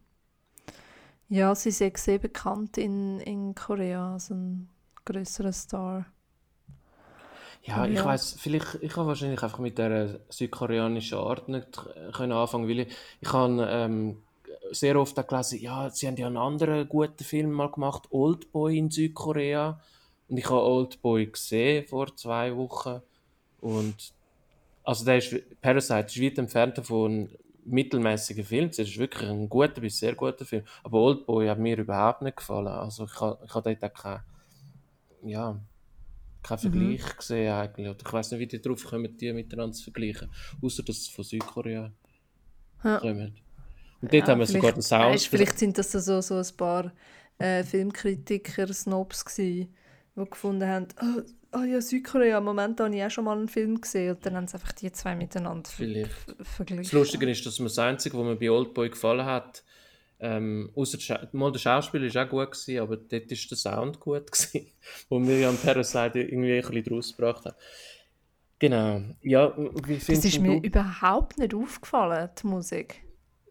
Ja, 1.28 1.54
sie 1.54 1.70
ist 1.70 1.78
sehr- 1.78 1.92
sehr 1.96 2.18
bekannt 2.18 2.78
in, 2.78 3.20
in 3.20 3.54
Korea, 3.54 4.14
als 4.14 4.30
ein 4.30 4.68
größerer 5.04 5.52
Star. 5.52 6.06
Ja, 7.62 7.86
ich 7.86 7.94
Ja. 7.94 8.04
weiß, 8.04 8.36
vielleicht, 8.38 8.76
ich 8.80 8.96
habe 8.96 9.08
wahrscheinlich 9.08 9.42
einfach 9.42 9.58
mit 9.58 9.78
der 9.78 10.20
südkoreanischen 10.28 11.18
Art 11.18 11.48
nicht 11.48 11.80
können 12.12 12.32
anfangen, 12.32 12.68
weil 12.68 12.80
ich, 12.80 12.88
ich 13.20 13.32
habe 13.32 13.66
ähm, 13.68 14.22
sehr 14.70 14.98
oft 15.00 15.18
auch 15.18 15.26
gelesen, 15.26 15.60
ja, 15.60 15.90
sie 15.90 16.06
haben 16.06 16.16
ja 16.16 16.26
einen 16.28 16.36
anderen 16.36 16.88
guten 16.88 17.24
Film 17.24 17.50
mal 17.52 17.70
gemacht, 17.70 18.04
Oldboy 18.10 18.78
in 18.78 18.90
Südkorea. 18.90 19.80
Und 20.28 20.38
ich 20.38 20.44
habe 20.46 20.62
Oldboy 20.62 21.26
gesehen 21.26 21.86
vor 21.86 22.14
zwei 22.16 22.54
Wochen. 22.56 23.00
Und 23.66 24.12
also 24.84 25.04
der 25.04 25.18
ist, 25.18 25.34
Parasite 25.60 26.06
ist 26.06 26.22
weit 26.22 26.38
entfernt 26.38 26.86
von 26.86 27.28
mittelmäßigen 27.64 28.44
Film. 28.44 28.68
Es 28.68 28.78
ist 28.78 28.96
wirklich 28.96 29.28
ein 29.28 29.48
guter 29.48 29.80
bis 29.80 29.98
sehr 29.98 30.14
guter 30.14 30.44
Film. 30.44 30.62
Aber 30.84 31.00
Oldboy 31.00 31.48
hat 31.48 31.58
mir 31.58 31.76
überhaupt 31.76 32.22
nicht 32.22 32.36
gefallen. 32.36 32.68
Also 32.68 33.04
ich 33.04 33.20
habe, 33.20 33.44
ich 33.44 33.52
habe 33.52 33.74
dort 33.74 33.92
auch 33.92 34.02
keinen, 34.02 34.22
ja, 35.28 35.60
keinen 36.44 36.58
mhm. 36.58 36.60
Vergleich 36.60 37.02
mhm. 37.02 37.18
gesehen 37.18 37.52
eigentlich. 37.52 37.88
Oder 37.88 37.98
ich 38.06 38.12
weiß 38.12 38.30
nicht, 38.30 38.40
wie 38.40 38.46
die 38.46 38.62
drauf 38.62 38.84
kommen, 38.84 39.16
die 39.16 39.32
miteinander 39.32 39.74
zu 39.74 39.84
vergleichen. 39.84 40.30
Außer 40.62 40.84
dass 40.84 40.98
es 40.98 41.08
von 41.08 41.24
Südkorea 41.24 41.92
ja. 42.84 42.98
kommen. 42.98 43.36
Und 44.00 44.12
dort 44.12 44.28
ja, 44.28 44.32
haben 44.32 44.38
wir 44.38 44.46
sogar 44.46 44.72
den 44.72 44.82
Sound. 44.82 45.14
Weißt, 45.14 45.26
vielleicht 45.26 45.58
sind 45.58 45.76
das 45.76 45.90
so, 45.90 46.20
so 46.20 46.36
ein 46.36 46.56
paar 46.56 46.92
äh, 47.38 47.64
Filmkritiker, 47.64 48.72
Snobs 48.72 49.24
gewesen, 49.24 49.74
die 50.14 50.30
gefunden 50.30 50.68
haben, 50.68 50.86
oh, 51.02 51.22
oh 51.56 51.64
ja, 51.64 51.80
Südkorea, 51.80 52.40
Moment, 52.40 52.78
da 52.78 52.84
habe 52.84 52.96
ich 52.96 53.02
auch 53.02 53.10
schon 53.10 53.24
mal 53.24 53.36
einen 53.36 53.48
Film 53.48 53.80
gesehen. 53.80 54.14
Und 54.14 54.26
dann 54.26 54.36
haben 54.36 54.46
sie 54.46 54.54
einfach 54.54 54.72
die 54.72 54.92
zwei 54.92 55.14
miteinander 55.14 55.68
ver 55.68 55.86
verglichen. 56.42 56.84
Das 56.84 56.92
Lustige 56.92 57.30
ist, 57.30 57.44
dass 57.46 57.58
mir 57.58 57.66
das 57.66 57.78
Einzige, 57.78 58.18
was 58.18 58.24
mir 58.24 58.36
bei 58.36 58.50
Oldboy 58.50 58.90
gefallen 58.90 59.24
hat, 59.24 59.62
ähm, 60.18 60.70
außer 60.74 61.28
mal 61.32 61.52
der 61.52 61.58
Schauspieler 61.58 62.12
war 62.14 62.24
auch 62.24 62.30
gut, 62.30 62.52
gewesen, 62.52 62.80
aber 62.80 62.96
dort 62.96 63.12
war 63.12 63.18
der 63.20 63.56
Sound 63.56 64.00
gut, 64.00 64.32
gewesen, 64.32 64.66
wo 65.08 65.18
Miriam 65.18 65.56
Parasite 65.56 66.20
irgendwie 66.20 66.54
ein 66.54 66.60
bisschen 66.62 66.84
draus 66.84 67.16
gebracht 67.16 67.44
hat. 67.44 67.56
Genau. 68.58 69.02
Ja, 69.22 69.54
wie 69.86 69.96
das 69.98 70.08
ist 70.08 70.40
mir 70.40 70.60
du? 70.60 70.66
überhaupt 70.66 71.38
nicht 71.38 71.52
aufgefallen, 71.52 72.30
die 72.40 72.46
Musik. 72.46 73.02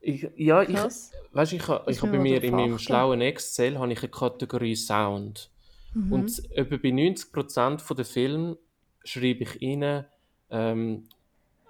Ich, 0.01 0.27
ja, 0.35 0.63
ich, 0.63 0.75
weißt, 0.75 1.53
ich, 1.53 1.61
ich, 1.61 1.69
ich 1.87 2.01
habe 2.01 2.11
bei 2.11 2.19
mir 2.19 2.43
in 2.43 2.55
meinem 2.55 2.79
schlauen 2.79 3.21
Excel 3.21 3.77
habe 3.77 3.91
ich 3.91 3.99
eine 3.99 4.09
Kategorie 4.09 4.75
Sound. 4.75 5.51
Mhm. 5.95 6.11
Und 6.11 6.51
etwa 6.51 6.77
bei 6.77 6.89
90% 6.89 7.95
der 7.95 8.05
Filme 8.05 8.57
schreibe 9.03 9.43
ich 9.43 9.61
rein, 9.61 10.05
ähm, 10.49 11.07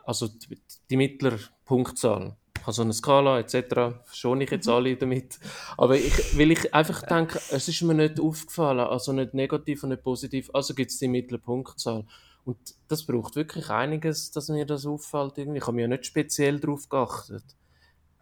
also 0.04 0.28
die, 0.28 0.60
die 0.90 0.98
mittlere 0.98 1.40
Punktzahl. 1.64 2.36
Ich 2.58 2.64
habe 2.64 2.74
so 2.74 2.82
eine 2.82 2.94
Skala 2.94 3.40
etc. 3.40 4.00
Schon 4.12 4.42
ich 4.42 4.50
jetzt 4.50 4.66
mhm. 4.66 4.74
alle 4.74 4.96
damit. 4.98 5.40
Aber 5.78 5.96
ich, 5.96 6.38
weil 6.38 6.52
ich 6.52 6.74
einfach 6.74 7.04
denke, 7.04 7.40
es 7.52 7.68
ist 7.68 7.82
mir 7.84 7.94
nicht 7.94 8.20
aufgefallen, 8.20 8.80
also 8.80 9.14
nicht 9.14 9.36
negativ 9.36 9.84
und 9.84 9.90
nicht 9.90 10.04
positiv, 10.04 10.50
also 10.54 10.74
gibt 10.74 10.90
es 10.90 10.98
die 10.98 11.08
mittlere 11.08 11.40
Punktzahl. 11.40 12.06
Und 12.44 12.58
das 12.88 13.04
braucht 13.06 13.36
wirklich 13.36 13.70
einiges, 13.70 14.32
dass 14.32 14.50
mir 14.50 14.66
das 14.66 14.86
auffällt. 14.86 15.38
Irgendwie. 15.38 15.60
Ich 15.60 15.68
habe 15.68 15.76
mir 15.76 15.84
ja 15.84 15.88
nicht 15.88 16.06
speziell 16.06 16.60
darauf 16.60 16.90
geachtet. 16.90 17.44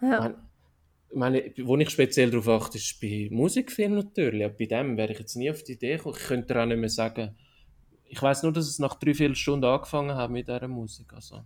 Ja. 0.02 0.34
Meine, 1.16 1.52
wo 1.62 1.78
ich 1.78 1.90
speziell 1.90 2.32
darauf 2.32 2.48
achte, 2.48 2.78
ist 2.78 3.00
bei 3.00 3.28
Musikfilmen 3.32 4.00
natürlich. 4.00 4.46
Aber 4.46 4.56
bei 4.56 4.66
dem 4.66 4.98
wäre 4.98 5.12
ich 5.12 5.20
jetzt 5.20 5.36
nie 5.36 5.52
auf 5.52 5.64
die 5.64 5.74
Idee 5.74 5.98
gekommen. 5.98 6.16
Ich 6.20 6.28
könnte 6.28 6.60
auch 6.60 6.66
nicht 6.66 6.80
mehr 6.80 6.90
sagen, 6.90 7.36
ich 8.06 8.22
weiß 8.22 8.44
nur, 8.44 8.54
dass 8.54 8.68
es 8.68 8.80
nach 8.80 8.96
drei, 8.96 9.14
vier 9.14 9.34
Stunden 9.34 9.66
angefangen 9.66 10.16
hat 10.16 10.30
mit 10.30 10.48
dieser 10.48 10.68
Musik. 10.68 11.14
Also, 11.14 11.42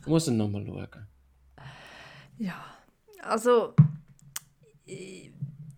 ich 0.00 0.06
muss 0.06 0.28
ihn 0.28 0.36
nochmal 0.36 0.64
schauen. 0.64 1.06
Ja, 2.38 2.64
also 3.22 3.74
ich, 4.86 5.30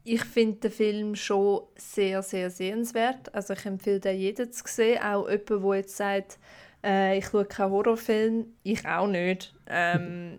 ich 0.04 0.24
finde 0.24 0.60
den 0.60 0.70
Film 0.70 1.14
schon 1.16 1.62
sehr, 1.76 2.22
sehr 2.22 2.50
sehenswert. 2.50 3.34
Also 3.34 3.54
ich 3.54 3.66
empfehle 3.66 4.00
den 4.00 4.18
jedem 4.18 4.52
zu 4.52 4.62
sehen. 4.66 5.02
Auch 5.02 5.28
jemand, 5.28 5.50
der 5.50 5.76
jetzt 5.76 5.96
sagt, 5.96 6.38
äh, 6.84 7.18
ich 7.18 7.26
schaue 7.26 7.44
keinen 7.44 7.70
Horrorfilm. 7.72 8.46
Ich 8.62 8.86
auch 8.86 9.08
nicht. 9.08 9.54
Ähm, 9.66 10.38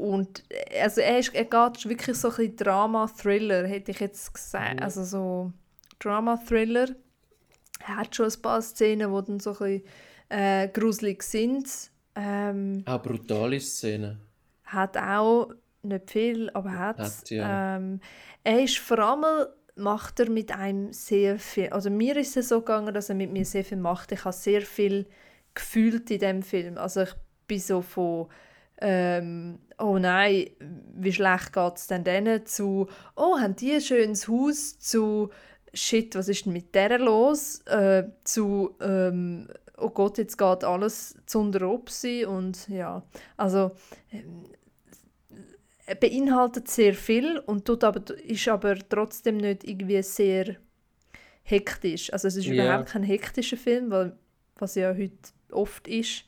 und 0.00 0.44
äh, 0.50 0.80
also 0.80 1.00
er, 1.00 1.18
ist, 1.18 1.34
er 1.34 1.44
geht 1.44 1.88
wirklich 1.88 2.16
so 2.16 2.28
ein 2.28 2.36
bisschen 2.36 2.56
Drama-Thriller, 2.56 3.66
hätte 3.66 3.90
ich 3.90 4.00
jetzt 4.00 4.32
gesagt. 4.32 4.76
Mhm. 4.76 4.82
Also 4.82 5.04
so 5.04 5.52
Drama-Thriller. 5.98 6.88
Er 7.86 7.96
hat 7.96 8.16
schon 8.16 8.26
ein 8.26 8.42
paar 8.42 8.62
Szenen, 8.62 9.14
die 9.14 9.26
dann 9.26 9.40
so 9.40 9.50
ein 9.50 9.56
bisschen 9.56 9.82
äh, 10.28 10.68
gruselig 10.68 11.22
sind. 11.22 11.68
Ähm, 12.14 12.82
auch 12.86 13.02
brutale 13.02 13.60
Szenen. 13.60 14.20
Hat 14.64 14.96
auch 14.96 15.50
nicht 15.82 16.10
viel, 16.10 16.50
aber 16.50 16.72
hat, 16.72 16.98
hat 16.98 17.30
ja. 17.30 17.76
ähm, 17.76 18.00
Er 18.42 18.62
ist 18.62 18.78
vor 18.78 18.98
allem 18.98 19.46
macht 19.76 20.20
er 20.20 20.30
mit 20.30 20.52
einem 20.52 20.92
sehr 20.92 21.38
viel. 21.38 21.68
Also 21.68 21.90
mir 21.90 22.16
ist 22.16 22.36
es 22.36 22.48
so 22.48 22.60
gegangen, 22.60 22.94
dass 22.94 23.10
er 23.10 23.14
mit 23.14 23.30
mir 23.30 23.44
sehr 23.44 23.64
viel 23.64 23.76
macht. 23.76 24.10
Ich 24.10 24.24
habe 24.24 24.34
sehr 24.34 24.62
viel 24.62 25.06
gefühlt 25.54 26.10
in 26.10 26.18
dem 26.18 26.42
Film. 26.42 26.78
Also 26.78 27.02
ich 27.02 27.12
bin 27.46 27.60
so 27.60 27.82
von 27.82 28.28
ähm, 28.78 29.58
oh 29.78 29.98
nein, 29.98 30.50
wie 30.94 31.12
schlecht 31.12 31.52
geht 31.52 31.76
es 31.76 31.86
denn 31.86 32.04
denen, 32.04 32.46
zu, 32.46 32.88
oh, 33.14 33.38
haben 33.38 33.56
die 33.56 33.72
ein 33.72 33.80
schönes 33.80 34.28
Haus, 34.28 34.78
zu, 34.78 35.30
shit, 35.74 36.14
was 36.14 36.28
ist 36.28 36.46
denn 36.46 36.52
mit 36.52 36.74
der 36.74 36.98
los, 36.98 37.60
äh, 37.66 38.04
zu, 38.24 38.74
ähm, 38.80 39.48
oh 39.76 39.90
Gott, 39.90 40.18
jetzt 40.18 40.38
geht 40.38 40.64
alles 40.64 41.16
zu 41.26 41.40
Opsi 41.62 42.24
und 42.24 42.68
ja, 42.68 43.02
also 43.36 43.72
äh, 44.10 45.94
beinhaltet 45.94 46.68
sehr 46.68 46.94
viel 46.94 47.38
und 47.38 47.64
tut 47.64 47.84
aber, 47.84 48.02
ist 48.18 48.48
aber 48.48 48.76
trotzdem 48.88 49.36
nicht 49.36 49.64
irgendwie 49.64 50.02
sehr 50.02 50.56
hektisch. 51.42 52.12
Also 52.12 52.28
es 52.28 52.36
ist 52.36 52.46
yeah. 52.46 52.64
überhaupt 52.64 52.90
kein 52.90 53.04
hektischer 53.04 53.56
Film, 53.56 53.90
weil, 53.90 54.16
was 54.56 54.74
ja 54.74 54.94
heute 54.94 55.16
oft 55.52 55.86
ist. 55.86 56.24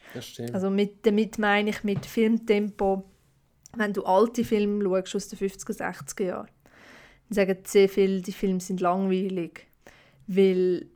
Also 0.53 0.71
mit, 0.71 1.05
damit 1.07 1.39
meine 1.39 1.71
ich 1.71 1.83
mit 1.83 2.07
Filmtempo, 2.07 3.05
wenn 3.77 3.93
du 3.93 4.05
alte 4.05 4.45
Filme 4.45 4.85
schaust 4.85 5.15
aus 5.17 5.29
den 5.29 5.39
50er, 5.39 5.79
60er 5.79 6.25
Jahren, 6.25 6.49
dann 7.29 7.35
sagen 7.35 7.59
sehr 7.65 7.89
viele, 7.89 8.23
die 8.23 8.33
Filme 8.33 8.61
sind 8.61 8.81
langweilig, 8.81 9.67
weil 10.27 10.87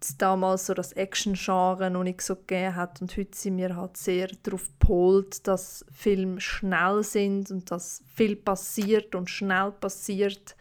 es 0.00 0.16
damals 0.16 0.66
so 0.66 0.74
das 0.74 0.92
Action-Genre 0.92 1.90
noch 1.90 2.02
nicht 2.02 2.20
so 2.20 2.34
gegeben 2.36 2.76
hat 2.76 3.00
und 3.00 3.16
heute 3.16 3.36
sind 3.36 3.56
wir 3.56 3.76
halt 3.76 3.96
sehr 3.96 4.28
darauf 4.42 4.66
gepolt, 4.78 5.46
dass 5.46 5.84
Filme 5.92 6.40
schnell 6.40 7.02
sind 7.02 7.50
und 7.50 7.70
dass 7.70 8.02
viel 8.14 8.36
passiert 8.36 9.14
und 9.14 9.30
schnell 9.30 9.72
passiert 9.72 10.56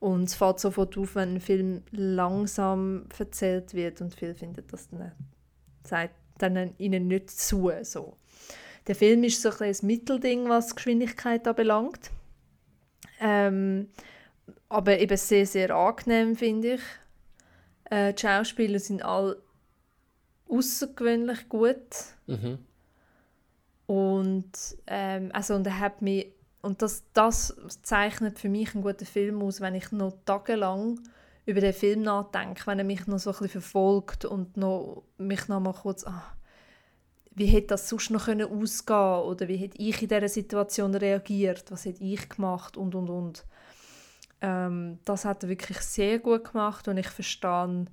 und 0.00 0.24
es 0.24 0.34
fällt 0.34 0.60
sofort 0.60 0.96
auf, 0.98 1.14
wenn 1.14 1.34
ein 1.34 1.40
Film 1.40 1.82
langsam 1.90 3.06
erzählt 3.16 3.74
wird 3.74 4.00
und 4.00 4.14
viele 4.14 4.34
finden 4.34 4.64
das 4.70 4.88
dann 4.88 5.12
dann 6.38 6.74
ihnen 6.78 7.08
nicht 7.08 7.30
zu. 7.30 7.70
So. 7.82 8.16
Der 8.86 8.94
Film 8.94 9.24
ist 9.24 9.42
so 9.42 9.50
ein, 9.50 9.56
ein 9.62 9.76
Mittelding, 9.82 10.48
was 10.48 10.74
Geschwindigkeit 10.74 11.46
anbelangt. 11.46 12.10
Ähm, 13.20 13.88
aber 14.68 14.98
eben 14.98 15.16
sehr, 15.16 15.46
sehr 15.46 15.74
angenehm, 15.74 16.36
finde 16.36 16.74
ich. 16.74 16.80
Äh, 17.84 18.14
die 18.14 18.22
Schauspieler 18.22 18.78
sind 18.78 19.04
alle 19.04 19.42
außergewöhnlich 20.48 21.48
gut. 21.48 21.76
Mhm. 22.26 22.58
Und, 23.86 24.52
ähm, 24.86 25.30
also, 25.32 25.54
und 25.54 25.66
er 25.66 25.80
hat 25.80 26.00
mich, 26.00 26.32
und 26.62 26.80
das, 26.82 27.04
das 27.12 27.56
zeichnet 27.82 28.38
für 28.38 28.48
mich 28.48 28.74
einen 28.74 28.84
guten 28.84 29.06
Film 29.06 29.42
aus, 29.42 29.60
wenn 29.60 29.74
ich 29.74 29.90
noch 29.90 30.16
tagelang 30.24 31.00
über 31.46 31.60
den 31.60 31.72
Film 31.72 32.02
nachdenke, 32.02 32.66
wenn 32.66 32.78
er 32.78 32.84
mich 32.84 33.06
noch 33.06 33.18
so 33.18 33.30
ein 33.30 33.32
bisschen 33.32 33.62
verfolgt 33.62 34.24
und 34.24 34.56
noch, 34.56 35.02
mich 35.18 35.48
noch 35.48 35.60
mal 35.60 35.72
kurz, 35.72 36.06
ah, 36.06 36.22
wie 37.40 37.46
hätte 37.46 37.68
das 37.68 37.88
sonst 37.88 38.10
noch 38.10 38.26
können 38.26 38.46
ausgehen 38.46 39.22
oder 39.24 39.48
wie 39.48 39.56
hätte 39.56 39.80
ich 39.80 40.02
in 40.02 40.08
dieser 40.08 40.28
Situation 40.28 40.94
reagiert, 40.94 41.64
was 41.70 41.86
hätte 41.86 42.04
ich 42.04 42.28
gemacht 42.28 42.76
und 42.76 42.94
und 42.94 43.08
und. 43.08 43.44
Ähm, 44.42 44.98
das 45.06 45.24
hat 45.24 45.42
er 45.42 45.48
wirklich 45.48 45.78
sehr 45.78 46.18
gut 46.18 46.52
gemacht 46.52 46.86
und 46.86 46.98
ich 46.98 47.08
verstehe 47.08 47.86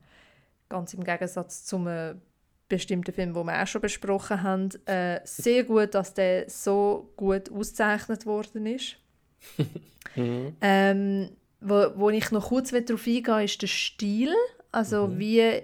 ganz 0.68 0.94
im 0.94 1.06
Gegensatz 1.06 1.64
zu 1.64 1.78
einem 1.78 2.22
bestimmten 2.68 3.14
Film, 3.14 3.34
den 3.34 3.46
wir 3.46 3.64
auch 3.64 3.68
schon 3.68 3.82
besprochen 3.82 4.44
haben, 4.44 4.70
äh, 4.86 5.22
sehr 5.24 5.64
gut, 5.64 5.96
dass 5.96 6.14
der 6.14 6.50
so 6.50 7.14
gut 7.16 7.50
ausgezeichnet 7.50 8.26
worden 8.26 8.66
ist. 8.66 8.98
mhm. 10.18 10.58
ähm, 10.60 11.30
wo, 11.62 11.92
wo 11.96 12.10
ich 12.10 12.32
noch 12.32 12.50
kurz 12.50 12.72
darauf 12.72 13.08
eingehe, 13.08 13.46
ist 13.46 13.62
der 13.62 13.68
Stil. 13.68 14.34
Also 14.74 15.08
mhm. 15.08 15.20
wie, 15.20 15.62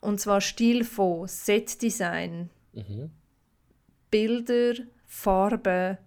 und 0.00 0.20
zwar 0.20 0.40
Stil 0.40 0.84
von 0.84 1.26
Setdesign, 1.26 2.48
mhm. 2.72 3.10
Bilder, 4.10 4.74
Farben, 5.06 5.98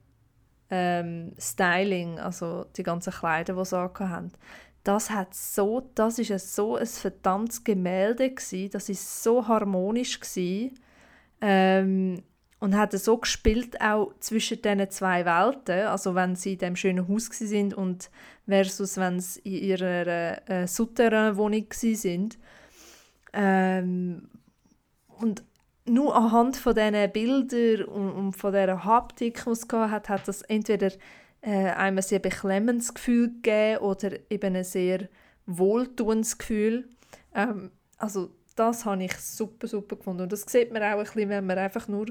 ähm, 0.69 1.33
Styling, 1.37 2.19
also 2.19 2.65
die 2.75 2.83
ganzen 2.83 3.13
Kleider, 3.13 3.55
die 3.55 3.65
sie 3.65 3.75
haben. 3.75 4.31
Das 4.83 5.09
hat 5.09 5.33
so, 5.33 5.89
das 5.95 6.19
ist 6.19 6.55
so 6.55 6.75
ein 6.75 6.85
verdammtes 6.85 7.63
Gemälde 7.63 8.29
gewesen, 8.29 8.69
das 8.71 8.89
ist 8.89 9.23
so 9.23 9.47
harmonisch 9.47 10.19
gewesen, 10.19 10.77
ähm, 11.41 12.23
und 12.59 12.75
hat 12.75 12.93
so 12.93 13.17
gespielt 13.17 13.79
auch 13.81 14.13
zwischen 14.19 14.61
diesen 14.61 14.89
zwei 14.89 15.25
Welten, 15.25 15.87
also 15.87 16.15
wenn 16.15 16.35
sie 16.35 16.53
in 16.53 16.59
dem 16.59 16.75
schönen 16.75 17.07
Haus 17.07 17.25
sind 17.25 17.73
und 17.73 18.09
versus 18.47 18.97
wenn 18.97 19.19
sie 19.19 19.39
in 19.41 19.63
ihrer 19.63 20.49
äh, 20.49 20.67
Souterrain-Wohnung 20.67 21.67
sind. 21.71 22.37
Ähm, 23.33 24.29
und 25.19 25.43
nur 25.85 26.15
anhand 26.15 26.57
von 26.57 26.73
diesen 26.73 27.11
Bildern 27.11 27.85
und, 27.85 28.11
und 28.11 28.33
von 28.33 28.51
dieser 28.51 28.83
Haptik, 28.83 29.43
die 29.43 29.49
es 29.51 29.67
hat, 29.71 30.09
hat 30.09 30.27
das 30.27 30.41
entweder 30.43 30.91
äh, 31.41 31.69
einem 31.71 31.97
ein 31.97 32.03
sehr 32.03 32.19
beklemmendes 32.19 32.93
Gefühl 32.93 33.27
gegeben 33.27 33.79
oder 33.79 34.11
eben 34.29 34.55
ein 34.55 34.63
sehr 34.63 35.07
wohltuendes 35.45 36.37
Gefühl. 36.37 36.89
Ähm, 37.33 37.71
also 37.97 38.31
das 38.55 38.85
habe 38.85 39.03
ich 39.03 39.15
super, 39.17 39.67
super 39.67 39.95
gefunden. 39.95 40.23
Und 40.23 40.31
das 40.31 40.41
sieht 40.43 40.71
man 40.71 40.81
auch 40.81 40.97
ein 40.97 41.03
bisschen, 41.03 41.29
wenn 41.29 41.45
man 41.45 41.57
einfach 41.57 41.87
nur 41.87 42.07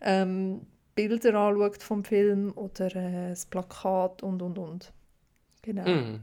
ähm, 0.00 0.66
Bilder 0.94 1.34
anschaut 1.34 1.82
vom 1.82 2.04
Film 2.04 2.52
oder 2.56 2.94
äh, 2.94 3.30
das 3.30 3.46
Plakat 3.46 4.22
und, 4.22 4.42
und, 4.42 4.58
und. 4.58 4.92
Genau. 5.62 5.88
Mm. 5.88 6.20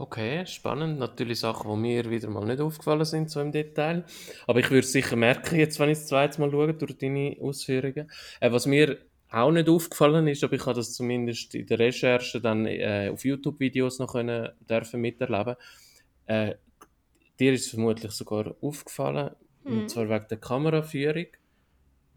Okay, 0.00 0.46
spannend. 0.46 1.00
Natürlich 1.00 1.40
Sachen, 1.40 1.68
die 1.68 1.76
mir 1.76 2.08
wieder 2.08 2.30
mal 2.30 2.46
nicht 2.46 2.60
aufgefallen 2.60 3.04
sind, 3.04 3.30
so 3.30 3.40
im 3.40 3.50
Detail. 3.50 4.04
Aber 4.46 4.60
ich 4.60 4.70
würde 4.70 4.86
es 4.86 4.92
sicher 4.92 5.16
merken, 5.16 5.56
jetzt, 5.56 5.80
wenn 5.80 5.90
ich 5.90 5.98
das 5.98 6.06
zweite 6.06 6.40
Mal 6.40 6.52
schaue, 6.52 6.72
durch 6.72 6.96
deine 6.96 7.36
Ausführungen. 7.40 8.08
Äh, 8.40 8.52
was 8.52 8.66
mir 8.66 8.98
auch 9.30 9.50
nicht 9.50 9.68
aufgefallen 9.68 10.28
ist, 10.28 10.44
aber 10.44 10.54
ich 10.54 10.64
habe 10.64 10.74
das 10.74 10.94
zumindest 10.94 11.54
in 11.56 11.66
der 11.66 11.80
Recherche 11.80 12.40
dann 12.40 12.64
äh, 12.66 13.10
auf 13.12 13.24
YouTube-Videos 13.24 13.98
noch 13.98 14.12
können, 14.12 14.48
dürfen 14.70 15.00
miterleben. 15.00 15.56
Äh, 16.26 16.54
dir 17.40 17.52
ist 17.52 17.66
es 17.66 17.70
vermutlich 17.70 18.12
sogar 18.12 18.54
aufgefallen, 18.60 19.34
mhm. 19.64 19.80
und 19.80 19.90
zwar 19.90 20.08
wegen 20.08 20.26
der 20.30 20.38
Kameraführung. 20.38 21.26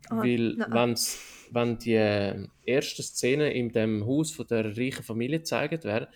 Oh, 0.09 0.17
weil, 0.17 0.57
wenn's, 0.69 1.19
wenn 1.51 1.77
die 1.79 1.95
äh, 1.95 2.47
ersten 2.65 3.03
Szenen 3.03 3.51
in 3.51 3.71
dem 3.71 4.05
Haus 4.05 4.31
von 4.31 4.47
der 4.47 4.77
reichen 4.77 5.03
Familie 5.03 5.39
gezeigt 5.39 5.83
werden, 5.83 6.07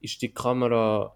ist 0.00 0.22
die 0.22 0.32
Kamera 0.32 1.14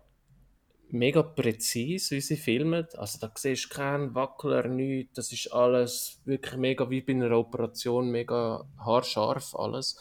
mega 0.93 1.23
präzise, 1.23 2.17
wie 2.17 2.21
sie 2.21 2.37
filmen. 2.37 2.87
Also 2.97 3.19
da 3.19 3.33
siehst 3.35 3.65
du 3.65 3.75
keinen 3.75 4.15
Wackler, 4.15 4.69
nichts. 4.69 5.15
Das 5.15 5.33
ist 5.33 5.53
alles 5.53 6.21
wirklich 6.25 6.57
mega 6.57 6.89
wie 6.91 7.01
bei 7.01 7.13
einer 7.15 7.37
Operation, 7.37 8.11
mega 8.11 8.65
haarscharf 8.79 9.55
alles. 9.57 9.97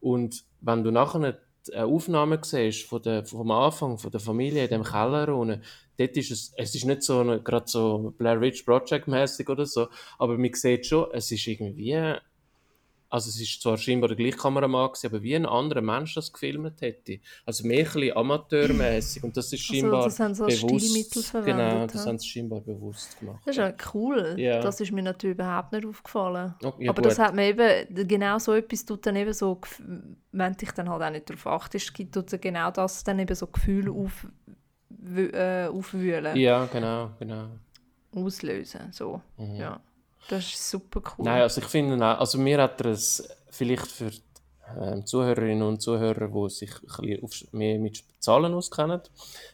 Und 0.00 0.44
wenn 0.60 0.82
du 0.82 0.90
nachher 0.90 1.36
eine 1.74 1.86
Aufnahme 1.86 2.40
siehst 2.42 2.86
von 2.86 3.02
der, 3.02 3.24
vom 3.26 3.50
Anfang, 3.50 3.98
von 3.98 4.10
der 4.10 4.20
Familie 4.20 4.64
in 4.64 4.70
dem 4.70 4.82
Keller 4.82 5.34
unten, 5.36 5.62
dort 5.98 6.16
ist 6.16 6.30
es, 6.30 6.54
es 6.56 6.74
ist 6.74 6.86
nicht 6.86 7.02
so 7.02 7.22
gerade 7.44 7.68
so 7.68 8.14
Blair 8.16 8.40
Witch 8.40 8.62
Project 8.62 9.08
mäßig 9.08 9.48
oder 9.48 9.66
so, 9.66 9.88
aber 10.18 10.38
man 10.38 10.54
sieht 10.54 10.86
schon, 10.86 11.08
es 11.12 11.30
ist 11.30 11.46
irgendwie 11.46 12.16
also 13.10 13.28
es 13.28 13.40
ist 13.40 13.60
zwar 13.60 13.76
scheinbar 13.76 14.08
der 14.08 14.16
gleiche 14.16 14.36
Kameramann, 14.36 14.90
aber 15.04 15.22
wie 15.22 15.34
ein 15.34 15.44
anderer 15.44 15.80
Mensch 15.80 16.14
das 16.14 16.32
gefilmt 16.32 16.80
hätte. 16.80 17.18
Also 17.44 17.66
mehr 17.66 17.86
ein 17.94 18.16
amateurmäßig 18.16 19.24
und 19.24 19.36
das 19.36 19.52
ist 19.52 19.62
scheinbar 19.62 20.04
also, 20.04 20.28
das 20.28 20.38
bewusst. 20.38 20.86
Stilmittel 20.86 21.22
verwendet. 21.24 21.70
Genau, 21.70 21.86
das 21.88 22.06
haben 22.06 22.18
sie 22.20 22.28
scheinbar 22.28 22.60
bewusst 22.60 23.18
gemacht. 23.18 23.40
Das 23.44 23.56
ist 23.56 23.58
ja 23.58 23.74
cool. 23.92 24.36
Ja. 24.38 24.60
Das 24.60 24.80
ist 24.80 24.92
mir 24.92 25.02
natürlich 25.02 25.34
überhaupt 25.34 25.72
nicht 25.72 25.84
aufgefallen. 25.84 26.54
Oh, 26.62 26.72
ja, 26.78 26.90
aber 26.90 27.02
gut. 27.02 27.10
das 27.10 27.18
hat 27.18 27.34
mir 27.34 27.46
eben, 27.46 28.08
genau 28.08 28.38
so 28.38 28.54
etwas 28.54 28.84
tut 28.84 29.04
dann 29.04 29.16
eben 29.16 29.32
so, 29.32 29.60
wenn 30.30 30.52
dich 30.54 30.70
dann 30.70 30.88
halt 30.88 31.02
auch 31.02 31.10
nicht 31.10 31.28
darauf 31.28 31.46
achtest, 31.48 31.92
tut 32.12 32.40
genau 32.40 32.70
das 32.70 33.02
dann 33.02 33.18
eben 33.18 33.34
so 33.34 33.48
Gefühle 33.48 33.90
auf, 33.90 34.28
äh, 35.16 35.66
aufwühlen. 35.66 36.36
Ja, 36.36 36.66
genau, 36.66 37.10
genau. 37.18 37.48
Auslösen, 38.14 38.92
so, 38.92 39.20
mhm. 39.36 39.56
ja. 39.56 39.80
Das 40.28 40.44
ist 40.44 40.70
super 40.70 41.00
cool. 41.18 41.24
Nein, 41.24 41.42
also 41.42 41.60
ich 41.60 41.66
finde 41.66 41.96
auch, 41.96 42.20
also 42.20 42.38
mir 42.38 42.62
hat 42.62 42.80
er 42.80 42.92
es 42.92 43.28
vielleicht 43.50 43.86
für 43.86 44.10
ähm, 44.78 45.04
Zuhörerinnen 45.06 45.62
und 45.62 45.82
Zuhörer, 45.82 46.28
die 46.28 46.50
sich 46.50 46.70
ein 46.98 47.20
bisschen 47.20 47.48
mehr 47.52 47.78
mit 47.78 48.04
Zahlen 48.18 48.54
auskennen, 48.54 49.00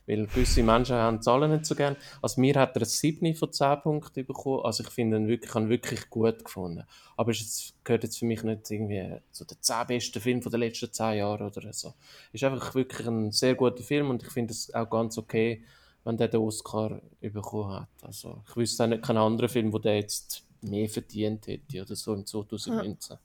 weil 0.06 0.26
gewisse 0.26 0.62
Menschen 0.62 0.96
haben 0.96 1.22
Zahlen 1.22 1.52
nicht 1.52 1.66
so 1.66 1.74
gerne. 1.74 1.96
Also 2.20 2.40
mir 2.40 2.54
hat 2.56 2.76
er 2.76 2.82
ein 2.82 2.86
7 2.86 3.34
von 3.34 3.52
10 3.52 3.80
Punkten 3.82 4.26
bekommen, 4.26 4.64
also 4.64 4.82
ich 4.82 4.90
finde 4.90 5.16
ihn 5.16 5.28
wirklich, 5.28 5.54
ihn 5.54 5.68
wirklich 5.68 6.10
gut 6.10 6.44
gefunden. 6.44 6.84
Aber 7.16 7.30
es 7.30 7.74
gehört 7.84 8.04
jetzt 8.04 8.18
für 8.18 8.26
mich 8.26 8.42
nicht 8.42 8.70
irgendwie 8.70 9.20
zu 9.30 9.44
den 9.44 9.58
10 9.60 9.86
besten 9.86 10.20
Filmen 10.20 10.40
der 10.40 10.58
letzten 10.58 10.92
10 10.92 11.18
Jahre 11.18 11.46
oder 11.46 11.72
so. 11.72 11.94
Es 12.32 12.42
ist 12.42 12.44
einfach 12.44 12.74
wirklich 12.74 13.06
ein 13.06 13.30
sehr 13.30 13.54
guter 13.54 13.82
Film 13.82 14.10
und 14.10 14.22
ich 14.22 14.30
finde 14.30 14.52
es 14.52 14.74
auch 14.74 14.90
ganz 14.90 15.16
okay, 15.16 15.62
wenn 16.04 16.16
der 16.16 16.28
den 16.28 16.40
Oscar 16.40 17.00
bekommen 17.20 17.80
hat. 17.80 17.88
Also 18.02 18.42
ich 18.48 18.56
wüsste 18.56 18.84
auch 18.84 18.88
nicht 18.88 19.02
keinen 19.02 19.18
anderen 19.18 19.48
Film, 19.48 19.72
wo 19.72 19.78
der 19.78 19.96
jetzt 19.96 20.45
mehr 20.68 20.88
verdient 20.88 21.46
hätte 21.46 21.82
oder 21.82 21.96
so 21.96 22.14
im 22.14 22.26
2019. 22.26 23.16
Ja. 23.16 23.20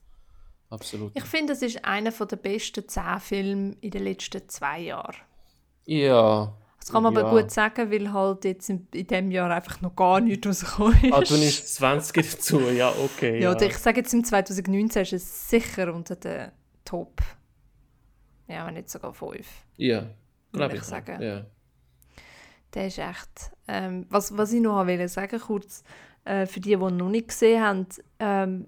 Absolut. 0.70 1.12
Ich 1.16 1.26
finde, 1.26 1.54
es 1.54 1.62
ist 1.62 1.84
einer 1.84 2.12
der 2.12 2.36
besten 2.38 2.88
zehn 2.88 3.20
Filme 3.20 3.76
in 3.82 3.92
den 3.92 4.04
letzten 4.04 4.48
zwei 4.48 4.80
Jahren. 4.80 5.18
Ja. 5.86 6.54
Das 6.80 6.92
kann 6.92 7.04
man 7.04 7.14
ja. 7.14 7.22
aber 7.22 7.42
gut 7.42 7.52
sagen, 7.52 7.92
weil 7.92 8.12
halt 8.12 8.46
jetzt 8.46 8.70
in, 8.70 8.88
in 8.94 9.06
diesem 9.06 9.30
Jahr 9.30 9.52
einfach 9.52 9.82
noch 9.82 9.96
gar 9.96 10.20
nichts 10.20 10.48
rausgekommen 10.48 11.04
ist. 11.04 11.14
Ah, 11.14 11.22
du 11.22 11.38
nimmst 11.38 11.76
20 11.76 12.32
dazu, 12.32 12.60
ja, 12.72 12.89
okay. 12.89 13.39
Ja, 13.39 13.52
ja. 13.52 13.62
ich 13.62 13.78
sage 13.78 14.00
jetzt 14.00 14.14
im 14.14 14.24
2019 14.24 15.02
ist 15.04 15.14
es 15.14 15.50
sicher 15.50 15.94
unter 15.94 16.16
den 16.16 16.52
Top. 16.86 17.22
Ja, 18.48 18.66
wenn 18.66 18.74
nicht 18.74 18.89
sogar 18.89 19.14
5. 19.14 19.46
Ja, 19.78 20.08
glaube 20.54 20.78
ich. 20.78 20.84
Sagen. 20.84 21.22
Ja. 21.22 21.46
Der 22.74 22.88
ist 22.88 22.98
echt. 22.98 23.52
Ähm, 23.68 24.06
was, 24.10 24.36
was 24.36 24.54
ich 24.54 24.62
noch 24.62 24.88
wollte 24.88 25.08
sagen, 25.08 25.39
kurz 25.39 25.84
äh, 26.26 26.45
für 26.45 26.59
die, 26.59 26.69
die 26.69 26.78
noch 26.78 27.09
nicht 27.09 27.30
gesehen 27.30 27.63
haben, 27.63 27.88
ähm, 28.19 28.67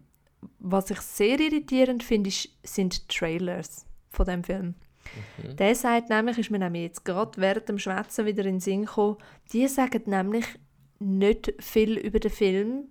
was 0.59 0.89
ich 0.89 0.99
sehr 1.01 1.39
irritierend 1.39 2.03
finde, 2.03 2.29
sind 2.63 3.07
Trailers 3.09 3.85
von 4.09 4.25
dem 4.25 4.43
Film. 4.43 4.75
Mhm. 5.41 5.55
Der 5.57 5.75
sagt 5.75 6.09
nämlich, 6.09 6.37
ist 6.37 6.51
mir 6.51 6.59
nämlich 6.59 6.83
jetzt 6.83 7.05
gerade 7.05 7.39
während 7.39 7.69
dem 7.69 7.79
Schwätzen 7.79 8.25
wieder 8.25 8.45
in 8.45 8.55
den 8.55 8.59
Sinn 8.59 8.85
gekommen, 8.85 9.17
die 9.51 9.67
sagen 9.67 10.03
nämlich 10.05 10.45
nicht 10.99 11.53
viel 11.59 11.97
über 11.97 12.19
den 12.19 12.31
Film 12.31 12.87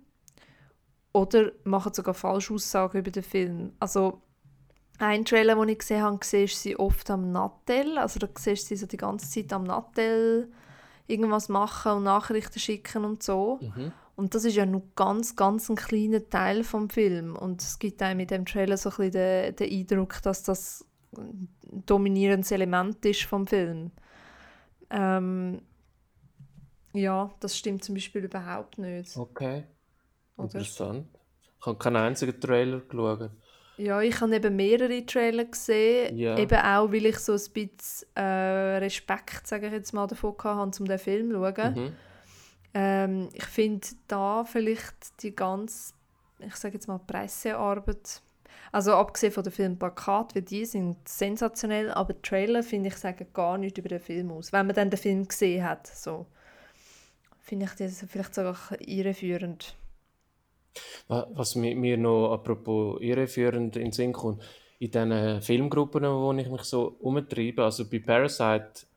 oder 1.13 1.51
machen 1.63 1.93
sogar 1.93 2.13
falsche 2.13 2.53
Aussagen 2.53 2.99
über 2.99 3.11
den 3.11 3.23
Film. 3.23 3.73
Also 3.79 4.21
ein 4.99 5.25
Trailer, 5.25 5.55
den 5.55 5.69
ich 5.69 5.79
gesehen 5.79 6.01
habe, 6.01 6.19
siehst 6.23 6.61
sie 6.61 6.77
oft 6.77 7.09
am 7.09 7.31
Nattel, 7.31 7.97
also 7.97 8.19
da 8.19 8.27
siehst 8.37 8.63
du 8.63 8.67
sie 8.69 8.75
so 8.77 8.87
die 8.87 8.97
ganze 8.97 9.29
Zeit 9.29 9.51
am 9.53 9.63
Nattel 9.63 10.51
irgendwas 11.07 11.49
machen 11.49 11.93
und 11.93 12.03
Nachrichten 12.03 12.59
schicken 12.59 13.03
und 13.03 13.23
so. 13.23 13.59
Mhm. 13.61 13.91
Und 14.15 14.35
das 14.35 14.45
ist 14.45 14.55
ja 14.55 14.65
nur 14.65 14.83
ganz, 14.95 15.35
ganz 15.35 15.69
ein 15.69 15.75
kleiner 15.75 16.27
Teil 16.29 16.63
vom 16.63 16.89
Film. 16.89 17.35
Und 17.35 17.61
es 17.61 17.79
gibt 17.79 18.01
einem 18.01 18.17
mit 18.17 18.31
dem 18.31 18.45
Trailer 18.45 18.77
so 18.77 18.89
ein 18.89 18.95
bisschen 18.95 19.11
den, 19.11 19.55
den 19.55 19.71
Eindruck, 19.71 20.21
dass 20.21 20.43
das 20.43 20.85
ein 21.17 21.47
dominierendes 21.85 22.51
Element 22.51 23.03
ist 23.05 23.23
vom 23.23 23.47
Film. 23.47 23.91
Ähm, 24.89 25.61
ja, 26.93 27.31
das 27.39 27.57
stimmt 27.57 27.83
zum 27.83 27.95
Beispiel 27.95 28.25
überhaupt 28.25 28.77
nicht. 28.77 29.17
Okay. 29.17 29.63
Oder? 30.37 30.45
Interessant. 30.45 31.07
Ich 31.59 31.65
habe 31.65 31.77
keinen 31.77 31.95
einzigen 31.95 32.39
Trailer 32.39 32.81
geschaut. 32.81 33.31
Ja, 33.77 34.01
ich 34.01 34.21
habe 34.21 34.35
eben 34.35 34.55
mehrere 34.55 35.03
Trailer 35.05 35.45
gesehen. 35.45 36.15
Ja. 36.15 36.37
Eben 36.37 36.59
auch, 36.59 36.91
weil 36.91 37.07
ich 37.07 37.17
so 37.17 37.33
ein 37.33 37.41
bisschen 37.53 38.07
äh, 38.15 38.77
Respekt, 38.77 39.47
sage 39.47 39.67
ich 39.67 39.73
jetzt 39.73 39.93
mal, 39.93 40.05
davon 40.05 40.35
hatte, 40.37 40.79
um 40.79 40.85
diesen 40.85 40.99
Film 40.99 41.31
zu 41.31 41.37
schauen. 41.37 41.73
Mhm. 41.73 41.93
Ähm, 42.73 43.29
ich 43.33 43.45
finde 43.45 43.87
da 44.07 44.43
vielleicht 44.43 45.21
die 45.21 45.35
ganz, 45.35 45.93
ich 46.39 46.55
sage 46.55 46.75
jetzt 46.75 46.87
mal 46.87 46.99
Pressearbeit, 46.99 48.21
also 48.71 48.93
abgesehen 48.93 49.31
von 49.31 49.43
den 49.43 49.53
Filmplakat, 49.53 50.35
weil 50.35 50.41
die 50.41 50.65
sind 50.65 51.07
sensationell, 51.07 51.91
aber 51.91 52.19
Trailer 52.21 52.63
finde 52.63 52.89
ich 52.89 52.95
sagen 52.95 53.27
gar 53.33 53.57
nichts 53.57 53.77
über 53.77 53.89
den 53.89 53.99
Film 53.99 54.31
aus. 54.31 54.51
Wenn 54.51 54.65
man 54.65 54.75
dann 54.75 54.89
den 54.89 54.97
Film 54.97 55.27
gesehen 55.27 55.63
hat, 55.63 55.85
so 55.85 56.25
finde 57.39 57.65
ich 57.65 57.73
das 57.73 58.05
vielleicht 58.09 58.33
sogar 58.33 58.57
irreführend. 58.79 59.75
Was 61.07 61.55
mir 61.55 61.97
noch 61.97 62.33
apropos 62.33 62.99
irreführend 62.99 63.75
in 63.75 63.91
Sinn 63.91 64.13
kommt, 64.13 64.41
in 64.79 64.89
diesen 64.89 65.41
Filmgruppen, 65.41 66.03
wo 66.03 66.33
ich 66.33 66.49
mich 66.49 66.63
so 66.63 66.95
umtreibe, 66.99 67.63
also 67.63 67.87
bei 67.87 67.99
Parasite 67.99 68.87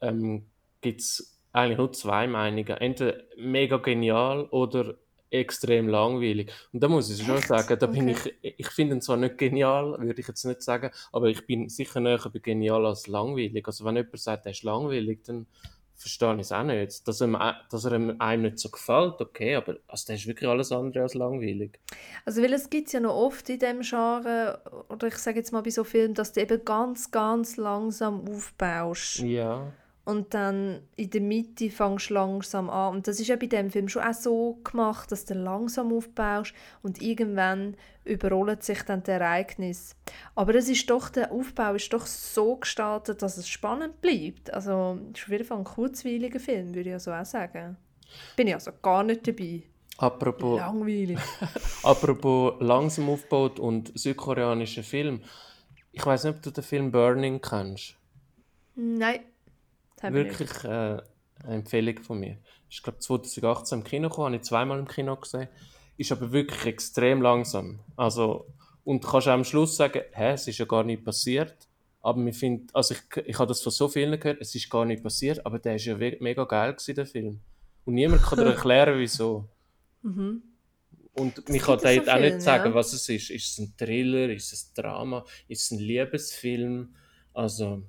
ähm, 0.00 0.46
gibt 0.80 1.00
es 1.00 1.33
eigentlich 1.54 1.78
nur 1.78 1.92
zwei 1.92 2.26
Meinungen. 2.26 2.76
Entweder 2.76 3.22
mega 3.36 3.78
genial 3.78 4.46
oder 4.50 4.96
extrem 5.30 5.88
langweilig. 5.88 6.52
Und 6.72 6.82
da 6.82 6.88
muss 6.88 7.10
ich 7.10 7.24
schon 7.24 7.38
Echt? 7.38 7.48
sagen, 7.48 7.78
da 7.78 7.86
bin 7.86 8.10
okay. 8.10 8.34
ich, 8.40 8.54
ich 8.58 8.68
finde 8.68 8.96
ihn 8.96 9.00
zwar 9.00 9.16
nicht 9.16 9.38
genial, 9.38 9.96
würde 9.98 10.20
ich 10.20 10.28
jetzt 10.28 10.44
nicht 10.44 10.62
sagen, 10.62 10.90
aber 11.12 11.28
ich 11.28 11.44
bin 11.46 11.68
sicher 11.68 12.00
näher 12.00 12.20
bei 12.32 12.38
genial 12.38 12.86
als 12.86 13.06
langweilig. 13.06 13.66
Also 13.66 13.84
wenn 13.84 13.96
jemand 13.96 14.18
sagt, 14.18 14.46
er 14.46 14.52
ist 14.52 14.62
langweilig, 14.62 15.24
dann 15.24 15.46
verstehe 15.96 16.34
ich 16.34 16.40
es 16.42 16.52
auch 16.52 16.62
nicht. 16.62 17.06
Dass, 17.08 17.20
er, 17.20 17.60
dass 17.70 17.84
er 17.84 17.92
einem 17.92 18.42
nicht 18.42 18.58
so 18.58 18.68
gefällt, 18.68 19.20
okay, 19.20 19.56
aber 19.56 19.76
also, 19.88 20.06
der 20.06 20.16
ist 20.16 20.26
wirklich 20.26 20.48
alles 20.48 20.70
andere 20.70 21.02
als 21.02 21.14
langweilig. 21.14 21.80
Also 22.24 22.42
weil 22.42 22.52
es 22.52 22.70
gibt 22.70 22.92
ja 22.92 23.00
noch 23.00 23.14
oft 23.14 23.48
in 23.48 23.58
dem 23.58 23.80
Genre, 23.80 24.60
oder 24.88 25.08
ich 25.08 25.16
sage 25.16 25.38
jetzt 25.38 25.52
mal 25.52 25.62
bei 25.62 25.70
so 25.70 25.82
Filmen, 25.82 26.14
dass 26.14 26.32
du 26.32 26.42
eben 26.42 26.64
ganz, 26.64 27.10
ganz 27.10 27.56
langsam 27.56 28.28
aufbaust. 28.28 29.18
Ja 29.18 29.72
und 30.04 30.34
dann 30.34 30.82
in 30.96 31.10
der 31.10 31.20
Mitte 31.20 31.70
fängst 31.70 32.10
du 32.10 32.14
langsam 32.14 32.68
an. 32.68 32.96
Und 32.96 33.08
das 33.08 33.20
ist 33.20 33.28
ja 33.28 33.36
bei 33.36 33.46
dem 33.46 33.70
Film 33.70 33.88
schon 33.88 34.02
auch 34.02 34.12
so 34.12 34.58
gemacht, 34.62 35.10
dass 35.10 35.24
du 35.24 35.34
langsam 35.34 35.92
aufbaust 35.92 36.52
und 36.82 37.00
irgendwann 37.00 37.76
überrollen 38.04 38.60
sich 38.60 38.82
dann 38.82 39.02
die 39.02 39.12
Ereignisse. 39.12 39.94
Aber 40.34 40.54
es 40.54 40.68
ist 40.68 40.88
doch, 40.90 41.08
der 41.08 41.32
Aufbau 41.32 41.74
ist 41.74 41.92
doch 41.92 42.06
so 42.06 42.56
gestaltet, 42.56 43.22
dass 43.22 43.38
es 43.38 43.48
spannend 43.48 44.00
bleibt. 44.02 44.52
Also 44.52 44.98
es 45.12 45.20
ist 45.20 45.24
auf 45.24 45.32
jeden 45.32 45.44
Fall 45.44 45.58
ein 45.58 45.64
kurzweiliger 45.64 46.40
Film, 46.40 46.74
würde 46.74 46.90
ich 46.90 46.94
also 46.94 47.12
auch 47.12 47.24
sagen. 47.24 47.76
Bin 48.36 48.48
ich 48.48 48.54
also 48.54 48.72
gar 48.82 49.02
nicht 49.02 49.26
dabei. 49.26 49.62
Apropos, 49.96 50.58
Langweilig. 50.58 51.18
apropos 51.82 52.54
langsam 52.60 53.08
aufgebaut 53.08 53.60
und 53.60 53.96
südkoreanischer 53.96 54.82
Film 54.82 55.22
Ich 55.92 56.04
weiß 56.04 56.24
nicht, 56.24 56.36
ob 56.36 56.42
du 56.42 56.50
den 56.50 56.64
Film 56.64 56.90
Burning 56.90 57.40
kennst. 57.40 57.96
Nein. 58.74 59.20
das 59.20 59.20
habe 59.20 59.20
ich 59.20 59.20
nicht. 59.20 59.30
Wirklich 60.02 60.64
äh, 60.64 60.68
eine 60.68 61.02
Empfehlung 61.46 62.02
von 62.02 62.20
mir. 62.20 62.38
Ich 62.68 62.82
glaube 62.82 62.98
2018 62.98 63.78
im 63.78 63.84
Kino 63.84 64.08
gekommen, 64.08 64.26
habe 64.26 64.36
ich 64.36 64.42
zweimal 64.42 64.78
im 64.78 64.88
Kino 64.88 65.16
gesehen. 65.16 65.48
Ist 65.96 66.12
aber 66.12 66.32
wirklich 66.32 66.66
extrem 66.66 67.22
langsam. 67.22 67.80
Also, 67.96 68.46
und 68.84 69.04
du 69.04 69.08
kannst 69.08 69.28
auch 69.28 69.32
am 69.32 69.44
Schluss 69.44 69.76
sagen, 69.76 70.02
hä, 70.12 70.32
es 70.32 70.48
ist 70.48 70.58
ja 70.58 70.64
gar 70.64 70.82
nicht 70.82 71.04
passiert. 71.04 71.68
Aber 72.02 72.18
mir 72.18 72.34
find, 72.34 72.74
also 72.74 72.94
ich, 72.94 73.24
ich 73.24 73.38
habe 73.38 73.48
das 73.48 73.62
von 73.62 73.72
so 73.72 73.88
vielen 73.88 74.18
gehört, 74.20 74.40
es 74.40 74.54
ist 74.54 74.68
gar 74.68 74.84
nicht 74.84 75.02
passiert, 75.02 75.44
aber 75.46 75.58
der 75.58 75.76
ist 75.76 75.86
ja 75.86 75.96
mega 75.96 76.44
geil 76.44 76.72
gewesen, 76.72 76.94
der 76.94 77.06
Film. 77.06 77.40
Und 77.86 77.94
niemand 77.94 78.22
kann 78.22 78.38
dir 78.38 78.44
erklären, 78.50 78.98
wieso. 78.98 79.48
Mhm. 80.02 80.42
Und 81.14 81.48
mich 81.48 81.62
kann 81.62 81.78
gibt 81.78 81.78
es 81.78 81.82
da 81.82 81.90
jetzt 81.90 82.06
so 82.06 82.12
auch 82.12 82.20
nicht 82.20 82.42
sagen, 82.42 82.70
ja. 82.70 82.74
was 82.74 82.92
es 82.92 83.08
ist. 83.08 83.30
Ist 83.30 83.52
es 83.52 83.58
ein 83.58 83.74
Thriller, 83.78 84.28
ist 84.30 84.52
es 84.52 84.66
ein 84.66 84.82
Drama, 84.82 85.24
ist 85.48 85.62
es 85.62 85.70
ein 85.70 85.78
Liebesfilm? 85.78 86.94
Also, 87.32 87.82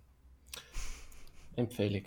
Empfehlung. 1.55 2.03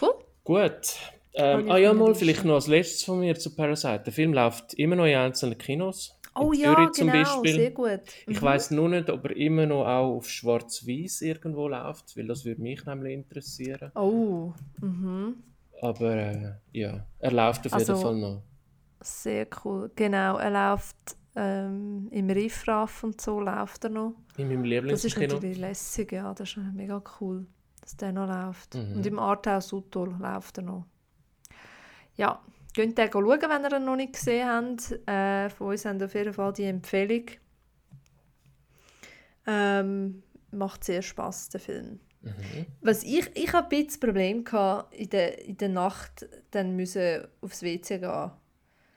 Cool. 0.00 0.14
Gut. 0.44 0.96
Ähm, 1.34 1.66
ich 1.66 1.72
ah 1.72 1.78
ja, 1.78 1.92
mal, 1.94 2.14
vielleicht 2.14 2.44
noch 2.44 2.54
als 2.54 2.66
letztes 2.66 3.04
von 3.04 3.20
mir 3.20 3.34
zu 3.38 3.54
Parasite. 3.54 4.02
Der 4.04 4.12
Film 4.12 4.34
läuft 4.34 4.74
immer 4.74 4.96
noch 4.96 5.06
in 5.06 5.14
einzelnen 5.16 5.56
Kinos. 5.56 6.18
Oh 6.34 6.52
in 6.52 6.60
ja, 6.60 6.74
Zürich 6.74 6.92
zum 6.92 7.06
genau, 7.10 7.18
Beispiel. 7.42 7.54
sehr 7.54 7.70
gut. 7.70 8.00
Ich 8.26 8.40
Mhm. 8.40 8.44
weiß 8.44 8.70
nur 8.72 8.88
nicht, 8.88 9.10
ob 9.10 9.24
er 9.24 9.36
immer 9.36 9.66
noch 9.66 9.86
auch 9.86 10.16
auf 10.16 10.28
Schwarz-Weiß 10.28 11.22
irgendwo 11.22 11.68
läuft, 11.68 12.16
weil 12.16 12.26
das 12.26 12.44
würde 12.44 12.60
mich 12.62 12.84
nämlich 12.86 13.12
interessieren. 13.14 13.92
Oh, 13.94 14.52
mhm. 14.80 15.36
Aber 15.80 16.14
äh, 16.14 16.52
ja, 16.72 17.06
er 17.18 17.32
läuft 17.32 17.66
auf 17.66 17.72
Also- 17.74 17.92
jeden 17.92 18.02
Fall 18.04 18.16
noch. 18.16 18.42
sehr 19.00 19.46
cool. 19.64 19.90
Genau, 19.96 20.38
er 20.38 20.50
läuft 20.50 20.96
ähm, 21.34 22.08
im 22.10 22.28
Riffraff 22.28 23.04
und 23.04 23.18
so 23.20 23.40
läuft 23.40 23.84
er 23.84 23.90
noch. 23.90 24.14
In 24.36 24.48
meinem 24.48 24.62
Das 24.88 25.04
ist 25.04 25.16
Lieblingskino. 25.16 25.34
natürlich 25.34 25.58
lässig, 25.58 26.12
ja, 26.12 26.34
das 26.34 26.50
ist 26.50 26.58
mega 26.74 27.02
cool, 27.20 27.46
dass 27.92 27.96
der 27.98 28.12
noch 28.12 28.26
läuft. 28.26 28.74
Mhm. 28.74 28.96
Und 28.96 29.06
im 29.06 29.18
Arthouse 29.18 29.68
Sutol 29.68 30.14
läuft 30.18 30.58
er 30.58 30.64
noch. 30.64 30.86
Ja, 32.16 32.40
könnt 32.74 32.98
ihr 32.98 33.10
schauen, 33.12 33.24
wenn 33.40 33.64
ihr 33.64 33.76
ihn 33.76 33.84
noch 33.84 33.96
nicht 33.96 34.14
gesehen 34.14 34.48
habt. 34.48 35.08
Äh, 35.08 35.50
von 35.50 35.68
uns 35.68 35.84
haben 35.84 36.02
auf 36.02 36.14
jeden 36.14 36.32
Fall 36.32 36.52
die 36.52 36.64
Empfehlung. 36.64 37.24
Ähm, 39.46 40.22
macht 40.50 40.84
sehr 40.84 41.02
Spaß 41.02 41.50
der 41.50 41.60
Film. 41.60 42.00
Mhm. 42.22 42.66
Was 42.80 43.02
ich, 43.02 43.30
ich 43.34 43.52
habe 43.52 43.66
ein 43.66 43.68
bisschen 43.70 43.86
das 43.88 43.98
Problem 43.98 44.44
gehabt, 44.44 44.94
in 44.94 45.10
der, 45.10 45.44
in 45.44 45.56
der 45.56 45.68
Nacht 45.70 46.26
dann 46.52 46.76
müssen 46.76 47.26
aufs 47.40 47.62
WC 47.62 47.98
gehen. 47.98 48.30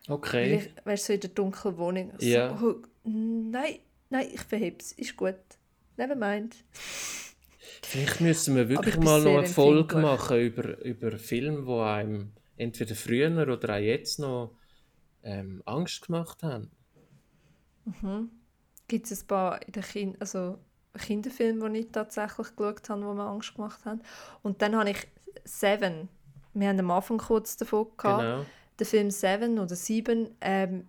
Okay. 0.08 0.56
ich, 0.58 0.86
weißt 0.86 1.04
du, 1.04 1.08
so 1.08 1.14
in 1.14 1.20
der 1.22 1.30
dunklen 1.32 1.78
Wohnung. 1.78 2.12
So, 2.20 2.26
Ja. 2.28 2.60
oh, 2.62 2.76
nein, 3.04 3.80
nein, 4.10 4.28
ich 4.32 4.42
verheb's. 4.42 4.92
Ist 4.92 5.18
gut. 5.18 5.36
Never 5.98 6.16
mind. 6.16 6.56
Vielleicht 7.84 8.22
müssen 8.22 8.56
wir 8.56 8.70
wirklich 8.70 8.98
mal 8.98 9.22
noch 9.22 9.38
eine 9.38 9.48
Folge 9.48 9.98
machen 9.98 10.40
über, 10.40 10.84
über 10.84 11.18
Filme, 11.18 11.66
die 11.66 11.82
einem 11.82 12.32
entweder 12.58 12.96
früher 12.96 13.48
oder 13.48 13.76
auch 13.76 13.80
jetzt 13.80 14.20
noch 14.20 14.56
ähm, 15.24 15.62
Angst 15.66 16.06
gemacht 16.06 16.44
haben. 16.44 16.72
Gibt 18.88 19.12
es 19.12 19.24
ein 19.24 19.28
paar 19.28 19.62
in 19.66 19.72
den 19.72 19.84
kind 19.84 20.22
also 20.22 20.60
Kinderfilme, 20.98 21.70
die 21.72 21.80
ich 21.80 21.92
tatsächlich 21.92 22.56
geschaut 22.56 22.90
habe, 22.90 23.02
die 23.02 23.08
mir 23.08 23.24
Angst 23.24 23.56
gemacht 23.56 23.84
haben. 23.86 24.02
Und 24.44 24.62
dann 24.62 24.76
habe 24.76 24.92
ich 24.92 25.08
Seven. 25.44 26.10
Wir 26.54 26.70
haben 26.70 26.80
am 26.80 26.92
Anfang 26.92 27.18
kurz 27.18 27.58
davon 27.58 27.88
gehabt. 27.98 28.22
Genau. 28.22 28.46
Den 28.80 28.88
Film 28.88 29.12
Seven 29.12 29.60
oder 29.60 29.76
Sieben. 29.76 30.30
Ähm, 30.42 30.88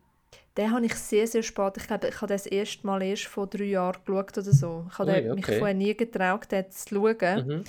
den 0.57 0.71
habe 0.73 0.87
ich 0.87 0.95
sehr, 0.95 1.27
sehr 1.27 1.43
spät. 1.43 1.75
Ich 1.77 1.87
glaube, 1.87 2.09
ich 2.09 2.17
habe 2.17 2.27
das 2.33 2.47
erste 2.47 2.87
Mal 2.87 3.03
erst 3.03 3.25
vor 3.27 3.47
drei 3.47 3.65
Jahren 3.65 3.99
geschaut 4.05 4.39
oder 4.39 4.53
so. 4.53 4.87
Ich 4.91 4.99
habe 4.99 5.11
Ui, 5.13 5.23
den- 5.23 5.35
mich 5.35 5.45
okay. 5.45 5.59
vorher 5.59 5.75
nie 5.77 5.95
getraut, 5.97 6.51
den 6.51 6.71
zu 6.71 6.95
schauen. 6.95 7.47
Mhm. 7.47 7.65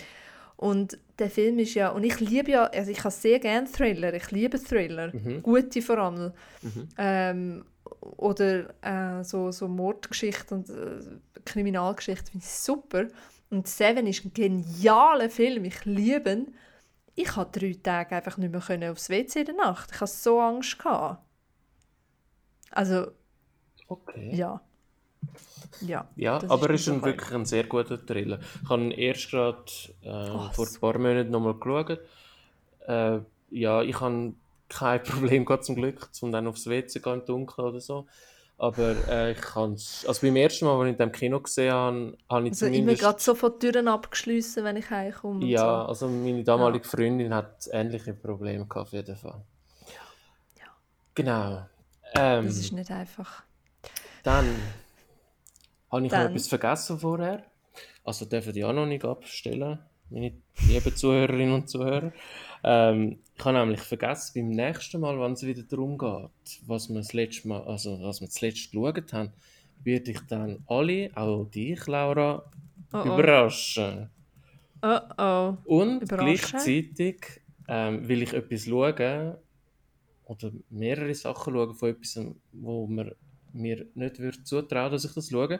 Und 0.58 0.98
der 1.20 1.30
Film 1.30 1.60
ist 1.60 1.76
ja, 1.76 1.90
und 1.90 2.04
ich 2.04 2.20
liebe 2.20 2.52
ja, 2.52 2.64
also 2.66 2.90
ich 2.90 3.00
habe 3.00 3.12
sehr 3.12 3.40
gerne 3.40 3.70
Thriller, 3.72 4.14
ich 4.14 4.32
liebe 4.32 4.58
Thriller, 4.60 5.12
Mhm. 5.14 5.44
gute 5.44 5.82
vor 5.82 5.98
allem. 6.00 6.32
Mhm. 6.64 6.88
Ähm, 6.98 7.66
oder 8.18 8.70
äh, 8.82 9.24
so, 9.24 9.52
so 9.52 9.68
Mordgeschichte 9.68 10.56
und 10.56 10.70
äh, 10.70 11.00
Kriminalgeschichte 11.46 12.32
finde 12.32 12.46
ich 12.46 12.52
super. 12.52 13.06
Und 13.50 13.68
Seven 13.68 14.08
ist 14.08 14.26
ein 14.26 14.34
genialer 14.34 15.30
Film, 15.30 15.64
ich 15.66 15.86
liebe 15.86 16.30
ihn. 16.32 16.56
Ich 17.16 17.30
konnte 17.30 17.60
drei 17.60 17.76
Tage 17.82 18.16
einfach 18.16 18.38
nicht 18.38 18.52
mehr 18.52 18.62
können 18.62 18.92
aufs 18.92 19.10
WC 19.10 19.40
in 19.40 19.46
der 19.48 19.56
Nacht. 19.56 19.90
Ich 19.94 20.02
hatte 20.02 20.12
so 20.12 20.40
Angst. 20.40 20.78
Gehabt. 20.80 21.24
Also, 22.72 23.11
Okay. 23.88 24.36
ja. 24.36 24.61
Ja, 25.82 26.07
Ja, 26.15 26.41
aber 26.49 26.70
es 26.72 26.82
ist 26.82 26.89
ein, 26.89 27.03
wirklich 27.03 27.32
ein 27.34 27.45
sehr 27.45 27.63
guter 27.65 28.03
Thriller. 28.03 28.39
Ich 28.63 28.70
habe 28.70 28.93
erst 28.93 29.30
gerade 29.30 29.63
äh, 30.01 30.09
Oh, 30.34 30.49
vor 30.53 30.65
ein 30.68 30.80
paar 30.80 30.97
Monaten 30.97 31.30
nochmal 31.30 31.53
geschaut. 31.53 31.99
Äh, 32.88 33.20
ja, 33.51 33.82
ich 33.84 33.99
habe 33.99 34.34
kein 34.70 35.03
Problem 35.03 35.45
gehabt, 35.45 35.65
zum 35.65 35.76
Glück, 35.76 36.09
um 36.22 36.32
dann 36.32 36.47
aufs 36.47 36.68
WC 36.68 36.88
zu 36.88 37.01
gehen 37.01 37.20
im 37.22 37.26
Dunkeln 37.26 37.68
oder 37.68 37.80
so. 37.80 38.07
Aber 38.57 38.95
äh, 39.07 39.34
ich 39.34 39.41
kann 39.41 39.74
es. 39.74 40.03
Also 40.07 40.26
beim 40.26 40.36
ersten 40.36 40.65
Mal, 40.65 40.80
als 40.80 40.88
ich 40.88 40.91
in 40.93 40.97
dem 40.97 41.11
Kino 41.11 41.39
gesehen 41.39 41.72
habe, 41.74 42.18
habe 42.30 42.45
ich 42.47 42.51
Also 42.53 42.65
immer 42.65 42.74
zumindest. 42.76 43.01
gerade 43.01 43.20
sofort 43.22 43.59
Türen 43.59 43.88
abgeschlossen, 43.88 44.63
wenn 44.63 44.78
ich 44.78 44.89
heimkomme. 44.89 45.45
ja, 45.45 45.59
so. 45.59 45.89
also 45.89 46.07
meine 46.07 46.43
damalige 46.43 46.86
Freundin 46.88 47.34
hat 47.34 47.68
ähnliche 47.72 48.13
Probleme 48.13 48.65
gehabt, 48.65 48.88
auf 48.88 48.93
jeden 48.93 49.15
Fall. 49.15 49.41
Ja. 50.57 50.65
Genau. 51.13 51.68
Ähm, 52.16 52.45
Das 52.45 52.58
ist 52.58 52.72
nicht 52.74 52.91
einfach. 52.91 53.43
Dann 54.24 54.45
habe 55.91 56.05
ich 56.05 56.12
noch 56.12 56.18
Dann. 56.20 56.32
etwas 56.32 56.47
vergessen 56.47 56.99
vorher. 56.99 57.43
Also 58.03 58.26
dürfen 58.26 58.53
die 58.53 58.64
auch 58.64 58.74
noch 58.74 58.86
nicht 58.86 59.03
abstellen, 59.05 59.80
meine 60.10 60.34
lieben 60.68 60.95
Zuhörerinnen 60.95 61.53
und 61.53 61.70
Zuhörer. 61.70 62.12
Ähm, 62.64 63.20
ich 63.38 63.45
habe 63.45 63.58
nämlich 63.58 63.82
vergessen, 63.82 64.32
beim 64.36 64.49
nächsten 64.49 65.01
Mal, 65.01 65.20
wenn 65.20 65.34
es 65.34 65.43
wieder 65.45 65.64
darum 65.64 65.97
geht, 65.97 66.62
was 66.66 66.89
wir 66.89 66.95
das 66.95 67.14
letzte 67.14 67.47
Mal, 67.47 67.62
also 67.64 68.01
was 68.01 68.22
wir 68.22 68.28
das 68.28 68.41
letzte 68.41 68.70
geschaut 68.70 69.14
haben, 69.14 69.32
werde 69.84 70.12
ich 70.12 70.20
dann 70.28 70.64
alle, 70.68 71.12
auch 71.16 71.45
dich, 71.45 71.86
Laura, 71.88 72.43
Oh, 72.93 72.97
oh. 72.99 73.03
überraschen. 73.03 74.10
Oh 74.82 74.99
oh. 75.18 75.58
Und 75.66 76.08
gleichzeitig 76.08 77.41
ähm, 77.68 78.08
will 78.08 78.22
ich 78.22 78.34
etwas 78.34 78.64
schauen 78.66 79.36
oder 80.28 80.52
mehrere 80.70 81.16
Sachen 81.16 81.54
schauen 81.54 81.74
von 81.76 81.90
etwas, 81.90 82.20
wo 82.52 82.88
man 82.88 83.12
mir 83.54 83.86
nicht 83.96 84.20
würde 84.20 84.44
zutrauen, 84.44 84.92
dass 84.92 85.06
ich 85.06 85.14
das 85.14 85.30
schaue. 85.30 85.60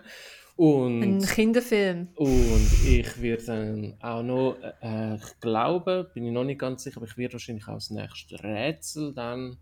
Und, 0.56 1.04
Ein 1.04 1.22
Kinderfilm. 1.22 2.08
und 2.16 2.68
ich 2.86 3.22
werde 3.22 3.44
dann 3.46 3.94
auch 4.02 4.24
noch, 4.24 4.58
äh, 4.82 5.16
ich 5.16 5.40
glaube, 5.40 6.10
bin 6.14 6.26
ich 6.26 6.32
noch 6.32 6.44
nicht 6.44 6.60
ganz 6.60 6.84
sicher, 6.84 6.98
aber 6.98 7.06
ich 7.06 7.16
werde 7.16 7.34
wahrscheinlich 7.34 7.68
auch 7.68 7.76
das 7.76 7.92
nächste 7.92 8.44
Rätsel 8.44 9.14
dann, 9.14 9.58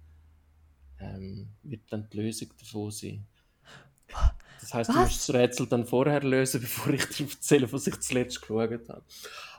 ähm, 0.99 1.49
wird 1.64 1.82
dann 1.89 2.08
die 2.10 2.18
Lösung 2.18 2.47
davon 2.58 2.91
sein. 2.91 3.26
Das 4.62 4.74
heisst, 4.74 4.89
du 4.89 4.93
musst 4.93 5.28
das 5.30 5.36
Rätsel 5.36 5.68
dann 5.68 5.86
vorher 5.86 6.24
lösen, 6.24 6.62
bevor 6.62 6.93
ich 6.93 7.06
dir 7.08 7.26
erzähle, 7.26 7.72
was 7.74 7.88
ich 7.88 7.99
zuletzt 7.99 8.39
geschaut 8.41 8.88
habe. 8.88 9.03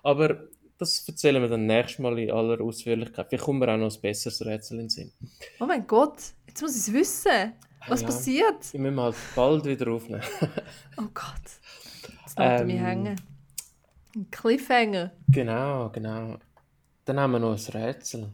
Aber 0.03 0.49
das 0.79 1.07
erzählen 1.09 1.41
wir 1.43 1.49
dann 1.49 1.67
nächstes 1.67 1.99
Mal 2.01 2.19
in 2.19 2.31
aller 2.31 2.61
Ausführlichkeit. 2.61 3.27
Vielleicht 3.29 3.45
kommt 3.45 3.61
mir 3.61 3.73
auch 3.73 3.77
noch 3.77 3.95
ein 3.95 4.01
besseres 4.01 4.45
Rätsel 4.45 4.75
in 4.79 4.85
den 4.85 4.91
Sinn. 4.91 5.13
Oh 5.61 5.67
mein 5.67 5.87
Gott, 5.87 6.19
jetzt 6.47 6.61
muss 6.63 6.73
ich 6.77 6.83
es 6.89 6.93
wissen. 6.93 7.53
Was 7.89 8.01
Ja. 8.01 8.07
passiert? 8.09 8.73
Wir 8.73 8.81
müssen 8.81 9.01
halt 9.01 9.15
bald 9.35 9.65
wieder 9.65 9.91
aufnehmen. 9.93 10.23
Oh 10.99 11.09
Gott. 11.15 11.35
Jetzt 12.25 12.39
lässt 12.39 12.39
er 12.39 12.65
mich 12.65 12.75
Ähm. 12.77 12.81
hängen. 12.85 13.21
Ein 14.15 14.31
Cliffhanger. 14.31 15.13
genau, 15.29 15.91
genau. 15.91 16.39
Dann 17.05 17.21
haben 17.21 17.33
wir 17.33 17.39
noch 17.39 17.53
ein 17.53 17.73
Rätsel. 17.83 18.33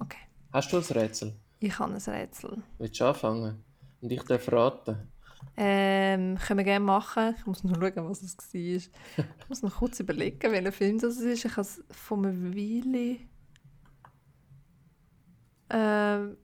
Okay, 0.00 0.18
Hast 0.52 0.72
du 0.72 0.78
ein 0.78 0.82
Rätsel? 0.84 1.32
ich 1.60 1.78
habe 1.78 1.94
ein 1.94 2.00
Rätsel. 2.00 2.62
Willst 2.78 3.00
du 3.00 3.04
anfangen? 3.06 3.64
Und 4.00 4.10
ich 4.12 4.22
darf 4.24 4.50
raten. 4.52 5.11
Ähm, 5.56 6.38
können 6.38 6.58
wir 6.58 6.64
gerne 6.64 6.84
machen. 6.84 7.34
Ich 7.38 7.46
muss 7.46 7.62
noch 7.62 7.74
schauen, 7.74 8.08
was 8.08 8.22
es 8.22 8.36
war. 8.36 8.54
Ich 8.54 8.90
muss 9.48 9.62
noch 9.62 9.76
kurz 9.76 10.00
überlegen, 10.00 10.50
welcher 10.50 10.72
Film 10.72 10.98
das 10.98 11.18
ist. 11.18 11.44
Ich 11.44 11.50
habe 11.52 11.60
es 11.60 11.82
von 11.90 12.24
einem 12.24 12.54
Weile... 12.54 13.18
Ähm... 15.70 16.36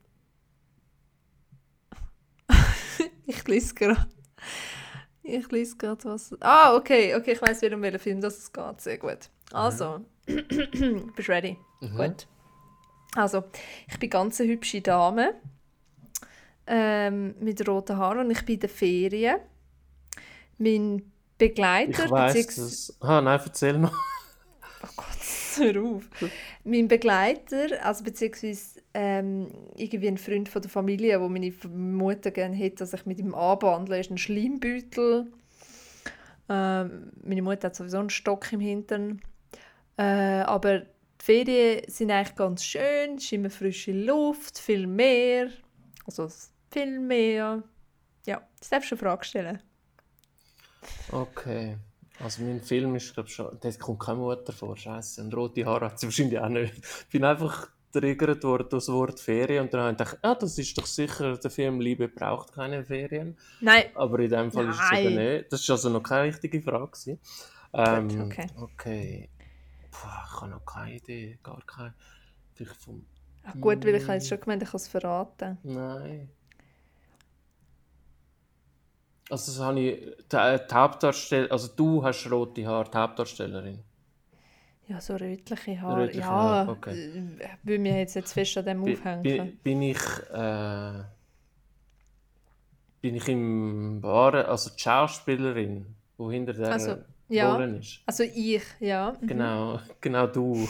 ich 3.26 3.48
lese 3.48 3.74
gerade. 3.74 4.06
Ich 5.22 5.50
lese 5.50 5.76
gerade 5.76 6.04
was... 6.04 6.36
Ah, 6.40 6.74
okay, 6.74 7.14
okay, 7.14 7.32
ich 7.32 7.42
weiß 7.42 7.62
wieder, 7.62 7.76
um 7.76 7.82
welchen 7.82 7.98
Film 7.98 8.20
das 8.20 8.38
es 8.38 8.52
geht. 8.52 8.80
Sehr 8.80 8.98
gut. 8.98 9.30
Also, 9.52 10.04
bist 10.26 10.42
du 10.80 11.22
ready? 11.28 11.56
Mhm. 11.80 11.96
Gut. 11.96 12.26
Also, 13.14 13.44
ich 13.88 13.98
bin 13.98 14.10
ganz 14.10 14.40
eine 14.40 14.50
hübsche 14.50 14.80
Dame 14.80 15.34
ähm, 16.68 17.34
mit 17.40 17.66
roten 17.66 17.96
Haaren 17.96 18.26
und 18.26 18.30
ich 18.30 18.44
bin 18.44 18.54
in 18.54 18.60
der 18.60 18.68
Ferien. 18.68 19.36
Mein 20.58 21.10
Begleiter, 21.38 22.04
Ich 22.04 22.10
beziehungs- 22.10 22.56
das. 22.56 22.96
Ah, 23.00 23.20
nein, 23.20 23.40
erzähl 23.44 23.78
noch. 23.78 23.92
Oh 24.82 24.88
Gott, 24.96 25.06
hör 25.56 25.82
auf. 25.82 26.04
Mein 26.64 26.88
Begleiter, 26.88 27.84
also 27.84 28.04
beziehungsweise 28.04 28.80
ähm, 28.94 29.48
irgendwie 29.76 30.08
ein 30.08 30.18
Freund 30.18 30.48
von 30.48 30.62
der 30.62 30.70
Familie, 30.70 31.20
wo 31.20 31.28
meine 31.28 31.52
Mutter 31.74 32.30
gerne 32.30 32.54
hätte, 32.56 32.76
dass 32.76 32.92
ich 32.92 33.06
mit 33.06 33.18
ihm 33.18 33.34
anbandle, 33.34 33.98
ist 34.00 34.10
ein 34.10 34.18
Schleimbeutel. 34.18 35.26
Ähm, 36.48 37.12
meine 37.22 37.42
Mutter 37.42 37.66
hat 37.68 37.76
sowieso 37.76 37.98
einen 37.98 38.10
Stock 38.10 38.52
im 38.52 38.60
Hintern. 38.60 39.20
Äh, 39.96 40.02
aber 40.42 40.80
die 40.80 40.86
Ferien 41.24 41.82
sind 41.88 42.10
eigentlich 42.10 42.36
ganz 42.36 42.64
schön, 42.64 43.16
es 43.16 43.24
ist 43.24 43.32
immer 43.32 43.50
frische 43.50 43.92
Luft, 43.92 44.58
viel 44.58 44.86
mehr. 44.86 45.48
Also 46.06 46.28
viel 46.70 46.98
mehr. 47.00 47.62
Ja, 48.26 48.42
das 48.58 48.68
darfst 48.68 48.90
du 48.90 48.94
eine 48.94 49.00
Frage 49.00 49.24
stellen. 49.24 49.62
Okay. 51.10 51.76
Also 52.20 52.42
mein 52.42 52.60
Film 52.60 52.96
ist, 52.96 53.14
glaube 53.14 53.28
schon, 53.28 53.56
da 53.60 53.70
kommt 53.72 54.00
keine 54.00 54.18
Mutter 54.18 54.52
vor, 54.52 54.76
scheiße. 54.76 55.22
Und 55.22 55.34
rote 55.34 55.64
Haare 55.64 55.86
hat 55.86 56.00
sie 56.00 56.06
wahrscheinlich 56.06 56.38
auch 56.38 56.48
nicht. 56.48 56.74
Ich 56.76 57.08
bin 57.12 57.24
einfach 57.24 57.68
getriggert 57.92 58.42
worden 58.44 58.66
durch 58.68 58.84
das 58.84 58.92
Wort 58.92 59.20
Ferien 59.20 59.64
und 59.64 59.74
dann 59.74 59.80
habe 59.80 59.92
ich 59.92 59.98
gedacht, 59.98 60.18
ah, 60.22 60.34
das 60.34 60.58
ist 60.58 60.76
doch 60.76 60.86
sicher, 60.86 61.38
der 61.38 61.50
Film 61.50 61.80
Liebe 61.80 62.08
braucht 62.08 62.52
keine 62.52 62.84
Ferien. 62.84 63.36
Nein. 63.60 63.84
Aber 63.94 64.18
in 64.18 64.30
dem 64.30 64.52
Fall 64.52 64.66
Nein. 64.66 64.74
ist 64.74 64.80
es 64.92 64.98
eben 64.98 65.14
nicht. 65.14 65.52
Das 65.52 65.68
war 65.68 65.76
also 65.76 65.88
noch 65.88 66.02
keine 66.02 66.28
richtige 66.28 66.60
Frage. 66.60 66.90
gewesen. 66.90 67.18
Ähm, 67.72 68.08
Gut, 68.08 68.20
okay. 68.20 68.46
okay. 68.56 69.28
Puh, 69.90 70.06
ich 70.06 70.40
habe 70.40 70.50
noch 70.50 70.64
keine 70.64 70.96
Idee, 70.96 71.38
gar 71.42 71.62
keine. 71.66 71.94
Vielleicht 72.54 72.76
vom... 72.76 73.06
Ach 73.44 73.54
gut, 73.60 73.84
weil 73.84 73.94
ich 73.94 74.02
habe 74.02 74.14
jetzt 74.14 74.28
schon 74.28 74.40
gemeint, 74.40 74.62
ich 74.62 74.70
kann 74.70 74.76
es 74.76 74.88
verraten. 74.88 75.58
Nein. 75.62 76.28
Also 79.30 79.52
das 79.52 79.60
habe 79.60 79.80
ich... 79.80 80.00
Die, 80.00 80.66
die 80.70 80.74
Hauptdarstellerin... 80.74 81.52
Also 81.52 81.68
du 81.76 82.02
hast 82.02 82.30
rote 82.30 82.66
Haare, 82.66 82.90
die 82.90 82.96
Hauptdarstellerin. 82.96 83.78
Ja, 84.86 85.00
so 85.00 85.16
rötliche 85.16 85.80
Haare. 85.80 86.02
Rötliche 86.02 86.20
ja, 86.20 86.26
Haare, 86.26 86.70
okay. 86.70 87.36
äh, 87.38 87.48
will 87.62 87.78
mir 87.78 87.98
jetzt 87.98 88.16
nicht 88.16 88.28
fest 88.28 88.56
an 88.58 88.64
dem 88.64 88.82
Bi- 88.82 88.94
aufhängen. 88.94 89.58
Bin, 89.62 89.82
ich... 89.82 90.00
Äh, 90.32 91.04
bin 93.00 93.14
ich 93.16 93.28
im 93.28 94.02
Wahre... 94.02 94.48
Also 94.48 94.70
die 94.70 94.80
Schauspielerin, 94.80 95.94
die 96.18 96.32
hinter 96.32 96.54
der 96.54 96.72
Also, 96.72 96.96
ja. 97.28 97.56
Ist. 97.62 98.00
Also 98.06 98.24
ich, 98.24 98.62
ja. 98.80 99.14
mhm. 99.20 99.26
Genau, 99.26 99.80
genau 100.00 100.26
du. 100.26 100.66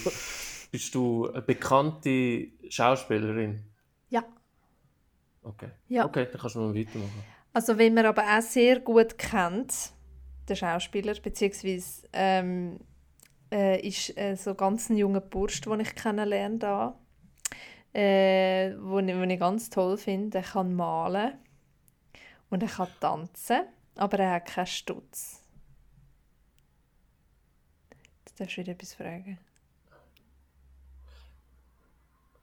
Bist 0.71 0.95
du 0.95 1.31
eine 1.31 1.41
bekannte 1.41 2.49
Schauspielerin? 2.69 3.63
Ja. 4.11 4.25
Okay. 5.43 5.71
Ja. 5.89 6.05
Okay, 6.05 6.27
dann 6.31 6.41
kannst 6.41 6.57
du 6.57 6.61
mal 6.61 6.75
weitermachen. 6.75 7.25
Also 7.59 7.77
wenn 7.77 7.93
man 7.93 8.07
aber 8.07 8.23
auch 8.23 8.41
sehr 8.41 8.79
gut 8.79 9.19
kennt, 9.19 9.91
der 10.47 10.55
Schauspieler, 10.55 11.15
beziehungsweise 11.15 12.07
ähm, 12.13 12.79
äh, 13.51 13.85
ist 13.85 14.17
äh, 14.17 14.37
so 14.37 14.55
ganz 14.55 14.89
ein 14.89 14.97
junger 14.97 15.21
Bursch, 15.21 15.61
den 15.63 15.81
ich 15.81 15.93
kennenlerne 15.97 16.59
da, 16.59 16.97
äh, 17.93 18.69
ich, 18.71 18.79
wo 18.81 19.01
ich 19.01 19.41
ganz 19.41 19.71
toll 19.71 19.97
finde. 19.97 20.39
Er 20.39 20.45
kann 20.45 20.77
malen 20.77 21.33
und 22.49 22.63
er 22.63 22.69
kann 22.69 22.87
tanzen, 23.01 23.63
aber 23.97 24.21
er 24.21 24.35
hat 24.35 24.47
keinen 24.47 24.67
Stutz. 24.67 25.43
Jetzt 28.25 28.39
darfst 28.39 28.57
du 28.57 28.61
wieder 28.61 28.73
etwas 28.75 28.95
fragen. 28.95 29.37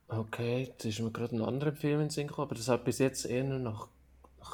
Okay, 0.09 0.63
jetzt 0.65 0.83
ist 0.83 0.99
mir 0.99 1.11
gerade 1.11 1.37
ein 1.37 1.41
anderer 1.41 1.71
Film 1.71 2.01
in 2.01 2.07
den 2.07 2.09
Sinn 2.09 2.27
gekommen, 2.27 2.49
aber 2.49 2.55
das 2.55 2.67
hat 2.67 2.83
bis 2.83 2.99
jetzt 2.99 3.25
eher 3.25 3.45
nach 3.45 3.59
nach 3.59 3.94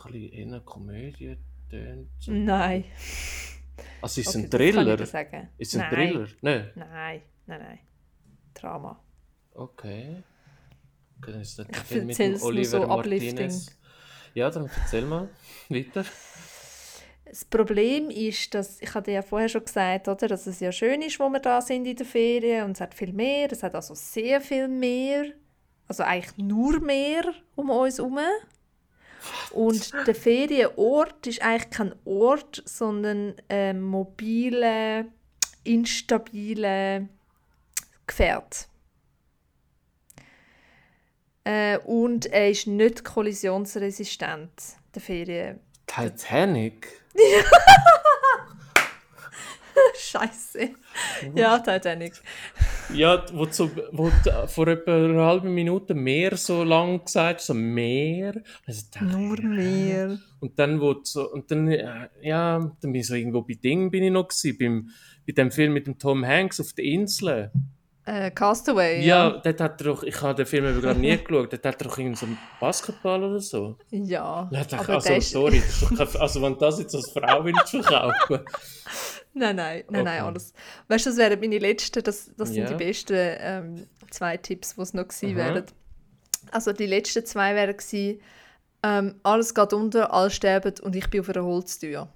ein 0.06 0.12
bisschen 0.12 0.34
eher 0.34 0.46
eine 0.48 0.62
Komödie 0.62 1.38
getönt. 1.70 2.10
Nein. 2.28 2.86
Also 4.02 4.22
ist 4.22 4.28
es 4.28 4.36
Okay, 4.36 4.44
ein 4.46 4.50
das 4.50 4.60
kann 4.60 4.62
ich 4.68 4.74
Thriller? 4.76 5.06
sagen. 5.06 5.50
Ist 5.58 5.74
es 5.74 5.80
ein 5.80 5.90
Nein. 5.92 6.10
Thriller? 6.12 6.28
Nein. 6.42 6.72
Nein, 6.76 7.22
nein, 7.48 7.60
nein. 7.62 7.80
Drama. 8.54 9.00
Okay. 9.54 10.24
dann 11.26 11.42
ist 11.42 11.60
das 11.60 11.68
mit 11.92 12.18
dem 12.18 12.42
Oliver 12.42 12.82
so 12.82 12.88
Martinez. 12.88 13.78
Ja, 14.34 14.50
dann 14.50 14.70
erzähl 14.82 15.06
mal 15.06 15.30
weiter. 15.70 16.06
Das 17.26 17.46
Problem 17.46 18.10
ist, 18.10 18.54
dass, 18.54 18.82
ich 18.82 18.94
hatte 18.94 19.12
ja 19.12 19.22
vorher 19.22 19.48
schon 19.48 19.64
gesagt, 19.64 20.08
oder, 20.10 20.28
dass 20.28 20.48
es 20.48 20.60
ja 20.60 20.72
schön 20.72 21.02
ist, 21.02 21.20
wo 21.20 21.30
wir 21.30 21.40
da 21.40 21.62
sind 21.62 21.86
in 21.86 21.96
der 21.96 22.06
Ferien 22.06 22.66
und 22.66 22.72
es 22.72 22.82
hat 22.82 22.94
viel 22.94 23.14
mehr, 23.14 23.50
es 23.52 23.64
hat 23.64 23.74
also 23.74 23.94
sehr 23.94 24.42
viel 24.42 24.68
mehr, 24.68 25.26
also 25.88 26.04
eigentlich 26.04 26.38
nur 26.38 26.80
mehr 26.82 27.24
um 27.56 27.70
uns 27.70 28.00
herum. 28.00 28.20
Und 29.52 29.92
der 30.08 30.16
Ferienort 30.16 31.28
ist 31.28 31.42
eigentlich 31.42 31.70
kein 31.70 31.94
Ort, 32.06 32.64
sondern 32.66 33.36
ein 33.48 33.82
mobile, 33.82 35.06
instabile 35.64 37.08
Gefährt. 38.08 38.68
Äh, 41.44 41.78
und 41.80 42.28
er 42.28 42.52
ist 42.52 42.68
nicht 42.68 43.04
kollisionsresistent, 43.04 44.52
der 44.94 45.02
Ferien. 45.02 45.60
Titanic? 45.88 46.88
Scheiße. 49.96 50.70
Ja, 51.36 51.60
Titanic. 51.60 52.14
Ja, 52.94 53.24
wo, 53.34 53.46
so, 53.50 53.70
wo 53.92 54.10
du 54.24 54.48
vor 54.48 54.68
etwa 54.68 54.96
einer 54.96 55.26
halben 55.26 55.54
Minute 55.54 55.94
mehr 55.94 56.36
so 56.38 56.64
lang 56.64 57.04
gesagt 57.06 57.42
so 57.42 57.54
mehr. 57.54 58.34
Also, 58.68 58.82
dachte, 58.92 59.06
Nur 59.06 59.42
mehr. 59.42 60.18
Und 60.40 60.58
dann, 60.60 60.82
wo 60.82 60.96
so, 61.04 61.32
und 61.32 61.50
dann, 61.52 61.68
äh, 61.70 62.10
ja, 62.22 62.60
dann 62.60 62.92
bin 62.92 62.96
ich 62.96 63.08
so 63.08 63.16
irgendwo 63.16 63.42
bei 63.42 63.54
Ding 63.54 63.92
bin 63.92 64.04
ich 64.04 64.12
noch 64.12 64.28
gewesen, 64.28 64.58
beim, 64.60 64.90
bei 65.26 65.34
dem 65.34 65.52
Film 65.52 65.74
mit 65.74 65.88
dem 65.88 65.98
Tom 65.98 66.26
Hanks 66.26 66.60
auf 66.60 66.74
der 66.74 66.86
Insel. 66.86 67.52
Äh, 68.04 68.32
Castaway. 68.32 69.06
Ja, 69.06 69.30
Ja. 69.30 69.42
dort 69.44 69.62
hat 69.62 69.80
er 69.82 69.86
doch, 69.86 70.02
ich 70.02 70.20
habe 70.22 70.34
den 70.34 70.48
Film 70.48 70.66
aber 70.66 70.82
gerade 70.82 71.00
nie 71.00 71.16
geschaut, 71.24 71.54
dort 71.54 71.66
hat 71.66 71.82
er 71.82 71.88
doch 71.88 71.98
irgendwie 72.00 72.18
so 72.18 72.28
Basketball 72.60 73.24
oder 73.24 73.40
so. 73.40 73.78
Ja. 73.92 74.50
Dachte 74.52 74.80
Aber 74.80 74.94
also, 74.96 75.20
sorry, 75.20 75.62
also 76.20 76.42
wenn 76.42 76.58
das 76.58 76.80
jetzt 76.80 76.96
als 76.96 77.12
Frau 77.12 77.46
willst 77.46 77.70
verkaufen. 77.70 78.40
Nein, 79.34 79.56
nein, 79.56 79.84
nein, 79.90 80.04
nein, 80.04 80.20
Okay. 80.20 80.28
alles. 80.28 80.54
Weißt 80.88 81.06
du, 81.06 81.10
das 81.12 81.18
wären 81.18 81.40
meine 81.40 81.58
letzten, 81.60 82.04
das, 82.04 82.32
das 82.36 82.50
sind 82.50 82.64
Ja. 82.64 82.66
die 82.68 82.84
besten 82.84 83.16
ähm, 83.18 83.88
zwei 84.10 84.38
Tipps, 84.38 84.76
die 84.76 84.82
es 84.82 84.94
noch 84.94 85.08
gewesen 85.08 85.38
Aha. 85.40 85.54
wären. 85.56 85.66
Also 86.52 86.74
die 86.74 86.86
letzten 86.86 87.26
zwei 87.26 87.56
wären 87.56 87.78
gewesen, 87.78 88.20
ähm, 88.84 89.16
alles 89.24 89.54
geht 89.54 89.74
unter, 89.74 90.12
alle 90.14 90.32
sterben 90.32 90.74
und 90.82 90.96
ich 90.96 91.10
bin 91.10 91.22
auf 91.22 91.30
einer 91.30 91.46
Holztür. 91.46 92.10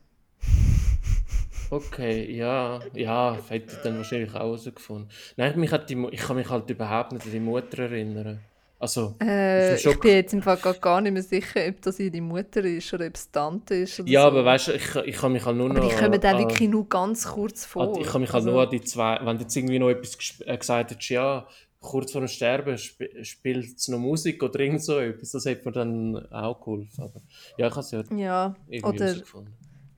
Okay, 1.72 2.32
ja, 2.36 2.80
ja, 2.94 3.38
hätte 3.50 3.76
ich 3.76 3.82
dann 3.82 3.98
wahrscheinlich 3.98 4.30
auch 4.32 4.36
herausgefunden. 4.36 5.10
Nein, 5.36 5.60
mich 5.60 5.72
hat 5.72 5.90
die, 5.90 6.08
ich 6.12 6.22
kann 6.22 6.36
mich 6.36 6.50
halt 6.50 6.70
überhaupt 6.70 7.12
nicht 7.12 7.26
an 7.26 7.32
die 7.32 7.40
Mutter 7.40 7.84
erinnern. 7.84 8.40
Also, 8.78 9.16
Äh, 9.22 9.76
ich 9.76 10.00
bin 10.00 10.12
jetzt 10.12 10.34
im 10.34 10.42
Fall 10.42 10.58
gar- 10.58 11.02
nicht 11.02 11.14
mehr 11.14 11.24
sicher, 11.24 11.62
ob 11.68 11.82
das 11.82 12.00
ihre 12.00 12.22
Mutter 12.22 12.64
ist 12.64 12.94
oder 12.94 13.08
ob 13.08 13.16
es 13.16 13.32
Tante 13.32 13.76
ist. 13.76 14.00
Ja, 14.06 14.22
so. 14.22 14.28
aber 14.28 14.46
weißt 14.46 14.68
du, 14.68 14.72
ich, 14.74 14.96
ich 14.96 15.16
kann 15.16 15.32
mich 15.32 15.46
halt 15.46 15.56
nur 15.58 15.70
Aber 15.70 15.80
noch... 15.80 15.90
die 15.90 15.96
kommen 15.96 16.20
da 16.20 16.38
wirklich 16.38 16.70
nur 16.70 16.88
ganz 16.90 17.26
kurz 17.26 17.66
vor. 17.66 18.00
Ich 18.00 18.08
kann 18.08 18.22
mich 18.22 18.32
halt 18.32 18.42
Also- 18.44 18.52
nur 18.52 18.64
an 18.64 18.70
die 18.70 18.82
zwei... 18.82 19.20
Wenn 19.24 19.38
du 19.38 19.44
jetzt 19.44 19.56
irgendwie 19.56 19.80
noch 19.80 19.90
etwas 19.90 20.18
äh, 20.46 20.58
gesagt 20.58 20.92
hättest, 20.92 21.10
ja, 21.10 21.48
kurz 21.80 22.12
vor 22.12 22.22
dem 22.22 22.28
Sterben 22.28 22.74
sp 22.76 23.08
spielt 23.24 23.78
es 23.78 23.88
noch 23.88 24.00
Musik 24.00 24.44
oder 24.44 24.60
irgend 24.60 24.84
so 24.84 25.00
etwas, 25.00 25.32
das 25.32 25.46
hätte 25.46 25.66
mir 25.68 25.72
dann 25.72 26.32
auch 26.32 26.60
geholfen. 26.60 27.04
Aber 27.04 27.22
ja, 27.58 27.68
ich 27.68 27.72
habe 27.72 27.80
es 27.82 27.92
ja 27.92 28.04
Ja, 28.16 28.56
irgendwie 28.68 28.96
oder 29.04 29.16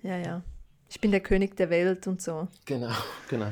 ja, 0.04 0.18
ja. 0.18 0.44
Ich 0.90 1.02
bin 1.02 1.12
der 1.12 1.20
König 1.22 1.56
der 1.58 1.70
Welt 1.70 2.06
und 2.08 2.22
so. 2.22 2.48
Genau, 2.66 2.92
genau. 3.30 3.48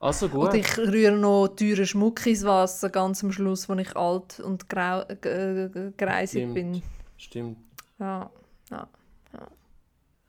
Also 0.00 0.28
gut. 0.28 0.48
Oder 0.48 0.54
ich 0.56 0.76
rühre 0.78 1.16
noch 1.16 1.48
teuren 1.48 1.86
Schmuck 1.86 2.26
ins 2.26 2.44
Wasser, 2.44 2.90
ganz 2.90 3.24
am 3.24 3.32
Schluss, 3.32 3.68
wenn 3.68 3.78
ich 3.78 3.96
alt 3.96 4.40
und 4.40 4.68
grau, 4.68 5.02
äh, 5.02 5.64
äh, 5.64 5.92
greisig 5.96 6.42
Stimmt. 6.42 6.54
bin. 6.54 6.82
Stimmt. 7.16 7.58
Ja, 7.98 8.30
ja, 8.70 8.88
ja. 9.32 9.48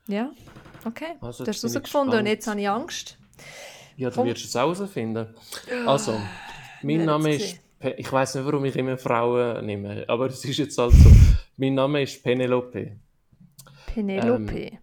Ja, 0.08 0.30
okay. 0.84 1.16
Also, 1.20 1.44
du 1.44 1.50
hast 1.50 1.62
es 1.62 1.74
herausgefunden 1.74 2.20
und 2.20 2.26
jetzt 2.26 2.46
habe 2.46 2.60
ich 2.60 2.68
Angst. 2.68 3.18
Ja, 3.96 4.10
du 4.10 4.24
wirst 4.24 4.44
es 4.44 4.56
auch 4.56 4.74
herausfinden. 4.74 5.34
Also, 5.86 6.18
mein 6.82 7.04
Name 7.04 7.34
ist. 7.34 7.60
Pe 7.78 7.90
ich 7.90 8.10
weiß 8.10 8.34
nicht, 8.34 8.44
warum 8.44 8.64
ich 8.64 8.74
immer 8.74 8.98
Frauen 8.98 9.64
nehme, 9.64 10.04
aber 10.08 10.26
es 10.26 10.44
ist 10.44 10.56
jetzt 10.56 10.76
halt 10.78 10.92
so. 10.92 11.10
Mein 11.56 11.74
Name 11.74 12.02
ist 12.02 12.22
Penelope. 12.22 12.96
Penelope. 13.86 14.52
Ähm, 14.52 14.78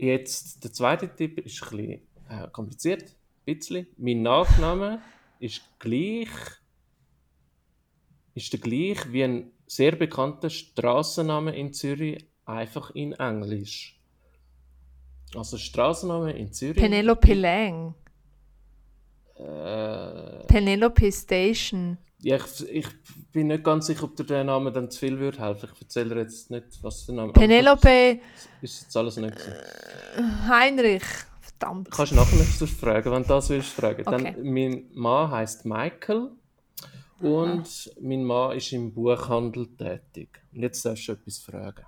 Jetzt, 0.00 0.62
der 0.62 0.72
zweite 0.72 1.14
Tipp 1.14 1.38
ist 1.40 1.62
ein 1.62 1.76
bisschen 1.76 2.00
äh, 2.28 2.48
kompliziert. 2.52 3.16
Bisschen. 3.48 3.86
Mein 3.96 4.20
Nachname 4.20 5.00
ist 5.38 5.62
gleich. 5.78 6.28
Ist 8.34 8.52
der 8.52 8.60
gleich 8.60 9.10
wie 9.10 9.24
ein 9.24 9.52
sehr 9.66 9.96
bekannter 9.96 10.50
Straßenname 10.50 11.56
in 11.56 11.72
Zürich, 11.72 12.26
einfach 12.44 12.90
in 12.90 13.12
Englisch. 13.12 13.98
Also 15.34 15.56
Straßenname 15.56 16.32
in 16.32 16.52
Zürich. 16.52 16.76
Penelope 16.76 17.32
Lang. 17.32 17.94
Äh, 19.36 20.44
Penelope 20.46 21.10
Station. 21.10 21.96
ja, 22.20 22.36
ich, 22.36 22.68
ich 22.68 22.86
bin 23.32 23.46
nicht 23.46 23.64
ganz 23.64 23.86
sicher, 23.86 24.04
ob 24.04 24.14
dir 24.14 24.24
der 24.24 24.44
Name 24.44 24.72
dann 24.72 24.90
zu 24.90 24.98
viel 24.98 25.18
würde 25.18 25.38
helfen. 25.38 25.70
Ich 25.74 25.80
erzähle 25.80 26.16
dir 26.16 26.20
jetzt 26.20 26.50
nicht, 26.50 26.66
was 26.82 27.06
der 27.06 27.14
Name 27.14 27.32
Penelope 27.32 28.20
Ist 28.60 28.82
jetzt 28.82 28.96
alles 28.96 29.16
nicht 29.16 29.36
gewesen. 29.36 30.48
Heinrich. 30.48 31.27
Verdammt. 31.58 31.90
Kannst 31.90 32.12
du 32.12 32.16
nachher 32.16 32.36
nicht 32.36 32.74
fragen, 32.74 33.10
wenn 33.10 33.22
du 33.22 33.28
das 33.28 33.50
willst 33.50 33.72
fragen. 33.72 34.06
Okay. 34.06 34.34
Dann, 34.34 34.44
mein 34.44 34.84
Mann 34.92 35.30
heißt 35.30 35.64
Michael 35.64 36.30
und 37.20 37.92
mein 38.00 38.24
Mann 38.24 38.56
ist 38.56 38.72
im 38.72 38.92
Buchhandel 38.94 39.66
tätig. 39.76 40.40
Und 40.52 40.62
jetzt 40.62 40.84
darfst 40.84 41.08
du 41.08 41.12
etwas 41.12 41.38
fragen. 41.38 41.84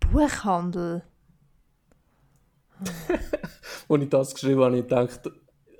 Buchhandel. 0.00 1.02
Als 3.88 4.02
ich 4.02 4.08
das 4.08 4.34
geschrieben 4.34 4.60
habe, 4.62 4.66
habe 4.66 4.78
ich 4.78 4.82
gedacht, 4.82 5.30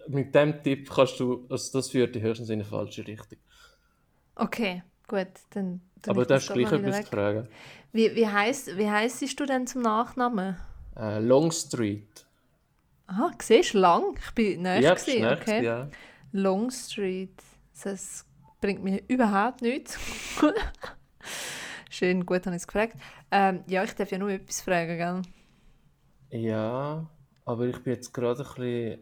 mit 0.09 0.35
dem 0.35 0.63
Tipp 0.63 0.91
kannst 0.91 1.19
du, 1.19 1.47
also 1.49 1.79
das 1.79 1.91
führt 1.91 2.15
dich 2.15 2.23
höchstens 2.23 2.51
in 2.51 2.61
eine 2.61 2.65
falsche 2.65 3.07
Richtung. 3.07 3.39
Okay, 4.37 4.83
gut, 5.09 5.29
dann. 5.51 5.81
tue 6.03 6.11
Aber 6.11 6.25
du 6.25 6.39
doch 6.39 6.53
gleich 6.53 6.73
etwas 6.73 7.09
fragen. 7.09 7.49
Wie, 7.93 8.15
wie 8.15 8.29
heisst 8.29 8.77
wie 8.77 8.91
heissest 8.91 9.39
du 9.41 9.47
denn 9.47 9.67
zum 9.67 9.83
Nachnamen? 9.83 10.57
Äh, 10.97 11.19
Longstreet. 11.21 12.27
Aha, 13.07 13.31
siehst 13.41 13.75
du, 13.75 13.79
lang? 13.79 14.17
Ich 14.19 14.31
bin 14.33 14.63
näher 14.63 14.81
Ja, 14.81 14.95
gewesen, 14.95 15.19
schnell, 15.19 15.35
okay. 15.35 15.65
ja. 15.65 15.89
Longstreet. 16.33 17.43
Das 17.83 18.25
bringt 18.61 18.83
mir 18.83 19.03
überhaupt 19.09 19.61
nichts. 19.63 19.99
Schön, 21.91 22.25
gut, 22.25 22.47
habe 22.47 22.57
ich 22.57 22.63
es 22.63 22.67
gefragt. 22.67 22.97
Ähm, 23.31 23.63
ja, 23.67 23.85
ich 23.85 23.93
darf 23.95 24.11
ja 24.11 24.19
nur 24.19 24.31
etwas 24.31 24.63
fragen, 24.63 24.97
gell? 24.97 26.41
Ja, 26.41 27.09
aber 27.45 27.67
ich 27.67 27.79
bin 27.83 27.93
jetzt 27.95 28.13
gerade 28.13 28.43
ein 28.43 28.55
bisschen, 28.55 28.99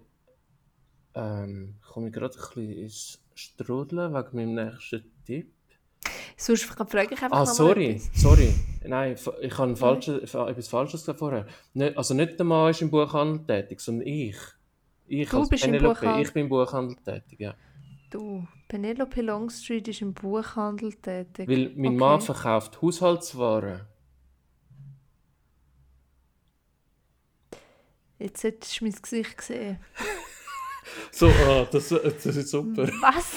ähm, 1.15 1.75
komme 1.87 2.09
ich 2.09 2.13
gerade 2.13 2.35
ein 2.35 2.41
bisschen 2.41 2.73
ins 2.73 3.19
Strudeln 3.35 4.13
wegen 4.13 4.37
meinem 4.37 4.55
nächsten 4.55 5.05
Tipp. 5.25 5.53
Sonst 6.37 6.65
frage 6.65 7.15
ich 7.15 7.23
einfach 7.23 7.39
Ah, 7.39 7.47
sorry, 7.47 8.01
sorry. 8.15 8.53
Nein, 8.87 9.15
ich 9.41 9.59
habe 9.59 9.71
ein 9.71 9.77
falsches, 9.77 10.31
fa- 10.31 10.49
etwas 10.49 10.69
Falsches 10.69 11.01
gesagt 11.03 11.19
vorher. 11.19 11.47
Nicht, 11.75 11.97
also 11.97 12.15
nicht 12.15 12.39
der 12.39 12.47
Mann 12.47 12.71
ist 12.71 12.83
im 12.83 12.91
Buchhandel 12.91 13.45
tätig, 13.47 13.81
sondern 13.81 14.07
ich. 14.07 14.37
Ich 15.07 15.29
Du 15.29 15.41
als 15.41 15.49
bist 15.49 15.65
im 15.65 15.73
Penelope, 15.73 16.01
Buchhandel. 16.01 16.23
Ich 16.23 16.33
bin 16.33 16.43
im 16.45 16.49
Buchhandel 16.49 16.97
tätig, 17.05 17.41
ja. 17.41 17.55
Du, 18.11 18.47
Penelope 18.69 19.23
Longstreet 19.23 19.89
ist 19.89 20.03
im 20.03 20.13
Buchhandel 20.15 20.93
tätig. 20.95 21.49
Weil 21.49 21.73
mein 21.77 21.93
Okay. 21.93 21.97
Mann 21.97 22.21
verkauft 22.21 22.81
Haushaltswaren. 22.83 23.81
Jetzt 28.19 28.45
hättest 28.45 28.81
du 28.81 28.85
mein 28.85 28.95
Gesicht 29.01 29.37
gesehen. 29.37 29.79
So, 31.11 31.27
ah, 31.29 31.67
das, 31.71 31.89
das 31.89 32.27
ist 32.27 32.51
super. 32.51 32.87
Was? 33.01 33.33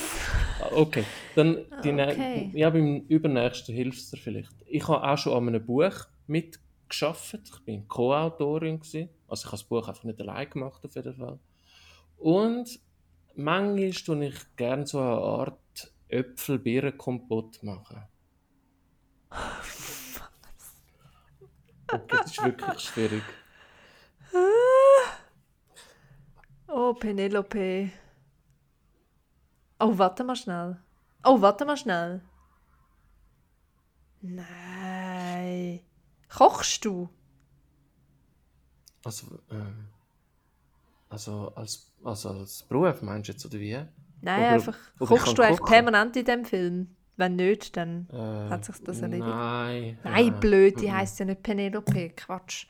Okay, 0.72 1.04
dann 1.36 1.66
die 1.84 1.94
Okay. 1.94 2.50
ja, 2.54 2.70
beim 2.70 3.02
übernächsten 3.08 3.76
hilfst 3.76 4.14
dir 4.14 4.18
vielleicht. 4.18 4.54
Ich 4.66 4.88
habe 4.88 5.04
auch 5.08 5.18
schon 5.18 5.34
an 5.34 5.48
einem 5.48 5.66
Buch 5.66 6.08
mitgeschafft. 6.28 7.40
Ich 7.44 7.60
bin 7.66 7.88
Co-Autorin 7.88 8.80
gewesen. 8.80 9.10
Also 9.28 9.42
ich 9.42 9.46
habe 9.48 9.58
das 9.58 9.64
Buch 9.64 9.88
einfach 9.88 10.04
nicht 10.04 10.20
allein 10.22 10.50
gemacht 10.50 10.84
auf 10.84 10.96
jeden 10.96 11.16
Fall. 11.16 11.40
Und 12.18 12.80
manchmal 13.36 13.92
tue 13.92 14.26
ich 14.28 14.56
gerne 14.56 14.86
so 14.86 15.00
eine 15.00 15.10
Art 15.10 15.94
Äpfel-Birnen-Kompott 16.10 17.64
machen. 17.64 18.04
Okay, 21.92 22.18
das 22.18 22.32
ist 22.32 22.44
wirklich 22.44 22.80
schwierig. 22.80 23.24
Oh, 26.68 26.94
Penelope. 26.94 27.90
Oh, 29.80 29.98
warte 29.98 30.24
mal 30.24 30.36
schnell. 30.36 30.78
Oh, 31.24 31.42
warte 31.42 31.66
mal 31.66 31.78
schnell. 31.78 32.22
Nein. 34.22 35.82
Kochst 36.30 36.86
du? 36.86 37.10
Also, 39.04 39.40
ähm, 39.52 39.88
also 41.10 41.54
als, 41.56 41.92
also 42.04 42.30
als 42.30 42.64
Beruf 42.64 43.02
meinst 43.02 43.30
du 43.30 43.34
jetzt, 43.34 43.46
oder 43.46 43.60
wie? 43.60 43.78
Nein, 44.22 44.40
Oder- 44.40 44.50
einfach. 44.50 44.78
ich 45.00 45.08
Kochst 45.08 45.38
du 45.38 45.42
eigentlich 45.44 45.60
kochen. 45.60 45.72
permanent 45.72 46.16
in 46.18 46.26
dem 46.26 46.46
Film? 46.46 46.96
Wenn 47.18 47.36
nicht, 47.38 47.78
dann. 47.78 48.10
Äh, 48.12 48.50
Hat 48.50 48.66
sich's 48.66 48.82
das 48.84 49.00
erledigt? 49.00 49.28
Nein. 49.28 49.98
Nein, 50.04 50.28
äh, 50.28 50.32
blöd, 50.32 50.82
die 50.82 50.88
mhm. 50.88 50.96
heisst 50.98 51.20
ja 51.20 51.26
nicht 51.26 51.44
Penelope. 51.44 52.10
Quatsch. 52.10 52.68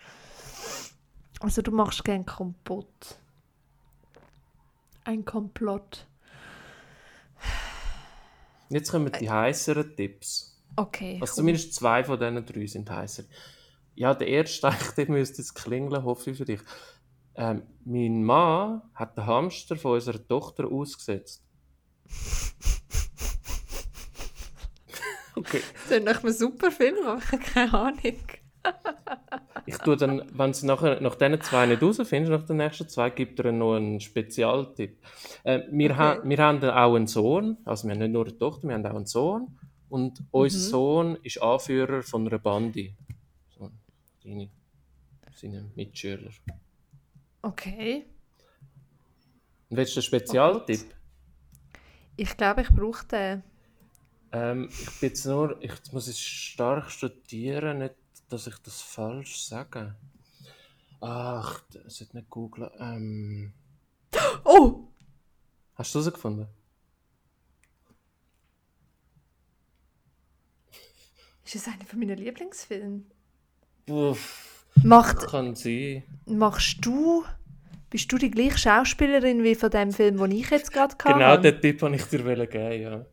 Also, 1.39 1.61
du 1.61 1.71
machst 1.71 2.03
gern 2.03 2.25
Kompott. 2.25 3.17
Ein 5.03 5.25
Komplott. 5.25 6.05
Jetzt 8.69 8.91
kommen 8.91 9.11
die 9.19 9.29
heißeren 9.29 9.95
Tipps. 9.95 10.61
Okay. 10.75 11.17
Also 11.21 11.33
komm. 11.33 11.37
zumindest 11.37 11.73
zwei 11.73 12.03
von 12.03 12.19
diesen 12.19 12.45
drei 12.45 12.67
sind 12.67 12.89
heißer. 12.89 13.23
Ja, 13.95 14.13
der 14.13 14.27
erste, 14.27 14.67
eigentlich, 14.67 14.91
der 14.97 15.09
müsste 15.09 15.41
jetzt 15.41 15.53
klingeln, 15.53 16.03
hoffe 16.03 16.31
ich 16.31 16.37
für 16.37 16.45
dich. 16.45 16.59
Ähm, 17.35 17.63
mein 17.83 18.23
Mann 18.23 18.81
hat 18.93 19.17
den 19.17 19.25
Hamster 19.25 19.75
von 19.75 19.93
unserer 19.93 20.25
Tochter 20.27 20.71
ausgesetzt. 20.71 21.43
okay. 25.35 25.61
Das 25.73 25.97
ist 25.97 26.03
nach 26.03 26.23
einem 26.23 26.33
super 26.33 26.71
Film, 26.71 26.95
aber 27.05 27.19
ich 27.19 27.31
habe 27.31 27.43
keine 27.43 27.73
Ahnung. 27.73 28.19
Ich 29.67 29.77
tue 29.79 29.97
dann, 29.97 30.21
wenn 30.33 30.51
du 30.51 30.65
nachher 30.67 31.01
nach 31.01 31.15
diesen 31.15 31.41
zwei 31.41 31.65
nicht 31.65 31.81
rausfindest, 31.81 32.31
nach 32.31 32.45
den 32.45 32.57
nächsten 32.57 32.87
zwei, 32.87 33.09
gibt 33.09 33.39
er 33.39 33.51
noch 33.51 33.75
einen 33.75 33.99
Spezialtipp. 33.99 34.97
Äh, 35.43 35.61
wir, 35.71 35.91
Okay. 35.91 35.97
ha 35.99 36.19
wir 36.23 36.37
haben 36.37 36.63
auch 36.63 36.95
einen 36.95 37.07
Sohn, 37.07 37.57
also 37.65 37.87
wir 37.87 37.93
haben 37.93 37.99
nicht 38.01 38.11
nur 38.11 38.25
eine 38.25 38.37
Tochter, 38.37 38.67
wir 38.67 38.75
haben 38.75 38.85
auch 38.85 38.95
einen 38.95 39.05
Sohn. 39.07 39.57
Und 39.89 40.21
unser 40.31 40.57
Mhm. 40.57 40.61
Sohn 40.71 41.15
ist 41.23 41.41
Anführer 41.41 42.03
von 42.03 42.27
einer 42.27 42.37
Bandi. 42.39 42.93
So, 43.57 43.71
seine, 44.23 44.49
seine 45.33 45.65
Mitschüler. 45.75 46.31
Okay. 47.41 48.05
Und 49.69 49.77
willst 49.77 49.95
du 49.95 49.99
einen 49.99 50.03
Spezialtipp? 50.03 50.81
Ich 52.17 52.35
glaube, 52.37 52.61
ich 52.61 52.69
brauche 52.69 53.05
den. 53.07 53.43
Ähm, 54.31 54.69
ich 54.69 54.99
bin 54.99 55.09
jetzt 55.09 55.25
nur, 55.25 55.57
ich 55.61 55.73
muss 55.91 56.07
es 56.07 56.19
stark 56.19 56.89
studieren, 56.91 57.79
nicht, 57.79 57.95
dass 58.35 58.47
ich 58.47 58.57
das 58.59 58.81
falsch 58.81 59.41
sage. 59.45 59.95
Ach, 61.01 61.61
das 61.71 61.97
sollte 61.97 62.17
nicht 62.17 62.29
googlen. 62.29 62.69
Ähm, 62.79 63.53
Oh! 64.43 64.87
hast 65.75 65.93
du 65.93 65.99
es 65.99 66.05
herausgefunden? 66.05 66.47
Ist 71.45 71.55
das 71.55 71.67
einer 71.67 71.85
von 71.85 71.99
meinen 71.99 72.17
Lieblingsfilmen? 72.17 73.05
Uff, 73.89 74.65
Macht, 74.83 75.27
kann 75.27 75.55
sein. 75.55 76.03
machst 76.25 76.77
du. 76.81 77.23
Bist 77.89 78.11
du 78.11 78.17
die 78.17 78.31
gleiche 78.31 78.57
Schauspielerin 78.57 79.43
wie 79.43 79.55
von 79.55 79.69
dem 79.69 79.91
Film, 79.91 80.17
den 80.17 80.31
ich 80.31 80.49
jetzt 80.49 80.71
gerade 80.71 80.93
hatte? 80.95 81.13
Genau 81.13 81.37
den 81.37 81.61
Tipp 81.61 81.81
wollte 81.81 81.95
ich 81.97 82.03
dir 82.05 82.47
geben, 82.47 82.81
ja. 82.81 83.05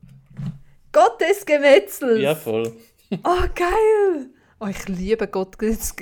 Gottes 0.93 1.45
Gemetzels! 1.47 2.21
Ja, 2.21 2.35
voll. 2.35 2.75
Oh, 3.23 3.47
geil! 3.55 4.31
Oh, 4.63 4.69
ich 4.69 4.87
liebe 4.87 5.27
Gott 5.27 5.61
des, 5.61 5.97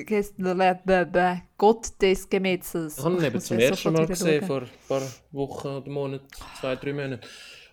Gemetzels. 2.29 2.99
Ich 2.99 3.05
habe 3.05 3.15
ihn 3.15 3.21
Ich 3.21 3.27
eben 3.27 3.41
zum 3.41 3.59
ersten 3.59 3.93
Mal 3.95 4.07
gesehen, 4.07 4.45
vor 4.45 4.61
ein 4.61 4.69
paar 4.87 5.03
Wochen 5.33 5.69
oder 5.69 5.91
Monaten, 5.91 6.27
zwei, 6.61 6.77
drei 6.77 6.93
Monaten. 6.93 7.21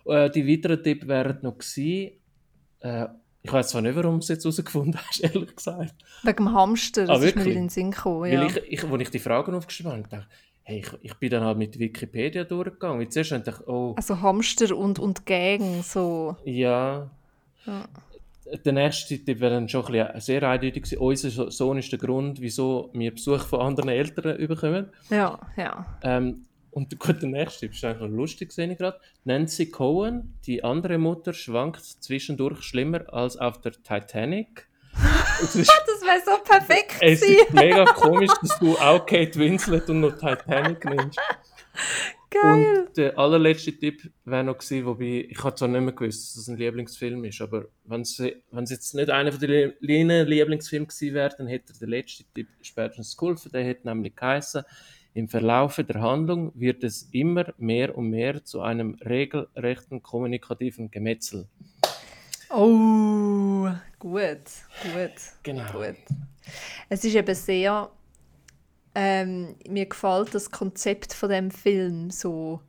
Äh, 0.06 0.30
die 0.30 0.48
weiteren 0.48 0.82
Tipps 0.82 1.06
wären 1.06 1.38
noch 1.42 1.58
gewesen, 1.58 2.12
äh, 2.80 3.06
ich 3.42 3.52
weiß 3.52 3.68
zwar 3.68 3.82
nicht, 3.82 3.96
warum 3.96 4.12
du 4.14 4.18
es 4.20 4.28
jetzt 4.28 4.44
herausgefunden 4.44 4.98
hast, 4.98 5.20
ehrlich 5.24 5.54
gesagt. 5.54 5.94
Wegen 6.22 6.36
dem 6.36 6.52
Hamster, 6.54 7.04
das 7.06 7.20
Ah, 7.20 7.24
ist 7.24 7.36
mir 7.36 7.44
in 7.44 7.54
den 7.54 7.68
Sinn 7.68 7.90
gekommen. 7.90 8.32
Ja. 8.32 8.40
Weil 8.40 8.46
ich, 8.46 8.56
ich, 8.72 8.84
als 8.84 9.02
ich 9.02 9.10
die 9.10 9.18
Fragen 9.18 9.54
aufgeschrieben 9.54 9.92
habe, 9.92 10.08
dachte 10.08 10.26
hey, 10.62 10.78
ich, 10.80 10.90
ich 11.02 11.14
bin 11.16 11.28
dann 11.30 11.44
halt 11.44 11.58
mit 11.58 11.78
Wikipedia 11.78 12.44
durchgegangen. 12.44 12.98
Weil 13.00 13.10
zuerst 13.10 13.32
dachte 13.32 13.50
ich, 13.60 13.68
oh, 13.68 13.92
Also 13.96 14.22
Hamster 14.22 14.74
und, 14.74 14.98
und 14.98 15.26
Gang, 15.26 15.82
so. 15.82 16.36
ja. 16.46 17.10
Ja. 17.66 17.84
Der 18.64 18.72
nächste 18.72 19.18
Tipp 19.22 19.40
wäre 19.40 19.54
dann 19.54 19.68
schon 19.68 19.84
ein 19.86 19.92
bisschen 19.92 20.20
sehr 20.20 20.42
eindeutig. 20.48 20.98
Unser 20.98 21.30
So- 21.30 21.50
Sohn 21.50 21.78
ist 21.78 21.90
der 21.92 21.98
Grund, 21.98 22.40
wieso 22.40 22.90
wir 22.94 23.12
Besuch 23.12 23.44
von 23.44 23.60
anderen 23.60 23.90
Eltern 23.90 24.38
bekommen. 24.46 24.90
Ja, 25.10 25.38
ja. 25.56 25.84
Ähm, 26.02 26.44
und 26.70 26.98
gut, 26.98 27.20
der 27.22 27.28
nächste 27.28 27.60
Tipp 27.60 27.72
ist 27.72 27.84
eigentlich 27.84 28.10
lustig, 28.10 28.52
sehe 28.52 28.70
ich 28.70 28.78
gerade. 28.78 28.98
Nancy 29.24 29.70
Cohen, 29.70 30.38
die 30.46 30.62
andere 30.64 30.98
Mutter, 30.98 31.32
schwankt 31.32 31.84
zwischendurch 31.84 32.62
schlimmer 32.62 33.12
als 33.12 33.36
auf 33.36 33.60
der 33.60 33.72
Titanic. 33.72 34.66
Das 35.40 35.54
wäre 35.54 36.20
so 36.24 36.42
perfekt 36.42 36.96
es 37.00 37.22
ist 37.22 37.52
mega 37.52 37.84
komisch, 37.84 38.30
dass 38.40 38.58
du 38.58 38.76
auch 38.78 39.04
Kate 39.06 39.38
Winslet 39.38 39.88
und 39.90 40.00
noch 40.00 40.18
Titanic 40.18 40.84
nimmst. 40.84 41.18
Geil. 42.30 42.42
Und 42.86 42.96
der 42.96 43.18
allerletzte 43.18 43.72
Tipp 43.72 44.10
wäre 44.24 44.44
noch 44.44 44.58
gewesen, 44.58 44.84
wobei 44.84 45.26
ich 45.30 45.42
habe 45.42 45.54
zwar 45.54 45.68
nicht 45.68 45.80
mehr 45.80 45.92
gewusst, 45.92 46.36
dass 46.36 46.44
das 46.44 46.48
ein 46.48 46.58
Lieblingsfilm 46.58 47.24
ist, 47.24 47.40
aber 47.40 47.66
wenn 47.84 48.02
es 48.02 48.18
es 48.20 48.70
jetzt 48.70 48.94
nicht 48.94 49.08
einer 49.08 49.32
von 49.32 49.40
den 49.40 49.72
Lie- 49.80 50.22
Lieblingsfilmen 50.24 50.88
gewesen 50.88 51.14
wäre, 51.14 51.34
dann 51.36 51.46
hätte 51.46 51.72
der 51.78 51.88
letzte 51.88 52.24
Tipp 52.34 52.48
spätestens 52.60 53.16
geholfen. 53.16 53.50
Der 53.52 53.64
hätte 53.64 53.86
nämlich 53.88 54.14
geheißen, 54.14 54.62
im 55.14 55.28
Verlaufe 55.28 55.84
der 55.84 56.02
Handlung 56.02 56.52
wird 56.54 56.84
es 56.84 57.08
immer 57.12 57.52
mehr 57.56 57.96
und 57.96 58.10
mehr 58.10 58.44
zu 58.44 58.60
einem 58.60 58.94
regelrechten 59.04 60.02
kommunikativen 60.02 60.90
Gemetzel. 60.90 61.48
Oh, 62.50 63.68
gut, 63.98 64.38
gut, 64.82 65.10
Genau. 65.42 65.64
gut. 65.72 65.96
Es 66.88 67.04
ist 67.04 67.14
eben 67.14 67.34
sehr. 67.34 67.90
Ähm, 68.94 69.54
mir 69.68 69.86
gefällt 69.86 70.34
das 70.34 70.50
Konzept 70.50 71.12
von 71.12 71.28
dem 71.28 71.50
Film 71.50 72.10
so. 72.10 72.60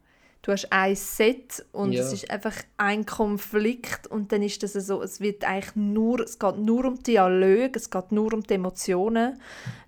du 0.41 0.53
hast 0.53 0.71
ein 0.71 0.95
Set 0.95 1.65
und 1.73 1.91
Ja. 1.91 2.01
es 2.01 2.13
ist 2.13 2.31
einfach 2.31 2.55
ein 2.77 3.05
Konflikt 3.05 4.07
und 4.07 4.31
dann 4.31 4.41
ist 4.41 4.63
das 4.63 4.73
so, 4.73 5.01
es 5.01 5.19
wird 5.19 5.43
eigentlich 5.43 5.75
nur, 5.75 6.21
es 6.21 6.39
geht 6.39 6.57
nur 6.57 6.85
um 6.85 7.03
Dialog, 7.03 7.75
es 7.75 7.89
geht 7.89 8.11
nur 8.13 8.33
um 8.33 8.41
die 8.43 8.53
Emotionen 8.53 9.39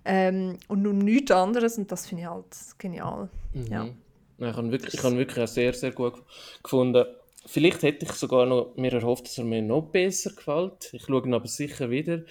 ähm, 0.04 0.58
und 0.68 0.86
um 0.86 0.98
nichts 0.98 1.30
anderes 1.30 1.78
und 1.78 1.90
das 1.90 2.06
finde 2.06 2.24
ich 2.24 2.28
halt 2.28 2.44
genial. 2.78 3.28
Ja. 3.54 3.84
Mhm. 3.84 3.94
Nein, 4.38 4.50
ich 4.50 4.56
habe 4.56 4.72
wirklich, 4.72 4.94
ich 4.94 5.02
habe 5.02 5.16
wirklich 5.16 5.42
auch 5.42 5.48
sehr, 5.48 5.72
sehr 5.72 5.92
gut 5.92 6.14
gefunden. 6.62 7.06
Vielleicht 7.46 7.82
hätte 7.82 8.04
ich 8.04 8.12
sogar 8.12 8.44
noch 8.46 8.74
mir 8.76 8.92
erhofft, 8.92 9.24
dass 9.24 9.38
er 9.38 9.44
mir 9.44 9.62
noch 9.62 9.82
besser 9.90 10.30
gefällt. 10.30 10.90
Ich 10.92 11.04
schaue 11.06 11.24
ihn 11.24 11.34
aber 11.34 11.48
sicher 11.48 11.90
wieder, 11.90 12.22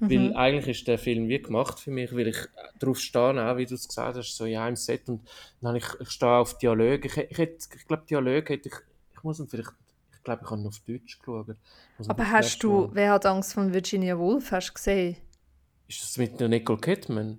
Mhm. 0.00 0.10
weil 0.10 0.36
eigentlich 0.36 0.78
ist 0.80 0.88
der 0.88 0.98
Film 0.98 1.28
wie 1.28 1.40
gemacht 1.40 1.78
für 1.78 1.90
mich, 1.90 2.12
weil 2.14 2.28
ich 2.28 2.38
darauf 2.78 2.98
stehe, 2.98 3.50
auch 3.50 3.56
wie 3.58 3.66
du 3.66 3.74
es 3.74 3.86
gesagt 3.88 4.16
hast, 4.16 4.34
so 4.36 4.44
in 4.46 4.56
einem 4.58 4.76
Set 4.76 5.08
und 5.08 5.20
dann 5.60 5.76
ich, 5.76 5.84
ich 6.00 6.10
stehe 6.10 6.32
auf 6.32 6.58
Dialog. 6.58 7.04
Ich, 7.04 7.16
ich, 7.16 7.38
hätte- 7.38 7.68
ich 7.76 7.86
glaube, 7.86 8.04
Dialog 8.08 8.48
hätte 8.48 8.68
ich, 8.70 8.74
ich 9.14 9.22
muss 9.22 9.38
ihn 9.40 9.48
vielleicht, 9.48 9.72
ich 10.14 10.22
glaube, 10.24 10.42
ich 10.44 10.50
habe 10.50 10.60
ihn 10.62 10.66
auf 10.66 10.78
Deutsch 10.80 11.18
geschaut. 11.18 11.56
Aber 12.08 12.30
hast 12.30 12.58
du, 12.62 12.72
Mal- 12.86 12.90
wer 12.94 13.12
hat 13.12 13.26
Angst 13.26 13.52
von 13.54 13.72
Virginia 13.72 14.18
Woolf, 14.18 14.50
hast 14.52 14.70
du 14.70 14.74
gesehen? 14.74 15.16
Ist 15.88 16.02
das 16.02 16.16
mit 16.18 16.40
der 16.40 16.48
Nicole 16.48 16.78
Kidman? 16.80 17.38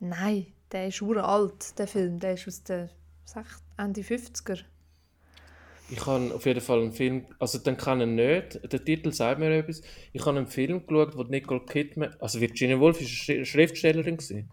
Nein, 0.00 0.46
der 0.72 0.88
ist 0.88 1.02
uralt, 1.02 1.78
der 1.78 1.88
Film, 1.88 2.20
der 2.20 2.34
ist 2.34 2.46
aus 2.48 2.62
den 2.62 2.88
Ende 3.76 4.02
50er. 4.02 4.60
Ich 5.90 6.04
habe 6.06 6.34
auf 6.34 6.44
jeden 6.44 6.60
Fall 6.60 6.82
einen 6.82 6.92
Film, 6.92 7.24
also 7.38 7.58
den 7.58 7.76
kann 7.76 8.00
ich 8.00 8.06
nicht, 8.06 8.72
der 8.72 8.84
Titel 8.84 9.10
sagt 9.12 9.40
mir 9.40 9.50
etwas. 9.56 9.80
Ich 10.12 10.24
habe 10.26 10.36
einen 10.36 10.46
Film 10.46 10.86
geschaut, 10.86 11.16
wo 11.16 11.22
Nicole 11.22 11.60
Kidman, 11.64 12.14
also 12.20 12.40
Virginia 12.40 12.78
Woolf 12.78 13.00
ist 13.00 13.28
eine 13.30 13.40
Schri- 13.40 13.44
Schriftstellerin 13.44 14.16
gewesen. 14.18 14.50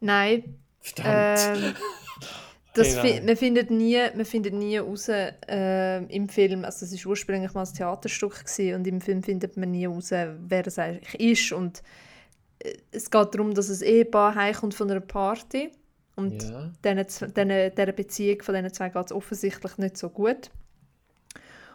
Nein, 0.00 0.56
Verdammt. 0.80 1.64
ähm, 1.64 1.74
das 2.74 2.88
Genau. 2.90 3.02
fi 3.02 3.20
man, 3.22 3.36
findet 3.36 3.70
nie, 3.70 3.98
man 4.14 4.24
findet 4.24 4.52
nie 4.54 4.76
raus 4.78 5.08
äh, 5.08 5.98
im 6.04 6.28
Film, 6.28 6.64
also 6.64 6.84
es 6.84 7.04
war 7.04 7.10
ursprünglich 7.10 7.54
mal 7.54 7.64
ein 7.66 7.72
Theaterstück 7.74 8.44
gewesen, 8.44 8.74
und 8.74 8.86
im 8.86 9.00
Film 9.00 9.22
findet 9.22 9.56
man 9.56 9.70
nie 9.70 9.86
raus, 9.86 10.10
wer 10.10 10.66
es 10.66 10.78
eigentlich 10.78 11.20
ist 11.20 11.52
und 11.52 11.82
äh, 12.58 12.74
es 12.90 13.10
geht 13.10 13.34
darum, 13.34 13.54
dass 13.54 13.70
ein 13.70 13.86
Ehepaar 13.86 14.34
heimkommt 14.34 14.74
von 14.74 14.90
einer 14.90 15.00
Party 15.00 15.70
und 16.16 16.42
ja. 16.42 16.70
diesen- 16.84 17.34
dieser 17.34 17.92
Beziehung 17.92 18.42
von 18.42 18.54
diesen 18.54 18.72
zwei 18.72 18.88
geht 18.90 19.06
es 19.06 19.12
offensichtlich 19.12 19.78
nicht 19.78 19.96
so 19.96 20.08
gut. 20.10 20.50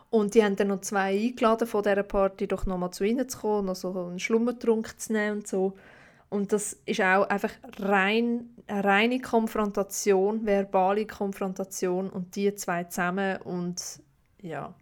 Und 0.09 0.35
die 0.35 0.43
haben 0.43 0.55
dann 0.55 0.69
noch 0.69 0.81
zwei 0.81 1.17
eingeladen 1.17 1.67
von 1.67 1.83
dieser 1.83 2.03
Party, 2.03 2.47
doch 2.47 2.65
nochmal 2.65 2.91
zu 2.91 3.03
ihnen 3.03 3.27
zu 3.27 3.39
kommen, 3.39 3.65
noch 3.67 3.75
so 3.75 3.89
einen 4.07 4.19
Schlummertrunk 4.19 4.99
zu 4.99 5.13
nehmen 5.13 5.37
und 5.39 5.47
so. 5.47 5.73
Und 6.29 6.53
das 6.53 6.73
ist 6.85 7.01
auch 7.01 7.27
einfach 7.29 7.51
rein, 7.79 8.49
eine 8.67 8.83
reine 8.83 9.19
Konfrontation, 9.19 10.45
verbale 10.45 11.05
Konfrontation 11.07 12.09
und 12.09 12.35
die 12.35 12.53
zwei 12.55 12.85
zusammen 12.85 13.37
und 13.41 13.81
ja. 14.41 14.73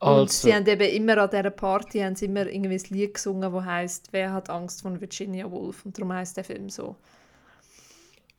Und 0.00 0.30
Also, 0.30 0.32
sie 0.32 0.54
haben 0.54 0.66
eben 0.66 0.88
immer 0.90 1.18
an 1.18 1.30
dieser 1.30 1.50
Party 1.50 2.00
haben 2.00 2.14
sie 2.16 2.26
immer 2.26 2.46
irgendwie 2.46 2.76
ein 2.76 2.84
Lied 2.90 3.14
gesungen, 3.14 3.52
das 3.52 3.64
heisst 3.64 4.12
«Wer 4.12 4.32
hat 4.32 4.48
Angst 4.50 4.82
von 4.82 5.00
Virginia 5.00 5.50
Woolf?» 5.50 5.84
und 5.84 5.98
darum 5.98 6.12
heisst 6.12 6.36
der 6.36 6.44
Film 6.44 6.68
so. 6.70 6.96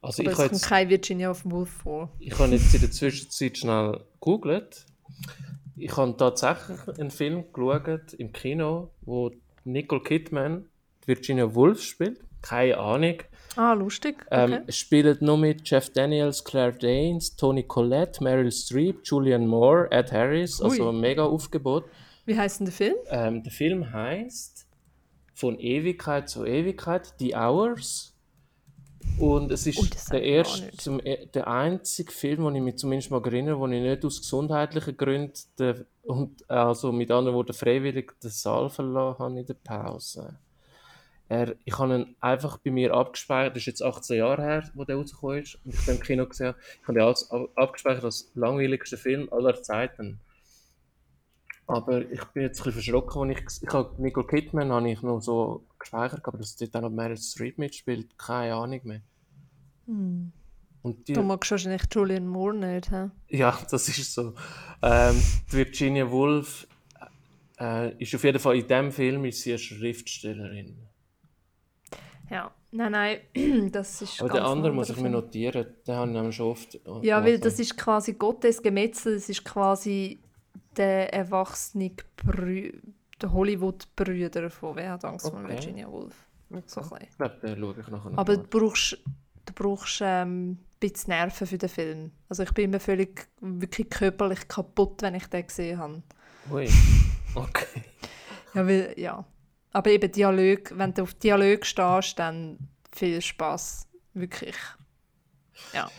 Also 0.02 0.24
Aber 0.24 0.32
ich 0.32 0.34
es 0.34 0.40
habe 0.40 0.50
kommt 0.50 0.62
jetzt, 0.62 0.70
kein 0.70 0.90
Virginia 0.90 1.34
Woolf 1.44 1.70
vor. 1.70 2.10
ich 2.20 2.38
habe 2.38 2.52
jetzt 2.52 2.74
in 2.74 2.82
der 2.82 2.92
Zwischenzeit 2.92 3.58
schnell 3.58 4.00
gegoogelt. 4.14 4.86
Ich 5.76 5.96
habe 5.96 6.16
tatsächlich 6.18 6.80
einen 7.00 7.12
Film 7.12 7.46
geschaut 7.54 8.14
im 8.18 8.32
Kino, 8.34 8.92
wo 9.02 9.32
Nicole 9.64 10.02
Kidman 10.02 10.66
Virginia 11.06 11.54
Woolf 11.54 11.82
spielt. 11.82 12.20
Keine 12.42 12.78
Ahnung. 12.78 13.16
Ah, 13.56 13.74
lustig. 13.74 14.26
Okay. 14.28 14.54
Ähm, 14.54 14.64
es 14.68 14.78
spielen 14.78 15.18
nur 15.20 15.38
mit 15.38 15.70
Jeff 15.70 15.90
Daniels, 15.92 16.44
Claire 16.44 16.72
Danes, 16.72 17.36
Toni 17.36 17.64
Collette, 17.64 18.24
Meryl 18.24 18.52
Streep, 18.52 19.02
Julianne 19.04 19.48
Moore, 19.48 19.92
Ed 19.92 20.12
Harris, 20.12 20.62
also 20.62 20.84
Ui. 20.84 20.90
ein 20.96 21.02
mega 21.02 21.24
Aufgebot. 21.24 21.86
Wie 22.26 22.38
heißt 22.38 22.60
denn 22.60 22.66
der 22.66 22.74
Film? 22.74 22.96
Ähm, 23.10 23.44
der 23.44 23.52
Film 23.52 23.92
heißt 23.92 24.68
Von 25.34 25.60
Ewigkeit 25.60 26.30
zu 26.30 26.46
Ewigkeit, 26.46 27.14
The 27.20 27.36
Hours. 27.36 28.09
Und 29.18 29.52
es 29.52 29.68
ist 29.68 29.82
sagt 29.82 30.14
der 30.14 30.24
erste, 30.24 30.72
zum, 30.78 31.00
e- 31.00 31.26
der 31.26 31.48
einzige 31.48 32.12
Film, 32.12 32.46
den 32.46 32.56
ich 32.56 32.62
mich 32.62 32.78
zumindest 32.78 33.12
mal 33.12 33.24
erinnere, 33.26 33.60
wo 33.60 33.68
ich 33.68 33.82
nicht 33.82 34.06
aus 34.06 34.20
gesundheitlichen 34.22 34.96
Gründen 34.96 35.34
den, 35.58 35.86
und 36.04 36.50
also 36.50 36.92
mit 36.92 37.12
anderen 37.12 37.36
Worten 37.36 37.54
freiwillig 37.54 38.14
den 38.22 38.30
Saal 38.32 38.70
verloren 38.70 39.20
habe 39.20 39.40
in 39.40 39.46
der 39.46 39.56
Pause. 39.56 40.40
Er, 41.28 41.56
ich 41.64 41.78
habe 41.78 41.96
ihn 41.96 42.16
einfach 42.22 42.58
bei 42.58 42.72
mir 42.72 42.94
abgespeichert, 42.94 43.56
das 43.56 43.62
ist 43.62 43.68
jetzt 43.68 43.84
18 43.84 44.18
Jahre 44.18 44.42
her, 44.42 44.64
wo 44.74 44.84
der 44.84 44.96
rausgekommen 44.96 45.44
ist, 45.44 45.60
und 45.64 45.74
ich 45.76 45.86
den 45.86 45.96
im 45.98 46.02
Kino 46.02 46.26
gesehen 46.26 46.48
habe. 46.48 46.58
Ich 46.82 46.88
habe 46.88 46.94
den 46.94 47.04
als, 47.08 47.30
ab- 47.30 47.50
abgespeichert 47.56 48.04
als 48.06 48.32
langweiligsten 48.36 48.98
Film 48.98 49.32
aller 49.32 49.62
Zeiten. 49.62 50.20
Aber 51.68 52.02
ich 52.02 52.24
bin 52.34 52.44
jetzt 52.44 52.60
ein 52.62 52.64
bisschen 52.64 52.74
verschrocken, 52.74 53.30
als 53.30 53.58
ich, 53.62 53.68
ich 53.68 53.74
habe 53.74 54.02
Nicole 54.02 54.26
Kidman 54.26 54.72
habe 54.72 54.90
ich 54.90 55.02
noch 55.04 55.22
so 55.22 55.64
gespeichert, 55.80 56.22
aber 56.26 56.38
dass 56.38 56.56
dort 56.56 56.76
auch 56.76 56.82
noch 56.82 56.90
Meryl 56.90 57.18
Streep 57.18 57.58
mitspielt, 57.58 58.18
keine 58.18 58.56
Ahnung 58.56 58.82
mehr. 58.84 59.02
Und 59.88 61.08
die, 61.08 61.14
Du 61.14 61.24
magst 61.24 61.52
wahrscheinlich 61.52 61.84
Julian 61.92 62.28
Moore 62.28 62.56
nicht, 62.56 62.92
hä? 62.92 63.10
ja, 63.30 63.58
das 63.70 63.90
ist 63.90 64.14
so. 64.14 64.34
Ähm, 64.82 65.22
Virginia 65.50 66.10
Woolf 66.10 66.68
äh, 67.60 67.96
ist 68.02 68.14
auf 68.16 68.24
jeden 68.24 68.40
Fall 68.40 68.58
in 68.58 68.68
diesem 68.68 68.92
Film 68.92 69.26
ist 69.26 69.42
sie 69.42 69.52
eine 69.52 69.60
Schriftstellerin. 69.60 70.78
Ja. 72.30 72.52
Nein, 72.72 72.92
nein, 72.92 73.72
das 73.72 74.02
ist 74.04 74.22
Aber 74.22 74.30
den 74.30 74.44
anderen 74.44 74.76
muss 74.76 74.92
ich 74.92 74.98
mir 74.98 75.10
notieren, 75.10 75.66
den 75.88 75.96
habe 75.96 76.08
ich 76.08 76.14
nämlich 76.16 76.36
schon 76.36 76.52
oft. 76.52 76.80
Ja, 77.02 77.24
weil 77.24 77.40
das 77.40 77.60
ist 77.60 77.76
quasi 77.76 78.14
Gottes 78.14 78.62
Gemetzel, 78.62 79.16
das 79.16 79.28
ist 79.28 79.44
quasi 79.44 80.20
der 80.78 81.12
erwachsene 81.12 81.92
Brü 82.16 82.72
der 83.22 83.32
Hollywood-Brüder 83.32 84.50
von 84.50 84.76
«Wer 84.76 84.92
hat 84.92 85.06
Angst 85.06 85.30
von 85.30 85.44
Okay. 85.44 85.54
Virginia 85.54 85.88
Woolf?» 85.90 86.16
So 86.66 86.82
ein. 86.82 87.08
Ich 87.10 87.18
glaube, 87.18 87.36
den 87.42 87.60
schaue 87.60 87.76
ich 87.80 87.88
nachher 87.88 88.18
Aber 88.18 88.38
du 88.38 88.44
brauchst, 88.44 88.98
du 89.46 89.54
brauchst 89.54 90.02
ähm, 90.02 90.52
ein 90.52 90.60
bisschen 90.80 91.10
Nerven 91.10 91.46
für 91.46 91.58
den 91.58 91.70
Film. 91.70 92.12
Also 92.28 92.44
ich 92.44 92.52
bin 92.54 92.66
immer 92.66 92.80
völlig, 92.80 93.28
wirklich 93.40 93.90
körperlich 93.90 94.48
kaputt, 94.48 95.02
wenn 95.02 95.16
ich 95.16 95.28
den 95.28 95.46
gesehen 95.46 95.78
habe. 95.78 96.02
Ui, 96.52 96.68
okay. 97.36 97.84
Ja, 98.54 98.66
weil, 98.66 98.94
ja. 98.98 99.26
Aber 99.72 99.92
eben 99.92 100.12
Dialog, 100.12 100.72
wenn 100.76 100.94
du 100.94 101.04
auf 101.04 101.14
Dialog 101.14 101.66
stehst, 101.66 102.18
dann 102.18 102.58
viel 102.92 103.22
Spaß. 103.22 103.88
Wirklich. 104.16 104.56
Ja, 105.74 105.92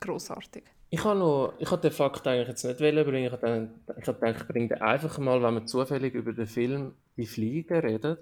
großartig. 0.00 0.64
Ich 0.92 1.04
habe 1.04 1.18
noch, 1.18 1.54
ich 1.58 1.70
habe 1.70 1.80
den 1.82 1.92
Fakt 1.92 2.26
eigentlich 2.26 2.48
jetzt 2.48 2.64
nicht 2.64 2.78
bringen. 2.78 3.26
Ich 3.26 3.32
habe 3.32 3.46
dann- 3.46 3.70
ich 4.00 4.08
habe 4.08 4.18
gedacht, 4.18 4.40
ich 4.42 4.48
bringe 4.48 4.68
den 4.68 4.82
einfach 4.82 5.18
mal, 5.18 5.40
wenn 5.42 5.54
wir 5.54 5.66
zufällig 5.66 6.14
über 6.14 6.32
den 6.32 6.46
Film 6.46 6.94
Die 7.16 7.26
Fliege 7.26 7.82
reden. 7.82 8.16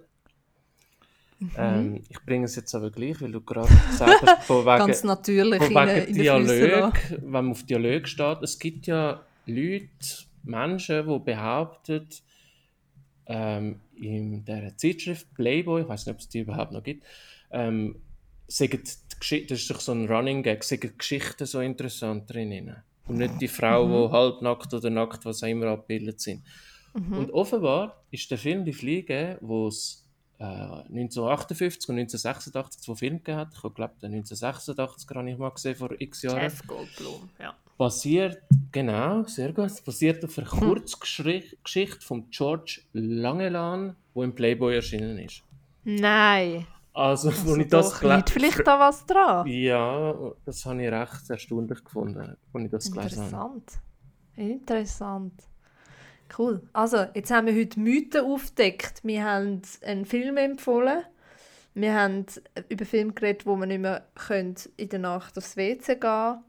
Mhm. 1.41 1.51
Ähm, 1.57 2.03
ich 2.09 2.21
bringe 2.25 2.45
es 2.47 2.57
jetzt 2.57 2.75
aber 2.75 2.91
gleich, 2.91 3.21
weil 3.23 3.31
du 3.33 3.41
gerade 3.41 3.69
gesagt 3.69 4.23
hast, 4.27 4.45
von 4.47 4.57
wegen, 4.67 4.79
Ganz 4.87 5.05
natürlich 5.05 5.63
von 5.63 5.71
in, 5.89 5.89
wegen 5.97 6.07
in 6.09 6.15
Dialog, 6.15 6.95
lassen. 6.95 7.23
wenn 7.23 7.31
man 7.31 7.51
auf 7.53 7.63
Dialog 7.63 8.09
steht. 8.09 8.43
Es 8.43 8.59
gibt 8.59 8.87
ja 8.87 9.21
Leute, 9.47 9.89
Menschen, 10.43 11.07
die 11.09 11.19
behaupten, 11.21 12.09
ähm, 13.27 13.81
in 13.95 14.45
der 14.45 14.77
Zeitschrift 14.77 15.33
Playboy, 15.35 15.83
ich 15.83 15.89
weiß 15.89 16.07
nicht, 16.07 16.15
ob 16.15 16.21
es 16.21 16.29
die 16.29 16.41
überhaupt 16.41 16.73
noch 16.73 16.83
gibt, 16.83 17.05
ähm, 17.51 17.97
sagen 18.47 18.83
die 19.21 19.25
Gesch- 19.25 19.49
das 19.49 19.61
ist 19.61 19.71
doch 19.71 19.81
so 19.81 19.93
ein 19.93 20.07
Running 20.11 20.43
Gag, 20.43 20.67
die 20.67 20.79
Geschichten 20.97 21.47
so 21.47 21.61
interessant 21.61 22.29
drinnen. 22.33 22.77
Und 23.07 23.17
nicht 23.19 23.41
die 23.41 23.49
Frau, 23.49 23.87
Mhm. 23.87 24.09
die 24.09 24.13
halbnackt 24.13 24.75
oder 24.75 24.91
nackt, 24.91 25.25
was 25.25 25.43
auch 25.43 25.49
immer 25.49 25.67
abgebildet 25.69 26.21
sind. 26.21 26.43
Mhm. 26.95 27.13
Und 27.19 27.31
offenbar 27.33 28.03
ist 28.11 28.31
der 28.31 28.39
Film 28.39 28.65
Die 28.65 28.73
Fliege, 28.73 29.39
wo 29.41 29.69
es 29.69 30.05
äh, 30.41 30.45
1958 30.45 31.89
und 31.89 31.97
1986 31.97 32.81
zwei 32.83 32.95
Filme 32.95 33.21
hat, 33.35 33.49
ich 33.55 33.61
glaube, 33.61 33.95
den 34.01 34.13
1986 34.13 35.09
habe 35.17 35.29
ich 35.31 35.37
mal 35.37 35.51
gesehen, 35.51 35.75
vor 35.75 35.91
x 36.01 36.23
Jahren, 36.23 36.41
Jeff 36.43 36.65
Goldblum, 36.65 37.29
ja. 37.41 37.55
basiert, 37.77 38.39
genau, 38.71 39.25
sehr 39.25 39.53
gut, 39.53 39.73
basiert 39.85 40.25
auf 40.25 40.39
einer 40.39 40.49
Hm. 40.53 40.59
Kurzgeschichte 40.61 42.01
von 42.07 42.31
George 42.31 42.83
Langelan, 42.93 43.97
wo 44.15 44.23
im 44.23 44.33
Playboy 44.35 44.77
erschienen 44.77 45.19
ist. 45.19 45.43
Nein. 45.83 46.67
Also, 46.99 47.29
wo 47.45 47.51
Also 47.51 47.61
ich 47.61 47.69
das 47.69 48.03
liegt 48.03 48.31
vielleicht 48.31 48.67
da 48.67 48.81
was 48.81 49.07
dran? 49.07 49.47
Ja, 49.47 50.15
das 50.45 50.67
habe 50.67 50.83
ich 50.83 50.91
recht 50.91 51.31
erstaunlich 51.31 51.85
gefunden, 51.85 52.37
als 52.53 52.65
ich 52.65 52.71
das 52.71 52.91
gelesen 52.91 53.31
habe. 53.33 53.55
Interessant. 53.55 53.73
Interessant. 54.35 55.33
Cool. 56.37 56.61
Also, 56.73 57.07
jetzt 57.15 57.31
haben 57.31 57.47
wir 57.47 57.55
heute 57.55 57.79
Mythen 57.79 58.25
aufgedeckt. 58.25 59.01
Wir 59.05 59.25
haben 59.25 59.63
einen 59.83 60.07
Film 60.07 60.37
empfohlen. 60.39 61.05
Wir 61.75 61.95
haben 61.95 62.27
über 62.69 62.85
Filme 62.85 63.13
geredet, 63.13 63.47
wo 63.47 63.55
man 63.55 63.69
nicht 63.69 63.81
mehr 63.81 64.05
in 64.77 64.89
der 64.89 64.99
Nacht 64.99 65.39
aufs 65.39 65.57
WC 65.57 65.95
gehen 65.95 66.01
können. 66.01 66.45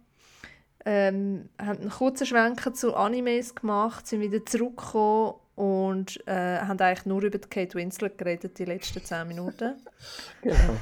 Ähm, 0.83 1.49
haben 1.59 1.81
einen 1.81 1.89
kurzen 1.91 2.25
Schwenker 2.25 2.73
zu 2.73 2.95
Animes 2.95 3.53
gemacht, 3.53 4.07
sind 4.07 4.21
wieder 4.21 4.43
zurückgekommen 4.43 5.35
und 5.59 6.25
äh, 6.25 6.59
haben 6.59 6.79
eigentlich 6.79 7.05
nur 7.05 7.21
über 7.21 7.37
die 7.37 7.49
Kate 7.49 7.75
Winslet 7.77 8.17
geredet, 8.17 8.57
die 8.59 8.63
letzten 8.65 9.03
10 9.03 9.27
Minuten. 9.27 9.75
Genau. 10.41 10.77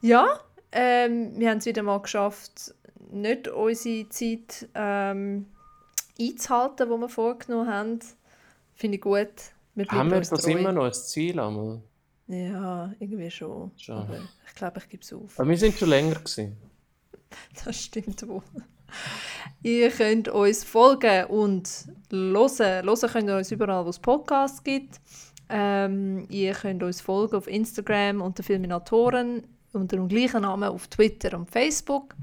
Ja, 0.00 0.40
ähm, 0.72 1.38
wir 1.38 1.50
haben 1.50 1.58
es 1.58 1.66
wieder 1.66 1.82
mal 1.82 2.00
geschafft, 2.00 2.74
nicht 3.10 3.48
unsere 3.48 4.08
Zeit 4.10 4.68
ähm, 4.74 5.46
einzuhalten, 6.18 6.88
die 6.90 6.96
wir 6.98 7.08
vorgenommen 7.08 7.68
haben. 7.68 7.98
Finde 8.74 8.96
ich 8.96 9.02
gut. 9.02 9.28
Wir 9.74 9.86
haben 9.88 10.10
wir 10.10 10.20
das 10.20 10.46
immer 10.46 10.72
noch 10.72 10.84
als 10.84 11.08
Ziel? 11.08 11.38
Einmal? 11.38 11.82
Ja, 12.28 12.92
irgendwie 12.98 13.30
schon. 13.30 13.72
schon. 13.76 14.28
Ich 14.46 14.54
glaube, 14.54 14.80
ich 14.80 14.88
gebe 14.88 15.02
es 15.02 15.12
auf. 15.12 15.38
Aber 15.38 15.48
wir 15.48 15.58
sind 15.58 15.78
schon 15.78 15.88
länger 15.88 16.14
gewesen. 16.14 16.56
Das 17.64 17.78
stimmt 17.78 18.26
wohl. 18.26 18.42
Ihr 19.62 19.90
könnt 19.90 20.28
uns 20.28 20.64
folgen 20.64 21.26
und 21.26 21.68
hören. 22.10 22.86
Hören 22.86 23.10
könnt 23.10 23.28
ihr 23.28 23.36
uns 23.36 23.50
überall, 23.50 23.84
wo 23.84 23.90
es 23.90 23.98
Podcasts 23.98 24.62
gibt. 24.62 25.00
Ähm, 25.48 26.26
ihr 26.28 26.52
könnt 26.52 26.82
uns 26.82 27.00
folgen 27.00 27.36
auf 27.36 27.46
Instagram 27.46 28.20
unter 28.20 28.42
Filminatoren, 28.42 29.42
unter 29.72 29.96
dem 29.96 30.08
gleichen 30.08 30.42
Namen 30.42 30.68
auf 30.68 30.88
Twitter 30.88 31.36
und 31.36 31.50
Facebook. 31.50 32.14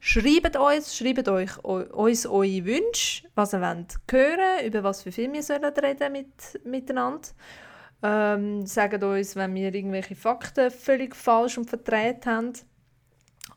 Schreibt 0.00 0.56
uns, 0.56 0.96
schreibt 0.96 1.28
euch 1.28 1.56
uns 1.64 2.24
eure 2.26 2.64
Wünsche, 2.64 3.28
was 3.34 3.52
ihr 3.52 3.60
wollt 3.60 3.98
hören, 4.10 4.64
über 4.64 4.84
was 4.84 5.02
für 5.02 5.10
Filme 5.10 5.36
ihr 5.36 5.42
sollen 5.42 5.64
reden 5.64 6.12
mit, 6.12 6.64
miteinander. 6.64 7.28
Ähm, 8.00 8.64
sagt 8.64 9.02
uns, 9.02 9.34
wenn 9.34 9.54
wir 9.56 9.74
irgendwelche 9.74 10.14
Fakten 10.14 10.70
völlig 10.70 11.16
falsch 11.16 11.58
und 11.58 11.68
verdreht 11.68 12.26
haben, 12.26 12.52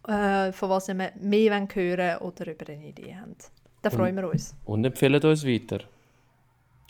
äh, 0.07 0.52
von 0.52 0.69
was 0.69 0.88
ihr 0.88 0.95
mehr 0.95 1.14
hören 1.19 1.68
wollen 1.76 2.18
oder 2.19 2.52
über 2.52 2.69
eine 2.69 2.88
Idee 2.88 3.15
habt. 3.19 3.52
Da 3.82 3.90
freuen 3.90 4.15
wir 4.15 4.30
uns. 4.30 4.56
Und 4.65 4.86
empfehlen 4.86 5.22
uns 5.23 5.44
weiter. 5.45 5.80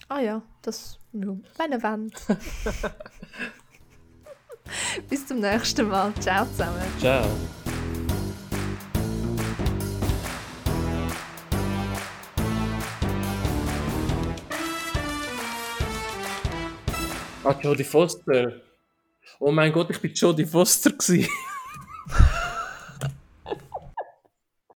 Ah 0.10 0.20
ja, 0.20 0.42
das, 0.62 1.00
wenn 1.14 1.72
ihr 1.72 1.82
wollt. 1.82 2.22
Bis 5.10 5.26
zum 5.26 5.40
nächsten 5.40 5.88
Mal. 5.88 6.14
Ciao 6.20 6.46
zusammen. 6.46 6.82
Ciao. 7.00 7.26
Ah, 17.44 17.56
Jodie 17.60 17.84
Foster. 17.84 18.54
Oh 19.40 19.52
mein 19.52 19.72
Gott, 19.72 19.90
ich 19.90 20.00
bin 20.00 20.14
Jodie 20.14 20.46
Foster. 20.46 20.92